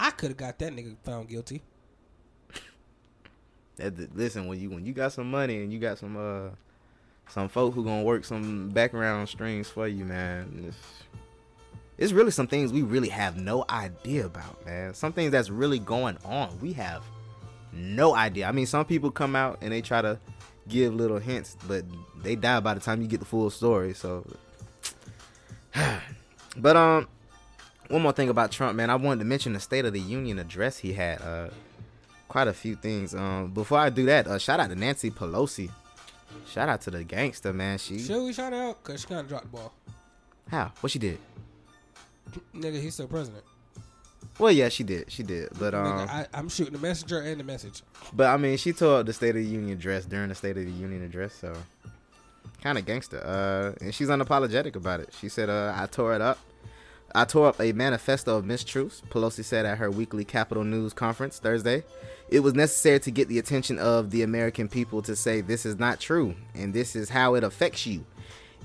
I 0.00 0.10
could 0.10 0.30
have 0.30 0.38
got 0.38 0.58
that 0.60 0.72
nigga 0.74 0.96
found 1.04 1.28
guilty. 1.28 1.62
That, 3.76 4.16
listen, 4.16 4.46
when 4.46 4.58
you 4.58 4.70
when 4.70 4.86
you 4.86 4.94
got 4.94 5.12
some 5.12 5.30
money 5.30 5.62
and 5.62 5.70
you 5.70 5.78
got 5.78 5.98
some 5.98 6.16
uh 6.16 6.48
some 7.28 7.50
folk 7.50 7.74
who 7.74 7.84
gonna 7.84 8.04
work 8.04 8.24
some 8.24 8.70
background 8.70 9.28
strings 9.28 9.68
for 9.68 9.86
you, 9.86 10.06
man. 10.06 10.64
It's, 10.68 10.78
it's 11.98 12.12
really 12.14 12.30
some 12.30 12.46
things 12.46 12.72
we 12.72 12.80
really 12.80 13.10
have 13.10 13.36
no 13.36 13.66
idea 13.68 14.24
about, 14.24 14.64
man. 14.64 14.94
Some 14.94 15.12
things 15.12 15.32
that's 15.32 15.50
really 15.50 15.78
going 15.78 16.16
on, 16.24 16.58
we 16.62 16.72
have 16.72 17.02
no 17.74 18.14
idea. 18.14 18.48
I 18.48 18.52
mean, 18.52 18.64
some 18.64 18.86
people 18.86 19.10
come 19.10 19.36
out 19.36 19.58
and 19.60 19.70
they 19.70 19.82
try 19.82 20.00
to 20.00 20.18
give 20.66 20.94
little 20.94 21.18
hints, 21.18 21.58
but 21.68 21.84
they 22.22 22.34
die 22.34 22.60
by 22.60 22.72
the 22.72 22.80
time 22.80 23.02
you 23.02 23.08
get 23.08 23.20
the 23.20 23.26
full 23.26 23.50
story. 23.50 23.92
So, 23.92 24.24
but 26.56 26.76
um, 26.76 27.08
one 27.88 28.02
more 28.02 28.12
thing 28.12 28.28
about 28.28 28.50
Trump, 28.50 28.76
man. 28.76 28.90
I 28.90 28.96
wanted 28.96 29.20
to 29.20 29.26
mention 29.26 29.52
the 29.52 29.60
State 29.60 29.84
of 29.84 29.92
the 29.92 30.00
Union 30.00 30.38
address 30.38 30.78
he 30.78 30.92
had. 30.92 31.20
Uh, 31.22 31.48
quite 32.28 32.48
a 32.48 32.52
few 32.52 32.74
things. 32.74 33.14
Um, 33.14 33.50
before 33.52 33.78
I 33.78 33.90
do 33.90 34.06
that, 34.06 34.26
uh, 34.26 34.38
shout 34.38 34.60
out 34.60 34.70
to 34.70 34.74
Nancy 34.74 35.10
Pelosi. 35.10 35.70
Shout 36.46 36.68
out 36.68 36.80
to 36.82 36.90
the 36.90 37.04
gangster, 37.04 37.52
man. 37.52 37.78
She 37.78 37.98
Should 37.98 38.22
we 38.22 38.32
shout 38.32 38.52
out? 38.52 38.82
Cause 38.82 39.00
she 39.00 39.06
kind 39.06 39.20
of 39.20 39.28
dropped 39.28 39.44
the 39.44 39.50
ball. 39.50 39.72
how? 40.50 40.72
What 40.80 40.90
she 40.90 40.98
did? 40.98 41.18
Nigga, 42.54 42.80
he's 42.80 42.94
still 42.94 43.06
president. 43.06 43.44
Well, 44.38 44.52
yeah, 44.52 44.68
she 44.68 44.84
did. 44.84 45.10
She 45.10 45.22
did. 45.22 45.48
But 45.58 45.74
um, 45.74 45.86
Nigga, 45.86 46.08
I, 46.08 46.26
I'm 46.34 46.48
shooting 46.48 46.74
the 46.74 46.78
messenger 46.78 47.20
and 47.20 47.40
the 47.40 47.44
message. 47.44 47.82
But 48.12 48.26
I 48.26 48.36
mean, 48.36 48.56
she 48.58 48.72
tore 48.72 49.00
up 49.00 49.06
the 49.06 49.12
State 49.12 49.30
of 49.30 49.36
the 49.36 49.44
Union 49.44 49.78
address 49.78 50.04
during 50.04 50.28
the 50.28 50.34
State 50.34 50.58
of 50.58 50.64
the 50.64 50.70
Union 50.70 51.02
address, 51.02 51.34
so 51.34 51.56
kind 52.62 52.78
of 52.78 52.86
gangster. 52.86 53.22
Uh, 53.24 53.84
and 53.84 53.94
she's 53.94 54.08
unapologetic 54.08 54.76
about 54.76 55.00
it. 55.00 55.14
She 55.18 55.28
said, 55.28 55.48
uh, 55.48 55.72
"I 55.76 55.86
tore 55.86 56.14
it 56.14 56.20
up. 56.20 56.38
I 57.14 57.24
tore 57.24 57.48
up 57.48 57.60
a 57.60 57.72
manifesto 57.72 58.36
of 58.36 58.44
mistruths." 58.44 59.02
Pelosi 59.10 59.44
said 59.44 59.66
at 59.66 59.78
her 59.78 59.90
weekly 59.90 60.24
Capitol 60.24 60.64
News 60.64 60.92
conference 60.92 61.38
Thursday, 61.38 61.84
"It 62.28 62.40
was 62.40 62.54
necessary 62.54 63.00
to 63.00 63.10
get 63.10 63.28
the 63.28 63.38
attention 63.38 63.78
of 63.78 64.10
the 64.10 64.22
American 64.22 64.68
people 64.68 65.02
to 65.02 65.16
say 65.16 65.40
this 65.40 65.66
is 65.66 65.78
not 65.78 66.00
true 66.00 66.34
and 66.54 66.74
this 66.74 66.96
is 66.96 67.10
how 67.10 67.34
it 67.34 67.44
affects 67.44 67.86
you." 67.86 68.04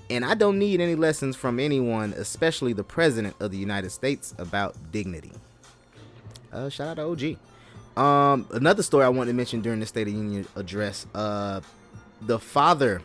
And 0.09 0.25
I 0.25 0.33
don't 0.33 0.59
need 0.59 0.81
any 0.81 0.95
lessons 0.95 1.37
from 1.37 1.57
anyone, 1.57 2.13
especially 2.17 2.73
the 2.73 2.83
President 2.83 3.33
of 3.39 3.51
the 3.51 3.57
United 3.57 3.91
States, 3.91 4.33
about 4.37 4.75
dignity. 4.91 5.31
Uh, 6.51 6.67
shout 6.67 6.97
out 6.99 7.15
to 7.17 7.37
OG. 7.37 7.37
Um, 7.97 8.45
another 8.51 8.83
story 8.83 9.05
I 9.05 9.09
wanted 9.09 9.31
to 9.31 9.37
mention 9.37 9.61
during 9.61 9.79
the 9.79 9.85
State 9.85 10.07
of 10.07 10.13
Union 10.13 10.45
address. 10.55 11.05
Uh, 11.13 11.61
the 12.21 12.39
father, 12.39 13.01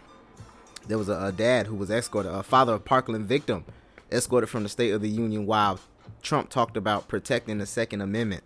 there 0.89 0.99
was 0.99 1.09
a, 1.09 1.27
a 1.27 1.33
dad 1.33 1.67
who 1.67 1.75
was 1.75 1.91
escorted, 1.91 2.33
a 2.33 2.43
father 2.43 2.75
of 2.75 2.85
Parkland 2.85 3.27
victim, 3.27 3.65
escorted 4.11 4.49
from 4.49 4.63
the 4.63 4.69
State 4.69 4.93
of 4.93 5.03
the 5.03 5.09
Union 5.09 5.47
while 5.47 5.81
Trump 6.23 6.51
talked 6.51 6.77
about 6.77 7.09
protecting 7.09 7.59
the 7.59 7.67
Second 7.67 8.01
Amendment, 8.01 8.45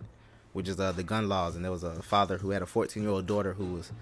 which 0.53 0.69
is 0.69 0.79
uh, 0.81 0.93
the 0.93 1.03
gun 1.03 1.29
laws. 1.29 1.57
And 1.57 1.65
there 1.65 1.73
was 1.73 1.85
a 1.85 2.03
father 2.03 2.39
who 2.39 2.51
had 2.51 2.63
a 2.63 2.67
14 2.67 3.03
year 3.03 3.13
old 3.13 3.27
daughter 3.27 3.55
who 3.55 3.67
was 3.67 3.93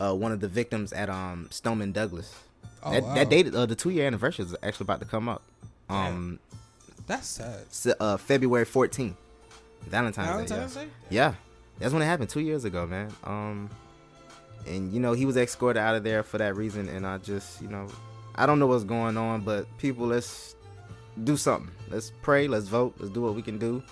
uh, 0.00 0.14
one 0.14 0.32
of 0.32 0.40
the 0.40 0.48
victims 0.48 0.92
at 0.92 1.08
um, 1.08 1.48
Stoneman 1.50 1.92
Douglas. 1.92 2.34
Oh, 2.82 2.92
that, 2.92 3.02
wow. 3.02 3.14
that 3.14 3.30
date, 3.30 3.54
uh, 3.54 3.66
the 3.66 3.74
two 3.74 3.90
year 3.90 4.06
anniversary 4.06 4.44
is 4.44 4.56
actually 4.62 4.84
about 4.84 5.00
to 5.00 5.06
come 5.06 5.28
up. 5.28 5.42
Um, 5.88 6.38
That's 7.06 7.26
sad. 7.26 7.94
Uh, 8.00 8.16
February 8.16 8.64
14th, 8.64 9.14
Valentine's, 9.86 10.28
Valentine's 10.28 10.74
Day. 10.74 10.84
Day? 10.84 10.90
Yeah. 11.10 11.20
yeah, 11.20 11.34
that's 11.78 11.92
when 11.92 12.02
it 12.02 12.06
happened 12.06 12.30
two 12.30 12.40
years 12.40 12.64
ago, 12.64 12.86
man. 12.86 13.10
Um, 13.24 13.70
and 14.66 14.92
you 14.92 15.00
know 15.00 15.12
he 15.12 15.26
was 15.26 15.36
escorted 15.36 15.80
out 15.80 15.94
of 15.94 16.04
there 16.04 16.22
for 16.22 16.38
that 16.38 16.56
reason, 16.56 16.88
and 16.88 17.06
I 17.06 17.18
just, 17.18 17.60
you 17.60 17.68
know, 17.68 17.86
I 18.34 18.46
don't 18.46 18.58
know 18.58 18.66
what's 18.66 18.84
going 18.84 19.16
on, 19.16 19.42
but 19.42 19.66
people, 19.78 20.06
let's 20.06 20.56
do 21.24 21.36
something. 21.36 21.70
Let's 21.90 22.12
pray. 22.22 22.48
Let's 22.48 22.66
vote. 22.66 22.94
Let's 22.98 23.12
do 23.12 23.22
what 23.22 23.34
we 23.34 23.42
can 23.42 23.58
do. 23.58 23.82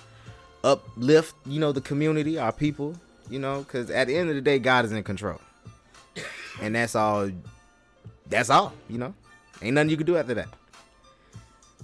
Uplift, 0.65 1.35
you 1.47 1.61
know, 1.61 1.73
the 1.73 1.81
community, 1.81 2.39
our 2.39 2.53
people, 2.53 2.95
you 3.29 3.39
know, 3.39 3.61
because 3.63 3.91
at 3.91 4.07
the 4.07 4.17
end 4.17 4.29
of 4.29 4.35
the 4.37 4.41
day, 4.41 4.59
God 4.59 4.85
is 4.85 4.93
in 4.93 5.03
control, 5.03 5.41
and 6.61 6.75
that's 6.75 6.95
all. 6.95 7.31
That's 8.29 8.49
all, 8.51 8.73
you 8.89 8.99
know. 8.99 9.15
Ain't 9.61 9.75
nothing 9.75 9.91
you 9.91 9.97
can 9.97 10.07
do 10.07 10.17
after 10.17 10.35
that. 10.35 10.49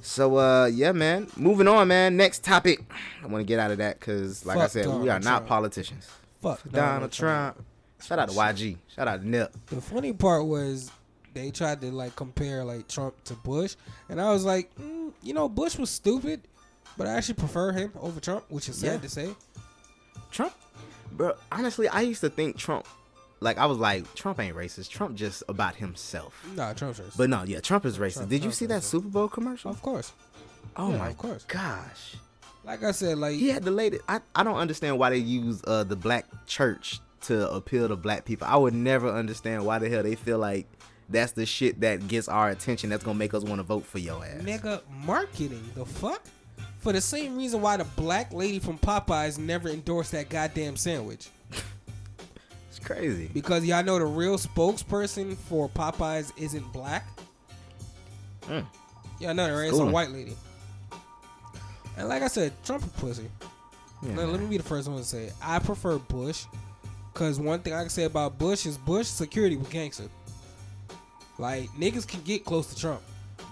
So 0.00 0.38
uh 0.38 0.66
yeah, 0.66 0.92
man. 0.92 1.26
Moving 1.36 1.68
on, 1.68 1.88
man. 1.88 2.16
Next 2.16 2.44
topic. 2.44 2.80
I 3.22 3.26
want 3.26 3.42
to 3.42 3.44
get 3.44 3.58
out 3.58 3.70
of 3.70 3.78
that 3.78 3.98
because, 3.98 4.46
like 4.46 4.56
I 4.56 4.62
Fuck 4.62 4.70
said, 4.70 4.86
we 4.86 4.92
Donald 4.92 5.08
are 5.08 5.18
not 5.20 5.22
Trump. 5.22 5.46
politicians. 5.48 6.08
Fuck 6.40 6.62
Donald, 6.62 6.74
Donald 6.74 7.12
Trump. 7.12 7.56
Trump. 7.56 7.66
Shout 8.04 8.18
out 8.18 8.28
to 8.30 8.34
YG. 8.34 8.76
Shout 8.94 9.08
out 9.08 9.20
to 9.22 9.28
Nip. 9.28 9.54
The 9.66 9.80
funny 9.80 10.12
part 10.12 10.46
was 10.46 10.90
they 11.34 11.50
tried 11.50 11.80
to 11.82 11.90
like 11.90 12.14
compare 12.16 12.64
like 12.64 12.88
Trump 12.88 13.14
to 13.24 13.34
Bush, 13.34 13.76
and 14.08 14.20
I 14.20 14.30
was 14.32 14.44
like, 14.44 14.74
mm, 14.76 15.12
you 15.22 15.34
know, 15.34 15.48
Bush 15.48 15.76
was 15.78 15.90
stupid, 15.90 16.42
but 16.96 17.06
I 17.06 17.14
actually 17.14 17.34
prefer 17.34 17.72
him 17.72 17.92
over 18.00 18.20
Trump, 18.20 18.44
which 18.48 18.68
is 18.68 18.76
sad 18.76 18.92
Yeah. 18.94 18.98
to 18.98 19.08
say. 19.08 19.34
Trump, 20.30 20.52
bro. 21.12 21.34
Honestly, 21.50 21.88
I 21.88 22.02
used 22.02 22.20
to 22.20 22.30
think 22.30 22.56
Trump, 22.56 22.86
like 23.40 23.58
I 23.58 23.66
was 23.66 23.78
like, 23.78 24.12
Trump 24.14 24.38
ain't 24.40 24.56
racist. 24.56 24.90
Trump 24.90 25.16
just 25.16 25.42
about 25.48 25.74
himself. 25.76 26.34
Nah, 26.54 26.72
Trump's 26.74 27.00
racist. 27.00 27.16
But 27.16 27.30
no, 27.30 27.42
yeah, 27.44 27.60
Trump 27.60 27.84
is 27.86 27.98
racist. 27.98 28.14
Trump- 28.14 28.28
Did 28.30 28.36
you 28.36 28.40
Trump's 28.42 28.58
see 28.58 28.66
that 28.66 28.82
Super 28.82 29.08
Bowl 29.08 29.28
commercial? 29.28 29.70
Of 29.70 29.82
course. 29.82 30.12
Oh 30.76 30.90
Yeah, 30.92 30.98
my 30.98 31.08
of 31.08 31.18
course. 31.18 31.44
gosh. 31.44 32.16
Like 32.64 32.82
I 32.84 32.90
said, 32.90 33.18
like 33.18 33.36
He 33.36 33.48
had 33.48 33.62
the 33.64 33.70
latest. 33.70 34.02
I, 34.08 34.20
I 34.34 34.42
don't 34.44 34.56
understand 34.56 34.98
why 34.98 35.10
they 35.10 35.16
use 35.18 35.62
uh, 35.66 35.84
the 35.84 35.96
black 35.96 36.26
church 36.46 37.00
to 37.22 37.50
appeal 37.50 37.88
to 37.88 37.96
black 37.96 38.24
people. 38.24 38.46
I 38.48 38.56
would 38.56 38.74
never 38.74 39.08
understand 39.10 39.64
why 39.64 39.78
the 39.78 39.88
hell 39.88 40.02
they 40.02 40.14
feel 40.14 40.38
like 40.38 40.66
that's 41.08 41.32
the 41.32 41.46
shit 41.46 41.80
that 41.80 42.06
gets 42.08 42.28
our 42.28 42.50
attention. 42.50 42.90
That's 42.90 43.04
gonna 43.04 43.18
make 43.18 43.34
us 43.34 43.42
want 43.42 43.58
to 43.58 43.62
vote 43.62 43.84
for 43.84 43.98
your 43.98 44.24
ass. 44.24 44.42
nigga 44.42 44.82
marketing 45.04 45.68
the 45.74 45.84
fuck 45.84 46.22
for 46.78 46.92
the 46.92 47.00
same 47.00 47.36
reason 47.36 47.60
why 47.60 47.76
the 47.76 47.84
black 47.84 48.32
lady 48.32 48.58
from 48.58 48.78
Popeyes 48.78 49.38
never 49.38 49.68
endorsed 49.68 50.12
that 50.12 50.28
goddamn 50.28 50.76
sandwich. 50.76 51.28
It's 52.70 52.86
crazy. 52.86 53.28
Because 53.34 53.64
y'all 53.64 53.82
know 53.82 53.98
the 53.98 54.04
real 54.04 54.36
spokesperson 54.38 55.36
for 55.36 55.68
Popeyes 55.68 56.32
isn't 56.36 56.72
black. 56.72 57.08
Mm. 58.42 58.64
Yeah, 59.18 59.32
no, 59.32 59.52
right? 59.52 59.68
It's 59.68 59.78
a 59.78 59.84
white 59.84 60.10
lady. 60.10 60.36
And 61.96 62.08
like 62.08 62.22
I 62.22 62.28
said, 62.28 62.52
Trump 62.64 62.84
a 62.84 62.88
pussy. 63.00 63.28
Yeah, 64.02 64.14
Let, 64.14 64.28
let 64.28 64.40
me 64.40 64.46
be 64.46 64.56
the 64.58 64.62
first 64.62 64.88
one 64.88 64.98
to 64.98 65.04
say 65.04 65.24
it. 65.24 65.32
I 65.42 65.58
prefer 65.58 65.98
Bush. 65.98 66.44
Cause 67.18 67.40
one 67.40 67.58
thing 67.58 67.72
I 67.72 67.80
can 67.80 67.90
say 67.90 68.04
about 68.04 68.38
Bush 68.38 68.64
is 68.64 68.78
Bush 68.78 69.08
security 69.08 69.56
was 69.56 69.66
gangster. 69.66 70.04
Like 71.36 71.68
niggas 71.70 72.06
can 72.06 72.22
get 72.22 72.44
close 72.44 72.72
to 72.72 72.80
Trump. 72.80 73.00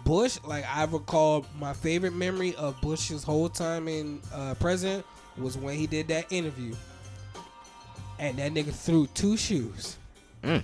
Bush, 0.05 0.38
like 0.44 0.64
I 0.72 0.84
recall, 0.84 1.44
my 1.59 1.72
favorite 1.72 2.14
memory 2.14 2.55
of 2.55 2.80
Bush's 2.80 3.24
whole 3.24 3.48
time 3.48 3.88
in 3.88 4.20
uh, 4.32 4.55
president 4.60 5.05
was 5.36 5.59
when 5.59 5.76
he 5.76 5.88
did 5.88 6.06
that 6.06 6.32
interview, 6.32 6.76
and 8.20 8.38
that 8.38 8.55
nigga 8.55 8.72
threw 8.72 9.09
two 9.09 9.36
shoes, 9.36 9.97
Mm. 10.44 10.62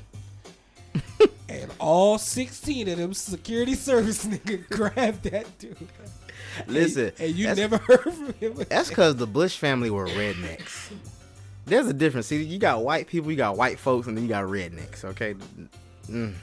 and 1.48 1.70
all 1.80 2.18
sixteen 2.18 2.88
of 2.88 2.98
them 2.98 3.14
security 3.14 3.74
service 3.88 4.24
nigga 4.24 4.68
grabbed 4.70 5.24
that 5.24 5.58
dude. 5.58 5.76
Listen, 6.68 7.06
and, 7.06 7.20
and 7.20 7.34
you 7.34 7.52
never 7.52 7.78
heard 7.78 8.14
from 8.14 8.32
him. 8.34 8.54
That's 8.68 8.90
because 8.90 9.16
the 9.16 9.26
Bush 9.26 9.56
family 9.56 9.90
were 9.90 10.06
rednecks. 10.06 10.92
There's 11.64 11.86
a 11.86 11.92
difference. 11.92 12.26
See, 12.26 12.42
you 12.42 12.58
got 12.58 12.82
white 12.84 13.06
people, 13.06 13.30
you 13.30 13.36
got 13.36 13.56
white 13.56 13.78
folks, 13.78 14.06
and 14.06 14.16
then 14.16 14.24
you 14.24 14.28
got 14.28 14.44
rednecks. 14.44 15.04
Okay. 15.04 15.34
Mm. 16.08 16.34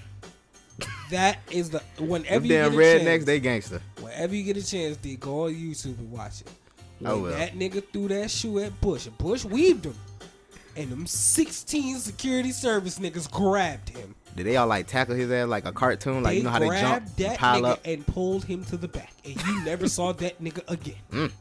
That 1.12 1.40
is 1.52 1.72
the 1.72 1.80
whenever 2.00 2.46
you 2.46 2.54
damn 2.54 2.72
get 2.72 2.78
a 2.78 2.82
rednecks, 2.82 3.06
chance, 3.06 3.26
they 3.26 3.40
gangster. 3.40 3.82
Whenever 4.00 4.36
you 4.36 4.44
get 4.44 4.58
a 4.58 4.66
chance, 4.66 4.98
D, 4.98 5.16
go 5.18 5.46
on 5.46 5.54
YouTube 5.54 5.98
and 6.00 6.12
watch 6.12 6.42
it. 6.42 6.50
When 7.00 7.12
I 7.12 7.16
will. 7.16 7.32
that 7.32 7.54
nigga 7.54 7.84
threw 7.92 8.08
that 8.10 8.32
shoe 8.32 8.60
at 8.60 8.80
Bush, 8.82 9.08
and 9.08 9.18
Bush 9.18 9.44
weaved 9.44 9.86
him, 9.86 9.96
and 10.76 10.90
them 10.90 11.06
16 11.06 11.98
security 11.98 12.52
service 12.52 13.00
niggas 13.00 13.30
grabbed 13.30 13.90
him. 13.90 14.16
Did 14.36 14.46
they 14.46 14.58
all 14.58 14.68
like 14.68 14.88
tackle 14.88 15.16
his 15.16 15.32
ass 15.32 15.48
like 15.48 15.66
a 15.66 15.72
cartoon? 15.72 16.24
Like 16.24 16.32
they 16.32 16.38
you 16.38 16.44
know 16.44 16.50
how 16.52 16.60
they 16.60 16.70
jump, 16.70 17.16
that 17.18 17.38
pile 17.38 17.62
nigga 17.62 17.72
up. 17.72 17.82
and 17.86 18.08
pulled 18.08 18.46
him 18.46 18.64
to 18.66 18.78
the 18.78 18.88
back, 18.88 19.14
and 19.26 19.36
you 19.46 19.66
never 19.66 19.90
saw 19.90 20.14
that 20.14 20.42
nigga 20.42 20.70
again. 20.70 20.96
Mm. 21.12 21.32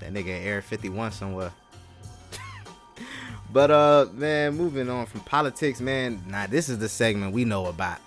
That 0.00 0.12
nigga 0.12 0.44
Air 0.44 0.60
51 0.62 1.12
somewhere. 1.12 1.52
But 3.52 3.70
uh 3.70 4.06
man, 4.12 4.56
moving 4.56 4.88
on 4.88 5.06
from 5.06 5.20
politics, 5.20 5.80
man. 5.80 6.22
Nah, 6.28 6.46
this 6.46 6.68
is 6.68 6.78
the 6.78 6.88
segment 6.88 7.32
we 7.32 7.44
know 7.44 7.66
about. 7.66 7.98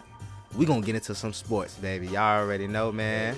We 0.56 0.66
gonna 0.66 0.82
get 0.82 0.96
into 0.96 1.16
some 1.16 1.34
sports, 1.34 1.76
baby. 1.76 2.08
Y'all 2.08 2.42
already 2.42 2.68
know, 2.68 2.92
man. 2.92 3.38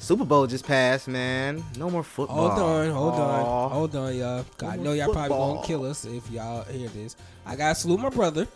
Super 0.00 0.24
Bowl 0.24 0.46
just 0.46 0.64
passed, 0.66 1.08
man. 1.08 1.64
No 1.76 1.90
more 1.90 2.04
football. 2.04 2.50
Hold 2.50 2.58
on, 2.60 2.90
hold 2.90 3.14
Aw. 3.14 3.42
on, 3.64 3.70
hold 3.70 3.96
on, 3.96 4.16
y'all. 4.16 4.44
I 4.64 4.76
know 4.76 4.92
y'all 4.92 5.12
probably 5.12 5.28
football. 5.28 5.54
gonna 5.56 5.66
kill 5.66 5.84
us 5.86 6.04
if 6.04 6.30
y'all 6.30 6.62
hear 6.64 6.88
this. 6.88 7.16
I 7.44 7.56
gotta 7.56 7.74
salute 7.74 8.00
my 8.00 8.08
brother. 8.08 8.46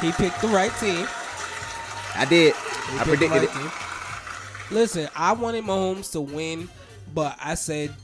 He 0.00 0.12
picked 0.12 0.40
the 0.40 0.48
right 0.48 0.72
team. 0.78 1.06
I 2.16 2.24
did. 2.28 2.54
He 2.54 2.98
I 2.98 3.04
predicted 3.04 3.30
right 3.30 3.42
it. 3.42 3.50
team. 3.52 3.70
Listen, 4.70 5.08
I 5.16 5.32
wanted 5.32 5.64
Mahomes 5.64 6.12
to 6.12 6.20
win, 6.20 6.68
but 7.12 7.36
I 7.42 7.54
said 7.54 7.94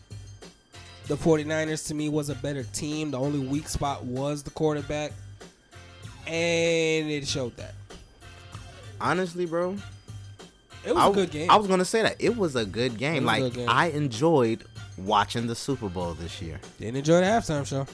the 1.09 1.17
49ers 1.17 1.87
to 1.89 1.95
me 1.95 2.09
was 2.09 2.31
a 2.31 2.35
better 2.35 2.65
team. 2.65 3.11
The 3.11 3.19
only 3.19 3.39
weak 3.39 3.69
spot 3.69 4.05
was 4.05 4.43
the 4.43 4.51
quarterback. 4.51 5.13
And 6.27 7.09
it 7.11 7.27
showed 7.27 7.57
that. 7.57 7.75
Honestly, 9.01 9.47
bro. 9.47 9.77
It 10.85 10.95
was 10.95 11.05
a 11.05 11.11
a 11.11 11.15
good 11.15 11.31
game. 11.31 11.51
I 11.51 11.57
was 11.57 11.67
gonna 11.67 11.85
say 11.85 12.03
that. 12.03 12.17
It 12.19 12.37
was 12.37 12.57
a 12.57 12.65
good 12.65 12.97
game. 12.97 13.25
like 13.25 13.43
good 13.43 13.55
game. 13.55 13.69
I 13.69 13.87
enjoyed 13.89 14.65
watching 14.97 15.47
the 15.47 15.55
Super 15.55 15.89
Bowl 15.89 16.15
this 16.15 16.41
year. 16.41 16.61
Didn't 16.79 16.97
enjoy 16.97 17.21
the 17.21 17.27
halftime 17.27 17.67
show. 17.67 17.87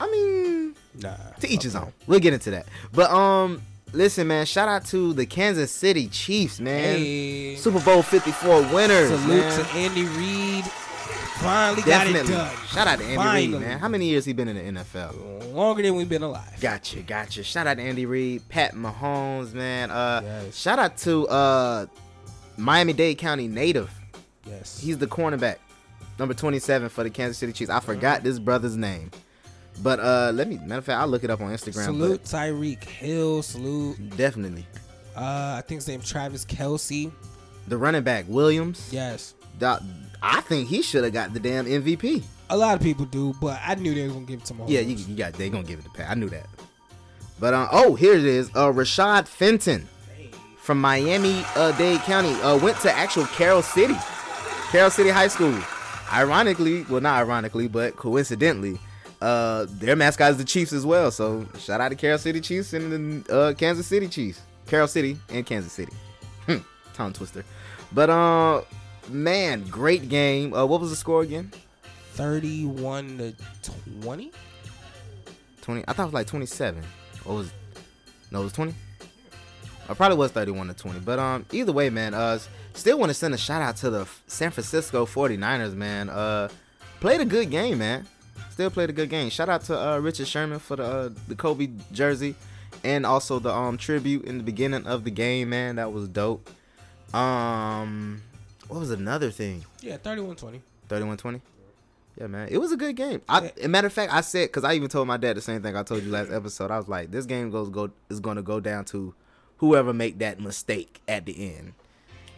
I 0.00 0.10
mean, 0.10 0.74
nah. 1.00 1.16
To 1.40 1.48
each 1.48 1.62
his 1.62 1.74
own. 1.74 1.92
We'll 2.06 2.20
get 2.20 2.34
into 2.34 2.50
that. 2.50 2.66
But 2.92 3.10
um, 3.10 3.62
listen, 3.92 4.26
man. 4.26 4.46
Shout 4.46 4.68
out 4.68 4.84
to 4.86 5.12
the 5.12 5.26
Kansas 5.26 5.72
City 5.72 6.08
Chiefs, 6.08 6.60
man. 6.60 6.98
Hey. 6.98 7.56
Super 7.56 7.80
Bowl 7.80 8.02
Fifty 8.02 8.32
Four 8.32 8.62
winners. 8.72 9.08
Salute 9.08 9.28
man. 9.28 9.64
to 9.64 9.70
Andy 9.74 10.04
Reid. 10.04 10.64
Finally 11.40 11.82
Definitely. 11.82 12.32
got 12.32 12.50
it 12.50 12.56
done. 12.56 12.66
Shout 12.66 12.86
out 12.88 12.98
to 12.98 13.04
Andy 13.04 13.16
Finally. 13.16 13.52
Reid, 13.52 13.60
man. 13.60 13.78
How 13.78 13.88
many 13.88 14.06
years 14.06 14.24
he 14.24 14.32
been 14.32 14.48
in 14.48 14.74
the 14.74 14.80
NFL? 14.80 15.54
Longer 15.54 15.82
than 15.82 15.94
we've 15.94 16.08
been 16.08 16.22
alive. 16.22 16.60
Gotcha, 16.60 17.00
gotcha. 17.02 17.42
Shout 17.44 17.66
out 17.66 17.76
to 17.76 17.82
Andy 17.82 18.06
Reid, 18.06 18.48
Pat 18.48 18.74
Mahomes, 18.74 19.52
man. 19.54 19.90
Uh, 19.90 20.50
shout 20.50 20.78
out 20.78 20.96
to 20.98 21.28
uh, 21.28 21.86
Miami 22.56 22.92
Dade 22.92 23.18
County 23.18 23.46
native. 23.46 23.90
Yes. 24.46 24.80
He's 24.80 24.98
the 24.98 25.06
cornerback, 25.06 25.56
number 26.18 26.34
twenty-seven 26.34 26.88
for 26.88 27.04
the 27.04 27.10
Kansas 27.10 27.38
City 27.38 27.52
Chiefs. 27.52 27.70
I 27.70 27.80
forgot 27.80 28.22
this 28.24 28.38
brother's 28.38 28.76
name, 28.76 29.10
but 29.82 30.00
uh, 30.00 30.32
let 30.34 30.48
me. 30.48 30.58
Matter 30.58 30.78
of 30.78 30.84
fact, 30.86 31.00
I'll 31.00 31.06
look 31.08 31.22
it 31.22 31.30
up 31.30 31.40
on 31.40 31.52
Instagram. 31.52 31.84
Salute 31.84 32.24
Tyreek 32.24 32.82
Hill. 32.82 33.42
Salute. 33.42 34.16
definitely. 34.16 34.66
Uh, 35.14 35.56
I 35.58 35.62
think 35.66 35.78
his 35.78 35.88
name 35.88 36.00
Travis 36.00 36.44
Kelce. 36.44 37.12
The 37.68 37.76
running 37.76 38.02
back 38.02 38.24
Williams. 38.28 38.88
Yes. 38.90 39.34
That- 39.58 39.82
I 40.22 40.40
think 40.42 40.68
he 40.68 40.82
should 40.82 41.04
have 41.04 41.12
got 41.12 41.32
the 41.32 41.40
damn 41.40 41.66
MVP. 41.66 42.22
A 42.50 42.56
lot 42.56 42.76
of 42.76 42.82
people 42.82 43.04
do, 43.04 43.34
but 43.40 43.60
I 43.64 43.74
knew 43.74 43.94
they 43.94 44.06
were 44.06 44.14
gonna 44.14 44.26
give 44.26 44.40
it 44.40 44.46
to 44.46 44.54
Mahomes. 44.54 44.68
Yeah, 44.68 44.80
you, 44.80 44.96
you 44.96 45.16
got 45.16 45.34
they 45.34 45.50
gonna 45.50 45.64
give 45.64 45.78
it 45.78 45.84
to 45.84 45.90
Pat. 45.90 46.10
I 46.10 46.14
knew 46.14 46.28
that. 46.30 46.46
But 47.38 47.54
uh, 47.54 47.68
oh, 47.70 47.94
here 47.94 48.14
it 48.14 48.24
is. 48.24 48.48
Uh, 48.50 48.72
Rashad 48.72 49.28
Fenton 49.28 49.86
from 50.56 50.80
Miami 50.80 51.44
uh, 51.56 51.72
Dade 51.78 52.00
County 52.00 52.32
uh, 52.42 52.58
went 52.58 52.78
to 52.80 52.92
actual 52.92 53.26
Carroll 53.26 53.62
City, 53.62 53.94
Carroll 54.70 54.90
City 54.90 55.10
High 55.10 55.28
School. 55.28 55.58
Ironically, 56.12 56.84
well, 56.84 57.00
not 57.00 57.18
ironically, 57.18 57.68
but 57.68 57.96
coincidentally, 57.96 58.78
uh, 59.20 59.66
their 59.68 59.94
mascot 59.94 60.32
is 60.32 60.36
the 60.38 60.44
Chiefs 60.44 60.72
as 60.72 60.84
well. 60.86 61.10
So 61.10 61.46
shout 61.58 61.80
out 61.80 61.90
to 61.90 61.96
Carroll 61.96 62.18
City 62.18 62.40
Chiefs 62.40 62.72
and 62.72 63.24
the 63.24 63.34
uh, 63.34 63.54
Kansas 63.54 63.86
City 63.86 64.08
Chiefs, 64.08 64.40
Carroll 64.66 64.88
City 64.88 65.18
and 65.28 65.44
Kansas 65.44 65.72
City. 65.72 65.92
Hmm, 66.46 66.58
tongue 66.94 67.12
twister. 67.12 67.44
But 67.92 68.10
uh, 68.10 68.62
man, 69.08 69.64
great 69.68 70.08
game. 70.08 70.52
Uh, 70.54 70.64
what 70.66 70.80
was 70.80 70.90
the 70.90 70.96
score 70.96 71.22
again? 71.22 71.52
Thirty-one 72.12 73.18
to 73.18 73.34
twenty. 74.02 74.32
20 75.68 75.84
I 75.86 75.92
thought 75.92 76.04
it 76.04 76.06
was 76.06 76.14
like 76.14 76.26
27 76.26 76.82
or 77.26 77.34
was 77.36 77.52
no 78.30 78.40
it 78.40 78.44
was 78.44 78.54
20 78.54 78.74
I 79.86 79.92
probably 79.92 80.16
was 80.16 80.30
31 80.32 80.68
to 80.68 80.72
20 80.72 81.00
but 81.00 81.18
um 81.18 81.44
either 81.52 81.72
way 81.72 81.90
man 81.90 82.14
uh 82.14 82.38
still 82.72 82.98
want 82.98 83.10
to 83.10 83.14
send 83.14 83.34
a 83.34 83.36
shout 83.36 83.60
out 83.60 83.76
to 83.76 83.90
the 83.90 84.08
San 84.26 84.50
Francisco 84.50 85.04
49ers 85.04 85.74
man. 85.74 86.08
Uh 86.08 86.48
played 87.00 87.20
a 87.20 87.26
good 87.26 87.50
game 87.50 87.78
man. 87.78 88.06
Still 88.50 88.70
played 88.70 88.88
a 88.88 88.94
good 88.94 89.10
game. 89.10 89.28
Shout 89.28 89.50
out 89.50 89.62
to 89.64 89.78
uh 89.78 89.98
Richard 89.98 90.26
Sherman 90.26 90.58
for 90.58 90.76
the 90.76 90.84
uh, 90.84 91.10
the 91.28 91.34
Kobe 91.34 91.68
jersey 91.92 92.34
and 92.82 93.04
also 93.04 93.38
the 93.38 93.52
um 93.52 93.76
tribute 93.76 94.24
in 94.24 94.38
the 94.38 94.44
beginning 94.44 94.86
of 94.86 95.04
the 95.04 95.10
game 95.10 95.50
man. 95.50 95.76
That 95.76 95.92
was 95.92 96.08
dope. 96.08 96.48
Um 97.12 98.22
what 98.68 98.80
was 98.80 98.90
another 98.90 99.30
thing 99.30 99.64
Yeah, 99.80 99.96
31-20. 99.98 100.60
31-20 100.88 101.40
yeah, 102.20 102.26
man. 102.26 102.48
It 102.50 102.58
was 102.58 102.72
a 102.72 102.76
good 102.76 102.96
game. 102.96 103.22
I, 103.28 103.52
a 103.62 103.68
matter 103.68 103.86
of 103.86 103.92
fact, 103.92 104.12
I 104.12 104.22
said 104.22 104.48
because 104.48 104.64
I 104.64 104.74
even 104.74 104.88
told 104.88 105.06
my 105.06 105.18
dad 105.18 105.36
the 105.36 105.40
same 105.40 105.62
thing 105.62 105.76
I 105.76 105.84
told 105.84 106.02
you 106.02 106.10
last 106.10 106.32
episode. 106.32 106.72
I 106.72 106.76
was 106.76 106.88
like, 106.88 107.12
this 107.12 107.26
game 107.26 107.50
goes 107.50 107.68
go 107.68 107.90
is 108.10 108.18
going 108.18 108.36
to 108.36 108.42
go 108.42 108.58
down 108.58 108.84
to 108.86 109.14
whoever 109.58 109.92
make 109.92 110.18
that 110.18 110.40
mistake 110.40 111.00
at 111.06 111.26
the 111.26 111.54
end. 111.54 111.74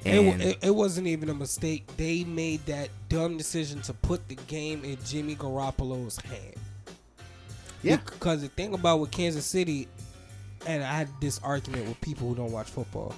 It, 0.04 0.40
it, 0.40 0.58
it 0.62 0.74
wasn't 0.74 1.06
even 1.06 1.28
a 1.28 1.34
mistake. 1.34 1.86
They 1.96 2.24
made 2.24 2.64
that 2.66 2.88
dumb 3.08 3.36
decision 3.36 3.82
to 3.82 3.92
put 3.92 4.28
the 4.28 4.34
game 4.34 4.82
in 4.84 4.98
Jimmy 5.04 5.34
Garoppolo's 5.34 6.18
hand. 6.18 6.54
Yeah. 7.82 7.96
Because 7.96 8.40
the 8.40 8.48
thing 8.48 8.72
about 8.72 9.00
with 9.00 9.10
Kansas 9.10 9.44
City, 9.44 9.88
and 10.66 10.82
I 10.82 10.92
had 10.92 11.08
this 11.20 11.38
argument 11.42 11.86
with 11.86 12.00
people 12.00 12.28
who 12.28 12.34
don't 12.34 12.52
watch 12.52 12.68
football. 12.68 13.14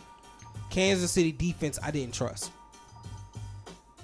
Kansas 0.71 1.13
City 1.13 1.31
defense, 1.31 1.79
I 1.83 1.93
didn't 1.93 2.15
trust. 2.15 2.51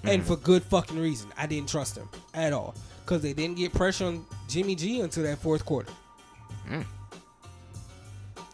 And 0.03 0.21
Mhm. 0.23 0.25
for 0.27 0.35
good 0.37 0.63
fucking 0.63 0.97
reason. 0.99 1.27
I 1.37 1.45
didn't 1.45 1.69
trust 1.69 1.95
them 1.95 2.07
at 2.33 2.53
all. 2.53 2.73
Because 3.03 3.21
they 3.21 3.33
didn't 3.33 3.57
get 3.57 3.73
pressure 3.73 4.05
on 4.05 4.25
Jimmy 4.47 4.75
G 4.75 5.01
until 5.01 5.23
that 5.23 5.39
fourth 5.39 5.65
quarter. 5.65 5.91
Mm. 6.69 6.85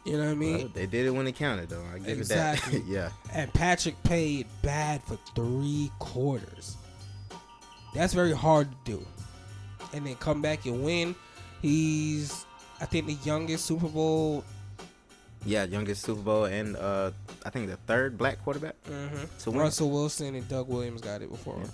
You 0.05 0.13
know 0.13 0.25
what 0.25 0.31
I 0.31 0.35
mean? 0.35 0.57
Well, 0.59 0.67
they 0.73 0.85
did 0.85 1.07
it 1.07 1.09
when 1.09 1.25
it 1.27 1.35
counted, 1.35 1.69
though. 1.69 1.83
I 1.93 1.97
give 1.99 2.19
Exactly. 2.19 2.77
it 2.77 2.85
that. 2.85 2.87
yeah. 2.91 3.09
And 3.33 3.51
Patrick 3.53 4.01
played 4.03 4.45
bad 4.61 5.01
for 5.03 5.17
three 5.35 5.91
quarters. 5.99 6.77
That's 7.93 8.13
very 8.13 8.33
hard 8.33 8.69
to 8.71 8.77
do. 8.91 9.05
And 9.93 10.05
then 10.05 10.15
come 10.15 10.41
back 10.41 10.65
and 10.65 10.83
win. 10.83 11.15
He's, 11.61 12.45
I 12.79 12.85
think, 12.85 13.07
the 13.07 13.17
youngest 13.27 13.65
Super 13.65 13.87
Bowl. 13.87 14.43
Yeah, 15.45 15.65
youngest 15.65 16.03
Super 16.03 16.21
Bowl 16.21 16.45
and 16.45 16.75
uh, 16.75 17.11
I 17.45 17.49
think 17.51 17.69
the 17.69 17.77
third 17.87 18.17
black 18.17 18.43
quarterback 18.43 18.75
Mhm. 18.89 19.27
to. 19.43 19.51
Russell 19.51 19.91
Wilson 19.91 20.33
and 20.35 20.47
Doug 20.49 20.67
Williams 20.67 21.01
got 21.01 21.21
it 21.21 21.29
before. 21.29 21.55
him. 21.57 21.69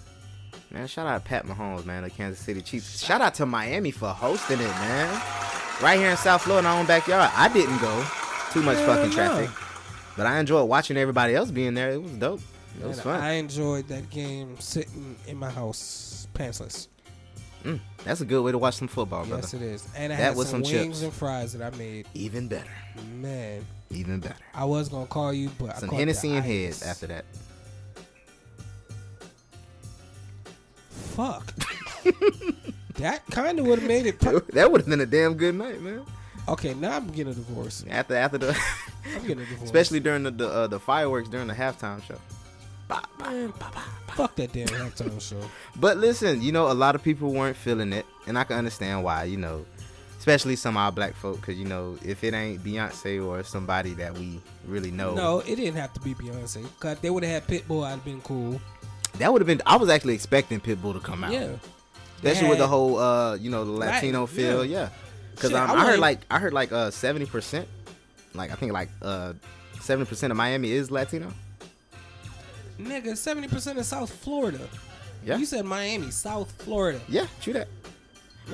Man, 0.69 0.87
shout 0.87 1.07
out 1.07 1.23
Pat 1.25 1.45
Mahomes, 1.45 1.85
man, 1.85 2.03
the 2.03 2.09
Kansas 2.09 2.43
City 2.43 2.61
Chiefs. 2.61 3.03
Shout 3.03 3.21
out 3.21 3.33
to 3.35 3.45
Miami 3.45 3.91
for 3.91 4.09
hosting 4.09 4.59
it, 4.59 4.67
man. 4.67 5.09
Right 5.81 5.97
here 5.99 6.09
in 6.11 6.17
South 6.17 6.41
Florida, 6.43 6.67
in 6.67 6.71
our 6.73 6.79
own 6.79 6.85
backyard. 6.85 7.31
I 7.35 7.47
didn't 7.51 7.79
go. 7.79 8.05
Too 8.51 8.61
much 8.61 8.77
Hell 8.77 8.87
fucking 8.87 9.09
no. 9.09 9.15
traffic. 9.15 9.49
But 10.17 10.27
I 10.27 10.39
enjoyed 10.39 10.67
watching 10.69 10.97
everybody 10.97 11.35
else 11.35 11.51
being 11.51 11.73
there. 11.73 11.91
It 11.91 12.01
was 12.03 12.11
dope. 12.13 12.41
It 12.79 12.85
was 12.87 12.97
And 12.97 13.03
fun. 13.03 13.21
I 13.21 13.31
enjoyed 13.33 13.87
that 13.87 14.09
game 14.09 14.57
sitting 14.59 15.15
in 15.27 15.37
my 15.37 15.49
house, 15.49 16.27
pantsless. 16.33 16.87
Mm, 17.63 17.79
that's 18.03 18.21
a 18.21 18.25
good 18.25 18.41
way 18.43 18.51
to 18.51 18.57
watch 18.57 18.75
some 18.75 18.87
football, 18.87 19.25
brother. 19.25 19.41
Yes, 19.41 19.53
it 19.53 19.61
is. 19.61 19.87
And 19.95 20.11
I 20.11 20.15
that 20.17 20.21
had 20.23 20.35
with 20.35 20.47
some, 20.47 20.63
some 20.65 20.73
wings 20.73 20.97
chips. 20.99 21.01
and 21.03 21.13
fries 21.13 21.53
that 21.53 21.73
I 21.73 21.77
made. 21.77 22.07
Even 22.13 22.47
better. 22.47 22.69
Man, 23.15 23.65
Even 23.89 24.19
better. 24.19 24.35
I 24.53 24.65
was 24.65 24.89
gonna 24.89 25.05
call 25.05 25.31
you, 25.33 25.49
but 25.59 25.77
Some 25.77 25.89
I 25.91 25.95
Hennessy 25.95 26.31
and 26.35 26.45
heads 26.45 26.81
after 26.83 27.07
that. 27.07 27.25
Fuck. 30.89 31.53
that 32.95 33.21
kind 33.31 33.59
of 33.59 33.65
would 33.65 33.79
have 33.79 33.87
made 33.87 34.05
it. 34.05 34.19
Per- 34.19 34.39
that 34.53 34.71
would 34.71 34.81
have 34.81 34.89
been 34.89 35.01
a 35.01 35.05
damn 35.05 35.35
good 35.35 35.55
night, 35.55 35.81
man. 35.81 36.05
okay, 36.47 36.73
now 36.73 36.95
I'm 36.97 37.07
getting 37.09 37.33
a 37.33 37.35
divorce. 37.35 37.83
After 37.89 38.15
after 38.15 38.37
the, 38.37 38.57
I'm 39.15 39.21
getting 39.27 39.43
a 39.43 39.45
divorce. 39.49 39.63
especially 39.63 39.99
during 39.99 40.23
the 40.23 40.31
the, 40.31 40.47
uh, 40.49 40.67
the 40.67 40.79
fireworks 40.79 41.29
during 41.29 41.47
the 41.47 41.53
halftime 41.53 42.01
show. 42.03 42.17
Fuck 44.15 44.35
that 44.35 44.51
damn 44.53 44.67
halftime 44.67 45.21
show. 45.21 45.41
But 45.77 45.97
listen, 45.97 46.41
you 46.41 46.51
know, 46.51 46.69
a 46.71 46.73
lot 46.73 46.95
of 46.95 47.03
people 47.03 47.31
weren't 47.31 47.55
feeling 47.55 47.93
it, 47.93 48.05
and 48.27 48.37
I 48.37 48.43
can 48.43 48.57
understand 48.57 49.03
why. 49.03 49.23
You 49.23 49.37
know, 49.37 49.65
especially 50.19 50.55
some 50.57 50.75
of 50.75 50.81
our 50.81 50.91
black 50.91 51.15
folk, 51.15 51.37
because 51.39 51.57
you 51.57 51.65
know, 51.65 51.97
if 52.03 52.23
it 52.23 52.33
ain't 52.33 52.63
Beyonce 52.63 53.25
or 53.25 53.41
somebody 53.43 53.93
that 53.95 54.13
we 54.17 54.41
really 54.67 54.91
know, 54.91 55.15
No, 55.15 55.39
it 55.39 55.55
didn't 55.55 55.75
have 55.75 55.93
to 55.93 55.99
be 56.01 56.13
Beyonce. 56.13 56.65
Cause 56.79 56.99
they 56.99 57.09
would 57.09 57.23
have 57.23 57.43
had 57.43 57.47
Pitbull. 57.47 57.85
I'd 57.85 57.91
have 57.91 58.05
been 58.05 58.21
cool. 58.21 58.59
that 59.17 59.31
would 59.31 59.41
have 59.41 59.47
been. 59.47 59.61
I 59.65 59.77
was 59.77 59.89
actually 59.89 60.13
expecting 60.15 60.59
Pitbull 60.59 60.93
to 60.93 60.99
come 60.99 61.23
out. 61.23 61.31
Yeah. 61.31 61.55
especially 62.17 62.49
with 62.49 62.57
the 62.59 62.67
whole, 62.67 62.99
uh, 62.99 63.35
you 63.35 63.49
know, 63.49 63.63
the 63.65 63.71
Latin, 63.71 63.95
Latino 63.95 64.25
feel. 64.25 64.65
yeah. 64.65 64.79
Yeah, 64.81 64.89
because 65.35 65.51
Shit, 65.51 65.59
um, 65.59 65.71
I 65.71 65.75
I, 65.75 65.85
heard 65.85 65.99
like 65.99 66.19
I 66.29 66.39
heard 66.39 66.53
like 66.53 66.71
uh 66.73 66.91
seventy 66.91 67.25
percent, 67.25 67.67
like 68.33 68.51
I 68.51 68.55
think 68.55 68.73
like 68.73 68.89
uh 69.01 69.33
seventy 69.79 70.07
percent 70.09 70.31
of 70.31 70.37
Miami 70.37 70.71
is 70.71 70.91
Latino. 70.91 71.31
Nigga, 72.79 73.15
seventy 73.17 73.47
percent 73.47 73.79
of 73.79 73.85
South 73.85 74.11
Florida. 74.11 74.67
Yeah. 75.23 75.37
You 75.37 75.45
said 75.45 75.65
Miami, 75.65 76.11
South 76.11 76.51
Florida. 76.63 76.99
Yeah, 77.07 77.27
true 77.41 77.53
that. 77.53 77.67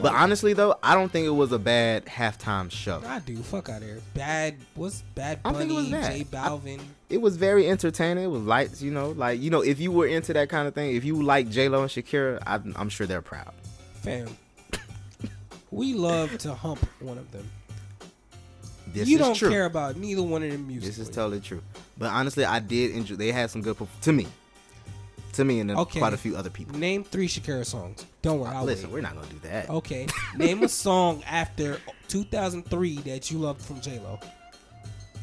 But 0.01 0.13
honestly, 0.13 0.53
though, 0.53 0.77
I 0.83 0.93
don't 0.93 1.11
think 1.11 1.25
it 1.25 1.31
was 1.31 1.51
a 1.51 1.59
bad 1.59 2.05
halftime 2.05 2.69
show. 2.69 3.01
I 3.05 3.19
do. 3.19 3.37
Fuck 3.37 3.69
out 3.69 3.81
of 3.81 3.87
here. 3.87 3.99
Bad. 4.13 4.55
What's 4.75 5.01
bad? 5.15 5.39
I 5.43 5.53
think 5.53 5.71
it 5.71 5.75
was 5.75 5.89
bad. 5.89 6.13
J 6.13 6.23
Balvin. 6.25 6.81
It 7.09 7.21
was 7.21 7.37
very 7.37 7.67
entertaining. 7.67 8.25
It 8.25 8.27
was 8.27 8.43
lights, 8.43 8.81
you 8.81 8.91
know, 8.91 9.11
like 9.11 9.41
you 9.41 9.49
know, 9.49 9.61
if 9.61 9.79
you 9.79 9.91
were 9.91 10.07
into 10.07 10.33
that 10.33 10.49
kind 10.49 10.67
of 10.67 10.75
thing, 10.75 10.95
if 10.95 11.03
you 11.03 11.21
like 11.23 11.49
J 11.49 11.69
Lo 11.69 11.81
and 11.81 11.89
Shakira, 11.89 12.41
I'm, 12.45 12.73
I'm 12.77 12.89
sure 12.89 13.07
they're 13.07 13.21
proud. 13.21 13.53
Fam. 14.01 14.27
we 15.71 15.93
love 15.93 16.37
to 16.39 16.53
hump 16.53 16.85
one 16.99 17.17
of 17.17 17.31
them. 17.31 17.49
This 18.93 19.07
you 19.07 19.17
don't 19.17 19.35
true. 19.35 19.49
care 19.49 19.65
about 19.65 19.97
neither 19.97 20.23
one 20.23 20.43
of 20.43 20.51
them 20.51 20.67
musically. 20.67 20.89
This 20.89 20.99
is 20.99 21.09
totally 21.09 21.39
true. 21.39 21.61
But 21.97 22.07
honestly, 22.11 22.45
I 22.45 22.59
did 22.59 22.91
enjoy. 22.91 23.15
They 23.15 23.31
had 23.31 23.49
some 23.49 23.61
good 23.61 23.77
to 24.01 24.13
me, 24.13 24.27
to 25.33 25.43
me, 25.45 25.59
and 25.59 25.69
then 25.69 25.77
Okay. 25.77 25.99
quite 25.99 26.13
a 26.13 26.17
few 26.17 26.35
other 26.37 26.49
people. 26.49 26.77
Name 26.77 27.03
three 27.03 27.27
Shakira 27.27 27.65
songs. 27.65 28.05
Don't 28.21 28.39
worry. 28.39 28.51
I'll 28.55 28.63
Listen, 28.65 28.89
wait. 28.89 28.93
we're 28.95 29.01
not 29.01 29.15
gonna 29.15 29.27
do 29.27 29.39
that. 29.43 29.69
Okay. 29.69 30.07
Name 30.37 30.63
a 30.63 30.69
song 30.69 31.23
after 31.27 31.79
2003 32.07 32.97
that 32.99 33.29
you 33.31 33.37
loved 33.39 33.61
from 33.61 33.81
J 33.81 33.99
Lo. 33.99 34.19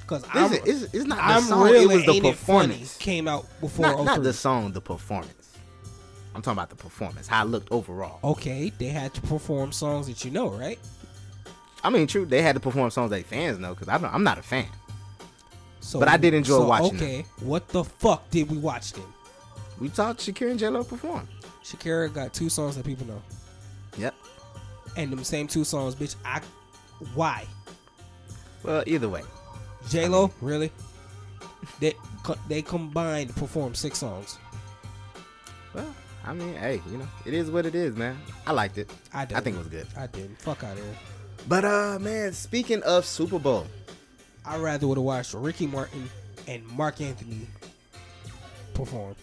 Because 0.01 0.25
I'm, 0.35 0.51
Listen, 0.51 0.65
it's, 0.67 0.95
it's 0.95 1.05
not 1.07 1.17
the 1.17 1.25
I'm 1.25 1.43
song. 1.45 1.69
it 1.75 1.89
was 1.89 2.05
the 2.05 2.17
It 2.17 2.23
performance. 2.23 2.97
came 2.99 3.27
out 3.27 3.47
before 3.61 3.87
Not, 3.87 4.05
not 4.05 4.23
the 4.23 4.29
oh 4.29 4.33
song, 4.33 4.73
the 4.73 4.81
performance. 4.83 5.33
I'm 6.35 6.43
talking 6.43 6.59
about 6.59 6.69
the 6.69 6.77
performance. 6.77 7.27
How 7.27 7.45
it 7.45 7.49
looked 7.49 7.71
overall. 7.73 8.19
Okay, 8.33 8.71
they 8.79 8.89
had 8.89 9.15
to 9.15 9.21
perform 9.23 9.73
songs 9.73 10.07
that 10.09 10.25
you 10.25 10.31
know, 10.31 10.49
right? 10.51 10.79
I 11.85 11.91
mean, 11.91 12.07
true. 12.07 12.25
They 12.25 12.41
had 12.43 12.55
to 12.55 12.61
perform 12.61 12.91
songs 12.91 13.11
that 13.11 13.25
fans 13.27 13.59
know 13.59 13.75
because 13.75 13.89
I'm 13.89 14.25
not 14.25 14.39
a 14.39 14.43
fan. 14.43 14.67
So, 15.81 15.99
But 15.99 16.09
I 16.09 16.17
did 16.17 16.33
enjoy 16.33 16.59
so, 16.59 16.67
watching 16.67 16.97
Okay, 16.97 17.27
what 17.41 17.69
the 17.69 17.85
fuck 17.85 18.31
did 18.31 18.51
we 18.51 18.57
watch 18.57 18.95
then? 18.95 19.05
We 19.79 19.91
talked 19.91 20.21
Shakira 20.21 20.51
and 20.51 20.59
J 20.59 20.69
Lo 20.71 20.83
perform. 20.83 21.29
Shakira 21.63 22.13
got 22.13 22.33
two 22.33 22.49
songs 22.49 22.77
that 22.77 22.87
people 22.87 23.07
know, 23.07 23.23
Yep. 23.99 24.15
and 24.97 25.13
them 25.13 25.23
same 25.25 25.47
two 25.47 25.63
songs, 25.65 25.95
bitch. 25.95 26.17
I 26.25 26.41
why? 27.15 27.45
Well, 28.63 28.83
either 28.87 29.11
way. 29.11 29.23
J 29.91 30.09
Lo 30.09 30.31
really? 30.41 30.73
They 31.81 31.95
they 32.49 32.63
combined 32.63 33.29
to 33.29 33.35
perform 33.35 33.75
six 33.75 33.99
songs. 33.99 34.39
Well, 35.75 35.95
I 36.25 36.33
mean, 36.33 36.55
hey, 36.55 36.81
you 36.91 36.97
know, 36.97 37.09
it 37.27 37.35
is 37.35 37.51
what 37.51 37.67
it 37.67 37.75
is, 37.75 37.95
man. 37.95 38.17
I 38.47 38.53
liked 38.53 38.79
it. 38.79 38.91
I 39.13 39.27
did. 39.27 39.37
I 39.37 39.41
think 39.41 39.57
it 39.57 39.59
was 39.59 39.69
good. 39.69 39.87
I 39.99 40.07
didn't. 40.07 40.41
Fuck 40.41 40.65
out 40.65 40.79
of 40.79 40.83
here. 40.83 40.95
But 41.49 41.65
uh, 41.65 41.99
man, 42.01 42.33
speaking 42.33 42.83
of 42.83 43.05
Super 43.05 43.39
Bowl, 43.39 43.67
I 44.45 44.57
rather 44.59 44.87
would 44.87 44.99
have 44.99 45.05
watched 45.05 45.35
Ricky 45.35 45.67
Martin 45.67 46.09
and 46.49 46.67
Marc 46.69 47.01
Anthony 47.01 47.47
perform. 48.73 49.15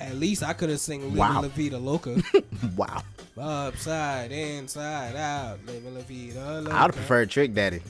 At 0.00 0.16
least 0.16 0.42
I 0.42 0.52
could 0.52 0.68
have 0.70 0.80
sing 0.80 1.02
"Living 1.02 1.18
Wow. 1.18 1.42
La 1.42 1.48
Vida 1.48 1.78
Loca." 1.78 2.20
wow, 2.76 3.02
Upside, 3.38 4.30
inside, 4.32 5.16
out, 5.16 5.58
living 5.66 5.94
la 5.94 6.02
vida 6.02 6.60
loca. 6.60 6.74
I'd 6.74 6.80
have 6.80 6.92
preferred 6.94 7.30
Trick 7.30 7.54
Daddy. 7.54 7.80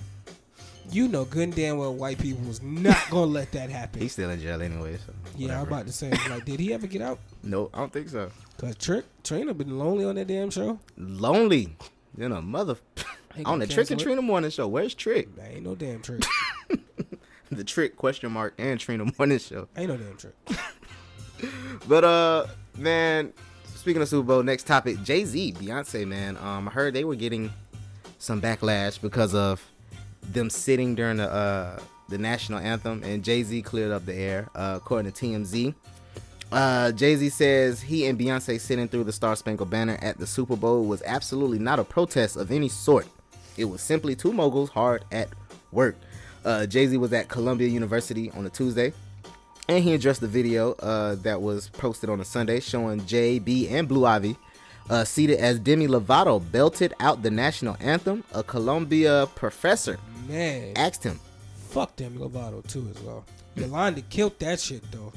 You 0.90 1.08
know 1.08 1.24
good 1.24 1.42
and 1.44 1.54
damn 1.54 1.78
well 1.78 1.94
white 1.94 2.18
people 2.18 2.46
was 2.46 2.60
not 2.62 2.98
gonna 3.10 3.26
let 3.26 3.50
that 3.52 3.70
happen. 3.70 4.00
He's 4.02 4.12
still 4.12 4.30
in 4.30 4.40
jail 4.40 4.60
anyway. 4.60 4.98
So 4.98 5.12
yeah, 5.36 5.60
I'm 5.60 5.66
about 5.66 5.86
to 5.86 5.92
say, 5.92 6.10
like, 6.28 6.44
did 6.44 6.60
he 6.60 6.72
ever 6.74 6.86
get 6.86 7.02
out? 7.02 7.18
No, 7.44 7.70
I 7.74 7.78
don't 7.78 7.92
think 7.92 8.08
so. 8.08 8.30
Cause 8.62 8.76
Trick 8.76 9.04
Trina 9.24 9.52
been 9.54 9.76
lonely 9.76 10.04
on 10.04 10.14
that 10.14 10.28
damn 10.28 10.48
show. 10.48 10.78
Lonely, 10.96 11.74
you 12.16 12.28
know, 12.28 12.40
mother 12.40 12.76
on 13.44 13.58
the 13.58 13.66
Trick 13.66 13.90
and 13.90 14.00
it. 14.00 14.04
Trina 14.04 14.22
morning 14.22 14.52
show. 14.52 14.68
Where's 14.68 14.94
Trick? 14.94 15.34
There 15.34 15.50
ain't 15.50 15.64
no 15.64 15.74
damn 15.74 16.00
Trick. 16.00 16.22
the 17.50 17.64
Trick 17.64 17.96
question 17.96 18.30
mark 18.30 18.54
and 18.58 18.78
Trina 18.78 19.06
morning 19.18 19.40
show. 19.40 19.66
ain't 19.76 19.88
no 19.88 19.96
damn 19.96 20.16
Trick. 20.16 20.34
But 21.88 22.04
uh, 22.04 22.46
man, 22.78 23.32
speaking 23.74 24.00
of 24.00 24.06
Super 24.06 24.28
Bowl, 24.28 24.44
next 24.44 24.68
topic: 24.68 25.02
Jay 25.02 25.24
Z, 25.24 25.54
Beyonce, 25.54 26.06
man. 26.06 26.36
Um, 26.36 26.68
I 26.68 26.70
heard 26.70 26.94
they 26.94 27.02
were 27.02 27.16
getting 27.16 27.52
some 28.18 28.40
backlash 28.40 29.00
because 29.00 29.34
of 29.34 29.60
them 30.22 30.48
sitting 30.48 30.94
during 30.94 31.16
the 31.16 31.28
uh 31.28 31.80
the 32.08 32.16
national 32.16 32.60
anthem, 32.60 33.02
and 33.02 33.24
Jay 33.24 33.42
Z 33.42 33.60
cleared 33.62 33.90
up 33.90 34.06
the 34.06 34.14
air, 34.14 34.48
uh, 34.54 34.74
according 34.76 35.10
to 35.10 35.26
TMZ. 35.26 35.74
Uh, 36.52 36.92
Jay 36.92 37.16
Z 37.16 37.30
says 37.30 37.80
he 37.80 38.06
and 38.06 38.18
Beyonce 38.18 38.60
sitting 38.60 38.86
through 38.86 39.04
the 39.04 39.12
Star 39.12 39.34
Spangled 39.36 39.70
Banner 39.70 39.98
at 40.02 40.18
the 40.18 40.26
Super 40.26 40.54
Bowl 40.54 40.84
was 40.84 41.02
absolutely 41.06 41.58
not 41.58 41.78
a 41.78 41.84
protest 41.84 42.36
of 42.36 42.50
any 42.50 42.68
sort. 42.68 43.08
It 43.56 43.64
was 43.64 43.80
simply 43.80 44.14
two 44.14 44.34
moguls 44.34 44.68
hard 44.68 45.04
at 45.10 45.30
work. 45.72 45.96
Uh, 46.44 46.66
Jay 46.66 46.86
Z 46.86 46.98
was 46.98 47.12
at 47.14 47.28
Columbia 47.28 47.68
University 47.68 48.30
on 48.32 48.44
a 48.44 48.50
Tuesday, 48.50 48.92
and 49.68 49.82
he 49.82 49.94
addressed 49.94 50.20
the 50.20 50.28
video 50.28 50.72
uh, 50.74 51.14
that 51.16 51.40
was 51.40 51.70
posted 51.70 52.10
on 52.10 52.20
a 52.20 52.24
Sunday 52.24 52.60
showing 52.60 53.04
Jay, 53.06 53.38
B, 53.38 53.68
and 53.68 53.88
Blue 53.88 54.04
Ivy 54.04 54.36
uh, 54.90 55.04
seated 55.04 55.38
as 55.38 55.58
Demi 55.58 55.86
Lovato 55.86 56.38
belted 56.52 56.92
out 57.00 57.22
the 57.22 57.30
national 57.30 57.78
anthem. 57.80 58.24
A 58.34 58.42
Columbia 58.42 59.26
professor 59.34 59.98
Man, 60.28 60.74
asked 60.76 61.02
him, 61.02 61.18
fuck 61.70 61.96
Demi 61.96 62.18
Lovato 62.18 62.66
too 62.68 62.86
as 62.94 63.02
well. 63.02 63.24
Yolanda 63.54 64.02
killed 64.02 64.38
that 64.40 64.60
shit 64.60 64.82
though. 64.92 65.12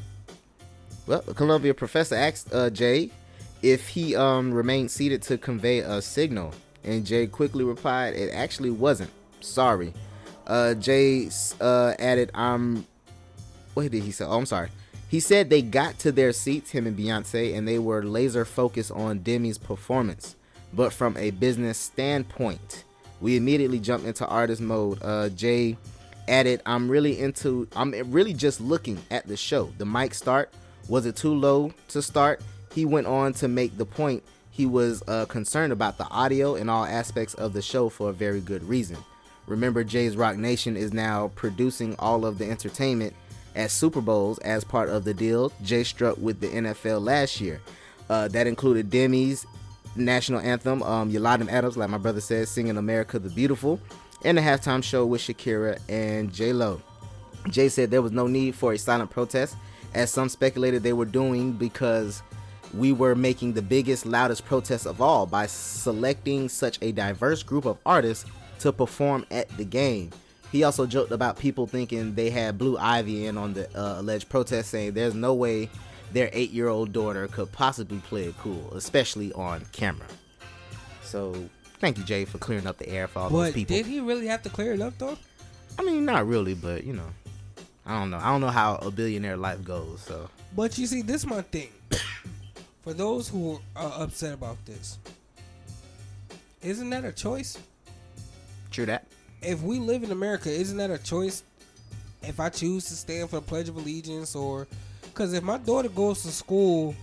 Well, 1.08 1.22
Columbia 1.22 1.74
professor 1.74 2.16
asked 2.16 2.54
uh, 2.54 2.70
Jay 2.72 3.12
if 3.62 3.88
he 3.90 4.16
um, 4.16 4.52
remained 4.54 4.90
seated 4.90 5.22
to 5.24 5.38
convey 5.38 5.80
a 5.80 6.02
signal, 6.02 6.54
and 6.84 7.06
Jay 7.06 7.28
quickly 7.28 7.64
replied, 7.64 8.16
"It 8.16 8.32
actually 8.34 8.72
wasn't. 8.72 9.12
Sorry." 9.40 9.94
Uh, 10.48 10.74
Jay 10.76 11.30
uh, 11.62 11.94
added, 12.00 12.32
"I'm." 12.34 12.86
What 13.76 13.92
did 13.92 14.04
he 14.04 14.12
say? 14.12 14.26
Oh, 14.26 14.38
I'm 14.38 14.46
sorry. 14.46 14.70
He 15.10 15.20
said 15.20 15.50
they 15.50 15.62
got 15.62 16.00
to 16.00 16.12
their 16.12 16.34
seats, 16.34 16.72
him 16.72 16.88
and 16.88 16.98
Beyonce, 16.98 17.56
and 17.56 17.68
they 17.68 17.78
were 17.78 18.04
laser 18.04 18.44
focused 18.44 18.92
on 18.92 19.20
Demi's 19.20 19.58
performance. 19.58 20.36
But 20.74 20.92
from 20.92 21.16
a 21.18 21.32
business 21.32 21.78
standpoint, 21.78 22.84
we 23.22 23.38
immediately 23.38 23.80
jumped 23.80 24.08
into 24.08 24.26
artist 24.26 24.62
mode. 24.62 25.00
Uh, 25.04 25.30
Jay 25.30 25.78
added, 26.28 26.64
"I'm 26.66 26.90
really 26.90 27.20
into. 27.20 27.68
I'm 27.76 27.92
really 28.12 28.34
just 28.34 28.60
looking 28.60 28.98
at 29.12 29.28
the 29.28 29.38
show. 29.38 29.72
The 29.78 29.86
mic 29.86 30.16
start 30.16 30.52
was 30.88 31.06
it 31.06 31.16
too 31.16 31.34
low 31.34 31.72
to 31.90 32.02
start?" 32.02 32.42
He 32.74 32.86
went 32.86 33.08
on 33.08 33.34
to 33.34 33.48
make 33.48 33.78
the 33.78 33.86
point 33.86 34.24
he 34.52 34.66
was 34.66 35.04
uh, 35.08 35.26
concerned 35.26 35.74
about 35.74 35.98
the 35.98 36.08
audio 36.10 36.56
and 36.56 36.70
all 36.70 36.86
aspects 36.86 37.34
of 37.34 37.54
the 37.54 37.62
show 37.62 37.90
for 37.90 38.10
a 38.10 38.14
very 38.14 38.40
good 38.40 38.64
reason. 38.64 38.98
Remember, 39.48 39.84
Jay's 39.84 40.18
Roc 40.18 40.38
Nation 40.38 40.76
is 40.76 40.94
now 40.94 41.32
producing 41.36 41.96
all 42.00 42.26
of 42.26 42.38
the 42.38 42.50
entertainment 42.50 43.14
at 43.56 43.72
Super 43.72 44.02
Bowls 44.02 44.40
as 44.40 44.64
part 44.64 44.90
of 44.90 45.04
the 45.04 45.14
deal 45.14 45.52
Jay 45.64 45.84
struck 45.84 46.18
with 46.18 46.40
the 46.40 46.48
NFL 46.48 47.04
last 47.04 47.40
year. 47.40 47.62
Uh, 48.10 48.28
that 48.30 48.48
included 48.48 48.90
Demi's 48.90 49.46
national 49.96 50.40
anthem, 50.40 50.84
um, 50.84 51.10
Yolanda 51.10 51.52
Adams, 51.52 51.78
like 51.78 51.90
my 51.90 51.98
brother 51.98 52.22
says, 52.22 52.50
singing 52.50 52.78
America 52.78 53.18
the 53.20 53.30
Beautiful, 53.30 53.80
and 54.24 54.38
the 54.38 54.42
halftime 54.42 54.84
show 54.84 55.06
with 55.06 55.22
Shakira 55.22 55.80
and 55.90 56.32
J 56.32 56.54
Lo. 56.54 56.82
Jay 57.50 57.70
said 57.70 57.92
there 57.92 58.02
was 58.02 58.12
no 58.12 58.28
need 58.28 58.56
for 58.56 58.74
a 58.74 58.78
silent 58.78 59.10
protest, 59.10 59.56
as 59.96 60.12
some 60.12 60.30
speculated 60.30 60.84
they 60.84 60.94
were 60.94 61.06
doing 61.06 61.54
because 61.54 62.22
we 62.74 62.92
were 62.92 63.16
making 63.16 63.54
the 63.54 63.62
biggest, 63.62 64.06
loudest 64.06 64.46
protest 64.46 64.86
of 64.86 65.02
all 65.02 65.26
by 65.26 65.46
selecting 65.46 66.50
such 66.50 66.78
a 66.82 66.92
diverse 66.92 67.42
group 67.42 67.66
of 67.66 67.78
artists 67.86 68.26
to 68.60 68.72
perform 68.72 69.26
at 69.32 69.50
the 69.58 69.66
game. 69.66 70.12
He 70.52 70.64
also 70.64 70.86
joked 70.86 71.12
about 71.12 71.40
people 71.40 71.68
thinking 71.68 72.14
they 72.14 72.30
had 72.30 72.58
Blue 72.58 72.78
Ivy 72.78 73.26
in 73.26 73.38
on 73.38 73.54
the 73.54 73.68
uh, 73.78 74.00
alleged 74.00 74.30
protest, 74.30 74.70
saying 74.70 74.94
there's 74.94 75.16
no 75.16 75.34
way 75.34 75.70
their 76.14 76.30
eight 76.34 76.52
year 76.52 76.68
old 76.68 76.94
daughter 76.94 77.28
could 77.28 77.52
possibly 77.52 77.98
play 78.00 78.26
it 78.26 78.36
cool, 78.40 78.74
especially 78.74 79.34
on 79.34 79.66
camera. 79.72 80.08
So, 81.04 81.50
thank 81.80 81.98
you, 81.98 82.04
Jay, 82.04 82.26
for 82.26 82.38
clearing 82.38 82.68
up 82.68 82.78
the 82.78 82.88
air 82.88 83.08
for 83.08 83.20
all 83.20 83.30
those 83.30 83.54
people. 83.54 83.76
did 83.76 83.86
he 83.86 84.00
really 84.00 84.28
have 84.28 84.44
to 84.44 84.50
clear 84.50 84.74
it 84.74 84.82
up 84.82 84.98
though? 84.98 85.18
I 85.78 85.84
mean, 85.84 86.06
not 86.06 86.26
really, 86.26 86.54
but 86.54 86.84
you 86.84 86.94
know, 86.94 87.10
I 87.86 88.00
don't 88.00 88.10
know. 88.10 88.18
I 88.18 88.26
don't 88.32 88.42
know 88.42 88.48
how 88.48 88.76
a 88.78 88.90
billionaire 88.90 89.38
life 89.38 89.64
goes. 89.64 90.02
So, 90.02 90.30
But 90.56 90.78
you 90.78 90.88
see, 90.88 91.02
this 91.02 91.18
is 91.24 91.28
my 91.28 91.42
thing. 91.42 91.70
For 92.84 92.94
those 92.94 93.30
who 93.30 93.60
are 93.76 93.94
upset 94.04 94.34
about 94.34 94.64
this, 94.66 94.98
isn't 96.62 96.90
that 96.92 97.04
a 97.06 97.12
choice? 97.12 97.58
true 98.72 98.86
that. 98.86 99.06
If 99.42 99.62
we 99.62 99.80
live 99.80 100.04
in 100.04 100.12
America, 100.12 100.50
isn't 100.50 100.78
that 100.78 100.90
a 100.92 100.98
choice? 100.98 101.44
If 102.24 102.40
I 102.40 102.50
choose 102.50 102.86
to 102.86 102.94
stand 102.96 103.30
for 103.30 103.38
the 103.38 103.42
Pledge 103.44 103.70
of 103.70 103.78
Allegiance, 103.78 104.36
or 104.36 104.68
because 105.04 105.34
if 105.34 105.44
my 105.44 105.58
daughter 105.58 105.88
goes 105.90 106.24
to 106.24 106.30
school 106.30 106.94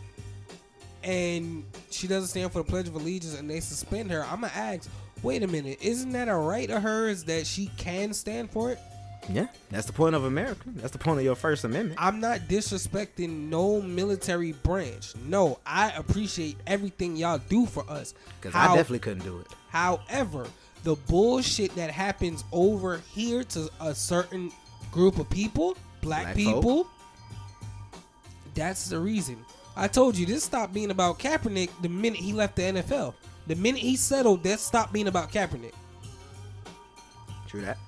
and 1.02 1.64
she 1.90 2.06
doesn't 2.06 2.28
stand 2.28 2.52
for 2.52 2.58
the 2.58 2.64
Pledge 2.64 2.88
of 2.88 2.94
Allegiance 2.94 3.38
and 3.38 3.48
they 3.48 3.60
suspend 3.60 4.10
her, 4.10 4.22
I'm 4.24 4.40
gonna 4.42 4.52
ask, 4.54 4.88
wait 5.22 5.42
a 5.42 5.46
minute, 5.48 5.78
isn't 5.80 6.10
that 6.12 6.28
a 6.28 6.34
right 6.36 6.68
of 6.70 6.82
hers 6.82 7.24
that 7.24 7.46
she 7.46 7.70
can 7.76 8.12
stand 8.12 8.50
for 8.50 8.72
it? 8.72 8.78
Yeah, 9.28 9.46
that's 9.70 9.86
the 9.86 9.92
point 9.92 10.14
of 10.14 10.24
America. 10.24 10.62
That's 10.66 10.92
the 10.92 10.98
point 10.98 11.18
of 11.18 11.24
your 11.24 11.36
First 11.36 11.64
Amendment. 11.64 11.98
I'm 12.00 12.20
not 12.20 12.40
disrespecting 12.40 13.48
no 13.48 13.80
military 13.80 14.52
branch. 14.52 15.14
No, 15.24 15.60
I 15.64 15.90
appreciate 15.90 16.56
everything 16.66 17.16
y'all 17.16 17.38
do 17.48 17.66
for 17.66 17.88
us. 17.88 18.14
Because 18.40 18.54
I 18.54 18.66
How- 18.66 18.74
definitely 18.74 18.98
couldn't 18.98 19.24
do 19.24 19.38
it. 19.38 19.46
However, 19.68 20.46
the 20.82 20.96
bullshit 20.96 21.74
that 21.76 21.90
happens 21.90 22.44
over 22.52 23.00
here 23.14 23.44
to 23.44 23.70
a 23.80 23.94
certain 23.94 24.50
group 24.90 25.18
of 25.18 25.30
people, 25.30 25.76
black, 26.00 26.24
Black 26.24 26.34
people, 26.34 26.88
that's 28.54 28.88
the 28.88 28.98
reason. 28.98 29.36
I 29.76 29.88
told 29.88 30.16
you 30.16 30.26
this 30.26 30.44
stopped 30.44 30.74
being 30.74 30.90
about 30.90 31.18
Kaepernick 31.18 31.70
the 31.80 31.88
minute 31.88 32.18
he 32.20 32.32
left 32.32 32.56
the 32.56 32.62
NFL. 32.62 33.14
The 33.46 33.54
minute 33.56 33.80
he 33.80 33.96
settled, 33.96 34.42
that 34.44 34.60
stopped 34.60 34.92
being 34.92 35.08
about 35.08 35.32
Kaepernick. 35.32 35.72
True 37.48 37.62
that. 37.62 37.78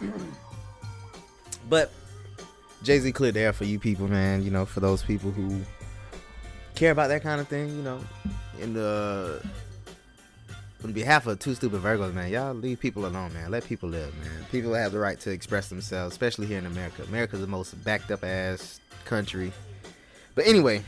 but 1.68 1.92
Jay 2.82 2.98
Z 2.98 3.12
cleared 3.12 3.34
the 3.34 3.40
air 3.40 3.52
for 3.52 3.64
you 3.64 3.78
people, 3.78 4.08
man. 4.08 4.42
You 4.42 4.50
know, 4.50 4.64
for 4.64 4.80
those 4.80 5.02
people 5.02 5.30
who 5.30 5.60
care 6.76 6.92
about 6.92 7.08
that 7.08 7.22
kind 7.22 7.40
of 7.40 7.48
thing. 7.48 7.68
You 7.68 7.82
know, 7.82 8.00
in 8.60 8.74
the 8.74 9.42
on 10.84 10.92
behalf 10.92 11.26
of 11.26 11.38
two 11.40 11.54
stupid 11.54 11.80
Virgos, 11.82 12.14
man, 12.14 12.30
y'all 12.30 12.54
leave 12.54 12.78
people 12.78 13.06
alone, 13.06 13.32
man. 13.32 13.50
Let 13.50 13.64
people 13.64 13.88
live, 13.88 14.14
man. 14.18 14.46
People 14.52 14.72
have 14.74 14.92
the 14.92 14.98
right 15.00 15.18
to 15.20 15.30
express 15.30 15.68
themselves, 15.68 16.14
especially 16.14 16.46
here 16.46 16.58
in 16.58 16.66
America. 16.66 17.02
America's 17.02 17.40
the 17.40 17.46
most 17.46 17.72
backed 17.82 18.10
up 18.10 18.22
ass 18.24 18.80
country. 19.04 19.52
But 20.36 20.46
anyway, 20.46 20.84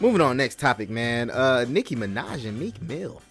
moving 0.00 0.20
on. 0.20 0.36
Next 0.36 0.58
topic, 0.58 0.90
man. 0.90 1.30
Uh, 1.30 1.64
Nicki 1.68 1.96
Minaj 1.96 2.46
and 2.46 2.58
Meek 2.58 2.82
Mill. 2.82 3.22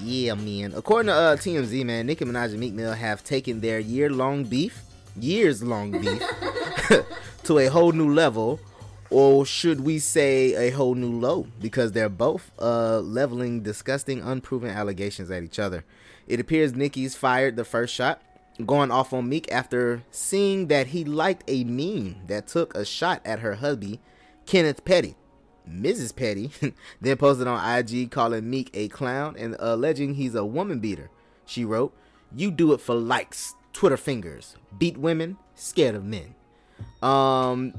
Yeah, 0.00 0.34
man. 0.34 0.72
According 0.74 1.08
to 1.08 1.14
uh, 1.14 1.36
TMZ, 1.36 1.84
man, 1.84 2.06
Nicki 2.06 2.24
Minaj 2.24 2.50
and 2.50 2.60
Meek 2.60 2.72
Mill 2.72 2.92
have 2.92 3.22
taken 3.22 3.60
their 3.60 3.78
year-long 3.78 4.44
beef, 4.44 4.82
years-long 5.16 5.92
beef, 6.00 6.22
to 7.44 7.58
a 7.58 7.66
whole 7.66 7.92
new 7.92 8.12
level, 8.12 8.60
or 9.10 9.44
should 9.44 9.80
we 9.82 9.98
say 9.98 10.54
a 10.54 10.70
whole 10.70 10.94
new 10.94 11.12
low? 11.12 11.46
Because 11.60 11.92
they're 11.92 12.08
both 12.08 12.50
uh, 12.58 13.00
leveling 13.00 13.62
disgusting, 13.62 14.20
unproven 14.20 14.70
allegations 14.70 15.30
at 15.30 15.42
each 15.42 15.58
other. 15.58 15.84
It 16.26 16.40
appears 16.40 16.74
Nicki's 16.74 17.14
fired 17.14 17.56
the 17.56 17.64
first 17.64 17.94
shot, 17.94 18.22
going 18.64 18.90
off 18.90 19.12
on 19.12 19.28
Meek 19.28 19.50
after 19.52 20.02
seeing 20.10 20.68
that 20.68 20.88
he 20.88 21.04
liked 21.04 21.44
a 21.48 21.64
meme 21.64 22.16
that 22.26 22.46
took 22.46 22.74
a 22.74 22.84
shot 22.84 23.20
at 23.24 23.40
her 23.40 23.56
hubby, 23.56 24.00
Kenneth 24.46 24.84
Petty. 24.84 25.16
Mrs. 25.68 26.14
Petty 26.14 26.50
then 27.00 27.16
posted 27.16 27.46
on 27.46 27.78
IG 27.78 28.10
calling 28.10 28.48
Meek 28.48 28.70
a 28.74 28.88
clown 28.88 29.36
and 29.38 29.56
alleging 29.58 30.14
he's 30.14 30.34
a 30.34 30.44
woman 30.44 30.80
beater. 30.80 31.10
She 31.46 31.64
wrote, 31.64 31.94
You 32.34 32.50
do 32.50 32.72
it 32.72 32.80
for 32.80 32.94
likes, 32.94 33.54
Twitter 33.72 33.96
fingers, 33.96 34.56
beat 34.78 34.96
women, 34.96 35.38
scared 35.54 35.94
of 35.94 36.04
men. 36.04 36.34
Um, 37.02 37.74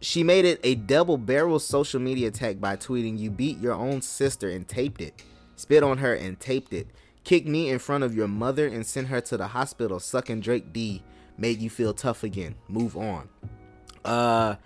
she 0.00 0.22
made 0.22 0.44
it 0.44 0.60
a 0.62 0.74
double 0.74 1.16
barrel 1.16 1.58
social 1.58 2.00
media 2.00 2.28
attack 2.28 2.60
by 2.60 2.76
tweeting, 2.76 3.18
You 3.18 3.30
beat 3.30 3.58
your 3.58 3.74
own 3.74 4.02
sister 4.02 4.48
and 4.48 4.66
taped 4.66 5.00
it, 5.00 5.22
spit 5.56 5.82
on 5.82 5.98
her 5.98 6.14
and 6.14 6.38
taped 6.38 6.72
it, 6.72 6.88
kicked 7.24 7.48
me 7.48 7.70
in 7.70 7.78
front 7.78 8.04
of 8.04 8.14
your 8.14 8.28
mother 8.28 8.66
and 8.66 8.86
sent 8.86 9.08
her 9.08 9.20
to 9.22 9.36
the 9.36 9.48
hospital, 9.48 9.98
sucking 9.98 10.40
Drake 10.40 10.72
D, 10.72 11.02
made 11.38 11.60
you 11.60 11.70
feel 11.70 11.94
tough 11.94 12.22
again. 12.22 12.54
Move 12.68 12.96
on. 12.96 13.28
Uh, 14.04 14.56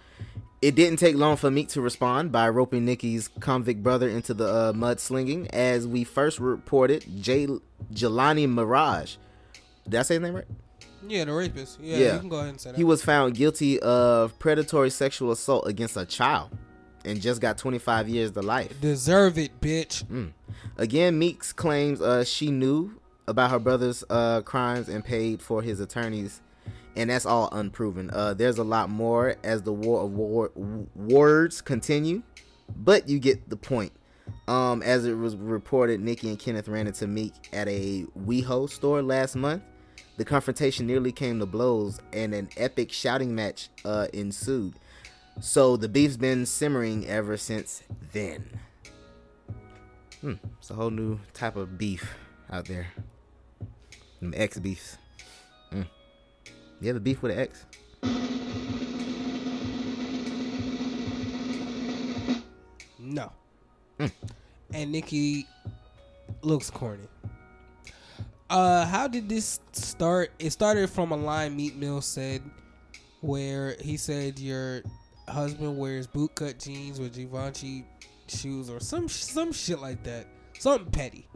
it 0.60 0.74
didn't 0.74 0.98
take 0.98 1.16
long 1.16 1.36
for 1.36 1.50
Meek 1.50 1.68
to 1.68 1.80
respond 1.80 2.32
by 2.32 2.48
roping 2.48 2.84
Nikki's 2.84 3.28
convict 3.40 3.82
brother 3.82 4.08
into 4.08 4.34
the 4.34 4.46
uh, 4.46 4.72
mudslinging. 4.72 5.48
As 5.52 5.86
we 5.86 6.04
first 6.04 6.40
reported, 6.40 7.04
Jay 7.20 7.46
Jelani 7.92 8.48
Maraj. 8.48 9.16
Did 9.88 10.00
I 10.00 10.02
say 10.02 10.14
his 10.14 10.22
name 10.22 10.34
right? 10.34 10.46
Yeah, 11.06 11.24
the 11.24 11.32
rapist. 11.32 11.78
Yeah, 11.80 12.14
you 12.14 12.20
can 12.20 12.28
go 12.28 12.36
ahead 12.38 12.50
and 12.50 12.60
say 12.60 12.70
that. 12.70 12.76
He 12.76 12.84
was 12.84 13.04
found 13.04 13.34
guilty 13.34 13.78
of 13.80 14.38
predatory 14.38 14.90
sexual 14.90 15.30
assault 15.30 15.68
against 15.68 15.96
a 15.96 16.04
child 16.04 16.50
and 17.04 17.20
just 17.20 17.40
got 17.40 17.56
25 17.56 18.08
years 18.08 18.32
to 18.32 18.42
life. 18.42 18.80
Deserve 18.80 19.38
it, 19.38 19.60
bitch. 19.60 20.04
Mm. 20.04 20.32
Again, 20.76 21.18
Meeks 21.18 21.52
claims 21.52 22.00
uh, 22.00 22.24
she 22.24 22.50
knew 22.50 23.00
about 23.26 23.50
her 23.50 23.58
brother's 23.58 24.04
uh, 24.10 24.42
crimes 24.42 24.88
and 24.88 25.04
paid 25.04 25.40
for 25.40 25.62
his 25.62 25.80
attorneys, 25.80 26.40
and 26.98 27.08
that's 27.08 27.24
all 27.24 27.48
unproven. 27.52 28.10
Uh, 28.12 28.34
there's 28.34 28.58
a 28.58 28.64
lot 28.64 28.90
more 28.90 29.36
as 29.44 29.62
the 29.62 29.72
war 29.72 30.02
of 30.02 30.10
war- 30.10 30.50
words 30.96 31.60
continue, 31.60 32.22
but 32.76 33.08
you 33.08 33.18
get 33.20 33.48
the 33.48 33.56
point. 33.56 33.92
Um, 34.48 34.82
as 34.82 35.06
it 35.06 35.14
was 35.14 35.36
reported, 35.36 36.00
Nikki 36.00 36.28
and 36.28 36.38
Kenneth 36.38 36.68
ran 36.68 36.86
into 36.86 37.06
Meek 37.06 37.32
at 37.52 37.68
a 37.68 38.04
WeHo 38.18 38.68
store 38.68 39.00
last 39.00 39.36
month. 39.36 39.62
The 40.16 40.24
confrontation 40.24 40.86
nearly 40.86 41.12
came 41.12 41.38
to 41.38 41.46
blows, 41.46 42.00
and 42.12 42.34
an 42.34 42.48
epic 42.56 42.90
shouting 42.90 43.34
match 43.34 43.68
uh, 43.84 44.08
ensued. 44.12 44.74
So 45.40 45.76
the 45.76 45.88
beef's 45.88 46.16
been 46.16 46.44
simmering 46.46 47.06
ever 47.06 47.36
since 47.36 47.84
then. 48.12 48.58
Hmm, 50.20 50.34
it's 50.58 50.70
a 50.70 50.74
whole 50.74 50.90
new 50.90 51.20
type 51.32 51.54
of 51.54 51.78
beef 51.78 52.16
out 52.50 52.66
there. 52.66 52.88
Them 54.20 54.34
ex 54.36 54.58
beefs. 54.58 54.98
You 56.80 56.90
ever 56.90 57.00
beef 57.00 57.22
with 57.22 57.32
an 57.32 57.38
ex? 57.40 57.66
No. 62.98 63.32
Mm. 63.98 64.12
And 64.72 64.92
Nikki 64.92 65.46
looks 66.42 66.70
corny. 66.70 67.08
Uh, 68.50 68.86
how 68.86 69.08
did 69.08 69.28
this 69.28 69.60
start? 69.72 70.30
It 70.38 70.50
started 70.50 70.88
from 70.88 71.12
a 71.12 71.16
line 71.16 71.56
Meek 71.56 71.74
Mill 71.74 72.00
said, 72.00 72.42
where 73.20 73.76
he 73.80 73.96
said 73.96 74.38
your 74.38 74.82
husband 75.26 75.76
wears 75.76 76.06
bootcut 76.06 76.62
jeans 76.62 77.00
with 77.00 77.14
Givenchy 77.14 77.84
shoes 78.28 78.70
or 78.70 78.80
some 78.80 79.08
some 79.08 79.52
shit 79.52 79.80
like 79.80 80.04
that, 80.04 80.26
something 80.58 80.90
petty. 80.90 81.26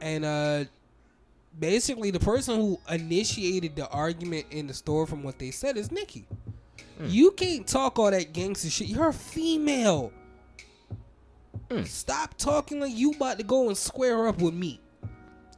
And 0.00 0.24
uh, 0.24 0.64
basically, 1.58 2.10
the 2.10 2.20
person 2.20 2.56
who 2.56 2.80
initiated 2.90 3.76
the 3.76 3.88
argument 3.88 4.46
in 4.50 4.66
the 4.66 4.74
store, 4.74 5.06
from 5.06 5.22
what 5.22 5.38
they 5.38 5.50
said, 5.50 5.76
is 5.76 5.90
Nikki. 5.90 6.26
You 7.02 7.32
can't 7.32 7.66
talk 7.66 7.98
all 7.98 8.10
that 8.10 8.32
gangster 8.32 8.70
shit. 8.70 8.88
You're 8.88 9.08
a 9.08 9.12
female. 9.12 10.12
Stop 11.84 12.36
talking 12.36 12.80
like 12.80 12.94
you 12.94 13.12
about 13.12 13.38
to 13.38 13.44
go 13.44 13.68
and 13.68 13.76
square 13.76 14.28
up 14.28 14.40
with 14.40 14.54
me. 14.54 14.80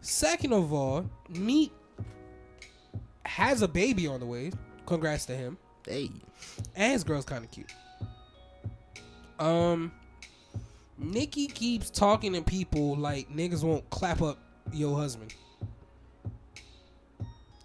Second 0.01 0.53
of 0.53 0.73
all, 0.73 1.09
Meek 1.29 1.73
has 3.25 3.61
a 3.63 3.69
baby 3.69 4.07
on 4.07 4.21
the 4.21 4.27
way. 4.27 4.51
Congrats 4.87 5.27
to 5.27 5.37
him. 5.37 5.59
Hey. 5.87 6.11
And 6.75 6.93
his 6.93 7.05
girl's 7.05 7.25
kind 7.25 7.45
of 7.45 7.51
cute. 7.51 7.73
Um, 9.39 9.93
Nikki 10.97 11.49
keeps 11.49 11.91
talking 11.91 12.33
to 12.33 12.41
people 12.41 12.97
like 12.97 13.29
niggas 13.29 13.63
won't 13.63 13.89
clap 13.91 14.23
up 14.23 14.39
your 14.73 14.97
husband. 14.97 15.35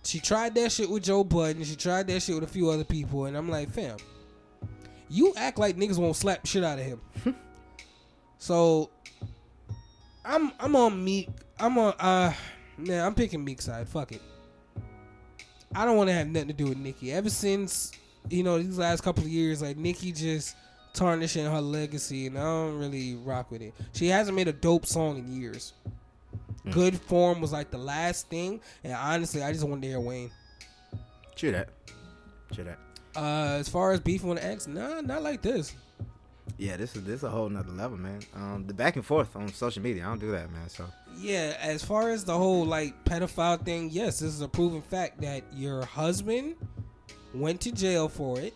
She 0.03 0.19
tried 0.19 0.55
that 0.55 0.71
shit 0.71 0.89
with 0.89 1.03
Joe 1.03 1.23
Budden. 1.23 1.63
She 1.63 1.75
tried 1.75 2.07
that 2.07 2.21
shit 2.21 2.35
with 2.35 2.43
a 2.43 2.51
few 2.51 2.69
other 2.69 2.83
people, 2.83 3.25
and 3.25 3.37
I'm 3.37 3.49
like, 3.49 3.69
fam, 3.69 3.97
you 5.09 5.33
act 5.35 5.59
like 5.59 5.77
niggas 5.77 5.97
won't 5.97 6.15
slap 6.15 6.45
shit 6.45 6.63
out 6.63 6.79
of 6.79 6.85
him. 6.85 7.01
so 8.37 8.89
I'm 10.25 10.51
I'm 10.59 10.75
on 10.75 11.03
Meek. 11.03 11.29
I'm 11.59 11.77
on 11.77 11.93
uh 11.99 12.33
man, 12.77 13.05
I'm 13.05 13.13
picking 13.13 13.43
Meek 13.43 13.61
side. 13.61 13.87
Fuck 13.87 14.13
it. 14.13 14.21
I 15.73 15.85
don't 15.85 15.97
want 15.97 16.09
to 16.09 16.13
have 16.13 16.27
nothing 16.27 16.49
to 16.49 16.53
do 16.53 16.67
with 16.67 16.77
Nikki. 16.77 17.11
Ever 17.11 17.29
since 17.29 17.91
you 18.29 18.43
know 18.43 18.57
these 18.57 18.77
last 18.77 19.01
couple 19.03 19.23
of 19.23 19.29
years, 19.29 19.61
like 19.61 19.77
Nikki 19.77 20.11
just 20.11 20.55
tarnishing 20.93 21.45
her 21.45 21.61
legacy, 21.61 22.27
and 22.27 22.37
I 22.37 22.43
don't 22.43 22.77
really 22.77 23.15
rock 23.15 23.51
with 23.51 23.61
it. 23.61 23.73
She 23.93 24.07
hasn't 24.07 24.35
made 24.35 24.47
a 24.47 24.53
dope 24.53 24.85
song 24.85 25.17
in 25.17 25.31
years. 25.31 25.73
Mm. 26.65 26.73
Good 26.73 27.01
form 27.01 27.41
was 27.41 27.51
like 27.51 27.71
the 27.71 27.77
last 27.77 28.29
thing, 28.29 28.61
and 28.83 28.93
honestly, 28.93 29.41
I 29.41 29.51
just 29.51 29.63
wanted 29.67 29.81
to 29.83 29.87
hear 29.87 29.99
Wayne. 29.99 30.31
True 31.35 31.51
that. 31.51 31.69
True 32.53 32.65
that. 32.65 32.77
Uh, 33.15 33.57
as 33.59 33.67
far 33.67 33.91
as 33.91 33.99
beef 33.99 34.23
on 34.23 34.35
the 34.35 34.45
X, 34.45 34.67
nah, 34.67 35.01
not 35.01 35.23
like 35.23 35.41
this. 35.41 35.73
Yeah, 36.57 36.77
this 36.77 36.95
is 36.95 37.03
this 37.03 37.15
is 37.15 37.23
a 37.23 37.29
whole 37.29 37.49
nother 37.49 37.71
level, 37.71 37.97
man. 37.97 38.19
Um, 38.35 38.65
the 38.67 38.73
back 38.73 38.95
and 38.95 39.05
forth 39.05 39.35
on 39.35 39.47
social 39.49 39.81
media, 39.81 40.03
I 40.03 40.07
don't 40.07 40.19
do 40.19 40.31
that, 40.31 40.51
man. 40.51 40.69
So 40.69 40.85
Yeah, 41.17 41.57
as 41.59 41.83
far 41.83 42.09
as 42.09 42.23
the 42.23 42.37
whole 42.37 42.65
like 42.65 43.03
pedophile 43.05 43.63
thing, 43.63 43.89
yes, 43.91 44.19
this 44.19 44.31
is 44.33 44.41
a 44.41 44.47
proven 44.47 44.81
fact 44.81 45.21
that 45.21 45.43
your 45.53 45.83
husband 45.85 46.55
went 47.33 47.61
to 47.61 47.71
jail 47.71 48.07
for 48.07 48.39
it, 48.39 48.53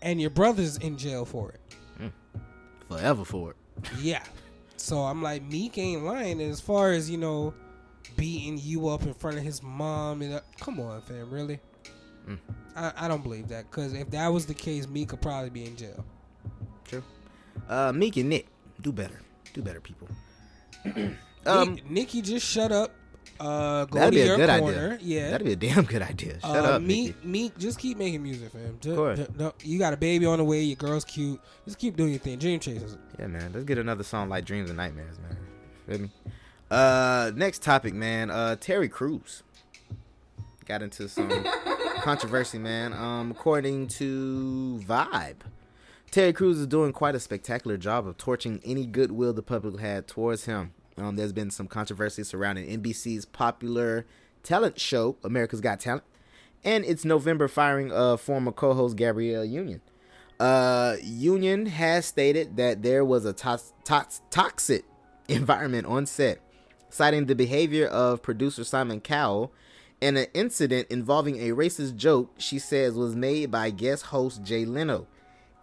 and 0.00 0.20
your 0.20 0.30
brother's 0.30 0.78
in 0.78 0.96
jail 0.96 1.24
for 1.24 1.52
it. 1.52 2.12
forever 2.88 3.24
for 3.24 3.50
it. 3.50 3.56
Yeah. 4.00 4.22
So 4.76 4.98
I'm 5.00 5.22
like, 5.22 5.42
Meek 5.42 5.78
ain't 5.78 6.04
lying. 6.04 6.40
And 6.40 6.50
as 6.50 6.60
far 6.60 6.92
as 6.92 7.10
you 7.10 7.18
know, 7.18 7.54
beating 8.16 8.58
you 8.62 8.88
up 8.88 9.02
in 9.02 9.14
front 9.14 9.36
of 9.36 9.42
his 9.42 9.62
mom, 9.62 10.22
and 10.22 10.34
uh, 10.34 10.40
come 10.60 10.80
on, 10.80 11.00
fam, 11.02 11.30
really? 11.30 11.58
Mm. 12.28 12.38
I, 12.74 12.92
I 12.96 13.08
don't 13.08 13.22
believe 13.22 13.48
that 13.48 13.70
because 13.70 13.92
if 13.92 14.10
that 14.10 14.28
was 14.28 14.46
the 14.46 14.54
case, 14.54 14.88
Meek 14.88 15.08
could 15.08 15.22
probably 15.22 15.50
be 15.50 15.64
in 15.64 15.76
jail. 15.76 16.04
True. 16.84 17.02
Uh, 17.68 17.92
Meek 17.92 18.16
and 18.16 18.28
Nick, 18.28 18.48
do 18.80 18.92
better. 18.92 19.20
Do 19.54 19.62
better, 19.62 19.80
people. 19.80 20.08
Um, 21.46 21.78
Nikki, 21.88 22.22
just 22.22 22.44
shut 22.44 22.72
up. 22.72 22.90
Uh, 23.40 23.84
go 23.86 23.98
That'd 23.98 24.12
to 24.12 24.16
be 24.18 24.22
a 24.22 24.26
your 24.26 24.36
good 24.36 24.60
corner. 24.60 24.92
idea. 24.94 24.98
Yeah, 25.02 25.30
That'd 25.30 25.46
be 25.46 25.52
a 25.52 25.56
damn 25.56 25.84
good 25.84 26.02
idea. 26.02 26.40
Shut 26.40 26.50
uh, 26.64 26.68
up, 26.76 26.82
Meek, 26.82 27.24
Meek, 27.24 27.56
just 27.58 27.78
keep 27.78 27.98
making 27.98 28.22
music, 28.22 28.50
fam. 28.52 28.78
Ju- 28.80 28.94
course. 28.94 29.18
ju- 29.18 29.28
no, 29.38 29.52
you 29.62 29.78
got 29.78 29.92
a 29.92 29.96
baby 29.96 30.26
on 30.26 30.38
the 30.38 30.44
way. 30.44 30.62
Your 30.62 30.76
girl's 30.76 31.04
cute. 31.04 31.40
Just 31.64 31.78
keep 31.78 31.96
doing 31.96 32.10
your 32.10 32.18
thing. 32.18 32.38
Dream 32.38 32.60
chasers. 32.60 32.96
Yeah, 33.18 33.26
man. 33.26 33.52
Let's 33.52 33.64
get 33.64 33.78
another 33.78 34.04
song 34.04 34.28
like 34.28 34.44
Dreams 34.44 34.70
and 34.70 34.76
Nightmares, 34.76 35.18
man. 35.18 35.36
Feel 35.88 35.98
me? 36.00 36.10
Uh, 36.70 37.30
next 37.34 37.62
topic, 37.62 37.94
man. 37.94 38.30
Uh, 38.30 38.56
Terry 38.56 38.88
Crews 38.88 39.42
got 40.64 40.82
into 40.82 41.08
some 41.08 41.28
controversy, 42.00 42.58
man. 42.58 42.92
Um, 42.92 43.30
according 43.30 43.86
to 43.88 44.80
Vibe, 44.84 45.36
Terry 46.10 46.32
Crews 46.32 46.58
is 46.58 46.66
doing 46.66 46.92
quite 46.92 47.14
a 47.14 47.20
spectacular 47.20 47.76
job 47.76 48.06
of 48.06 48.16
torching 48.16 48.60
any 48.64 48.86
goodwill 48.86 49.32
the 49.32 49.42
public 49.42 49.78
had 49.80 50.06
towards 50.08 50.46
him. 50.46 50.72
Um, 50.98 51.16
there's 51.16 51.32
been 51.32 51.50
some 51.50 51.68
controversy 51.68 52.24
surrounding 52.24 52.80
NBC's 52.80 53.26
popular 53.26 54.06
talent 54.42 54.80
show, 54.80 55.16
America's 55.22 55.60
Got 55.60 55.80
Talent, 55.80 56.04
and 56.64 56.84
its 56.84 57.04
November 57.04 57.48
firing 57.48 57.92
of 57.92 58.20
former 58.20 58.52
co-host 58.52 58.96
Gabrielle 58.96 59.44
Union. 59.44 59.80
Uh, 60.40 60.96
Union 61.02 61.66
has 61.66 62.06
stated 62.06 62.56
that 62.56 62.82
there 62.82 63.04
was 63.04 63.24
a 63.24 63.32
tox- 63.32 63.72
tox- 63.84 64.22
toxic 64.30 64.84
environment 65.28 65.86
on 65.86 66.06
set, 66.06 66.40
citing 66.88 67.26
the 67.26 67.34
behavior 67.34 67.86
of 67.86 68.22
producer 68.22 68.64
Simon 68.64 69.00
Cowell 69.00 69.52
and 70.00 70.18
an 70.18 70.26
incident 70.34 70.88
involving 70.90 71.36
a 71.36 71.54
racist 71.54 71.96
joke 71.96 72.34
she 72.38 72.58
says 72.58 72.94
was 72.94 73.16
made 73.16 73.50
by 73.50 73.70
guest 73.70 74.06
host 74.06 74.42
Jay 74.42 74.64
Leno, 74.64 75.06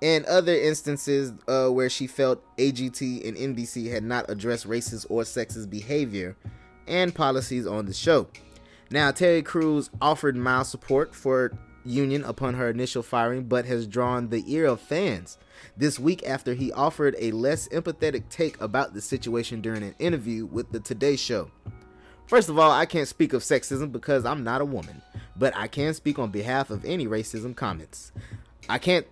and 0.04 0.26
other 0.26 0.54
instances 0.54 1.32
uh, 1.48 1.70
where 1.70 1.90
she 1.90 2.08
felt 2.08 2.44
AGT 2.58 3.26
and 3.26 3.38
NBC 3.38 3.90
had 3.90 4.04
not 4.04 4.30
addressed 4.30 4.68
racist 4.68 5.06
or 5.10 5.24
sexist 5.24 5.70
behavior 5.70 6.36
and 6.88 7.16
policies 7.16 7.66
on 7.66 7.86
the 7.86 7.94
show. 7.94 8.28
Now, 8.92 9.12
Terry 9.12 9.42
Crews 9.42 9.90
offered 10.02 10.36
mild 10.36 10.68
support 10.68 11.16
for 11.16 11.58
Union 11.86 12.24
upon 12.26 12.54
her 12.56 12.70
initial 12.70 13.02
firing, 13.02 13.46
but 13.46 13.66
has 13.66 13.88
drawn 13.88 14.28
the 14.28 14.44
ear 14.46 14.66
of 14.66 14.82
fans 14.82 15.38
this 15.78 15.98
week 15.98 16.28
after 16.28 16.54
he 16.54 16.72
offered 16.74 17.16
a 17.18 17.32
less 17.32 17.70
empathetic 17.70 18.28
take 18.30 18.60
about 18.60 18.94
the 18.94 19.02
situation 19.02 19.62
during 19.62 19.84
an 19.84 19.96
interview 20.00 20.46
with 20.46 20.70
the 20.72 20.82
Today 20.82 21.16
Show. 21.16 21.50
First 22.28 22.50
of 22.50 22.60
all, 22.60 22.72
I 22.72 22.86
can't 22.86 23.08
speak 23.08 23.32
of 23.32 23.42
sexism 23.42 23.92
because 23.92 24.26
I'm 24.26 24.44
not 24.44 24.62
a 24.62 24.66
woman, 24.66 25.02
but 25.38 25.56
I 25.56 25.68
can 25.68 25.94
speak 25.94 26.20
on 26.20 26.30
behalf 26.30 26.72
of 26.72 26.84
any 26.84 27.08
racism 27.08 27.56
comments. 27.56 28.12
I 28.68 28.80
can't, 28.80 29.06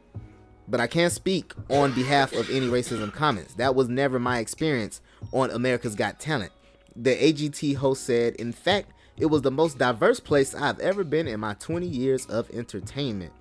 but 0.71 0.79
I 0.79 0.87
can't 0.87 1.11
speak 1.11 1.53
on 1.69 1.93
behalf 1.93 2.31
of 2.31 2.49
any 2.49 2.67
racism 2.67 3.11
comments. 3.11 3.53
That 3.55 3.75
was 3.75 3.89
never 3.89 4.19
my 4.19 4.39
experience 4.39 5.01
on 5.33 5.51
America's 5.51 5.95
Got 5.95 6.19
Talent. 6.19 6.53
The 6.95 7.13
AGT 7.13 7.75
host 7.75 8.05
said, 8.05 8.35
in 8.35 8.53
fact, 8.53 8.93
it 9.17 9.25
was 9.25 9.41
the 9.41 9.51
most 9.51 9.77
diverse 9.77 10.21
place 10.21 10.55
I've 10.55 10.79
ever 10.79 11.03
been 11.03 11.27
in 11.27 11.41
my 11.41 11.55
20 11.55 11.85
years 11.85 12.25
of 12.27 12.49
entertainment. 12.51 13.33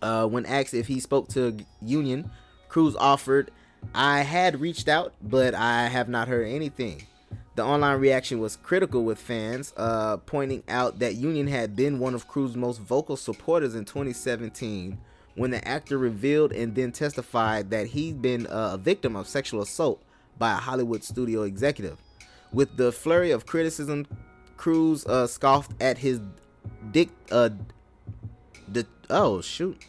Uh, 0.00 0.26
when 0.26 0.46
asked 0.46 0.74
if 0.74 0.86
he 0.86 1.00
spoke 1.00 1.28
to 1.28 1.58
Union, 1.82 2.30
Crews 2.68 2.96
offered, 2.96 3.50
I 3.94 4.22
had 4.22 4.60
reached 4.60 4.88
out, 4.88 5.12
but 5.22 5.54
I 5.54 5.88
have 5.88 6.08
not 6.08 6.28
heard 6.28 6.48
anything. 6.48 7.06
The 7.56 7.62
online 7.62 8.00
reaction 8.00 8.40
was 8.40 8.56
critical 8.56 9.04
with 9.04 9.18
fans, 9.18 9.74
uh, 9.76 10.16
pointing 10.16 10.62
out 10.68 10.98
that 10.98 11.14
Union 11.14 11.46
had 11.46 11.76
been 11.76 11.98
one 11.98 12.14
of 12.14 12.26
Crews's 12.26 12.56
most 12.56 12.80
vocal 12.80 13.16
supporters 13.16 13.74
in 13.74 13.84
2017 13.84 14.98
when 15.34 15.50
the 15.50 15.66
actor 15.66 15.98
revealed 15.98 16.52
and 16.52 16.74
then 16.74 16.92
testified 16.92 17.70
that 17.70 17.88
he'd 17.88 18.22
been 18.22 18.46
uh, 18.46 18.70
a 18.74 18.78
victim 18.78 19.16
of 19.16 19.26
sexual 19.28 19.62
assault 19.62 20.02
by 20.38 20.52
a 20.52 20.56
Hollywood 20.56 21.02
studio 21.02 21.42
executive. 21.42 21.98
With 22.52 22.76
the 22.76 22.92
flurry 22.92 23.30
of 23.30 23.46
criticism, 23.46 24.06
Crews 24.56 25.04
uh, 25.06 25.26
scoffed 25.26 25.72
at 25.82 25.98
his 25.98 26.20
dick. 26.92 27.08
Uh, 27.30 27.50
oh 29.10 29.40
shoot, 29.40 29.84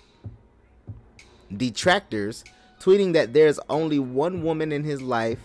detractors, 1.56 2.44
tweeting 2.80 3.14
that 3.14 3.34
there's 3.34 3.60
only 3.70 4.00
one 4.00 4.44
woman 4.44 4.72
in 4.72 4.84
his 4.84 5.02
life 5.02 5.40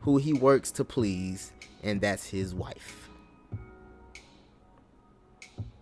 who 0.00 0.16
he 0.16 0.32
works 0.32 0.70
to 0.72 0.84
please, 0.84 1.52
and 1.82 2.00
that's 2.00 2.26
his 2.26 2.54
wife. 2.54 3.08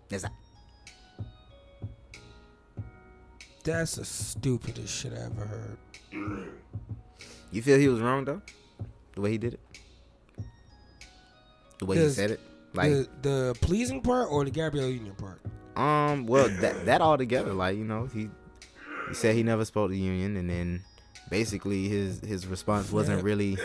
That's 0.09 0.25
That's 3.65 3.97
the 3.97 4.05
stupidest 4.05 4.93
shit 4.93 5.13
I 5.13 5.27
ever 5.27 5.45
heard. 5.47 6.49
You 7.53 7.63
feel 7.63 7.79
he 7.79 7.89
was 7.89 8.01
wrong 8.01 8.25
though, 8.25 8.43
the 9.15 9.21
way 9.21 9.31
he 9.33 9.39
did 9.39 9.55
it, 9.55 9.61
the 11.79 11.87
way 11.87 11.99
he 11.99 12.09
said 12.09 12.31
it, 12.33 12.41
like 12.75 12.91
the, 12.91 13.09
the 13.23 13.59
pleasing 13.61 14.01
part 14.01 14.29
or 14.31 14.45
the 14.45 14.51
Gabrielle 14.51 14.89
Union 14.89 15.15
part? 15.15 15.41
Um, 15.77 16.27
well, 16.27 16.49
that 16.61 16.87
that 16.87 17.01
all 17.01 17.17
together, 17.17 17.53
like 17.53 17.77
you 17.77 17.85
know, 17.85 18.07
he 18.13 18.29
he 19.09 19.15
said 19.15 19.35
he 19.35 19.43
never 19.43 19.65
spoke 19.65 19.91
to 19.91 19.97
Union, 19.97 20.37
and 20.37 20.49
then 20.51 20.83
basically 21.31 21.89
his 21.89 22.21
his 22.21 22.47
response 22.47 22.91
wasn't 22.91 23.23
really 23.23 23.57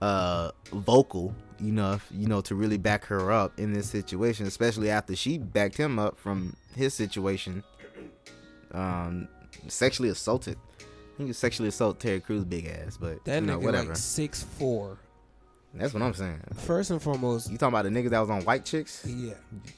uh 0.00 0.50
vocal 0.72 1.34
enough, 1.60 2.06
you 2.10 2.26
know, 2.26 2.40
to 2.42 2.54
really 2.54 2.78
back 2.78 3.04
her 3.06 3.30
up 3.32 3.58
in 3.58 3.72
this 3.72 3.88
situation, 3.88 4.46
especially 4.46 4.90
after 4.90 5.14
she 5.14 5.38
backed 5.38 5.76
him 5.76 5.98
up 5.98 6.18
from 6.18 6.56
his 6.74 6.92
situation. 6.92 7.62
Um, 8.72 9.28
sexually 9.68 10.08
assaulted. 10.08 10.56
I 10.80 11.16
think 11.18 11.26
he 11.28 11.32
sexually 11.34 11.68
assaulted 11.68 12.00
Terry 12.00 12.20
Crews' 12.20 12.44
big 12.44 12.66
ass, 12.66 12.96
but 12.98 13.24
That 13.24 13.40
you 13.42 13.46
know, 13.46 13.58
nigga 13.58 13.62
whatever. 13.64 13.88
like 13.88 13.96
six 13.96 14.42
four. 14.42 14.98
That's 15.74 15.94
what 15.94 16.02
I'm 16.02 16.12
saying. 16.14 16.40
First 16.54 16.90
and 16.90 17.00
foremost, 17.00 17.50
You 17.50 17.56
talking 17.58 17.72
about 17.74 17.84
the 17.84 17.90
nigga 17.90 18.10
that 18.10 18.20
was 18.20 18.28
on 18.30 18.44
White 18.44 18.64
Chicks? 18.64 19.04
Yeah. 19.06 19.34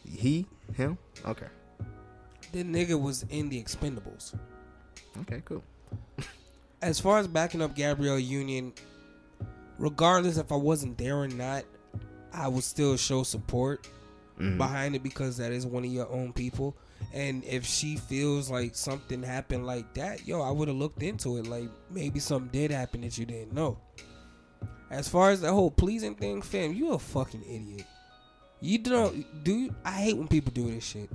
He, 0.08 0.46
him. 0.76 0.98
Okay. 1.26 1.46
The 2.52 2.64
nigga 2.64 3.00
was 3.00 3.24
in 3.30 3.48
the 3.48 3.62
Expendables. 3.62 4.34
Okay. 5.22 5.42
Cool. 5.44 5.62
As 6.82 6.98
far 7.00 7.18
as 7.18 7.28
backing 7.28 7.62
up 7.62 7.74
Gabrielle 7.76 8.18
Union, 8.18 8.72
regardless 9.78 10.36
if 10.36 10.50
I 10.52 10.56
wasn't 10.56 10.98
there 10.98 11.16
or 11.16 11.28
not, 11.28 11.64
I 12.32 12.48
would 12.48 12.64
still 12.64 12.96
show 12.96 13.22
support 13.22 13.86
Mhm. 14.38 14.58
behind 14.58 14.96
it 14.96 15.02
because 15.02 15.36
that 15.36 15.52
is 15.52 15.64
one 15.66 15.84
of 15.84 15.90
your 15.92 16.08
own 16.10 16.32
people. 16.32 16.74
And 17.12 17.44
if 17.44 17.64
she 17.64 17.96
feels 17.96 18.50
like 18.50 18.74
something 18.74 19.22
happened 19.22 19.66
like 19.66 19.94
that, 19.94 20.26
yo, 20.26 20.42
I 20.42 20.50
would 20.50 20.68
have 20.68 20.76
looked 20.76 21.02
into 21.02 21.36
it. 21.36 21.46
Like 21.46 21.68
maybe 21.90 22.18
something 22.18 22.50
did 22.50 22.70
happen 22.70 23.02
that 23.02 23.16
you 23.18 23.26
didn't 23.26 23.52
know. 23.52 23.78
As 24.90 25.08
far 25.08 25.30
as 25.30 25.40
the 25.40 25.52
whole 25.52 25.70
pleasing 25.70 26.14
thing, 26.14 26.42
fam, 26.42 26.74
you 26.74 26.92
a 26.92 26.98
fucking 26.98 27.42
idiot. 27.42 27.86
You 28.60 28.78
don't 28.78 29.44
do. 29.44 29.74
I 29.84 29.92
hate 29.92 30.16
when 30.16 30.28
people 30.28 30.52
do 30.52 30.70
this 30.70 30.84
shit. 30.84 31.10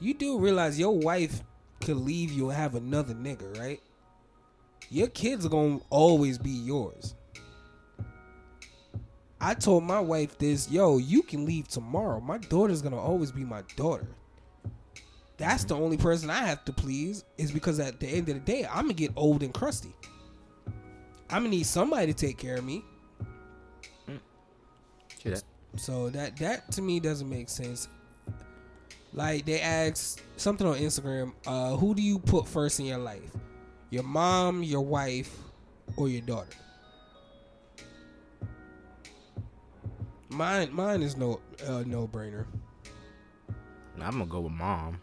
You 0.00 0.14
do 0.14 0.38
realize 0.38 0.78
your 0.78 0.96
wife 0.96 1.42
could 1.80 1.96
leave 1.96 2.32
you 2.32 2.48
and 2.48 2.58
have 2.58 2.74
another 2.74 3.14
nigga, 3.14 3.58
right? 3.58 3.80
Your 4.90 5.08
kids 5.08 5.46
are 5.46 5.50
gonna 5.50 5.80
always 5.90 6.38
be 6.38 6.50
yours. 6.50 7.14
I 9.40 9.54
told 9.54 9.84
my 9.84 10.00
wife 10.00 10.36
this, 10.36 10.70
yo, 10.70 10.98
you 10.98 11.22
can 11.22 11.46
leave 11.46 11.68
tomorrow. 11.68 12.20
My 12.20 12.38
daughter's 12.38 12.82
gonna 12.82 13.00
always 13.00 13.32
be 13.32 13.44
my 13.44 13.62
daughter. 13.76 14.08
That's 15.40 15.64
the 15.64 15.74
only 15.74 15.96
person 15.96 16.28
I 16.28 16.44
have 16.44 16.66
to 16.66 16.72
please, 16.72 17.24
is 17.38 17.50
because 17.50 17.80
at 17.80 17.98
the 17.98 18.06
end 18.06 18.28
of 18.28 18.34
the 18.34 18.40
day, 18.40 18.66
I'm 18.66 18.82
gonna 18.82 18.92
get 18.92 19.10
old 19.16 19.42
and 19.42 19.54
crusty. 19.54 19.94
I'm 21.30 21.44
gonna 21.44 21.48
need 21.48 21.64
somebody 21.64 22.12
to 22.12 22.12
take 22.12 22.36
care 22.36 22.56
of 22.56 22.64
me. 22.64 22.84
That? 25.24 25.42
So 25.76 26.10
that 26.10 26.36
that 26.36 26.70
to 26.72 26.82
me 26.82 27.00
doesn't 27.00 27.28
make 27.28 27.48
sense. 27.48 27.88
Like 29.14 29.46
they 29.46 29.62
asked 29.62 30.20
something 30.36 30.66
on 30.66 30.76
Instagram, 30.76 31.32
uh, 31.46 31.74
who 31.74 31.94
do 31.94 32.02
you 32.02 32.18
put 32.18 32.46
first 32.46 32.78
in 32.78 32.84
your 32.84 32.98
life? 32.98 33.30
Your 33.88 34.02
mom, 34.02 34.62
your 34.62 34.84
wife, 34.84 35.34
or 35.96 36.10
your 36.10 36.20
daughter? 36.20 36.52
Mine 40.28 40.68
mine 40.70 41.00
is 41.00 41.16
no 41.16 41.40
uh, 41.66 41.82
no 41.86 42.06
brainer. 42.06 42.44
I'm 43.96 44.12
gonna 44.12 44.26
go 44.26 44.40
with 44.40 44.52
mom. 44.52 45.00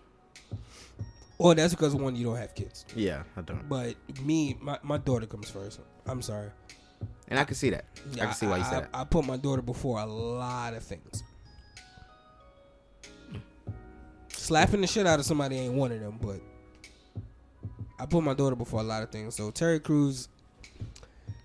Well, 1.38 1.54
that's 1.54 1.74
because 1.76 1.96
one, 1.96 2.16
you 2.16 2.26
don't 2.26 2.38
have 2.38 2.56
kids. 2.56 2.86
Yeah, 2.96 3.24
I 3.36 3.42
don't. 3.42 3.68
But 3.70 3.96
me, 4.24 4.58
my, 4.60 4.80
my 4.82 4.98
daughter 4.98 5.28
comes 5.28 5.50
first. 5.50 5.80
I'm 6.08 6.22
sorry. 6.22 6.50
And 7.28 7.40
I 7.40 7.44
can 7.44 7.56
see 7.56 7.70
that. 7.70 7.86
I 8.14 8.26
can 8.26 8.34
see 8.34 8.48
why 8.48 8.58
you 8.58 8.64
I, 8.64 8.70
said 8.70 8.84
that. 8.84 8.90
I 8.94 9.04
put 9.04 9.26
my 9.26 9.38
daughter 9.38 9.62
before 9.62 10.00
a 10.00 10.06
lot 10.06 10.74
of 10.74 10.84
things. 10.84 11.24
Slapping 14.30 14.82
the 14.82 14.88
shit 14.88 15.06
out 15.06 15.20
of 15.20 15.26
somebody 15.26 15.58
ain't 15.58 15.74
one 15.74 15.92
of 15.92 16.00
them, 16.00 16.18
but 16.22 16.40
I 18.00 18.06
put 18.06 18.24
my 18.24 18.34
daughter 18.34 18.56
before 18.56 18.80
a 18.80 18.84
lot 18.84 19.04
of 19.04 19.10
things. 19.10 19.36
So 19.36 19.52
Terry 19.52 19.80
Crews, 19.80 20.30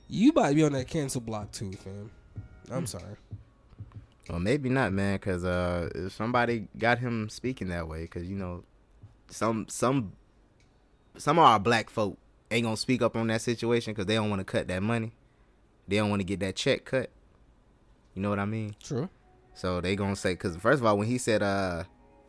you 0.08 0.30
about 0.30 0.50
to 0.50 0.54
be 0.54 0.62
on 0.62 0.72
that 0.72 0.86
cancel 0.86 1.20
block 1.20 1.50
too, 1.50 1.72
fam. 1.72 2.10
I'm 2.70 2.86
sorry. 2.86 3.16
Well, 4.30 4.38
maybe 4.38 4.68
not, 4.68 4.92
man, 4.92 5.16
because 5.16 5.44
uh, 5.44 5.90
if 5.94 6.12
somebody 6.12 6.68
got 6.78 6.98
him 6.98 7.28
speaking 7.28 7.68
that 7.68 7.88
way, 7.88 8.02
because 8.02 8.28
you 8.28 8.36
know, 8.36 8.62
some 9.32 9.66
some 9.68 10.12
some 11.16 11.38
of 11.38 11.44
our 11.44 11.58
black 11.58 11.90
folk 11.90 12.18
ain't 12.50 12.64
gonna 12.64 12.76
speak 12.76 13.02
up 13.02 13.16
on 13.16 13.26
that 13.28 13.40
situation 13.40 13.92
because 13.92 14.06
they 14.06 14.14
don't 14.14 14.30
want 14.30 14.40
to 14.40 14.44
cut 14.44 14.68
that 14.68 14.82
money. 14.82 15.12
They 15.88 15.96
don't 15.96 16.10
want 16.10 16.20
to 16.20 16.24
get 16.24 16.40
that 16.40 16.56
check 16.56 16.84
cut. 16.84 17.10
You 18.14 18.22
know 18.22 18.30
what 18.30 18.38
I 18.38 18.44
mean? 18.44 18.76
True. 18.82 19.08
So 19.54 19.80
they 19.80 19.96
gonna 19.96 20.16
say 20.16 20.32
because 20.32 20.56
first 20.56 20.80
of 20.80 20.86
all, 20.86 20.98
when 20.98 21.08
he 21.08 21.18
said 21.18 21.42
uh, 21.42 21.84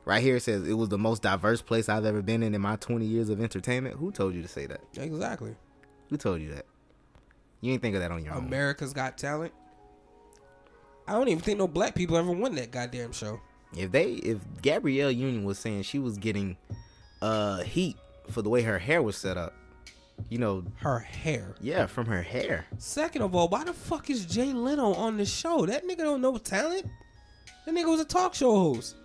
right 0.06 0.22
here 0.22 0.38
it 0.38 0.42
says 0.42 0.68
it 0.68 0.74
was 0.74 0.90
the 0.90 0.98
most 0.98 1.22
diverse 1.22 1.62
place 1.62 1.90
I've 1.90 2.06
ever 2.06 2.22
been 2.22 2.44
in 2.44 2.56
in 2.56 2.62
my 2.62 2.76
20 2.78 3.06
years 3.06 3.30
of 3.30 3.42
entertainment. 3.42 3.98
Who 3.98 4.12
told 4.12 4.34
you 4.34 4.42
to 4.42 4.48
say 4.48 4.66
that? 4.66 4.82
Exactly. 4.98 5.56
Who 6.10 6.18
told 6.18 6.42
you 6.42 6.54
that? 6.56 6.66
You 7.62 7.72
ain't 7.72 7.82
think 7.82 7.96
of 7.96 8.02
that 8.02 8.12
on 8.12 8.24
your 8.24 8.34
own. 8.34 8.46
America's 8.46 8.92
Got 8.92 9.18
Talent. 9.18 9.54
I 11.08 11.14
don't 11.14 11.28
even 11.28 11.42
think 11.42 11.58
no 11.58 11.68
black 11.68 11.96
people 11.96 12.18
ever 12.18 12.32
won 12.32 12.56
that 12.56 12.72
goddamn 12.72 13.12
show. 13.12 13.40
If 13.76 13.92
they 13.92 14.14
if 14.14 14.40
Gabrielle 14.62 15.12
Union 15.12 15.44
was 15.44 15.60
saying 15.60 15.84
she 15.84 16.00
was 16.00 16.18
getting 16.18 16.58
uh 17.24 17.64
heat 17.64 17.96
for 18.30 18.42
the 18.42 18.50
way 18.50 18.62
her 18.62 18.78
hair 18.78 19.02
was 19.02 19.16
set 19.16 19.38
up, 19.38 19.54
you 20.30 20.38
know 20.38 20.64
her 20.76 21.00
hair. 21.00 21.56
Yeah, 21.62 21.86
from 21.86 22.06
her 22.08 22.22
hair. 22.22 22.66
Second 22.78 23.22
of 23.22 23.34
all, 23.34 23.48
why 23.48 23.64
the 23.64 23.74
fuck 23.74 24.10
is 24.10 24.26
Jay 24.26 24.52
Leno 24.52 24.94
on 24.94 25.18
the 25.18 25.26
show? 25.26 25.66
That 25.66 25.86
nigga 25.88 26.00
don't 26.00 26.22
know 26.22 26.38
talent. 26.38 26.86
That 27.66 27.74
nigga 27.74 27.90
was 27.90 28.02
a 28.02 28.06
talk 28.06 28.34
show 28.34 28.52
host. 28.52 28.98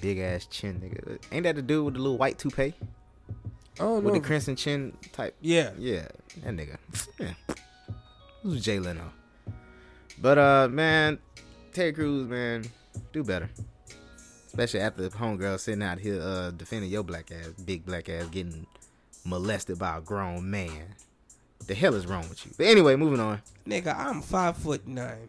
Big 0.00 0.18
ass 0.18 0.46
chin, 0.46 0.80
nigga. 0.80 1.18
Ain't 1.32 1.44
that 1.44 1.56
the 1.56 1.62
dude 1.62 1.84
with 1.84 1.94
the 1.94 2.00
little 2.00 2.18
white 2.18 2.38
toupee? 2.38 2.74
Oh 3.80 4.00
With 4.00 4.14
the 4.14 4.20
crimson 4.20 4.54
chin 4.56 4.96
type. 5.12 5.34
Yeah. 5.40 5.70
Yeah, 5.78 6.06
that 6.44 6.54
nigga. 6.54 6.76
Yeah. 7.18 7.32
Who's 8.42 8.62
Jay 8.62 8.78
Leno? 8.78 9.12
But 10.20 10.38
uh, 10.38 10.68
man, 10.70 11.18
Terry 11.72 11.92
Crews, 11.92 12.28
man, 12.28 12.64
do 13.12 13.24
better. 13.24 13.48
Especially 14.58 14.80
after 14.80 15.02
the 15.08 15.16
homegirl 15.16 15.60
sitting 15.60 15.84
out 15.84 16.00
here 16.00 16.20
uh 16.20 16.50
defending 16.50 16.90
your 16.90 17.04
black 17.04 17.30
ass, 17.30 17.50
big 17.64 17.86
black 17.86 18.08
ass, 18.08 18.26
getting 18.26 18.66
molested 19.24 19.78
by 19.78 19.98
a 19.98 20.00
grown 20.00 20.50
man. 20.50 20.96
What 21.58 21.68
The 21.68 21.74
hell 21.76 21.94
is 21.94 22.06
wrong 22.08 22.28
with 22.28 22.44
you? 22.44 22.50
But 22.58 22.66
anyway, 22.66 22.96
moving 22.96 23.20
on. 23.20 23.40
Nigga, 23.68 23.96
I'm 23.96 24.20
five 24.20 24.56
foot 24.56 24.84
nine. 24.88 25.28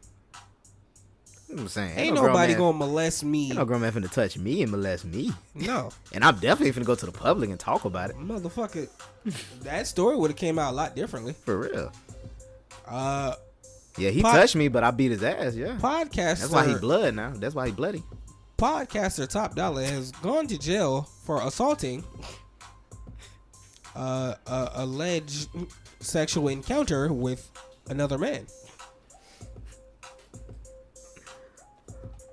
I'm 1.51 1.67
saying, 1.67 1.97
Ain't 1.97 2.15
no 2.15 2.25
nobody 2.27 2.53
man- 2.53 2.59
gonna 2.59 2.77
molest 2.77 3.23
me. 3.23 3.47
Ain't 3.47 3.55
no 3.57 3.65
grown 3.65 3.81
man 3.81 3.91
finna 3.91 4.11
touch 4.11 4.35
me 4.37 4.63
and 4.63 4.71
molest 4.71 5.05
me. 5.05 5.31
No. 5.53 5.91
And 6.13 6.23
I'm 6.23 6.35
definitely 6.39 6.71
finna 6.79 6.85
go 6.87 6.95
to 6.95 7.05
the 7.05 7.11
public 7.11 7.51
and 7.51 7.59
talk 7.59 7.85
about 7.85 8.09
it. 8.09 8.15
Motherfucker, 8.17 8.89
that 9.61 9.85
story 9.85 10.15
would 10.15 10.31
have 10.31 10.37
came 10.37 10.57
out 10.57 10.71
a 10.73 10.75
lot 10.75 10.95
differently. 10.95 11.33
For 11.45 11.55
real. 11.59 11.91
Uh, 12.87 13.35
Yeah, 13.97 14.09
he 14.09 14.21
Pod- 14.23 14.35
touched 14.35 14.55
me, 14.55 14.69
but 14.69 14.83
I 14.83 14.89
beat 14.91 15.11
his 15.11 15.21
ass. 15.23 15.55
Yeah. 15.55 15.77
podcast. 15.79 16.39
That's 16.41 16.49
why 16.51 16.67
he 16.67 16.75
blood 16.75 17.13
now. 17.13 17.31
That's 17.35 17.53
why 17.53 17.67
he 17.67 17.71
bloody. 17.71 18.01
Podcaster 18.59 19.25
Top 19.25 19.55
Dollar 19.55 19.85
has 19.85 20.11
gone 20.11 20.45
to 20.47 20.57
jail 20.57 21.03
for 21.23 21.41
assaulting 21.41 22.03
uh, 23.95 24.35
a 24.47 24.71
alleged 24.73 25.47
sexual 26.01 26.49
encounter 26.49 27.13
with 27.13 27.49
another 27.87 28.17
man. 28.17 28.45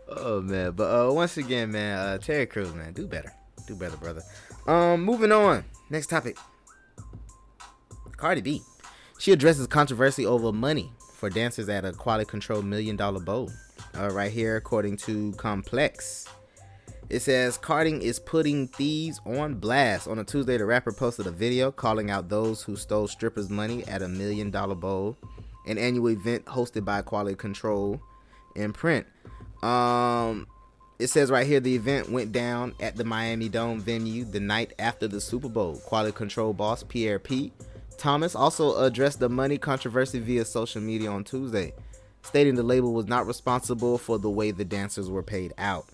Oh 0.09 0.41
man, 0.41 0.73
but 0.73 0.85
uh, 0.91 1.13
once 1.13 1.37
again, 1.37 1.71
man, 1.71 1.97
uh, 1.97 2.19
Terry 2.19 2.47
Crews, 2.47 2.75
man, 2.75 2.93
do 2.93 3.07
better, 3.07 3.33
do 3.69 3.77
better, 3.77 3.97
brother. 3.97 4.23
Um, 4.67 5.05
moving 5.05 5.31
on. 5.31 5.65
Next 5.91 6.09
topic. 6.09 6.37
Cardi 8.17 8.41
B, 8.41 8.63
she 9.21 9.31
addresses 9.31 9.69
controversy 9.69 10.27
over 10.27 10.51
money 10.51 10.91
for 11.13 11.31
dancers 11.31 11.69
at 11.69 11.85
a 11.85 11.93
quality 11.93 12.29
control 12.29 12.63
million 12.63 12.97
dollar 12.97 13.21
bowl. 13.21 13.49
Uh, 13.99 14.11
right 14.11 14.31
here, 14.31 14.57
according 14.57 14.97
to 14.99 15.33
Complex, 15.33 16.27
it 17.09 17.21
says 17.21 17.57
Carding 17.57 18.03
is 18.03 18.19
putting 18.19 18.69
thieves 18.69 19.21
on 19.25 19.55
blast. 19.55 20.07
On 20.07 20.19
a 20.19 20.25
Tuesday, 20.25 20.59
the 20.59 20.67
rapper 20.67 20.93
posted 20.93 21.27
a 21.27 21.31
video 21.31 21.71
calling 21.71 22.11
out 22.11 22.29
those 22.29 22.63
who 22.63 22.77
stole 22.77 23.09
strippers' 23.09 23.49
money 23.49 23.85
at 23.87 24.03
a 24.03 24.09
million 24.09 24.51
dollar 24.51 24.75
bowl, 24.75 25.17
an 25.67 25.79
annual 25.79 26.11
event 26.11 26.45
hosted 26.45 26.85
by 26.85 27.01
Quality 27.01 27.37
Control 27.37 28.01
in 28.55 28.73
print. 28.73 29.07
Um, 29.63 30.47
it 30.99 31.09
says 31.09 31.31
right 31.31 31.47
here 31.47 31.61
the 31.61 31.75
event 31.75 32.11
went 32.11 32.33
down 32.33 32.75
at 32.81 32.97
the 32.97 33.05
Miami 33.05 33.49
Dome 33.49 33.81
venue 33.81 34.25
the 34.25 34.41
night 34.41 34.73
after 34.79 35.09
the 35.09 35.21
Super 35.21 35.49
Bowl. 35.49 35.77
Quality 35.87 36.15
Control 36.15 36.53
boss 36.53 36.83
Pierre 36.83 37.19
P. 37.19 37.53
Thomas 37.97 38.35
also 38.35 38.77
addressed 38.85 39.21
the 39.21 39.29
money 39.29 39.57
controversy 39.57 40.19
via 40.19 40.45
social 40.45 40.83
media 40.83 41.11
on 41.11 41.25
Tuesday, 41.25 41.73
stating 42.27 42.57
the 42.57 42.63
label 42.63 42.93
was 42.93 43.07
not 43.07 43.27
responsible 43.27 43.99
for 43.99 44.19
the 44.19 44.31
way 44.31 44.51
the 44.51 44.65
dancers 44.65 45.09
were 45.09 45.23
paid 45.23 45.55
out. 45.59 45.87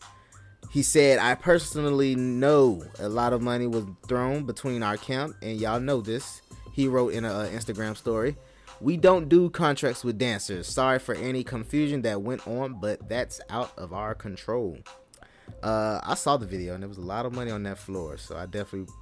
He 0.70 0.82
said, 0.82 1.18
I 1.18 1.34
personally 1.34 2.14
know 2.16 2.82
a 2.98 3.08
lot 3.08 3.32
of 3.32 3.42
money 3.42 3.66
was 3.66 3.84
thrown 4.08 4.44
between 4.44 4.82
our 4.82 4.96
camp, 4.96 5.36
and 5.42 5.60
y'all 5.60 5.80
know 5.80 6.00
this. 6.00 6.40
He 6.72 6.88
wrote 6.88 7.12
in 7.12 7.24
an 7.24 7.50
Instagram 7.50 7.96
story. 7.96 8.36
We 8.80 8.96
don't 8.96 9.28
do 9.28 9.50
contracts 9.50 10.02
with 10.02 10.18
dancers. 10.18 10.66
Sorry 10.66 10.98
for 10.98 11.14
any 11.14 11.44
confusion 11.44 12.02
that 12.02 12.22
went 12.22 12.46
on, 12.48 12.80
but 12.80 13.08
that's 13.08 13.40
out 13.50 13.72
of 13.76 13.92
our 13.92 14.14
control. 14.14 14.78
Uh, 15.62 16.00
I 16.02 16.14
saw 16.14 16.36
the 16.36 16.46
video 16.46 16.74
and 16.74 16.82
there 16.82 16.88
was 16.88 16.98
a 16.98 17.02
lot 17.02 17.26
of 17.26 17.32
money 17.32 17.50
on 17.50 17.62
that 17.64 17.78
floor, 17.78 18.16
so 18.16 18.36
I 18.36 18.46
definitely, 18.46 18.92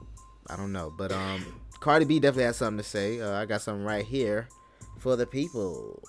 I 0.49 0.57
don't 0.57 0.73
know, 0.73 0.93
but 0.99 1.13
um, 1.13 1.63
Cardi 1.79 2.05
B 2.05 2.19
definitely 2.19 2.45
has 2.45 2.57
something 2.57 2.79
to 2.79 2.85
say. 2.85 3.21
Uh, 3.21 3.33
I 3.33 3.47
got 3.47 3.63
something 3.63 3.85
right 3.85 4.05
here 4.05 4.49
for 4.99 5.17
the 5.17 5.27
people. 5.27 6.03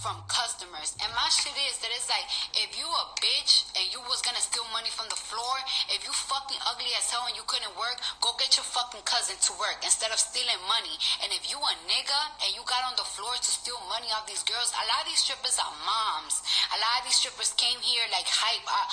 From 0.00 0.16
customers. 0.24 0.96
And 1.04 1.12
my 1.12 1.28
shit 1.28 1.52
is 1.68 1.76
that 1.84 1.92
it's 1.92 2.08
like 2.08 2.24
if 2.56 2.72
you 2.74 2.88
a 2.88 3.04
bitch 3.20 3.68
and 3.76 3.84
you 3.92 4.00
was 4.08 4.24
gonna 4.24 4.40
steal 4.40 4.64
money 4.72 4.88
from 4.88 5.12
the 5.12 5.18
floor, 5.18 5.52
if 5.92 6.00
you 6.02 6.12
fucking 6.12 6.58
ugly 6.64 6.88
as 6.96 7.12
hell 7.12 7.28
and 7.28 7.36
you 7.36 7.44
couldn't 7.44 7.76
work, 7.76 8.00
go 8.24 8.32
get 8.40 8.56
your 8.56 8.64
fucking 8.64 9.04
cousin 9.04 9.36
to 9.44 9.52
work 9.60 9.76
instead 9.84 10.08
of 10.08 10.16
stealing 10.16 10.58
money. 10.64 10.96
And 11.20 11.28
if 11.36 11.44
you 11.52 11.60
a 11.60 11.74
nigga 11.84 12.20
and 12.40 12.50
you 12.56 12.64
got 12.64 12.88
on 12.88 12.96
the 12.96 13.04
floor 13.04 13.36
to 13.36 13.50
steal 13.52 13.76
money 13.92 14.08
off 14.16 14.24
these 14.24 14.42
girls, 14.48 14.72
a 14.72 14.84
lot 14.88 15.04
of 15.04 15.08
these 15.12 15.20
strippers 15.20 15.60
are 15.60 15.74
moms. 15.84 16.40
A 16.72 16.78
lot 16.80 17.04
of 17.04 17.12
these 17.12 17.20
strippers 17.20 17.52
came 17.60 17.78
here 17.84 18.04
like 18.08 18.24
hype, 18.24 18.64
uh, 18.64 18.88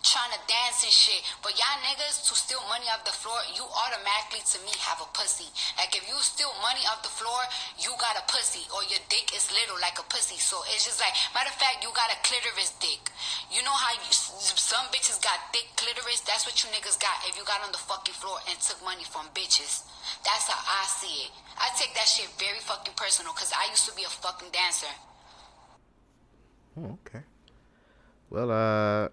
trying 0.00 0.32
to 0.32 0.40
dance 0.48 0.80
and 0.86 0.94
shit. 0.94 1.20
But 1.44 1.52
y'all 1.60 1.80
niggas 1.84 2.24
to 2.30 2.32
steal 2.32 2.64
money 2.72 2.88
off 2.88 3.04
the 3.04 3.12
floor, 3.12 3.36
you 3.52 3.66
automatically 3.66 4.40
to 4.40 4.58
me 4.64 4.72
have 4.88 5.04
a 5.04 5.08
pussy. 5.12 5.48
Like 5.76 5.92
if 5.92 6.08
you 6.08 6.16
steal 6.24 6.52
money 6.64 6.80
off 6.88 7.04
the 7.04 7.12
floor, 7.12 7.44
you 7.76 7.92
got 8.00 8.16
a 8.16 8.24
pussy 8.30 8.64
or 8.72 8.80
your 8.88 9.02
dick 9.12 9.34
is 9.36 9.52
little 9.52 9.76
like 9.84 10.00
a 10.00 10.06
pussy. 10.06 10.13
So 10.14 10.62
it's 10.70 10.86
just 10.86 11.00
like 11.02 11.10
matter 11.34 11.50
of 11.50 11.58
fact, 11.58 11.82
you 11.82 11.90
got 11.90 12.06
a 12.06 12.18
clitoris 12.22 12.70
dick. 12.78 13.10
You 13.50 13.66
know 13.66 13.74
how 13.74 13.90
you, 13.98 14.12
some 14.14 14.86
bitches 14.94 15.18
got 15.18 15.50
thick 15.50 15.66
clitoris? 15.74 16.20
That's 16.20 16.46
what 16.46 16.54
you 16.62 16.70
niggas 16.70 17.02
got 17.02 17.18
if 17.26 17.36
you 17.36 17.42
got 17.42 17.66
on 17.66 17.72
the 17.72 17.78
fucking 17.78 18.14
floor 18.14 18.38
and 18.48 18.54
took 18.60 18.78
money 18.84 19.02
from 19.02 19.26
bitches. 19.34 19.82
That's 20.22 20.46
how 20.46 20.54
I 20.54 20.86
see 20.86 21.26
it. 21.26 21.30
I 21.58 21.66
take 21.76 21.94
that 21.98 22.06
shit 22.06 22.30
very 22.38 22.60
fucking 22.60 22.94
personal 22.94 23.32
because 23.32 23.50
I 23.50 23.66
used 23.70 23.90
to 23.90 23.96
be 23.96 24.04
a 24.04 24.08
fucking 24.08 24.50
dancer. 24.54 24.94
Oh, 26.78 26.98
okay. 27.02 27.24
Well, 28.30 28.50
uh, 28.54 29.08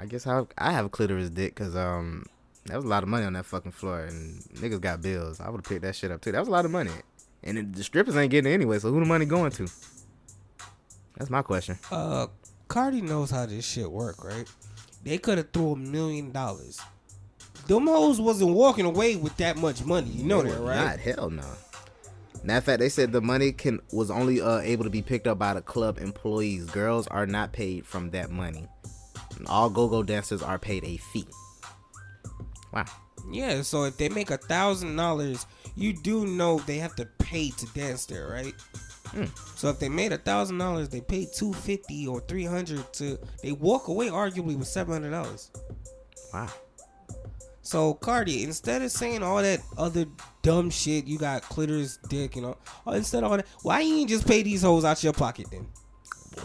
I 0.00 0.06
guess 0.06 0.26
I 0.26 0.44
I 0.56 0.72
have 0.72 0.86
a 0.86 0.88
clitoris 0.88 1.28
dick 1.28 1.54
because 1.56 1.76
um, 1.76 2.24
that 2.64 2.76
was 2.76 2.86
a 2.86 2.88
lot 2.88 3.02
of 3.02 3.10
money 3.10 3.26
on 3.26 3.34
that 3.34 3.44
fucking 3.44 3.72
floor, 3.72 4.00
and 4.00 4.40
niggas 4.56 4.80
got 4.80 5.02
bills. 5.02 5.40
I 5.40 5.50
would 5.50 5.60
have 5.60 5.68
picked 5.68 5.82
that 5.82 5.94
shit 5.94 6.10
up 6.10 6.22
too. 6.22 6.32
That 6.32 6.40
was 6.40 6.48
a 6.48 6.52
lot 6.52 6.64
of 6.64 6.70
money, 6.70 6.92
and 7.44 7.74
the 7.74 7.84
strippers 7.84 8.16
ain't 8.16 8.30
getting 8.30 8.50
it 8.50 8.54
anyway. 8.54 8.78
So 8.78 8.90
who 8.90 9.00
the 9.00 9.04
money 9.04 9.26
going 9.26 9.52
to? 9.52 9.68
That's 11.18 11.30
my 11.30 11.42
question. 11.42 11.78
Uh, 11.90 12.28
Cardi 12.68 13.02
knows 13.02 13.30
how 13.30 13.44
this 13.44 13.66
shit 13.66 13.90
work, 13.90 14.24
right? 14.24 14.48
They 15.04 15.18
could 15.18 15.38
have 15.38 15.50
threw 15.52 15.72
a 15.72 15.76
million 15.76 16.32
dollars. 16.32 16.80
Them 17.66 17.86
hoes 17.86 18.20
wasn't 18.20 18.52
walking 18.54 18.86
away 18.86 19.16
with 19.16 19.36
that 19.36 19.56
much 19.56 19.84
money. 19.84 20.08
You 20.08 20.24
know 20.24 20.42
They 20.42 20.50
that, 20.50 20.60
right? 20.60 20.76
Not 20.76 21.00
hell 21.00 21.28
no. 21.28 21.44
Matter 22.44 22.58
of 22.58 22.64
fact, 22.64 22.78
they 22.78 22.88
said 22.88 23.12
the 23.12 23.20
money 23.20 23.52
can 23.52 23.80
was 23.92 24.10
only 24.10 24.40
uh, 24.40 24.60
able 24.60 24.84
to 24.84 24.90
be 24.90 25.02
picked 25.02 25.26
up 25.26 25.38
by 25.38 25.54
the 25.54 25.60
club 25.60 25.98
employees. 25.98 26.66
Girls 26.66 27.06
are 27.08 27.26
not 27.26 27.52
paid 27.52 27.84
from 27.84 28.10
that 28.10 28.30
money. 28.30 28.68
All 29.46 29.68
go-go 29.68 30.02
dancers 30.02 30.42
are 30.42 30.58
paid 30.58 30.84
a 30.84 30.96
fee. 30.96 31.26
Wow. 32.72 32.84
Yeah, 33.30 33.62
so 33.62 33.84
if 33.84 33.96
they 33.98 34.08
make 34.08 34.30
a 34.30 34.38
thousand 34.38 34.96
dollars, 34.96 35.46
you 35.74 35.92
do 35.92 36.26
know 36.26 36.58
they 36.60 36.78
have 36.78 36.94
to 36.96 37.06
pay 37.18 37.50
to 37.50 37.66
dance 37.74 38.06
there, 38.06 38.28
right? 38.28 38.54
Hmm. 39.10 39.24
So 39.56 39.68
if 39.68 39.78
they 39.78 39.88
made 39.88 40.12
a 40.12 40.18
thousand 40.18 40.58
dollars, 40.58 40.88
they 40.88 41.00
paid 41.00 41.28
two 41.34 41.52
fifty 41.52 42.06
or 42.06 42.20
three 42.20 42.44
hundred 42.44 42.92
to. 42.94 43.18
They 43.42 43.52
walk 43.52 43.88
away 43.88 44.08
arguably 44.08 44.56
with 44.56 44.68
seven 44.68 44.92
hundred 44.92 45.10
dollars. 45.10 45.50
Wow. 46.32 46.48
So 47.62 47.94
Cardi, 47.94 48.44
instead 48.44 48.80
of 48.82 48.90
saying 48.90 49.22
all 49.22 49.42
that 49.42 49.60
other 49.76 50.06
dumb 50.42 50.70
shit, 50.70 51.06
you 51.06 51.18
got 51.18 51.42
clitoris, 51.42 51.98
dick, 52.08 52.36
you 52.36 52.42
know, 52.42 52.56
instead 52.86 53.24
of 53.24 53.30
all 53.30 53.36
that, 53.36 53.46
why 53.62 53.80
you 53.80 53.96
ain't 53.96 54.08
just 54.08 54.26
pay 54.26 54.42
these 54.42 54.62
hoes 54.62 54.84
out 54.84 55.02
your 55.04 55.12
pocket 55.12 55.48
then? 55.50 55.66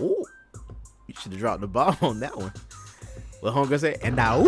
Ooh. 0.02 0.26
You 1.08 1.14
should 1.20 1.32
have 1.32 1.40
dropped 1.40 1.62
the 1.62 1.68
ball 1.68 1.98
on 2.02 2.20
that 2.20 2.36
one. 2.36 2.54
What 3.42 3.54
Hunger 3.54 3.78
said, 3.78 4.00
and 4.04 4.16
now. 4.16 4.42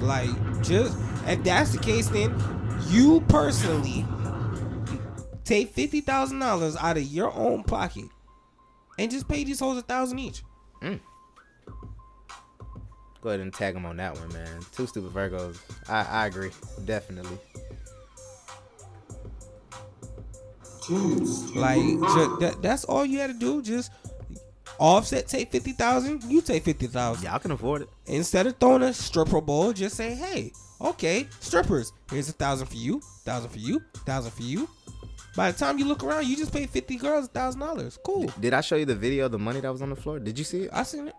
Like, 0.00 0.30
just 0.62 0.96
if 1.26 1.42
that's 1.42 1.72
the 1.72 1.78
case, 1.78 2.08
then 2.08 2.34
you 2.88 3.22
personally 3.28 4.04
take 5.44 5.72
fifty 5.72 6.00
thousand 6.00 6.38
dollars 6.38 6.76
out 6.76 6.96
of 6.96 7.02
your 7.04 7.32
own 7.34 7.62
pocket 7.64 8.06
and 8.98 9.10
just 9.10 9.28
pay 9.28 9.44
these 9.44 9.60
hoes 9.60 9.78
a 9.78 9.82
thousand 9.82 10.18
each. 10.18 10.42
Mm. 10.82 11.00
Go 13.20 13.30
ahead 13.30 13.40
and 13.40 13.52
tag 13.54 13.74
them 13.74 13.86
on 13.86 13.96
that 13.96 14.14
one, 14.18 14.32
man. 14.32 14.60
Two 14.72 14.86
stupid 14.86 15.10
Virgos. 15.12 15.58
I, 15.88 16.02
I 16.04 16.26
agree. 16.26 16.50
Definitely. 16.84 17.38
Like, 21.54 21.78
ju- 21.80 22.36
that, 22.40 22.56
that's 22.60 22.84
all 22.84 23.06
you 23.06 23.18
had 23.18 23.28
to 23.28 23.38
do. 23.38 23.62
Just 23.62 23.90
offset 24.78 25.26
take 25.26 25.50
fifty 25.50 25.72
thousand. 25.72 26.22
You 26.24 26.42
take 26.42 26.64
fifty 26.64 26.86
thousand. 26.86 27.24
Y'all 27.24 27.38
can 27.38 27.52
afford 27.52 27.82
it. 27.82 27.88
Instead 28.06 28.46
of 28.46 28.58
throwing 28.58 28.82
a 28.82 28.92
stripper 28.92 29.40
bowl, 29.40 29.72
just 29.72 29.96
say, 29.96 30.14
hey, 30.14 30.52
okay, 30.82 31.26
strippers, 31.40 31.94
here's 32.10 32.28
a 32.28 32.32
thousand 32.32 32.66
for 32.66 32.76
you, 32.76 33.00
thousand 33.24 33.48
for 33.48 33.58
you, 33.58 33.80
thousand 34.04 34.32
for 34.32 34.42
you. 34.42 34.68
By 35.36 35.50
the 35.50 35.58
time 35.58 35.78
you 35.78 35.84
look 35.84 36.04
around, 36.04 36.26
you 36.26 36.36
just 36.36 36.52
paid 36.52 36.70
fifty 36.70 36.96
girls 36.96 37.26
a 37.26 37.28
thousand 37.28 37.60
dollars. 37.60 37.98
Cool. 38.04 38.32
Did 38.40 38.54
I 38.54 38.60
show 38.60 38.76
you 38.76 38.84
the 38.84 38.94
video 38.94 39.26
of 39.26 39.32
the 39.32 39.38
money 39.38 39.60
that 39.60 39.72
was 39.72 39.82
on 39.82 39.90
the 39.90 39.96
floor? 39.96 40.18
Did 40.20 40.38
you 40.38 40.44
see 40.44 40.62
it? 40.64 40.70
I 40.72 40.84
seen 40.84 41.08
it. 41.08 41.14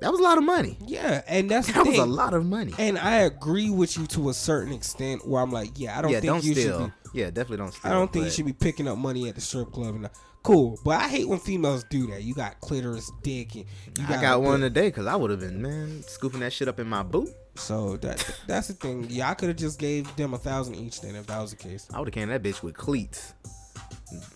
That 0.00 0.10
was 0.10 0.20
a 0.20 0.22
lot 0.22 0.38
of 0.38 0.44
money. 0.44 0.78
Yeah, 0.86 1.20
and 1.26 1.50
that's 1.50 1.66
the 1.66 1.74
That 1.74 1.86
was 1.86 1.98
a 1.98 2.06
lot 2.06 2.32
of 2.32 2.46
money. 2.46 2.72
And 2.78 2.98
I 2.98 3.16
agree 3.16 3.68
with 3.68 3.98
you 3.98 4.06
to 4.08 4.30
a 4.30 4.34
certain 4.34 4.72
extent. 4.72 5.28
Where 5.28 5.42
I'm 5.42 5.50
like, 5.50 5.72
yeah, 5.78 5.98
I 5.98 6.02
don't 6.02 6.10
yeah, 6.10 6.20
think 6.20 6.32
don't 6.32 6.44
you 6.44 6.54
steal. 6.54 6.78
should 6.80 6.92
be. 7.12 7.20
Yeah, 7.20 7.26
definitely 7.26 7.58
don't 7.58 7.72
steal. 7.74 7.90
I 7.90 7.94
don't 7.94 8.10
think 8.10 8.24
you 8.24 8.30
should 8.30 8.46
be 8.46 8.54
picking 8.54 8.88
up 8.88 8.96
money 8.96 9.28
at 9.28 9.34
the 9.34 9.40
strip 9.42 9.70
club. 9.72 9.94
And 9.96 10.10
cool, 10.42 10.78
but 10.84 11.00
I 11.00 11.08
hate 11.08 11.28
when 11.28 11.38
females 11.38 11.84
do 11.84 12.06
that. 12.08 12.22
You 12.22 12.34
got 12.34 12.60
clitoris, 12.60 13.10
dick, 13.22 13.54
and 13.54 13.64
you 13.98 14.04
I 14.08 14.20
got 14.20 14.42
one 14.42 14.60
today 14.60 14.88
because 14.88 15.06
I 15.06 15.16
would 15.16 15.30
have 15.30 15.40
been 15.40 15.60
man 15.62 16.02
scooping 16.02 16.40
that 16.40 16.52
shit 16.52 16.68
up 16.68 16.80
in 16.80 16.88
my 16.88 17.02
boot. 17.02 17.30
So 17.56 17.96
that 17.98 18.40
that's 18.46 18.68
the 18.68 18.74
thing. 18.74 19.06
Yeah, 19.08 19.30
I 19.30 19.34
could 19.34 19.48
have 19.48 19.58
just 19.58 19.78
gave 19.78 20.14
them 20.16 20.34
a 20.34 20.38
thousand 20.38 20.76
each 20.76 21.00
then 21.00 21.14
if 21.14 21.26
that 21.26 21.40
was 21.40 21.50
the 21.50 21.56
case. 21.56 21.88
I 21.92 21.98
would 21.98 22.08
have 22.08 22.14
came 22.14 22.28
that 22.28 22.42
bitch 22.42 22.62
with 22.62 22.76
cleats. 22.76 23.34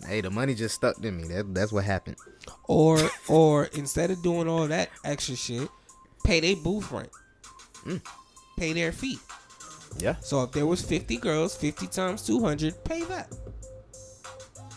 Hey, 0.07 0.21
the 0.21 0.31
money 0.31 0.55
just 0.55 0.75
stuck 0.75 0.97
to 1.01 1.11
me. 1.11 1.27
That, 1.29 1.53
that's 1.55 1.73
what 1.73 1.85
happened. 1.85 2.17
Or 2.69 2.99
or 3.29 3.67
instead 3.75 4.11
of 4.11 4.23
doing 4.23 4.49
all 4.49 4.67
that 4.69 4.91
extra 5.05 5.37
shit, 5.37 5.69
pay 6.25 6.41
their 6.41 6.57
booth 6.57 6.91
rent. 6.93 7.11
Mm. 7.85 8.03
Pay 8.59 8.73
their 8.73 8.93
fee. 8.93 9.19
Yeah. 9.99 10.17
So 10.21 10.43
if 10.43 10.53
there 10.53 10.67
was 10.67 10.83
fifty 10.83 11.17
girls, 11.17 11.57
fifty 11.57 11.87
times 11.87 12.27
two 12.27 12.41
hundred, 12.41 12.85
pay 12.85 13.03
that. 13.05 13.33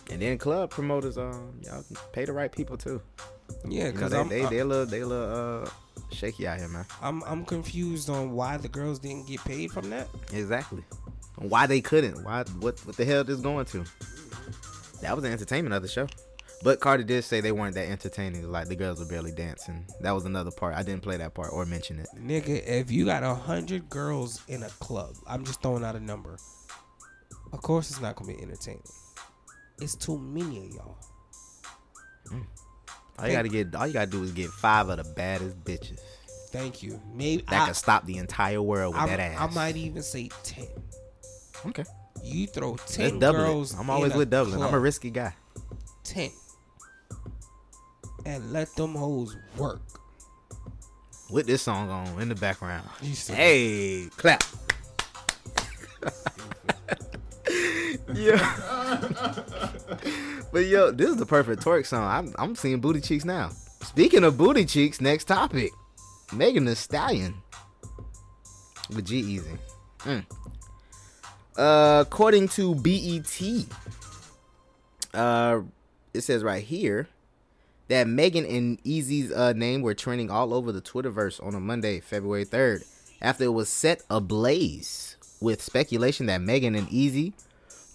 And 0.10 0.22
then 0.22 0.38
club 0.38 0.70
promoters, 0.70 1.18
um, 1.18 1.60
y'all 1.64 1.84
pay 2.14 2.26
the 2.26 2.34
right 2.34 2.52
people 2.52 2.78
too. 2.78 3.02
Yeah, 3.68 3.88
You 3.88 3.92
know, 3.92 3.92
because 3.92 4.12
they 4.12 4.24
they 4.24 4.46
they 4.46 4.64
little 4.64 4.86
they 4.86 5.04
little 5.04 5.64
uh 5.66 5.70
shaky 6.12 6.48
out 6.48 6.60
here, 6.60 6.68
man. 6.70 6.86
I'm 7.02 7.24
I'm 7.24 7.46
confused 7.46 8.10
on 8.10 8.32
why 8.32 8.58
the 8.58 8.70
girls 8.70 9.00
didn't 9.00 9.28
get 9.28 9.44
paid 9.44 9.72
from 9.72 9.90
that. 9.90 10.08
Exactly. 10.34 10.84
Why 11.38 11.68
they 11.68 11.82
couldn't? 11.82 12.24
Why? 12.24 12.44
What? 12.60 12.80
What 12.86 12.98
the 12.98 13.06
hell 13.06 13.24
this 13.24 13.40
going 13.40 13.66
to? 13.68 13.84
That 15.02 15.14
was 15.16 15.24
the 15.24 15.30
entertainment 15.30 15.76
of 15.76 15.82
the 15.82 15.88
show. 15.88 16.08
But 16.64 16.80
Cardi 16.80 17.04
did 17.04 17.24
say 17.24 17.40
they 17.40 17.52
weren't 17.52 17.76
that 17.76 17.88
entertaining. 17.88 18.52
Like 18.52 18.68
the 18.68 18.76
girls 18.76 19.00
were 19.00 19.06
barely 19.06 19.32
dancing. 19.32 19.86
That 20.02 20.12
was 20.12 20.26
another 20.26 20.50
part. 20.50 20.74
I 20.76 20.82
didn't 20.82 21.04
play 21.04 21.18
that 21.18 21.36
part 21.36 21.50
or 21.54 21.66
mention 21.66 22.00
it. 22.00 22.08
Nigga, 22.18 22.66
if 22.66 22.90
you 22.90 23.06
got 23.06 23.22
a 23.24 23.36
hundred 23.36 23.90
girls 23.90 24.42
in 24.48 24.64
a 24.64 24.70
club, 24.70 25.14
I'm 25.28 25.46
just 25.46 25.62
throwing 25.62 25.84
out 25.84 25.96
a 25.96 26.00
number. 26.00 26.38
Of 27.54 27.62
course, 27.62 27.92
it's 27.92 28.02
not 28.02 28.16
gonna 28.16 28.34
be 28.34 28.42
entertaining. 28.42 28.82
It's 29.82 29.96
too 29.96 30.18
many 30.18 30.58
of 30.60 30.74
y'all. 30.74 30.98
Mm. 32.28 32.46
All 33.20 33.28
you 33.28 33.34
gotta 33.34 33.50
get, 33.50 33.76
all 33.76 33.88
you 33.88 33.94
gotta 33.94 34.12
do 34.12 34.24
is 34.24 34.32
get 34.32 34.50
five 34.50 34.90
of 34.90 34.98
the 34.98 35.04
baddest 35.16 35.64
bitches 35.64 36.00
Thank 36.50 36.82
you. 36.82 37.00
Maybe 37.14 37.44
that 37.50 37.64
I, 37.64 37.66
can 37.66 37.74
stop 37.74 38.06
the 38.06 38.18
entire 38.18 38.62
world 38.62 38.94
with 38.94 39.04
I, 39.04 39.08
that 39.08 39.20
ass. 39.20 39.38
I 39.40 39.54
might 39.54 39.76
even 39.76 40.02
say 40.02 40.30
ten. 40.44 40.68
Okay. 41.66 41.84
You 42.24 42.48
throw 42.48 42.78
ten 42.88 43.20
girls. 43.20 43.74
it. 43.74 43.80
I'm 43.80 43.90
always 43.90 44.14
with 44.14 44.30
doubling. 44.30 44.62
I'm 44.62 44.74
a 44.74 44.80
risky 44.80 45.12
guy. 45.12 45.34
ten. 46.04 46.32
And 48.26 48.52
let 48.54 48.74
them 48.76 48.96
hoes 48.96 49.36
work. 49.58 49.82
With 51.30 51.48
this 51.48 51.62
song 51.62 51.90
on 51.90 52.22
in 52.22 52.30
the 52.30 52.36
background. 52.36 52.88
You. 53.02 53.14
Hey, 53.28 54.08
clap. 54.16 54.44
yeah. 58.14 59.72
but 60.52 60.66
yo, 60.66 60.92
this 60.92 61.10
is 61.10 61.18
the 61.18 61.26
perfect 61.26 61.64
twerk 61.64 61.86
song. 61.86 62.04
I'm, 62.08 62.36
I'm 62.38 62.56
seeing 62.56 62.80
booty 62.80 63.02
cheeks 63.02 63.26
now. 63.26 63.50
Speaking 63.82 64.24
of 64.24 64.38
booty 64.38 64.66
cheeks, 64.66 65.02
next 65.02 65.26
topic. 65.26 65.72
Megan 66.34 66.66
Thee 66.66 66.76
Stallion. 66.76 67.36
With 68.90 69.06
G-Eazy. 69.06 69.58
Mm. 70.00 70.26
Uh, 71.58 72.04
according 72.06 72.48
to 72.50 72.76
BET, 72.76 73.42
uh, 75.14 75.62
it 76.14 76.22
says 76.22 76.44
right 76.44 76.64
here 76.64 77.08
that 77.88 78.08
Megan 78.08 78.46
and 78.46 78.84
Eazy's 78.84 79.32
uh, 79.32 79.54
name 79.54 79.82
were 79.82 79.94
trending 79.94 80.30
all 80.30 80.54
over 80.54 80.72
the 80.72 80.82
Twitterverse 80.82 81.44
on 81.46 81.56
a 81.56 81.60
Monday, 81.60 82.00
February 82.00 82.46
3rd, 82.46 82.86
after 83.22 83.46
it 83.46 83.54
was 83.54 83.70
set 83.70 84.02
ablaze 84.10 85.18
with 85.40 85.62
speculation 85.62 86.26
that 86.28 86.42
Megan 86.42 86.76
and 86.76 86.90
Easy 86.90 87.34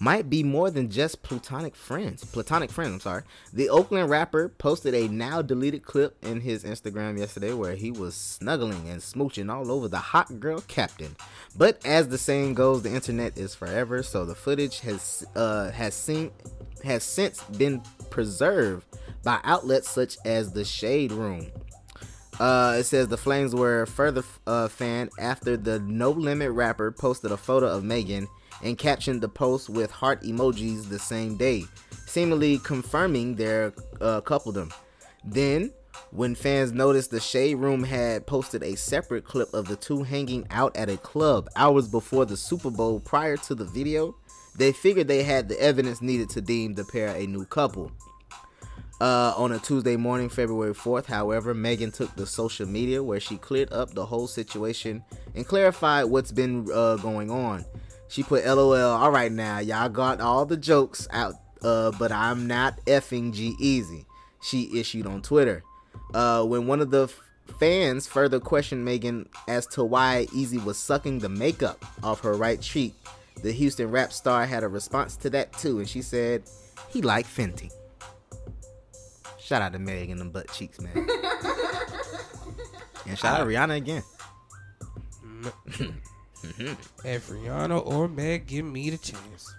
might 0.03 0.29
be 0.29 0.43
more 0.43 0.69
than 0.69 0.91
just 0.91 1.23
platonic 1.23 1.77
friends. 1.77 2.25
Platonic 2.25 2.73
friends, 2.73 2.93
I'm 2.93 3.01
sorry. 3.01 3.23
The 3.53 3.69
Oakland 3.69 4.11
rapper 4.11 4.49
posted 4.49 4.95
a 4.95 5.07
now 5.07 5.43
deleted 5.43 5.85
clip 5.85 6.17
in 6.25 6.41
his 6.41 6.65
Instagram 6.65 7.17
yesterday 7.17 7.53
where 7.53 7.77
he 7.77 7.93
was 7.93 8.17
snuggling 8.17 8.89
and 8.89 9.01
smooching 9.01 9.49
all 9.49 9.71
over 9.71 9.87
the 9.87 9.99
hot 9.99 10.41
girl 10.41 10.61
captain. 10.67 11.15
But 11.57 11.87
as 11.87 12.09
the 12.09 12.19
saying 12.19 12.55
goes, 12.55 12.83
the 12.83 12.93
internet 12.93 13.39
is 13.39 13.55
forever, 13.55 14.03
so 14.03 14.25
the 14.25 14.35
footage 14.35 14.81
has 14.81 15.25
uh, 15.37 15.71
has 15.71 15.95
seen 15.95 16.33
has 16.83 17.05
since 17.05 17.45
been 17.45 17.81
preserved 18.11 18.85
by 19.23 19.39
outlets 19.45 19.89
such 19.89 20.17
as 20.25 20.53
the 20.53 20.65
Shade 20.65 21.13
Room. 21.13 21.47
Uh, 22.41 22.79
it 22.81 22.85
says 22.85 23.07
the 23.07 23.17
flames 23.17 23.55
were 23.55 23.87
further 23.87 24.25
uh, 24.49 24.67
fanned 24.67 25.11
after 25.21 25.57
the 25.57 25.79
No 25.79 26.11
Limit 26.11 26.51
rapper 26.51 26.91
posted 26.91 27.31
a 27.31 27.37
photo 27.37 27.69
of 27.69 27.85
Megan 27.85 28.27
and 28.63 28.79
captioned 28.79 29.21
the 29.21 29.29
post 29.29 29.69
with 29.69 29.91
heart 29.91 30.23
emojis 30.23 30.89
the 30.89 30.99
same 30.99 31.37
day, 31.37 31.65
seemingly 32.07 32.59
confirming 32.59 33.35
their 33.35 33.73
uh, 34.01 34.21
coupledom. 34.21 34.73
Then, 35.25 35.73
when 36.11 36.35
fans 36.35 36.73
noticed 36.73 37.11
the 37.11 37.21
Shade 37.21 37.55
Room 37.57 37.85
had 37.85 38.27
posted 38.27 38.63
a 38.63 38.77
separate 38.77 39.25
clip 39.25 39.53
of 39.55 39.67
the 39.67 39.77
two 39.77 40.03
hanging 40.03 40.47
out 40.51 40.77
at 40.77 40.91
a 40.91 40.97
club 40.97 41.49
hours 41.57 41.89
before 41.89 42.25
the 42.25 42.37
Super 42.37 42.71
Bowl 42.71 43.01
prior 43.01 43.37
to 43.39 43.55
the 43.55 43.65
video, 43.65 44.15
they 44.57 44.73
figured 44.73 45.09
they 45.09 45.23
had 45.23 45.49
the 45.49 45.61
evidence 45.61 46.03
needed 46.03 46.29
to 46.31 46.41
deem 46.41 46.75
the 46.75 46.85
pair 46.85 47.15
a 47.17 47.27
new 47.27 47.47
couple. 47.47 47.91
Uh, 49.01 49.35
on 49.37 49.51
a 49.51 49.59
Tuesday 49.59 49.97
morning, 49.97 50.29
February 50.29 50.75
4th, 50.75 51.07
however, 51.07 51.55
Megan 51.55 51.91
took 51.91 52.15
to 52.15 52.25
social 52.25 52.69
media 52.69 53.03
where 53.03 53.19
she 53.19 53.37
cleared 53.37 53.73
up 53.73 53.93
the 53.95 54.07
whole 54.07 54.29
situation 54.29 55.03
and 55.35 55.45
clarified 55.45 56.05
what's 56.05 56.31
been 56.31 56.69
uh, 56.73 56.97
going 56.97 57.29
on. 57.29 57.65
She 58.13 58.23
put 58.23 58.45
LOL, 58.45 58.75
alright 58.75 59.33
now, 59.33 59.61
y'all 59.61 59.89
got 59.89 60.21
all 60.21 60.45
the 60.45 60.59
jokes 60.59 61.09
out, 61.13 61.33
uh, 61.63 61.93
but 61.93 62.13
I'm 62.13 62.47
not 62.47 62.77
effing 62.85 63.33
G-Eazy. 63.33 64.05
She 64.43 64.79
issued 64.79 65.07
on 65.07 65.23
Twitter. 65.23 65.65
Uh, 66.13 66.45
when 66.45 66.67
one 66.67 66.83
of 66.83 66.91
the 66.91 67.05
f- 67.05 67.19
fans 67.59 68.07
further 68.07 68.39
questioned 68.39 68.85
Megan 68.85 69.31
as 69.49 69.67
to 69.69 69.83
why 69.83 70.27
Eazy 70.31 70.63
was 70.63 70.77
sucking 70.77 71.21
the 71.21 71.31
makeup 71.31 71.87
off 72.03 72.21
her 72.21 72.35
right 72.35 72.61
cheek, 72.61 72.95
the 73.43 73.51
Houston 73.51 73.91
rap 73.91 74.13
star 74.13 74.45
had 74.45 74.63
a 74.63 74.69
response 74.69 75.17
to 75.17 75.31
that 75.31 75.55
too, 75.55 75.79
and 75.79 75.89
she 75.89 76.03
said, 76.03 76.43
he 76.91 77.01
liked 77.01 77.35
Fenty. 77.35 77.73
Shout 79.41 79.63
out 79.63 79.73
to 79.73 79.79
Megan 79.79 80.21
and 80.21 80.31
butt 80.31 80.53
cheeks, 80.53 80.79
man. 80.83 80.93
and 83.07 83.19
shout 83.19 83.41
out 83.41 83.45
to 83.45 83.51
Rihanna 83.51 83.77
again. 83.79 84.03
If 87.05 87.29
Rihanna 87.29 87.87
or 87.87 88.09
Meg 88.09 88.47
give 88.47 88.65
me 88.65 88.91
the 88.91 88.99
chance. 88.99 89.55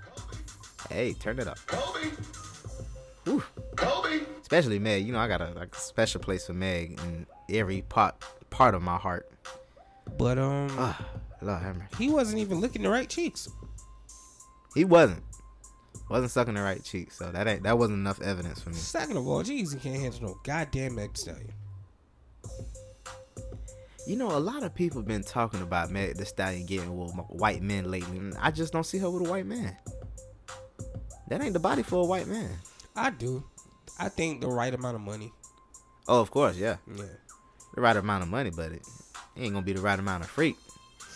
Hey, 0.90 1.14
turn 1.14 1.40
it 1.40 1.48
up. 1.48 1.58
Whew. 3.24 3.44
Especially 4.42 4.80
Meg. 4.80 5.06
You 5.06 5.14
know, 5.14 5.20
I 5.20 5.28
got 5.28 5.42
a, 5.42 5.52
like, 5.52 5.74
special 5.76 6.20
place 6.22 6.46
for 6.46 6.54
Meg 6.54 7.00
in 7.06 7.26
every 7.50 7.82
part 7.84 8.16
part 8.50 8.76
of 8.76 8.82
my 8.82 8.98
heart. 8.98 9.30
But 10.18 10.38
um, 10.38 10.68
Ah, 10.72 11.06
Lord 11.42 11.62
have 11.62 11.78
he 11.98 12.10
wasn't 12.10 12.40
even 12.40 12.62
licking 12.62 12.84
the 12.84 12.90
right 12.90 13.10
cheeks. 13.10 13.48
He 14.76 14.86
wasn't. 14.86 15.24
Wasn't 16.10 16.32
sucking 16.32 16.54
the 16.56 16.62
right 16.62 16.84
cheek, 16.84 17.12
so 17.12 17.32
that 17.32 17.48
ain't 17.48 17.64
that 17.64 17.78
wasn't 17.78 17.98
enough 17.98 18.22
evidence 18.22 18.62
for 18.62 18.70
me. 18.70 18.76
Second 18.76 19.18
of 19.18 19.28
all, 19.28 19.42
jeez, 19.42 19.74
he 19.74 19.80
can't 19.80 20.02
handle 20.02 20.22
no 20.22 20.40
goddamn 20.44 20.96
Meg 20.96 21.14
Thee 21.14 21.20
Stallion. 21.22 21.54
You 24.06 24.18
know, 24.18 24.32
a 24.36 24.40
lot 24.40 24.64
of 24.64 24.76
people 24.76 25.02
been 25.02 25.24
talking 25.24 25.62
about 25.62 25.90
Meg 25.90 26.18
Thee 26.18 26.26
Stallion 26.26 26.66
getting 26.66 26.98
with 26.98 27.14
white 27.30 27.62
men 27.62 27.90
lately, 27.90 28.18
and 28.18 28.36
I 28.40 28.52
just 28.52 28.74
don't 28.74 28.84
see 28.86 28.98
her 28.98 29.10
with 29.10 29.26
a 29.28 29.32
white 29.32 29.46
man. 29.46 29.76
That 31.30 31.42
ain't 31.42 31.54
the 31.54 31.60
body 31.60 31.84
for 31.84 32.04
a 32.04 32.06
white 32.06 32.28
man. 32.28 32.50
I 32.96 33.12
do. 33.12 33.44
I 33.98 34.10
think 34.10 34.42
the 34.42 34.48
right 34.48 34.74
amount 34.74 34.96
of 34.96 35.02
money. 35.02 35.32
Oh, 36.08 36.20
of 36.20 36.32
course, 36.32 36.58
yeah. 36.58 36.78
Yeah. 36.96 37.06
The 37.76 37.82
right 37.82 37.96
amount 37.96 38.24
of 38.24 38.30
money, 38.30 38.50
but 38.50 38.74
it 38.74 38.82
ain't 39.38 39.54
gonna 39.54 39.66
be 39.66 39.74
the 39.74 39.82
right 39.82 39.98
amount 39.98 40.24
of 40.24 40.30
freak. 40.30 40.58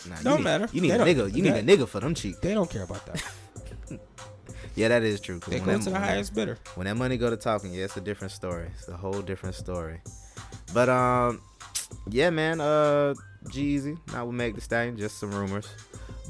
Nah, 0.08 0.16
you 0.18 0.24
Don't 0.24 0.36
need- 0.38 0.44
matter. 0.44 0.68
You 0.72 0.80
need 0.80 0.90
They 0.92 0.96
a 0.96 1.14
nigga. 1.14 1.34
You 1.36 1.42
need 1.42 1.52
a 1.54 1.62
nigga 1.62 1.86
for 1.86 2.00
them 2.00 2.14
cheeks. 2.14 2.38
They 2.38 2.54
don't 2.54 2.70
care 2.70 2.84
about 2.84 3.04
that. 3.06 3.22
Yeah, 4.74 4.88
that 4.88 5.02
is 5.02 5.20
true. 5.20 5.40
They 5.40 5.58
go 5.58 5.66
that- 5.72 5.82
to 5.82 5.90
the 5.90 5.98
highest 5.98 6.34
bidder. 6.34 6.56
When 6.76 6.86
that 6.86 6.96
money 6.96 7.16
go 7.16 7.30
to 7.30 7.36
talking, 7.36 7.74
yeah, 7.74 7.84
it's 7.84 7.96
a 7.96 8.00
different 8.00 8.32
story. 8.32 8.68
It's 8.78 8.86
a 8.86 8.96
whole 8.96 9.20
different 9.22 9.56
story. 9.56 10.00
But 10.72 10.88
um, 10.88 11.42
yeah, 12.08 12.30
man. 12.30 12.60
Uh, 12.60 13.14
Jeezy, 13.46 13.98
not 14.12 14.26
with 14.26 14.34
Meg 14.36 14.54
Thee 14.54 14.60
Stallion, 14.60 14.96
just 14.96 15.18
some 15.18 15.30
rumors. 15.32 15.68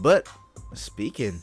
But 0.01 0.29
speaking 0.75 1.41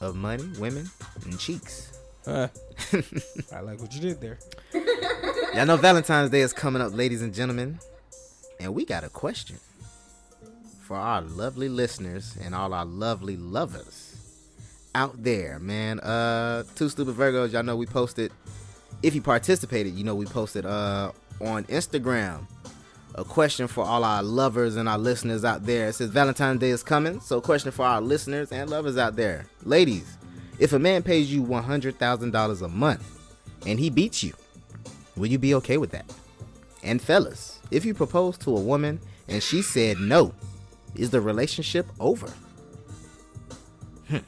of 0.00 0.14
money, 0.16 0.44
women, 0.58 0.88
and 1.24 1.38
cheeks, 1.38 1.88
Uh, 2.26 2.46
I 3.52 3.60
like 3.60 3.80
what 3.80 3.92
you 3.94 4.00
did 4.00 4.20
there. 4.20 4.38
y'all 5.54 5.66
know 5.66 5.76
Valentine's 5.76 6.30
Day 6.30 6.40
is 6.42 6.52
coming 6.52 6.80
up, 6.80 6.94
ladies 6.94 7.20
and 7.22 7.34
gentlemen, 7.34 7.80
and 8.60 8.74
we 8.74 8.84
got 8.84 9.02
a 9.02 9.08
question 9.08 9.56
for 10.82 10.96
our 10.96 11.20
lovely 11.22 11.68
listeners 11.68 12.36
and 12.44 12.54
all 12.54 12.72
our 12.74 12.84
lovely 12.84 13.36
lovers 13.36 14.16
out 14.94 15.20
there, 15.22 15.58
man. 15.58 15.98
Uh, 16.00 16.62
two 16.76 16.88
stupid 16.88 17.14
Virgos. 17.16 17.52
Y'all 17.52 17.62
know 17.64 17.74
we 17.76 17.86
posted. 17.86 18.30
If 19.02 19.14
you 19.16 19.22
participated, 19.22 19.94
you 19.94 20.04
know 20.04 20.14
we 20.14 20.26
posted 20.26 20.64
uh 20.64 21.10
on 21.42 21.64
Instagram 21.64 22.46
a 23.14 23.24
question 23.24 23.66
for 23.66 23.84
all 23.84 24.04
our 24.04 24.22
lovers 24.22 24.76
and 24.76 24.88
our 24.88 24.98
listeners 24.98 25.44
out 25.44 25.66
there. 25.66 25.88
It 25.88 25.94
says 25.94 26.10
Valentine's 26.10 26.60
Day 26.60 26.70
is 26.70 26.82
coming, 26.82 27.20
so 27.20 27.40
question 27.40 27.70
for 27.70 27.84
our 27.84 28.00
listeners 28.00 28.52
and 28.52 28.70
lovers 28.70 28.96
out 28.96 29.16
there, 29.16 29.46
ladies. 29.64 30.16
If 30.58 30.72
a 30.72 30.78
man 30.78 31.02
pays 31.02 31.32
you 31.32 31.42
one 31.42 31.62
hundred 31.64 31.98
thousand 31.98 32.30
dollars 32.30 32.62
a 32.62 32.68
month 32.68 33.18
and 33.66 33.78
he 33.78 33.90
beats 33.90 34.22
you, 34.22 34.32
will 35.16 35.26
you 35.26 35.38
be 35.38 35.54
okay 35.56 35.76
with 35.76 35.90
that? 35.90 36.06
And 36.82 37.00
fellas, 37.00 37.60
if 37.70 37.84
you 37.84 37.94
propose 37.94 38.38
to 38.38 38.56
a 38.56 38.60
woman 38.60 39.00
and 39.28 39.42
she 39.42 39.62
said 39.62 39.98
no, 39.98 40.32
is 40.94 41.10
the 41.10 41.20
relationship 41.20 41.86
over? 42.00 42.32
Hmm. 44.08 44.18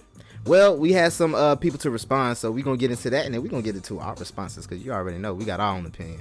Well, 0.44 0.76
we 0.76 0.92
had 0.92 1.12
some 1.12 1.34
uh, 1.34 1.56
people 1.56 1.78
to 1.80 1.90
respond, 1.90 2.36
so 2.36 2.50
we're 2.50 2.64
gonna 2.64 2.76
get 2.76 2.90
into 2.90 3.10
that, 3.10 3.24
and 3.24 3.34
then 3.34 3.42
we're 3.42 3.48
gonna 3.48 3.62
get 3.62 3.76
into 3.76 3.98
our 4.00 4.14
responses 4.14 4.66
because 4.66 4.84
you 4.84 4.92
already 4.92 5.18
know 5.18 5.32
we 5.32 5.44
got 5.44 5.60
our 5.60 5.74
own 5.74 5.86
opinion. 5.86 6.20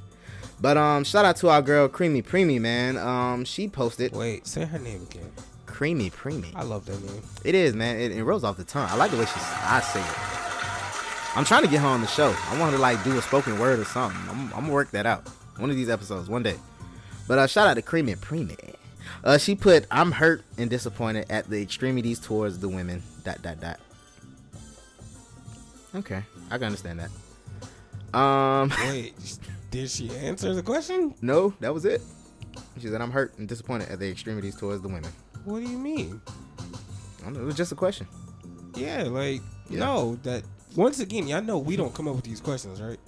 But 0.62 0.78
um, 0.78 1.04
shout 1.04 1.26
out 1.26 1.36
to 1.38 1.50
our 1.50 1.62
girl 1.62 1.88
Creamy 1.88 2.22
Preemy, 2.22 2.60
man. 2.60 2.98
Um, 2.98 3.46
she 3.46 3.68
posted. 3.68 4.14
Wait, 4.14 4.48
say 4.48 4.66
her 4.66 4.80
name 4.80 5.04
again. 5.10 5.32
Creamy 5.66 6.10
Preemy. 6.10 6.54
I 6.56 6.64
love 6.64 6.86
that 6.86 7.04
name. 7.04 7.22
It 7.44 7.56
is, 7.56 7.74
man. 7.74 8.00
It, 8.00 8.12
it 8.12 8.24
rolls 8.24 8.44
off 8.44 8.58
the 8.58 8.64
tongue. 8.64 8.88
I 8.90 8.96
like 8.96 9.12
the 9.12 9.18
way 9.18 9.26
she 9.26 9.34
I 9.36 9.82
say 9.82 10.00
it. 10.00 10.34
I'm 11.36 11.46
trying 11.46 11.64
to 11.64 11.68
get 11.68 11.82
her 11.82 11.88
on 11.88 12.02
the 12.02 12.08
show. 12.08 12.36
I 12.50 12.60
want 12.60 12.72
her 12.72 12.78
to 12.78 12.82
like 12.82 13.04
do 13.04 13.18
a 13.18 13.22
spoken 13.22 13.58
word 13.58 13.80
or 13.80 13.86
something. 13.86 14.20
I'm, 14.30 14.54
I'm 14.54 14.62
gonna 14.62 14.74
work 14.74 14.92
that 14.92 15.06
out. 15.06 15.28
One 15.58 15.70
of 15.70 15.76
these 15.76 15.90
episodes, 15.90 16.30
one 16.30 16.44
day. 16.44 16.58
But 17.28 17.40
uh, 17.40 17.48
shout 17.48 17.68
out 17.68 17.74
to 17.74 17.82
Creamy 17.82 18.16
Preemy. 18.16 18.56
Uh, 19.24 19.38
she 19.40 19.56
put, 19.56 19.88
"I'm 19.90 20.12
hurt 20.12 20.44
and 20.58 20.70
disappointed 20.70 21.26
at 21.30 21.50
the 21.50 21.62
extremities 21.62 22.20
towards 22.20 22.60
the 22.60 22.70
women." 22.70 23.02
Dot 23.24 23.42
dot 23.42 23.60
dot. 23.60 23.80
Okay, 25.96 26.24
I 26.52 26.58
can 26.58 26.66
understand 26.66 27.00
that. 27.00 28.18
Um, 28.18 28.72
Wait, 28.88 29.14
did 29.74 29.90
she 29.90 30.10
answer 30.16 30.54
the 30.54 30.62
question? 30.64 31.14
no, 31.22 31.54
that 31.60 31.74
was 31.74 31.84
it. 31.86 32.02
She 32.80 32.88
said, 32.88 33.02
"I'm 33.02 33.12
hurt 33.12 33.38
and 33.40 33.48
disappointed 33.48 33.90
at 33.90 34.00
the 34.00 34.10
extremities 34.10 34.56
towards 34.56 34.82
the 34.82 34.88
women." 34.88 35.12
What 35.46 35.60
do 35.64 35.70
you 35.70 35.78
mean? 35.78 36.22
I 37.22 37.24
don't 37.26 37.34
know, 37.34 37.42
it 37.42 37.46
was 37.46 37.56
just 37.56 37.72
a 37.72 37.76
question. 37.76 38.08
Yeah, 38.76 39.04
like 39.04 39.42
Yeah. 39.70 39.80
no. 39.80 40.16
That 40.24 40.44
once 40.76 41.00
again, 41.00 41.28
y'all 41.28 41.42
know 41.42 41.58
we 41.58 41.76
don't 41.76 41.94
come 41.94 42.08
up 42.08 42.16
with 42.16 42.24
these 42.26 42.40
questions, 42.40 42.80
right? 42.82 43.00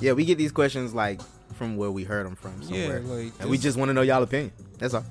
Yeah, 0.00 0.12
we 0.12 0.24
get 0.24 0.38
these 0.38 0.52
questions 0.52 0.94
like 0.94 1.20
from 1.54 1.76
where 1.76 1.90
we 1.90 2.04
heard 2.04 2.24
them 2.26 2.34
from 2.36 2.54
Yeah, 2.62 2.68
somewhere, 2.86 3.00
like, 3.00 3.32
and 3.40 3.50
we 3.50 3.58
just 3.58 3.76
want 3.76 3.90
to 3.90 3.92
know 3.94 4.02
y'all 4.02 4.22
opinion. 4.22 4.52
That's 4.78 4.94
all. 4.94 5.04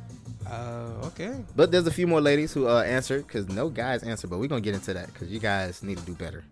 Uh, 0.48 1.06
okay. 1.08 1.44
But 1.56 1.72
there's 1.72 1.86
a 1.86 1.92
few 1.92 2.08
more 2.08 2.22
ladies 2.22 2.52
who 2.54 2.68
uh, 2.68 2.82
answered 2.82 3.28
because 3.28 3.48
no 3.50 3.70
guys 3.70 4.02
answered, 4.02 4.32
but 4.32 4.40
we're 4.40 4.48
gonna 4.48 4.62
get 4.62 4.74
into 4.74 4.94
that 4.96 5.08
because 5.14 5.30
you 5.30 5.40
guys 5.40 5.84
need 5.84 6.00
to 6.00 6.06
do 6.06 6.14
better. 6.16 6.44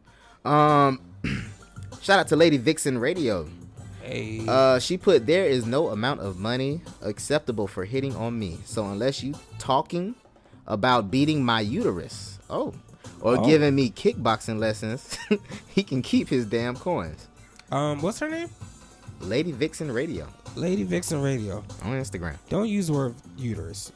Um, 0.45 1.01
shout 2.01 2.19
out 2.19 2.27
to 2.27 2.35
Lady 2.35 2.57
Vixen 2.57 2.97
Radio. 2.99 3.47
Hey. 4.07 4.45
Uh, 4.47 4.79
she 4.79 4.97
put 4.97 5.25
there 5.25 5.45
is 5.45 5.65
no 5.65 5.89
amount 5.89 6.21
of 6.21 6.39
money 6.39 6.81
acceptable 7.01 7.67
for 7.67 7.83
hitting 7.85 8.15
on 8.15 8.37
me. 8.39 8.57
So 8.65 8.85
unless 8.85 9.21
you 9.21 9.35
talking 9.59 10.15
about 10.65 11.11
beating 11.11 11.43
my 11.43 11.61
uterus, 11.61 12.39
oh, 12.49 12.73
or 13.21 13.37
Oh. 13.37 13.45
giving 13.45 13.75
me 13.75 13.89
kickboxing 13.89 14.59
lessons, 14.59 15.17
he 15.67 15.83
can 15.83 16.01
keep 16.01 16.29
his 16.29 16.45
damn 16.45 16.75
coins. 16.75 17.27
Um, 17.71 18.01
what's 18.01 18.19
her 18.19 18.29
name? 18.29 18.49
Lady 19.19 19.51
Vixen 19.51 19.91
Radio 19.91 20.27
Lady 20.55 20.83
Vixen 20.83 21.21
Radio. 21.21 21.57
on 21.83 21.99
Instagram. 21.99 22.35
Don't 22.49 22.69
use 22.69 22.87
the 22.87 22.93
word 22.93 23.15
uterus. 23.37 23.91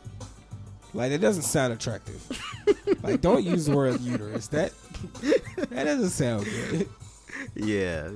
Like 0.94 1.12
it 1.12 1.20
doesn't 1.20 1.44
sound 1.44 1.72
attractive. 1.74 2.22
like 3.04 3.22
don't 3.22 3.44
use 3.46 3.66
the 3.68 3.76
word 3.78 4.02
uterus. 4.02 4.48
That 4.48 4.74
that 5.70 5.84
doesn't 5.86 6.10
sound 6.10 6.46
good. 6.46 6.90
Yeah, 7.56 8.10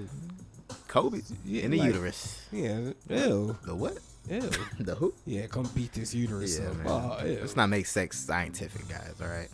Kobe 0.96 1.20
in 1.46 1.72
the 1.72 1.78
like- 1.80 1.88
uterus. 1.94 2.42
Yeah. 2.52 2.92
Ew. 3.10 3.58
The 3.66 3.76
what? 3.76 3.98
Ew. 4.30 4.50
The 4.80 4.96
who? 4.96 5.14
Yeah, 5.26 5.48
come 5.48 5.70
beat 5.76 5.92
this 5.94 6.14
uterus 6.16 6.58
Yeah, 6.60 6.70
up. 6.70 6.78
man. 6.78 6.88
Oh. 6.88 7.18
Let's 7.42 7.56
not 7.58 7.68
make 7.68 7.86
sex 7.86 8.18
scientific, 8.20 8.88
guys. 8.88 9.14
All 9.22 9.28
right. 9.28 9.50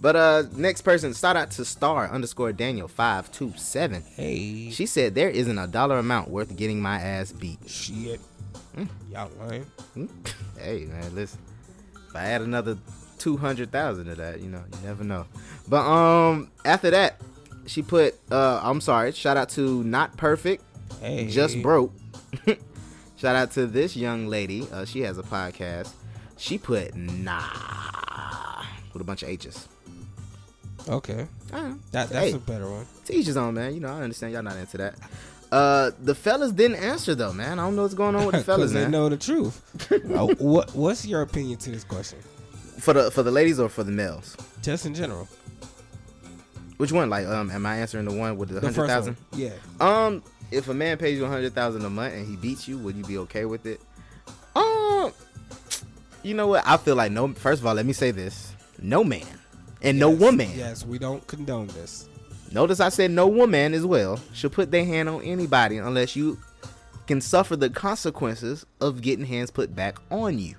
But 0.00 0.16
uh, 0.16 0.42
next 0.56 0.82
person, 0.82 1.14
shout 1.14 1.36
out 1.36 1.52
to 1.52 1.64
star 1.64 2.10
underscore 2.10 2.52
Daniel 2.52 2.88
five 2.88 3.30
two 3.32 3.52
seven. 3.56 4.02
Hey. 4.16 4.70
She 4.70 4.84
said 4.84 5.14
there 5.14 5.30
isn't 5.30 5.58
a 5.58 5.66
dollar 5.68 5.98
amount 5.98 6.28
worth 6.28 6.54
getting 6.56 6.80
my 6.82 7.00
ass 7.00 7.32
beat. 7.32 7.58
Shit. 7.66 8.20
Y'all 9.12 9.30
lying. 9.40 9.64
Hey 10.58 10.86
man, 10.86 11.14
listen. 11.14 11.38
If 12.08 12.16
I 12.16 12.24
add 12.26 12.40
another 12.42 12.76
two 13.18 13.36
hundred 13.36 13.70
thousand 13.70 14.06
to 14.06 14.14
that, 14.16 14.40
you 14.40 14.48
know, 14.48 14.62
you 14.72 14.86
never 14.86 15.04
know. 15.04 15.24
But 15.68 15.86
um, 15.86 16.50
after 16.64 16.90
that, 16.90 17.20
she 17.66 17.82
put 17.82 18.14
uh, 18.30 18.60
I'm 18.62 18.80
sorry. 18.80 19.12
Shout 19.12 19.36
out 19.36 19.48
to 19.50 19.82
not 19.84 20.16
perfect, 20.16 20.62
Hey. 21.00 21.28
just 21.28 21.60
broke. 21.62 21.92
Shout 23.16 23.34
out 23.36 23.50
to 23.52 23.66
this 23.66 23.96
young 23.96 24.26
lady. 24.28 24.66
Uh, 24.70 24.84
she 24.84 25.00
has 25.00 25.16
a 25.18 25.22
podcast. 25.22 25.90
She 26.36 26.58
put 26.58 26.94
nah 26.94 28.62
with 28.92 29.00
a 29.00 29.04
bunch 29.04 29.22
of 29.22 29.28
H's. 29.30 29.68
Okay. 30.88 31.26
Uh, 31.52 31.72
That 31.92 32.10
that's 32.10 32.30
hey. 32.30 32.32
a 32.32 32.38
better 32.38 32.70
one. 32.70 32.86
To 33.06 33.14
each 33.14 33.26
his 33.26 33.36
own, 33.36 33.54
man. 33.54 33.74
You 33.74 33.80
know, 33.80 33.88
I 33.88 34.02
understand 34.02 34.32
y'all 34.32 34.42
not 34.42 34.56
into 34.56 34.76
that. 34.78 34.94
Uh, 35.50 35.92
the 36.02 36.14
fellas 36.14 36.52
didn't 36.52 36.76
answer 36.76 37.14
though, 37.14 37.32
man. 37.32 37.58
I 37.58 37.64
don't 37.64 37.76
know 37.76 37.82
what's 37.82 37.94
going 37.94 38.14
on 38.16 38.26
with 38.26 38.34
the 38.36 38.44
fellas, 38.44 38.72
they 38.72 38.82
man. 38.82 38.90
know 38.90 39.08
the 39.08 39.16
truth. 39.16 39.62
Oh, 40.14 40.34
what 40.38 40.74
What's 40.74 41.06
your 41.06 41.22
opinion 41.22 41.58
to 41.60 41.70
this 41.70 41.84
question? 41.84 42.18
For 42.78 42.92
the 42.92 43.10
for 43.10 43.22
the 43.22 43.30
ladies 43.30 43.58
or 43.58 43.68
for 43.68 43.82
the 43.84 43.92
males? 43.92 44.36
Just 44.62 44.86
in 44.86 44.94
general. 44.94 45.28
Which 46.76 46.92
one? 46.92 47.08
Like, 47.08 47.26
um, 47.26 47.50
am 47.50 47.64
I 47.66 47.78
answering 47.78 48.04
the 48.04 48.12
one 48.14 48.36
with 48.36 48.50
the 48.50 48.60
The 48.60 48.72
hundred 48.72 48.88
first. 48.88 49.10
Yeah. 49.34 49.50
Um, 49.80 50.22
if 50.50 50.68
a 50.68 50.74
man 50.74 50.98
pays 50.98 51.18
you 51.18 51.24
a 51.24 51.28
hundred 51.28 51.54
thousand 51.54 51.84
a 51.84 51.90
month 51.90 52.14
and 52.14 52.26
he 52.26 52.36
beats 52.36 52.68
you, 52.68 52.78
would 52.78 52.96
you 52.96 53.04
be 53.04 53.18
okay 53.18 53.44
with 53.44 53.66
it? 53.66 53.80
Um, 54.54 55.12
you 56.22 56.34
know 56.34 56.48
what? 56.48 56.66
I 56.66 56.76
feel 56.76 56.96
like 56.96 57.12
no. 57.12 57.32
First 57.32 57.60
of 57.60 57.66
all, 57.66 57.74
let 57.74 57.86
me 57.86 57.92
say 57.92 58.10
this: 58.10 58.52
no 58.80 59.02
man 59.04 59.26
and 59.82 59.98
no 59.98 60.10
woman. 60.10 60.50
Yes, 60.54 60.84
we 60.84 60.98
don't 60.98 61.26
condone 61.26 61.68
this. 61.68 62.08
Notice 62.52 62.80
I 62.80 62.90
said 62.90 63.10
no 63.10 63.26
woman 63.26 63.74
as 63.74 63.84
well 63.84 64.20
should 64.32 64.52
put 64.52 64.70
their 64.70 64.84
hand 64.84 65.08
on 65.08 65.22
anybody 65.22 65.78
unless 65.78 66.14
you 66.14 66.38
can 67.06 67.20
suffer 67.20 67.56
the 67.56 67.70
consequences 67.70 68.66
of 68.80 69.00
getting 69.00 69.24
hands 69.24 69.50
put 69.50 69.74
back 69.74 69.98
on 70.10 70.38
you. 70.38 70.54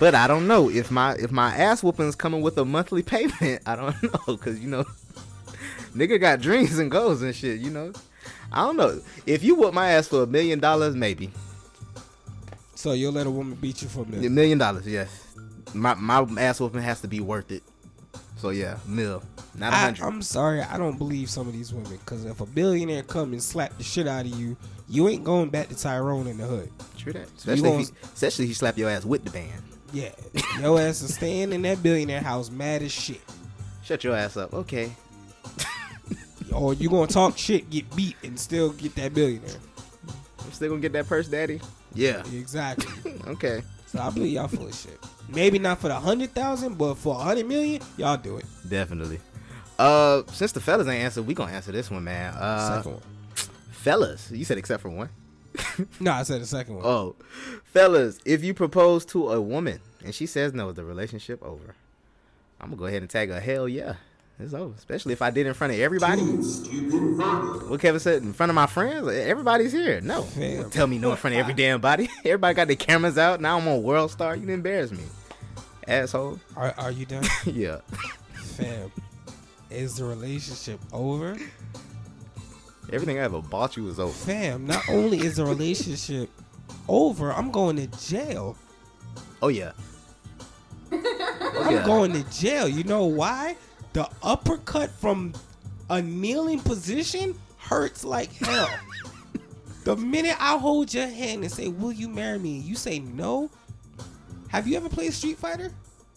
But 0.00 0.14
I 0.14 0.26
don't 0.28 0.46
know 0.46 0.70
if 0.70 0.90
my 0.90 1.14
if 1.14 1.32
my 1.32 1.54
ass 1.56 1.82
whooping 1.82 2.06
is 2.06 2.14
coming 2.14 2.40
with 2.40 2.56
a 2.58 2.64
monthly 2.64 3.02
payment. 3.02 3.62
I 3.66 3.74
don't 3.76 4.00
know 4.02 4.36
because 4.36 4.60
you 4.60 4.68
know, 4.68 4.84
nigga 5.94 6.20
got 6.20 6.40
dreams 6.40 6.78
and 6.78 6.90
goals 6.90 7.22
and 7.22 7.34
shit. 7.34 7.58
You 7.60 7.70
know, 7.70 7.92
I 8.52 8.64
don't 8.64 8.76
know 8.76 9.00
if 9.26 9.42
you 9.42 9.56
whoop 9.56 9.74
my 9.74 9.90
ass 9.90 10.06
for 10.08 10.22
a 10.22 10.26
million 10.26 10.60
dollars, 10.60 10.94
maybe 10.94 11.30
So 12.76 12.92
you'll 12.92 13.12
let 13.12 13.26
a 13.26 13.30
woman 13.30 13.56
beat 13.60 13.82
you 13.82 13.88
for 13.88 14.00
a 14.00 14.02
a 14.02 14.06
million? 14.06 14.34
million 14.34 14.58
dollars. 14.58 14.86
Yes, 14.86 15.08
my 15.74 15.94
my 15.94 16.24
ass 16.40 16.60
whooping 16.60 16.82
has 16.82 17.00
to 17.00 17.08
be 17.08 17.18
worth 17.20 17.50
it. 17.50 17.64
So 18.36 18.50
yeah, 18.50 18.78
mil, 18.86 19.24
not 19.56 19.72
a 19.72 19.76
hundred. 19.76 20.04
I'm 20.04 20.22
sorry, 20.22 20.62
I 20.62 20.78
don't 20.78 20.96
believe 20.96 21.28
some 21.28 21.48
of 21.48 21.52
these 21.54 21.74
women. 21.74 21.90
Because 21.90 22.24
if 22.24 22.40
a 22.40 22.46
billionaire 22.46 23.02
come 23.02 23.32
and 23.32 23.42
slap 23.42 23.76
the 23.78 23.82
shit 23.82 24.06
out 24.06 24.26
of 24.26 24.38
you, 24.38 24.56
you 24.88 25.08
ain't 25.08 25.24
going 25.24 25.48
back 25.48 25.68
to 25.70 25.76
Tyrone 25.76 26.28
in 26.28 26.36
the 26.38 26.44
hood. 26.46 26.70
True 26.96 27.12
that. 27.14 27.26
Especially, 27.36 27.62
gonna, 27.62 27.80
if 27.80 27.88
he, 27.88 27.94
especially 28.14 28.44
if 28.44 28.48
he 28.50 28.54
slap 28.54 28.78
your 28.78 28.90
ass 28.90 29.04
with 29.04 29.24
the 29.24 29.30
band. 29.32 29.60
Yeah, 29.92 30.10
your 30.60 30.80
ass 30.80 31.02
is 31.02 31.14
staying 31.14 31.52
in 31.52 31.62
that 31.62 31.82
billionaire 31.82 32.20
house 32.20 32.50
mad 32.50 32.82
as 32.82 32.92
shit. 32.92 33.20
Shut 33.82 34.04
your 34.04 34.14
ass 34.14 34.36
up. 34.36 34.52
Okay. 34.54 34.92
Or 36.50 36.72
you 36.72 36.88
gonna 36.88 37.06
talk 37.06 37.36
shit, 37.36 37.68
get 37.68 37.94
beat, 37.94 38.16
and 38.24 38.40
still 38.40 38.70
get 38.70 38.94
that 38.94 39.12
billionaire. 39.12 39.50
I'm 40.42 40.50
still 40.50 40.70
gonna 40.70 40.80
get 40.80 40.94
that 40.94 41.06
purse, 41.06 41.28
daddy. 41.28 41.60
Yeah. 41.94 42.22
Exactly. 42.32 43.20
okay. 43.26 43.62
So 43.86 44.00
I 44.00 44.08
believe 44.10 44.32
y'all 44.32 44.48
full 44.48 44.66
of 44.66 44.74
shit. 44.74 44.98
Maybe 45.28 45.58
not 45.58 45.78
for 45.78 45.88
the 45.88 45.94
hundred 45.94 46.34
thousand, 46.34 46.78
but 46.78 46.94
for 46.94 47.14
a 47.16 47.18
hundred 47.18 47.46
million, 47.46 47.82
y'all 47.98 48.16
do 48.16 48.38
it. 48.38 48.46
Definitely. 48.66 49.20
Uh, 49.78 50.22
since 50.32 50.52
the 50.52 50.60
fellas 50.60 50.88
ain't 50.88 51.04
answered, 51.04 51.26
we 51.26 51.34
gonna 51.34 51.52
answer 51.52 51.70
this 51.70 51.90
one, 51.90 52.04
man. 52.04 52.34
Uh, 52.34 52.76
Second 52.76 52.92
one. 52.92 53.02
Fellas, 53.70 54.30
you 54.30 54.44
said 54.44 54.58
except 54.58 54.82
for 54.82 54.88
one. 54.90 55.10
No, 56.00 56.12
I 56.12 56.22
said 56.22 56.40
the 56.40 56.46
second 56.46 56.76
one. 56.76 56.84
Oh, 56.86 57.16
fellas, 57.64 58.18
if 58.24 58.42
you 58.44 58.54
propose 58.54 59.04
to 59.06 59.30
a 59.32 59.40
woman 59.40 59.80
and 60.04 60.14
she 60.14 60.26
says 60.26 60.52
no, 60.52 60.68
is 60.70 60.74
the 60.76 60.84
relationship 60.84 61.42
over? 61.42 61.74
I'm 62.60 62.68
gonna 62.70 62.76
go 62.78 62.86
ahead 62.86 63.02
and 63.02 63.10
tag 63.10 63.30
her. 63.30 63.40
Hell 63.40 63.68
yeah, 63.68 63.94
it's 64.40 64.54
over. 64.54 64.74
Especially 64.76 65.12
if 65.12 65.22
I 65.22 65.30
did 65.30 65.46
it 65.46 65.50
in 65.50 65.54
front 65.54 65.72
of 65.72 65.78
everybody. 65.78 66.22
What 66.22 67.80
Kevin 67.80 68.00
said 68.00 68.22
in 68.22 68.32
front 68.32 68.50
of 68.50 68.54
my 68.56 68.66
friends, 68.66 69.06
eh, 69.08 69.22
everybody's 69.24 69.72
here. 69.72 70.00
No, 70.00 70.22
Fam. 70.22 70.70
tell 70.70 70.86
me 70.86 70.98
no 70.98 71.10
in 71.12 71.16
front 71.16 71.34
of 71.34 71.40
every 71.40 71.54
damn 71.54 71.80
body. 71.80 72.08
Everybody 72.24 72.54
got 72.54 72.66
their 72.66 72.76
cameras 72.76 73.18
out. 73.18 73.40
Now 73.40 73.58
I'm 73.58 73.68
on 73.68 73.82
World 73.82 74.10
Star. 74.10 74.34
You 74.34 74.40
didn't 74.40 74.54
embarrass 74.54 74.90
me, 74.90 75.04
asshole. 75.86 76.40
Are, 76.56 76.74
are 76.78 76.90
you 76.90 77.06
done? 77.06 77.24
yeah. 77.46 77.78
Fam, 78.56 78.90
is 79.70 79.96
the 79.96 80.04
relationship 80.04 80.80
over? 80.92 81.36
Everything 82.90 83.18
I 83.18 83.22
ever 83.22 83.42
bought 83.42 83.76
you 83.76 83.84
was 83.84 84.00
over. 84.00 84.12
Fam, 84.12 84.66
not 84.66 84.88
only 84.88 85.18
is 85.18 85.36
the 85.36 85.44
relationship 85.44 86.30
over, 86.88 87.32
I'm 87.32 87.50
going 87.50 87.76
to 87.76 87.86
jail. 88.08 88.56
Oh 89.42 89.48
yeah. 89.48 89.72
Oh, 90.90 91.62
I'm 91.64 91.74
yeah. 91.74 91.84
going 91.84 92.12
to 92.14 92.22
jail. 92.30 92.66
You 92.66 92.84
know 92.84 93.04
why? 93.04 93.56
The 93.92 94.08
uppercut 94.22 94.90
from 94.90 95.34
a 95.90 96.00
kneeling 96.00 96.60
position 96.60 97.34
hurts 97.58 98.04
like 98.04 98.32
hell. 98.32 98.70
the 99.84 99.96
minute 99.96 100.36
I 100.40 100.56
hold 100.56 100.92
your 100.92 101.06
hand 101.06 101.42
and 101.42 101.52
say, 101.52 101.68
"Will 101.68 101.92
you 101.92 102.08
marry 102.08 102.38
me?" 102.38 102.58
you 102.58 102.74
say 102.74 103.00
no. 103.00 103.50
Have 104.48 104.66
you 104.66 104.76
ever 104.78 104.88
played 104.88 105.12
Street 105.12 105.36
Fighter? 105.36 105.70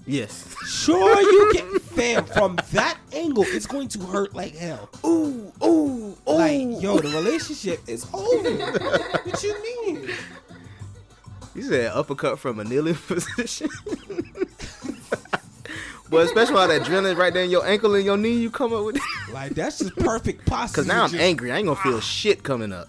Yes. 0.05 0.55
Sure, 0.67 1.21
you 1.21 1.51
can. 1.53 1.79
Fam, 1.79 2.25
from 2.25 2.57
that 2.71 2.97
angle, 3.13 3.43
it's 3.47 3.67
going 3.67 3.87
to 3.89 3.99
hurt 3.99 4.33
like 4.33 4.55
hell. 4.55 4.89
Ooh, 5.05 5.51
ooh, 5.63 5.67
ooh. 5.67 6.17
Like, 6.25 6.81
yo, 6.81 6.97
the 6.99 7.09
relationship 7.09 7.81
is 7.87 8.07
over. 8.13 8.49
what 8.51 9.43
you 9.43 9.61
mean? 9.61 10.09
You 11.53 11.61
said 11.63 11.91
uppercut 11.91 12.39
from 12.39 12.59
a 12.59 12.63
kneeling 12.63 12.95
position. 13.07 13.69
but 16.09 16.25
especially 16.25 16.55
all 16.55 16.67
that 16.67 16.85
drilling 16.85 17.17
right 17.17 17.33
there 17.33 17.43
in 17.43 17.49
your 17.51 17.65
ankle 17.67 17.93
and 17.95 18.05
your 18.05 18.17
knee, 18.17 18.33
you 18.33 18.49
come 18.49 18.73
up 18.73 18.85
with. 18.85 18.97
Like, 19.31 19.51
that's 19.53 19.79
just 19.79 19.95
perfect 19.97 20.45
posture. 20.45 20.75
Cause 20.75 20.87
now 20.87 21.03
I'm 21.03 21.09
Just- 21.09 21.21
angry. 21.21 21.51
I 21.51 21.57
ain't 21.57 21.67
gonna 21.67 21.79
feel 21.81 21.97
ah. 21.97 22.01
shit 22.01 22.43
coming 22.43 22.71
up. 22.71 22.87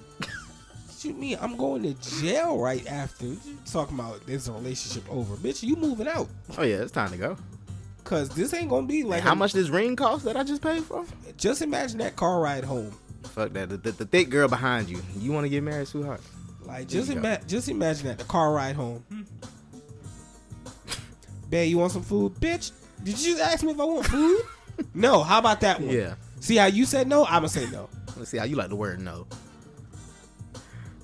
What 1.02 1.08
you 1.08 1.14
mean? 1.20 1.38
I'm 1.40 1.56
going 1.56 1.82
to 1.82 1.94
jail 2.20 2.60
right 2.60 2.86
after. 2.86 3.26
You 3.26 3.40
talking 3.68 3.98
about 3.98 4.24
this 4.24 4.46
relationship 4.46 5.02
over. 5.10 5.34
Bitch, 5.34 5.64
you 5.64 5.74
moving 5.74 6.06
out. 6.06 6.28
Oh 6.56 6.62
yeah, 6.62 6.76
it's 6.76 6.92
time 6.92 7.10
to 7.10 7.16
go. 7.16 7.36
Cause 8.04 8.28
this 8.28 8.54
ain't 8.54 8.68
gonna 8.68 8.86
be 8.86 9.02
like 9.02 9.20
how 9.20 9.32
a- 9.32 9.34
much 9.34 9.52
this 9.52 9.68
ring 9.68 9.96
cost 9.96 10.24
that 10.26 10.36
I 10.36 10.44
just 10.44 10.62
paid 10.62 10.84
for? 10.84 11.04
Just 11.36 11.60
imagine 11.60 11.98
that 11.98 12.14
car 12.14 12.40
ride 12.40 12.62
home. 12.62 12.92
Fuck 13.24 13.52
that. 13.54 13.68
The, 13.70 13.78
the, 13.78 13.90
the 13.92 14.04
thick 14.04 14.30
girl 14.30 14.46
behind 14.46 14.88
you. 14.88 15.02
You 15.18 15.32
want 15.32 15.44
to 15.44 15.48
get 15.48 15.64
married, 15.64 15.88
sweetheart? 15.88 16.20
Like 16.60 16.86
There 16.88 17.00
just 17.00 17.10
ima- 17.10 17.40
just 17.48 17.68
imagine 17.68 18.06
that 18.06 18.18
the 18.18 18.24
car 18.24 18.52
ride 18.52 18.76
home. 18.76 19.04
Babe, 21.50 21.68
you 21.68 21.78
want 21.78 21.90
some 21.90 22.02
food? 22.02 22.34
Bitch, 22.34 22.70
did 23.02 23.18
you 23.20 23.32
just 23.32 23.42
ask 23.42 23.64
me 23.64 23.72
if 23.72 23.80
I 23.80 23.84
want 23.84 24.06
food? 24.06 24.40
no. 24.94 25.24
How 25.24 25.40
about 25.40 25.60
that 25.62 25.80
one? 25.80 25.90
Yeah. 25.90 26.14
See 26.38 26.56
how 26.56 26.66
you 26.66 26.84
said 26.84 27.08
no? 27.08 27.24
I'ma 27.24 27.48
say 27.48 27.68
no. 27.70 27.88
Let's 28.16 28.30
see 28.30 28.38
how 28.38 28.44
you 28.44 28.54
like 28.54 28.68
the 28.68 28.76
word 28.76 29.00
no. 29.00 29.26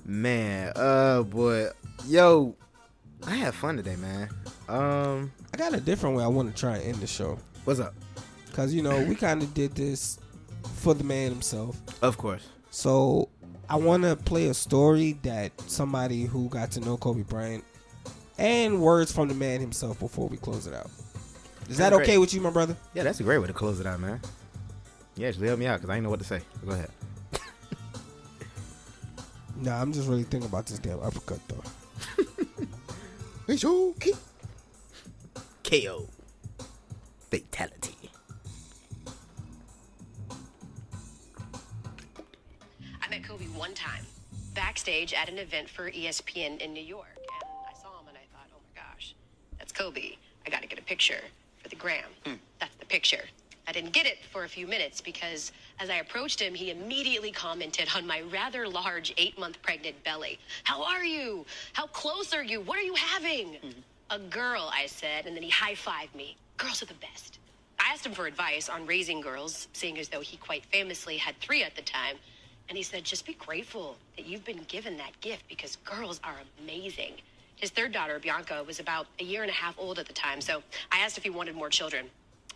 Man, 0.09 0.73
uh, 0.75 1.21
boy, 1.21 1.67
yo, 2.07 2.55
I 3.27 3.35
had 3.35 3.53
fun 3.53 3.77
today, 3.77 3.95
man. 3.97 4.27
Um, 4.67 5.31
I 5.53 5.57
got 5.57 5.75
a 5.75 5.79
different 5.79 6.17
way 6.17 6.23
I 6.23 6.27
want 6.27 6.49
to 6.49 6.59
try 6.59 6.77
and 6.77 6.83
end 6.83 6.95
the 6.95 7.05
show. 7.05 7.37
What's 7.63 7.79
up? 7.79 7.93
Cause 8.53 8.73
you 8.73 8.81
know 8.81 9.03
we 9.03 9.13
kind 9.13 9.43
of 9.43 9.53
did 9.53 9.75
this 9.75 10.17
for 10.77 10.95
the 10.95 11.03
man 11.03 11.29
himself. 11.29 11.79
Of 12.01 12.17
course. 12.17 12.47
So 12.71 13.29
I 13.69 13.75
want 13.75 14.01
to 14.01 14.15
play 14.15 14.47
a 14.47 14.53
story 14.55 15.19
that 15.21 15.51
somebody 15.69 16.23
who 16.23 16.49
got 16.49 16.71
to 16.71 16.79
know 16.79 16.97
Kobe 16.97 17.21
Bryant 17.21 17.63
and 18.39 18.81
words 18.81 19.11
from 19.11 19.27
the 19.27 19.35
man 19.35 19.59
himself 19.59 19.99
before 19.99 20.27
we 20.27 20.37
close 20.37 20.65
it 20.65 20.73
out. 20.73 20.89
Is 21.69 21.77
that 21.77 21.93
okay 21.93 22.05
great. 22.05 22.17
with 22.17 22.33
you, 22.33 22.41
my 22.41 22.49
brother? 22.49 22.75
Yeah, 22.95 23.03
that's 23.03 23.19
a 23.19 23.23
great 23.23 23.37
way 23.37 23.45
to 23.45 23.53
close 23.53 23.79
it 23.79 23.85
out, 23.85 23.99
man. 23.99 24.19
Yeah, 25.15 25.27
actually 25.27 25.49
help 25.49 25.59
me 25.59 25.67
out 25.67 25.77
because 25.77 25.91
I 25.91 25.97
ain't 25.97 26.03
know 26.03 26.09
what 26.09 26.19
to 26.19 26.25
say. 26.25 26.41
Go 26.65 26.71
ahead. 26.71 26.89
Nah, 29.61 29.81
I'm 29.81 29.91
just 29.91 30.07
really 30.07 30.23
thinking 30.23 30.49
about 30.49 30.65
this 30.67 30.79
damn 30.79 30.99
uppercut 31.01 31.39
though. 31.47 31.63
It's 33.49 33.65
okay. 33.65 34.11
KO. 35.63 36.07
Fatality. 37.31 37.95
I 43.01 43.09
met 43.09 43.23
Kobe 43.23 43.45
one 43.45 43.73
time 43.73 44.05
backstage 44.53 45.15
at 45.15 45.29
an 45.29 45.39
event 45.39 45.67
for 45.67 45.89
ESPN 45.89 46.61
in 46.61 46.73
New 46.73 46.83
York. 46.83 47.07
And 47.17 47.49
I 47.67 47.73
saw 47.81 47.89
him 47.99 48.07
and 48.09 48.17
I 48.17 48.27
thought, 48.31 48.49
oh 48.53 48.59
my 48.63 48.81
gosh, 48.83 49.15
that's 49.57 49.71
Kobe. 49.71 50.11
I 50.45 50.49
got 50.51 50.61
to 50.61 50.67
get 50.67 50.77
a 50.77 50.83
picture 50.83 51.21
for 51.57 51.69
the 51.69 51.75
gram. 51.75 52.05
Hmm. 52.27 52.33
That's 52.59 52.75
the 52.75 52.85
picture. 52.85 53.23
I 53.69 53.71
didn't 53.71 53.93
get 53.93 54.07
it 54.07 54.17
for 54.31 54.45
a 54.45 54.49
few 54.49 54.65
minutes 54.65 54.99
because 54.99 55.51
as 55.79 55.91
I 55.91 55.97
approached 55.97 56.41
him, 56.41 56.55
he 56.55 56.71
immediately 56.71 57.31
commented 57.31 57.87
on 57.95 58.07
my 58.07 58.21
rather 58.21 58.67
large 58.67 59.13
eight 59.15 59.37
month 59.37 59.61
pregnant 59.61 60.03
belly. 60.03 60.39
How 60.63 60.83
are 60.83 61.05
you? 61.05 61.45
How 61.73 61.85
close 61.85 62.33
are 62.33 62.43
you? 62.43 62.61
What 62.61 62.79
are 62.79 62.83
you 62.83 62.95
having? 62.95 63.53
Hmm. 63.61 63.69
A 64.09 64.17
girl, 64.17 64.71
I 64.73 64.87
said, 64.87 65.27
and 65.27 65.35
then 65.35 65.43
he 65.43 65.51
high 65.51 65.75
fived 65.75 66.15
me. 66.15 66.35
Girls 66.57 66.81
are 66.81 66.87
the 66.87 66.95
best. 66.95 67.37
I 67.79 67.93
asked 67.93 68.07
him 68.07 68.13
for 68.13 68.25
advice 68.25 68.69
on 68.69 68.87
raising 68.87 69.21
girls, 69.21 69.67
seeing 69.73 69.99
as 69.99 70.09
though 70.09 70.21
he 70.21 70.37
quite 70.37 70.65
famously 70.71 71.17
had 71.17 71.39
three 71.39 71.61
at 71.61 71.75
the 71.75 71.83
time. 71.83 72.15
And 72.69 72.77
he 72.77 72.83
said, 72.83 73.03
just 73.03 73.23
be 73.23 73.33
grateful 73.35 73.97
that 74.17 74.25
you've 74.25 74.45
been 74.45 74.63
given 74.67 74.97
that 74.97 75.21
gift 75.21 75.47
because 75.47 75.75
girls 75.85 76.19
are 76.23 76.37
amazing. 76.63 77.13
His 77.55 77.69
third 77.69 77.91
daughter, 77.91 78.17
Bianca, 78.17 78.63
was 78.65 78.79
about 78.79 79.05
a 79.19 79.23
year 79.23 79.43
and 79.43 79.51
a 79.51 79.53
half 79.53 79.75
old 79.77 79.99
at 79.99 80.07
the 80.07 80.13
time, 80.13 80.41
so 80.41 80.63
I 80.91 81.01
asked 81.01 81.19
if 81.19 81.23
he 81.23 81.29
wanted 81.29 81.55
more 81.55 81.69
children. 81.69 82.09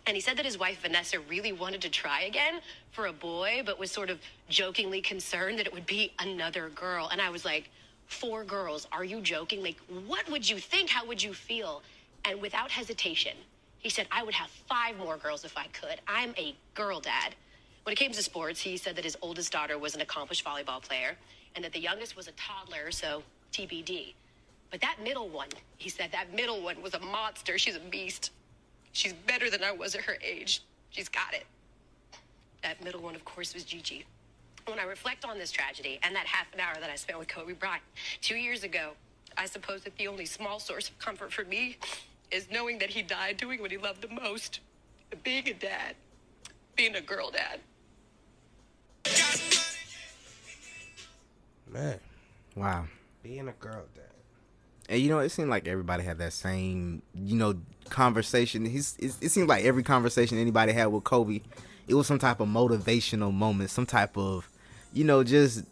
And 0.06 0.14
he 0.14 0.20
said 0.20 0.36
that 0.36 0.44
his 0.44 0.58
wife, 0.58 0.82
Vanessa, 0.82 1.18
really 1.20 1.52
wanted 1.52 1.80
to 1.82 1.88
try 1.88 2.22
again 2.22 2.60
for 2.92 3.06
a 3.06 3.12
boy, 3.12 3.62
but 3.64 3.78
was 3.78 3.90
sort 3.90 4.10
of 4.10 4.20
jokingly 4.48 5.00
concerned 5.00 5.58
that 5.58 5.66
it 5.66 5.72
would 5.72 5.86
be 5.86 6.12
another 6.18 6.68
girl. 6.68 7.08
And 7.10 7.20
I 7.20 7.30
was 7.30 7.44
like, 7.44 7.70
Four 8.06 8.44
girls? 8.44 8.86
Are 8.92 9.04
you 9.04 9.20
joking? 9.20 9.62
Like, 9.62 9.78
what 10.06 10.28
would 10.30 10.48
you 10.48 10.58
think? 10.58 10.90
How 10.90 11.06
would 11.06 11.22
you 11.22 11.32
feel? 11.32 11.82
And 12.24 12.40
without 12.40 12.70
hesitation, 12.70 13.32
he 13.78 13.88
said, 13.88 14.06
I 14.10 14.22
would 14.22 14.34
have 14.34 14.50
five 14.68 14.96
more 14.98 15.16
girls 15.16 15.44
if 15.44 15.56
I 15.56 15.66
could. 15.68 16.00
I'm 16.06 16.34
a 16.38 16.54
girl 16.74 17.00
dad. 17.00 17.34
When 17.84 17.92
it 17.92 17.96
came 17.96 18.12
to 18.12 18.22
sports, 18.22 18.60
he 18.60 18.76
said 18.76 18.96
that 18.96 19.04
his 19.04 19.16
oldest 19.20 19.52
daughter 19.52 19.78
was 19.78 19.94
an 19.94 20.00
accomplished 20.00 20.44
volleyball 20.44 20.80
player 20.82 21.16
and 21.54 21.64
that 21.64 21.72
the 21.72 21.80
youngest 21.80 22.16
was 22.16 22.28
a 22.28 22.32
toddler, 22.32 22.90
so 22.90 23.22
TBD. 23.52 24.14
But 24.70 24.80
that 24.80 24.96
middle 25.02 25.28
one, 25.28 25.48
he 25.76 25.88
said, 25.90 26.10
that 26.12 26.34
middle 26.34 26.62
one 26.62 26.80
was 26.82 26.94
a 26.94 27.00
monster. 27.00 27.58
She's 27.58 27.76
a 27.76 27.80
beast. 27.80 28.30
She's 28.94 29.12
better 29.12 29.50
than 29.50 29.64
I 29.64 29.72
was 29.72 29.96
at 29.96 30.02
her 30.02 30.16
age. 30.24 30.62
She's 30.90 31.08
got 31.08 31.34
it. 31.34 31.44
That 32.62 32.82
middle 32.82 33.02
one, 33.02 33.16
of 33.16 33.24
course, 33.24 33.52
was 33.52 33.64
Gigi. 33.64 34.06
When 34.66 34.78
I 34.78 34.84
reflect 34.84 35.24
on 35.24 35.36
this 35.36 35.50
tragedy 35.50 35.98
and 36.04 36.14
that 36.14 36.26
half 36.26 36.46
an 36.54 36.60
hour 36.60 36.76
that 36.80 36.88
I 36.88 36.94
spent 36.94 37.18
with 37.18 37.26
Kobe 37.26 37.54
Bryant 37.54 37.82
two 38.22 38.36
years 38.36 38.62
ago, 38.62 38.92
I 39.36 39.46
suppose 39.46 39.82
that 39.82 39.96
the 39.98 40.06
only 40.06 40.24
small 40.24 40.60
source 40.60 40.88
of 40.88 40.98
comfort 41.00 41.32
for 41.32 41.44
me 41.44 41.76
is 42.30 42.46
knowing 42.52 42.78
that 42.78 42.88
he 42.88 43.02
died 43.02 43.36
doing 43.36 43.60
what 43.60 43.72
he 43.72 43.76
loved 43.76 44.00
the 44.00 44.08
most 44.08 44.60
being 45.24 45.48
a 45.48 45.54
dad, 45.54 45.96
being 46.76 46.94
a 46.94 47.00
girl 47.00 47.32
dad. 47.32 47.60
Man, 51.70 51.98
Wow. 52.54 52.86
being 53.24 53.48
a 53.48 53.52
girl 53.52 53.86
dad. 53.94 54.13
And 54.88 55.00
you 55.00 55.08
know, 55.08 55.18
it 55.18 55.30
seemed 55.30 55.50
like 55.50 55.66
everybody 55.66 56.04
had 56.04 56.18
that 56.18 56.32
same, 56.32 57.02
you 57.14 57.36
know, 57.36 57.54
conversation. 57.88 58.64
He's 58.64 58.96
it, 58.98 59.14
it 59.20 59.28
seemed 59.30 59.48
like 59.48 59.64
every 59.64 59.82
conversation 59.82 60.38
anybody 60.38 60.72
had 60.72 60.86
with 60.86 61.04
Kobe, 61.04 61.40
it 61.88 61.94
was 61.94 62.06
some 62.06 62.18
type 62.18 62.40
of 62.40 62.48
motivational 62.48 63.32
moment, 63.32 63.70
some 63.70 63.86
type 63.86 64.16
of, 64.16 64.48
you 64.92 65.04
know, 65.04 65.24
just 65.24 65.64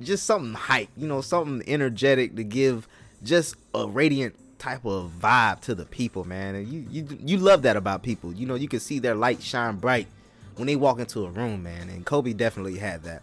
just 0.00 0.26
something 0.26 0.54
hype, 0.54 0.88
you 0.96 1.06
know, 1.06 1.20
something 1.20 1.66
energetic 1.68 2.36
to 2.36 2.44
give 2.44 2.88
just 3.22 3.56
a 3.74 3.86
radiant 3.86 4.34
type 4.58 4.84
of 4.84 5.12
vibe 5.20 5.60
to 5.60 5.74
the 5.74 5.84
people, 5.84 6.24
man. 6.24 6.54
And 6.54 6.68
you 6.68 6.86
you 6.90 7.18
you 7.24 7.36
love 7.38 7.62
that 7.62 7.76
about 7.76 8.02
people. 8.02 8.32
You 8.32 8.46
know, 8.46 8.54
you 8.54 8.68
can 8.68 8.80
see 8.80 8.98
their 8.98 9.14
light 9.14 9.42
shine 9.42 9.76
bright 9.76 10.08
when 10.56 10.66
they 10.66 10.76
walk 10.76 10.98
into 10.98 11.24
a 11.24 11.30
room, 11.30 11.62
man. 11.62 11.88
And 11.88 12.04
Kobe 12.04 12.32
definitely 12.32 12.78
had 12.78 13.02
that. 13.04 13.22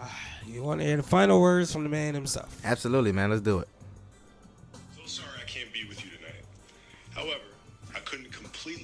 You 0.46 0.62
want 0.62 0.80
to 0.80 0.86
hear 0.86 0.96
the 0.96 1.02
final 1.02 1.42
words 1.42 1.70
from 1.70 1.82
the 1.82 1.90
man 1.90 2.14
himself? 2.14 2.58
Absolutely, 2.64 3.12
man. 3.12 3.28
Let's 3.28 3.42
do 3.42 3.58
it. 3.58 3.68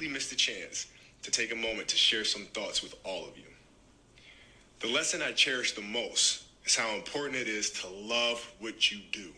Completely 0.05 0.15
miss 0.15 0.29
the 0.29 0.37
chance 0.37 0.87
to 1.23 1.31
take 1.31 1.53
a 1.53 1.55
moment 1.55 1.89
to 1.89 1.97
share 1.97 2.25
some 2.25 2.45
thoughts 2.53 2.83
with 2.83 2.95
all 3.05 3.25
of 3.25 3.37
you. 3.37 3.45
The 4.81 4.89
lesson 4.89 5.23
I 5.23 5.33
cherish 5.33 5.73
the 5.73 5.83
most 5.83 6.45
is 6.67 6.77
how 6.77 6.95
important 6.95 7.37
it 7.37 7.49
is 7.49 7.71
to 7.83 7.89
love 7.89 8.39
what 8.61 8.91
you 8.91 8.99
do. 9.13 9.31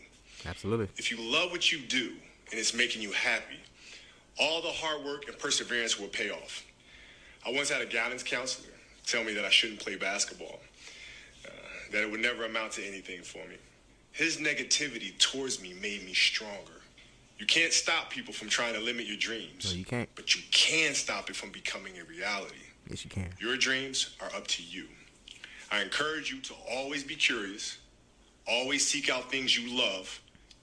Absolutely. 0.45 0.87
If 0.97 1.09
you 1.11 1.17
love 1.17 1.51
what 1.51 1.71
you 1.71 1.79
do 1.79 2.13
and 2.51 2.59
it's 2.59 2.73
making 2.73 3.01
you 3.01 3.11
happy, 3.11 3.59
all 4.39 4.61
the 4.61 4.69
hard 4.69 5.05
work 5.05 5.27
and 5.27 5.37
perseverance 5.39 5.99
will 5.99 6.09
pay 6.09 6.29
off. 6.29 6.63
I 7.45 7.51
once 7.51 7.69
had 7.69 7.81
a 7.81 7.85
guidance 7.85 8.23
counselor 8.23 8.73
tell 9.05 9.23
me 9.23 9.33
that 9.33 9.45
I 9.45 9.49
shouldn't 9.49 9.79
play 9.79 9.95
basketball, 9.95 10.59
uh, 11.45 11.49
that 11.93 12.03
it 12.03 12.11
would 12.11 12.21
never 12.21 12.43
amount 12.43 12.73
to 12.73 12.85
anything 12.85 13.21
for 13.21 13.47
me. 13.47 13.55
His 14.11 14.37
negativity 14.37 15.17
towards 15.17 15.61
me 15.61 15.73
made 15.81 16.05
me 16.05 16.13
stronger. 16.13 16.76
You 17.39 17.45
can't 17.45 17.71
stop 17.73 18.09
people 18.09 18.33
from 18.33 18.49
trying 18.49 18.73
to 18.73 18.79
limit 18.79 19.05
your 19.05 19.17
dreams, 19.17 19.71
No, 19.71 19.77
you 19.77 19.85
can't. 19.85 20.09
but 20.15 20.35
you 20.35 20.41
can 20.51 20.93
stop 20.95 21.29
it 21.29 21.35
from 21.35 21.51
becoming 21.51 21.93
a 21.99 22.03
reality. 22.05 22.55
Yes, 22.89 23.03
you 23.03 23.09
can. 23.11 23.29
Your 23.39 23.57
dreams 23.57 24.15
are 24.21 24.29
up 24.35 24.47
to 24.47 24.63
you. 24.63 24.87
I 25.71 25.81
encourage 25.81 26.31
you 26.31 26.39
to 26.41 26.53
always 26.71 27.03
be 27.03 27.15
curious, 27.15 27.77
always 28.47 28.87
seek 28.87 29.09
out 29.09 29.29
things 29.29 29.57
you 29.57 29.77
love, 29.77 30.19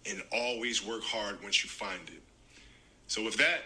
and 0.09 0.23
always 0.33 0.85
work 0.85 1.03
hard 1.03 1.43
once 1.43 1.63
you 1.63 1.71
find 1.71 2.01
it. 2.09 2.23
So, 3.07 3.23
with 3.23 3.37
that, 3.37 3.61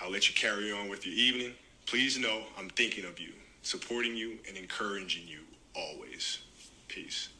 I'll 0.00 0.10
let 0.10 0.28
you 0.28 0.34
carry 0.34 0.70
on 0.70 0.88
with 0.88 1.06
your 1.06 1.14
evening. 1.14 1.52
Please 1.86 2.18
know 2.18 2.42
I'm 2.58 2.68
thinking 2.70 3.04
of 3.06 3.18
you, 3.18 3.32
supporting 3.62 4.14
you, 4.16 4.38
and 4.46 4.56
encouraging 4.56 5.26
you 5.26 5.40
always. 5.74 6.38
Peace. 6.88 7.30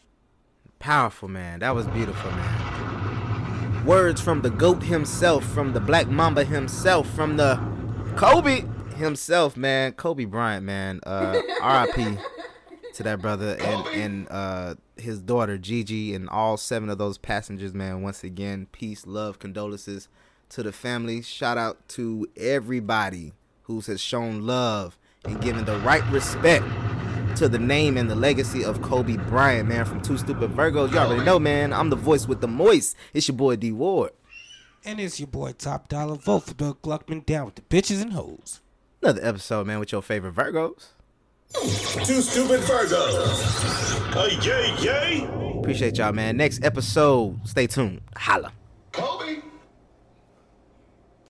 Powerful, 0.78 1.28
man. 1.28 1.60
That 1.60 1.74
was 1.74 1.86
beautiful, 1.86 2.30
man. 2.30 3.05
Words 3.86 4.20
from 4.20 4.42
the 4.42 4.50
GOAT 4.50 4.82
himself, 4.82 5.44
from 5.44 5.72
the 5.72 5.78
Black 5.78 6.08
Mamba 6.08 6.42
himself, 6.42 7.08
from 7.10 7.36
the 7.36 7.54
Kobe 8.16 8.64
himself, 8.96 9.56
man. 9.56 9.92
Kobe 9.92 10.24
Bryant, 10.24 10.64
man. 10.64 10.98
Uh, 11.06 11.40
RIP 11.62 12.18
to 12.94 13.02
that 13.04 13.22
brother 13.22 13.56
and, 13.60 13.86
and 13.88 14.28
uh, 14.28 14.74
his 14.96 15.20
daughter, 15.20 15.56
Gigi, 15.56 16.14
and 16.14 16.28
all 16.28 16.56
seven 16.56 16.90
of 16.90 16.98
those 16.98 17.16
passengers, 17.16 17.72
man. 17.72 18.02
Once 18.02 18.24
again, 18.24 18.66
peace, 18.72 19.06
love, 19.06 19.38
condolences 19.38 20.08
to 20.48 20.64
the 20.64 20.72
family. 20.72 21.22
Shout 21.22 21.56
out 21.56 21.88
to 21.90 22.26
everybody 22.36 23.34
who 23.62 23.80
has 23.82 24.00
shown 24.00 24.44
love 24.44 24.98
and 25.24 25.40
given 25.40 25.64
the 25.64 25.78
right 25.78 26.04
respect 26.10 26.64
to 27.36 27.48
the 27.48 27.58
name 27.58 27.96
and 27.98 28.10
the 28.10 28.14
legacy 28.14 28.64
of 28.64 28.80
Kobe 28.80 29.16
Bryant, 29.16 29.68
man, 29.68 29.84
from 29.84 30.00
Two 30.00 30.16
Stupid 30.16 30.50
Virgos. 30.50 30.90
You 30.92 30.98
all 30.98 31.08
already 31.08 31.24
know, 31.24 31.38
man. 31.38 31.72
I'm 31.72 31.90
the 31.90 31.96
voice 31.96 32.26
with 32.26 32.40
the 32.40 32.48
moist. 32.48 32.96
It's 33.12 33.28
your 33.28 33.36
boy 33.36 33.56
D 33.56 33.72
Ward. 33.72 34.12
And 34.84 34.98
it's 34.98 35.20
your 35.20 35.26
boy 35.26 35.52
Top 35.52 35.88
Dollar. 35.88 36.16
Vote 36.16 36.44
for 36.44 36.54
Doug 36.54 36.80
Gluckman 36.80 37.26
down 37.26 37.46
with 37.46 37.56
the 37.56 37.62
bitches 37.62 38.00
and 38.00 38.12
hoes. 38.14 38.60
Another 39.02 39.20
episode, 39.22 39.66
man, 39.66 39.80
with 39.80 39.92
your 39.92 40.02
favorite 40.02 40.34
Virgos. 40.34 40.86
Two 41.52 42.22
stupid 42.22 42.60
Virgos. 42.60 44.16
Uh, 44.16 44.28
yay, 44.42 44.74
yay. 44.82 45.58
Appreciate 45.58 45.98
y'all, 45.98 46.12
man. 46.12 46.36
Next 46.36 46.64
episode, 46.64 47.38
stay 47.46 47.66
tuned. 47.66 48.00
Holla. 48.16 48.52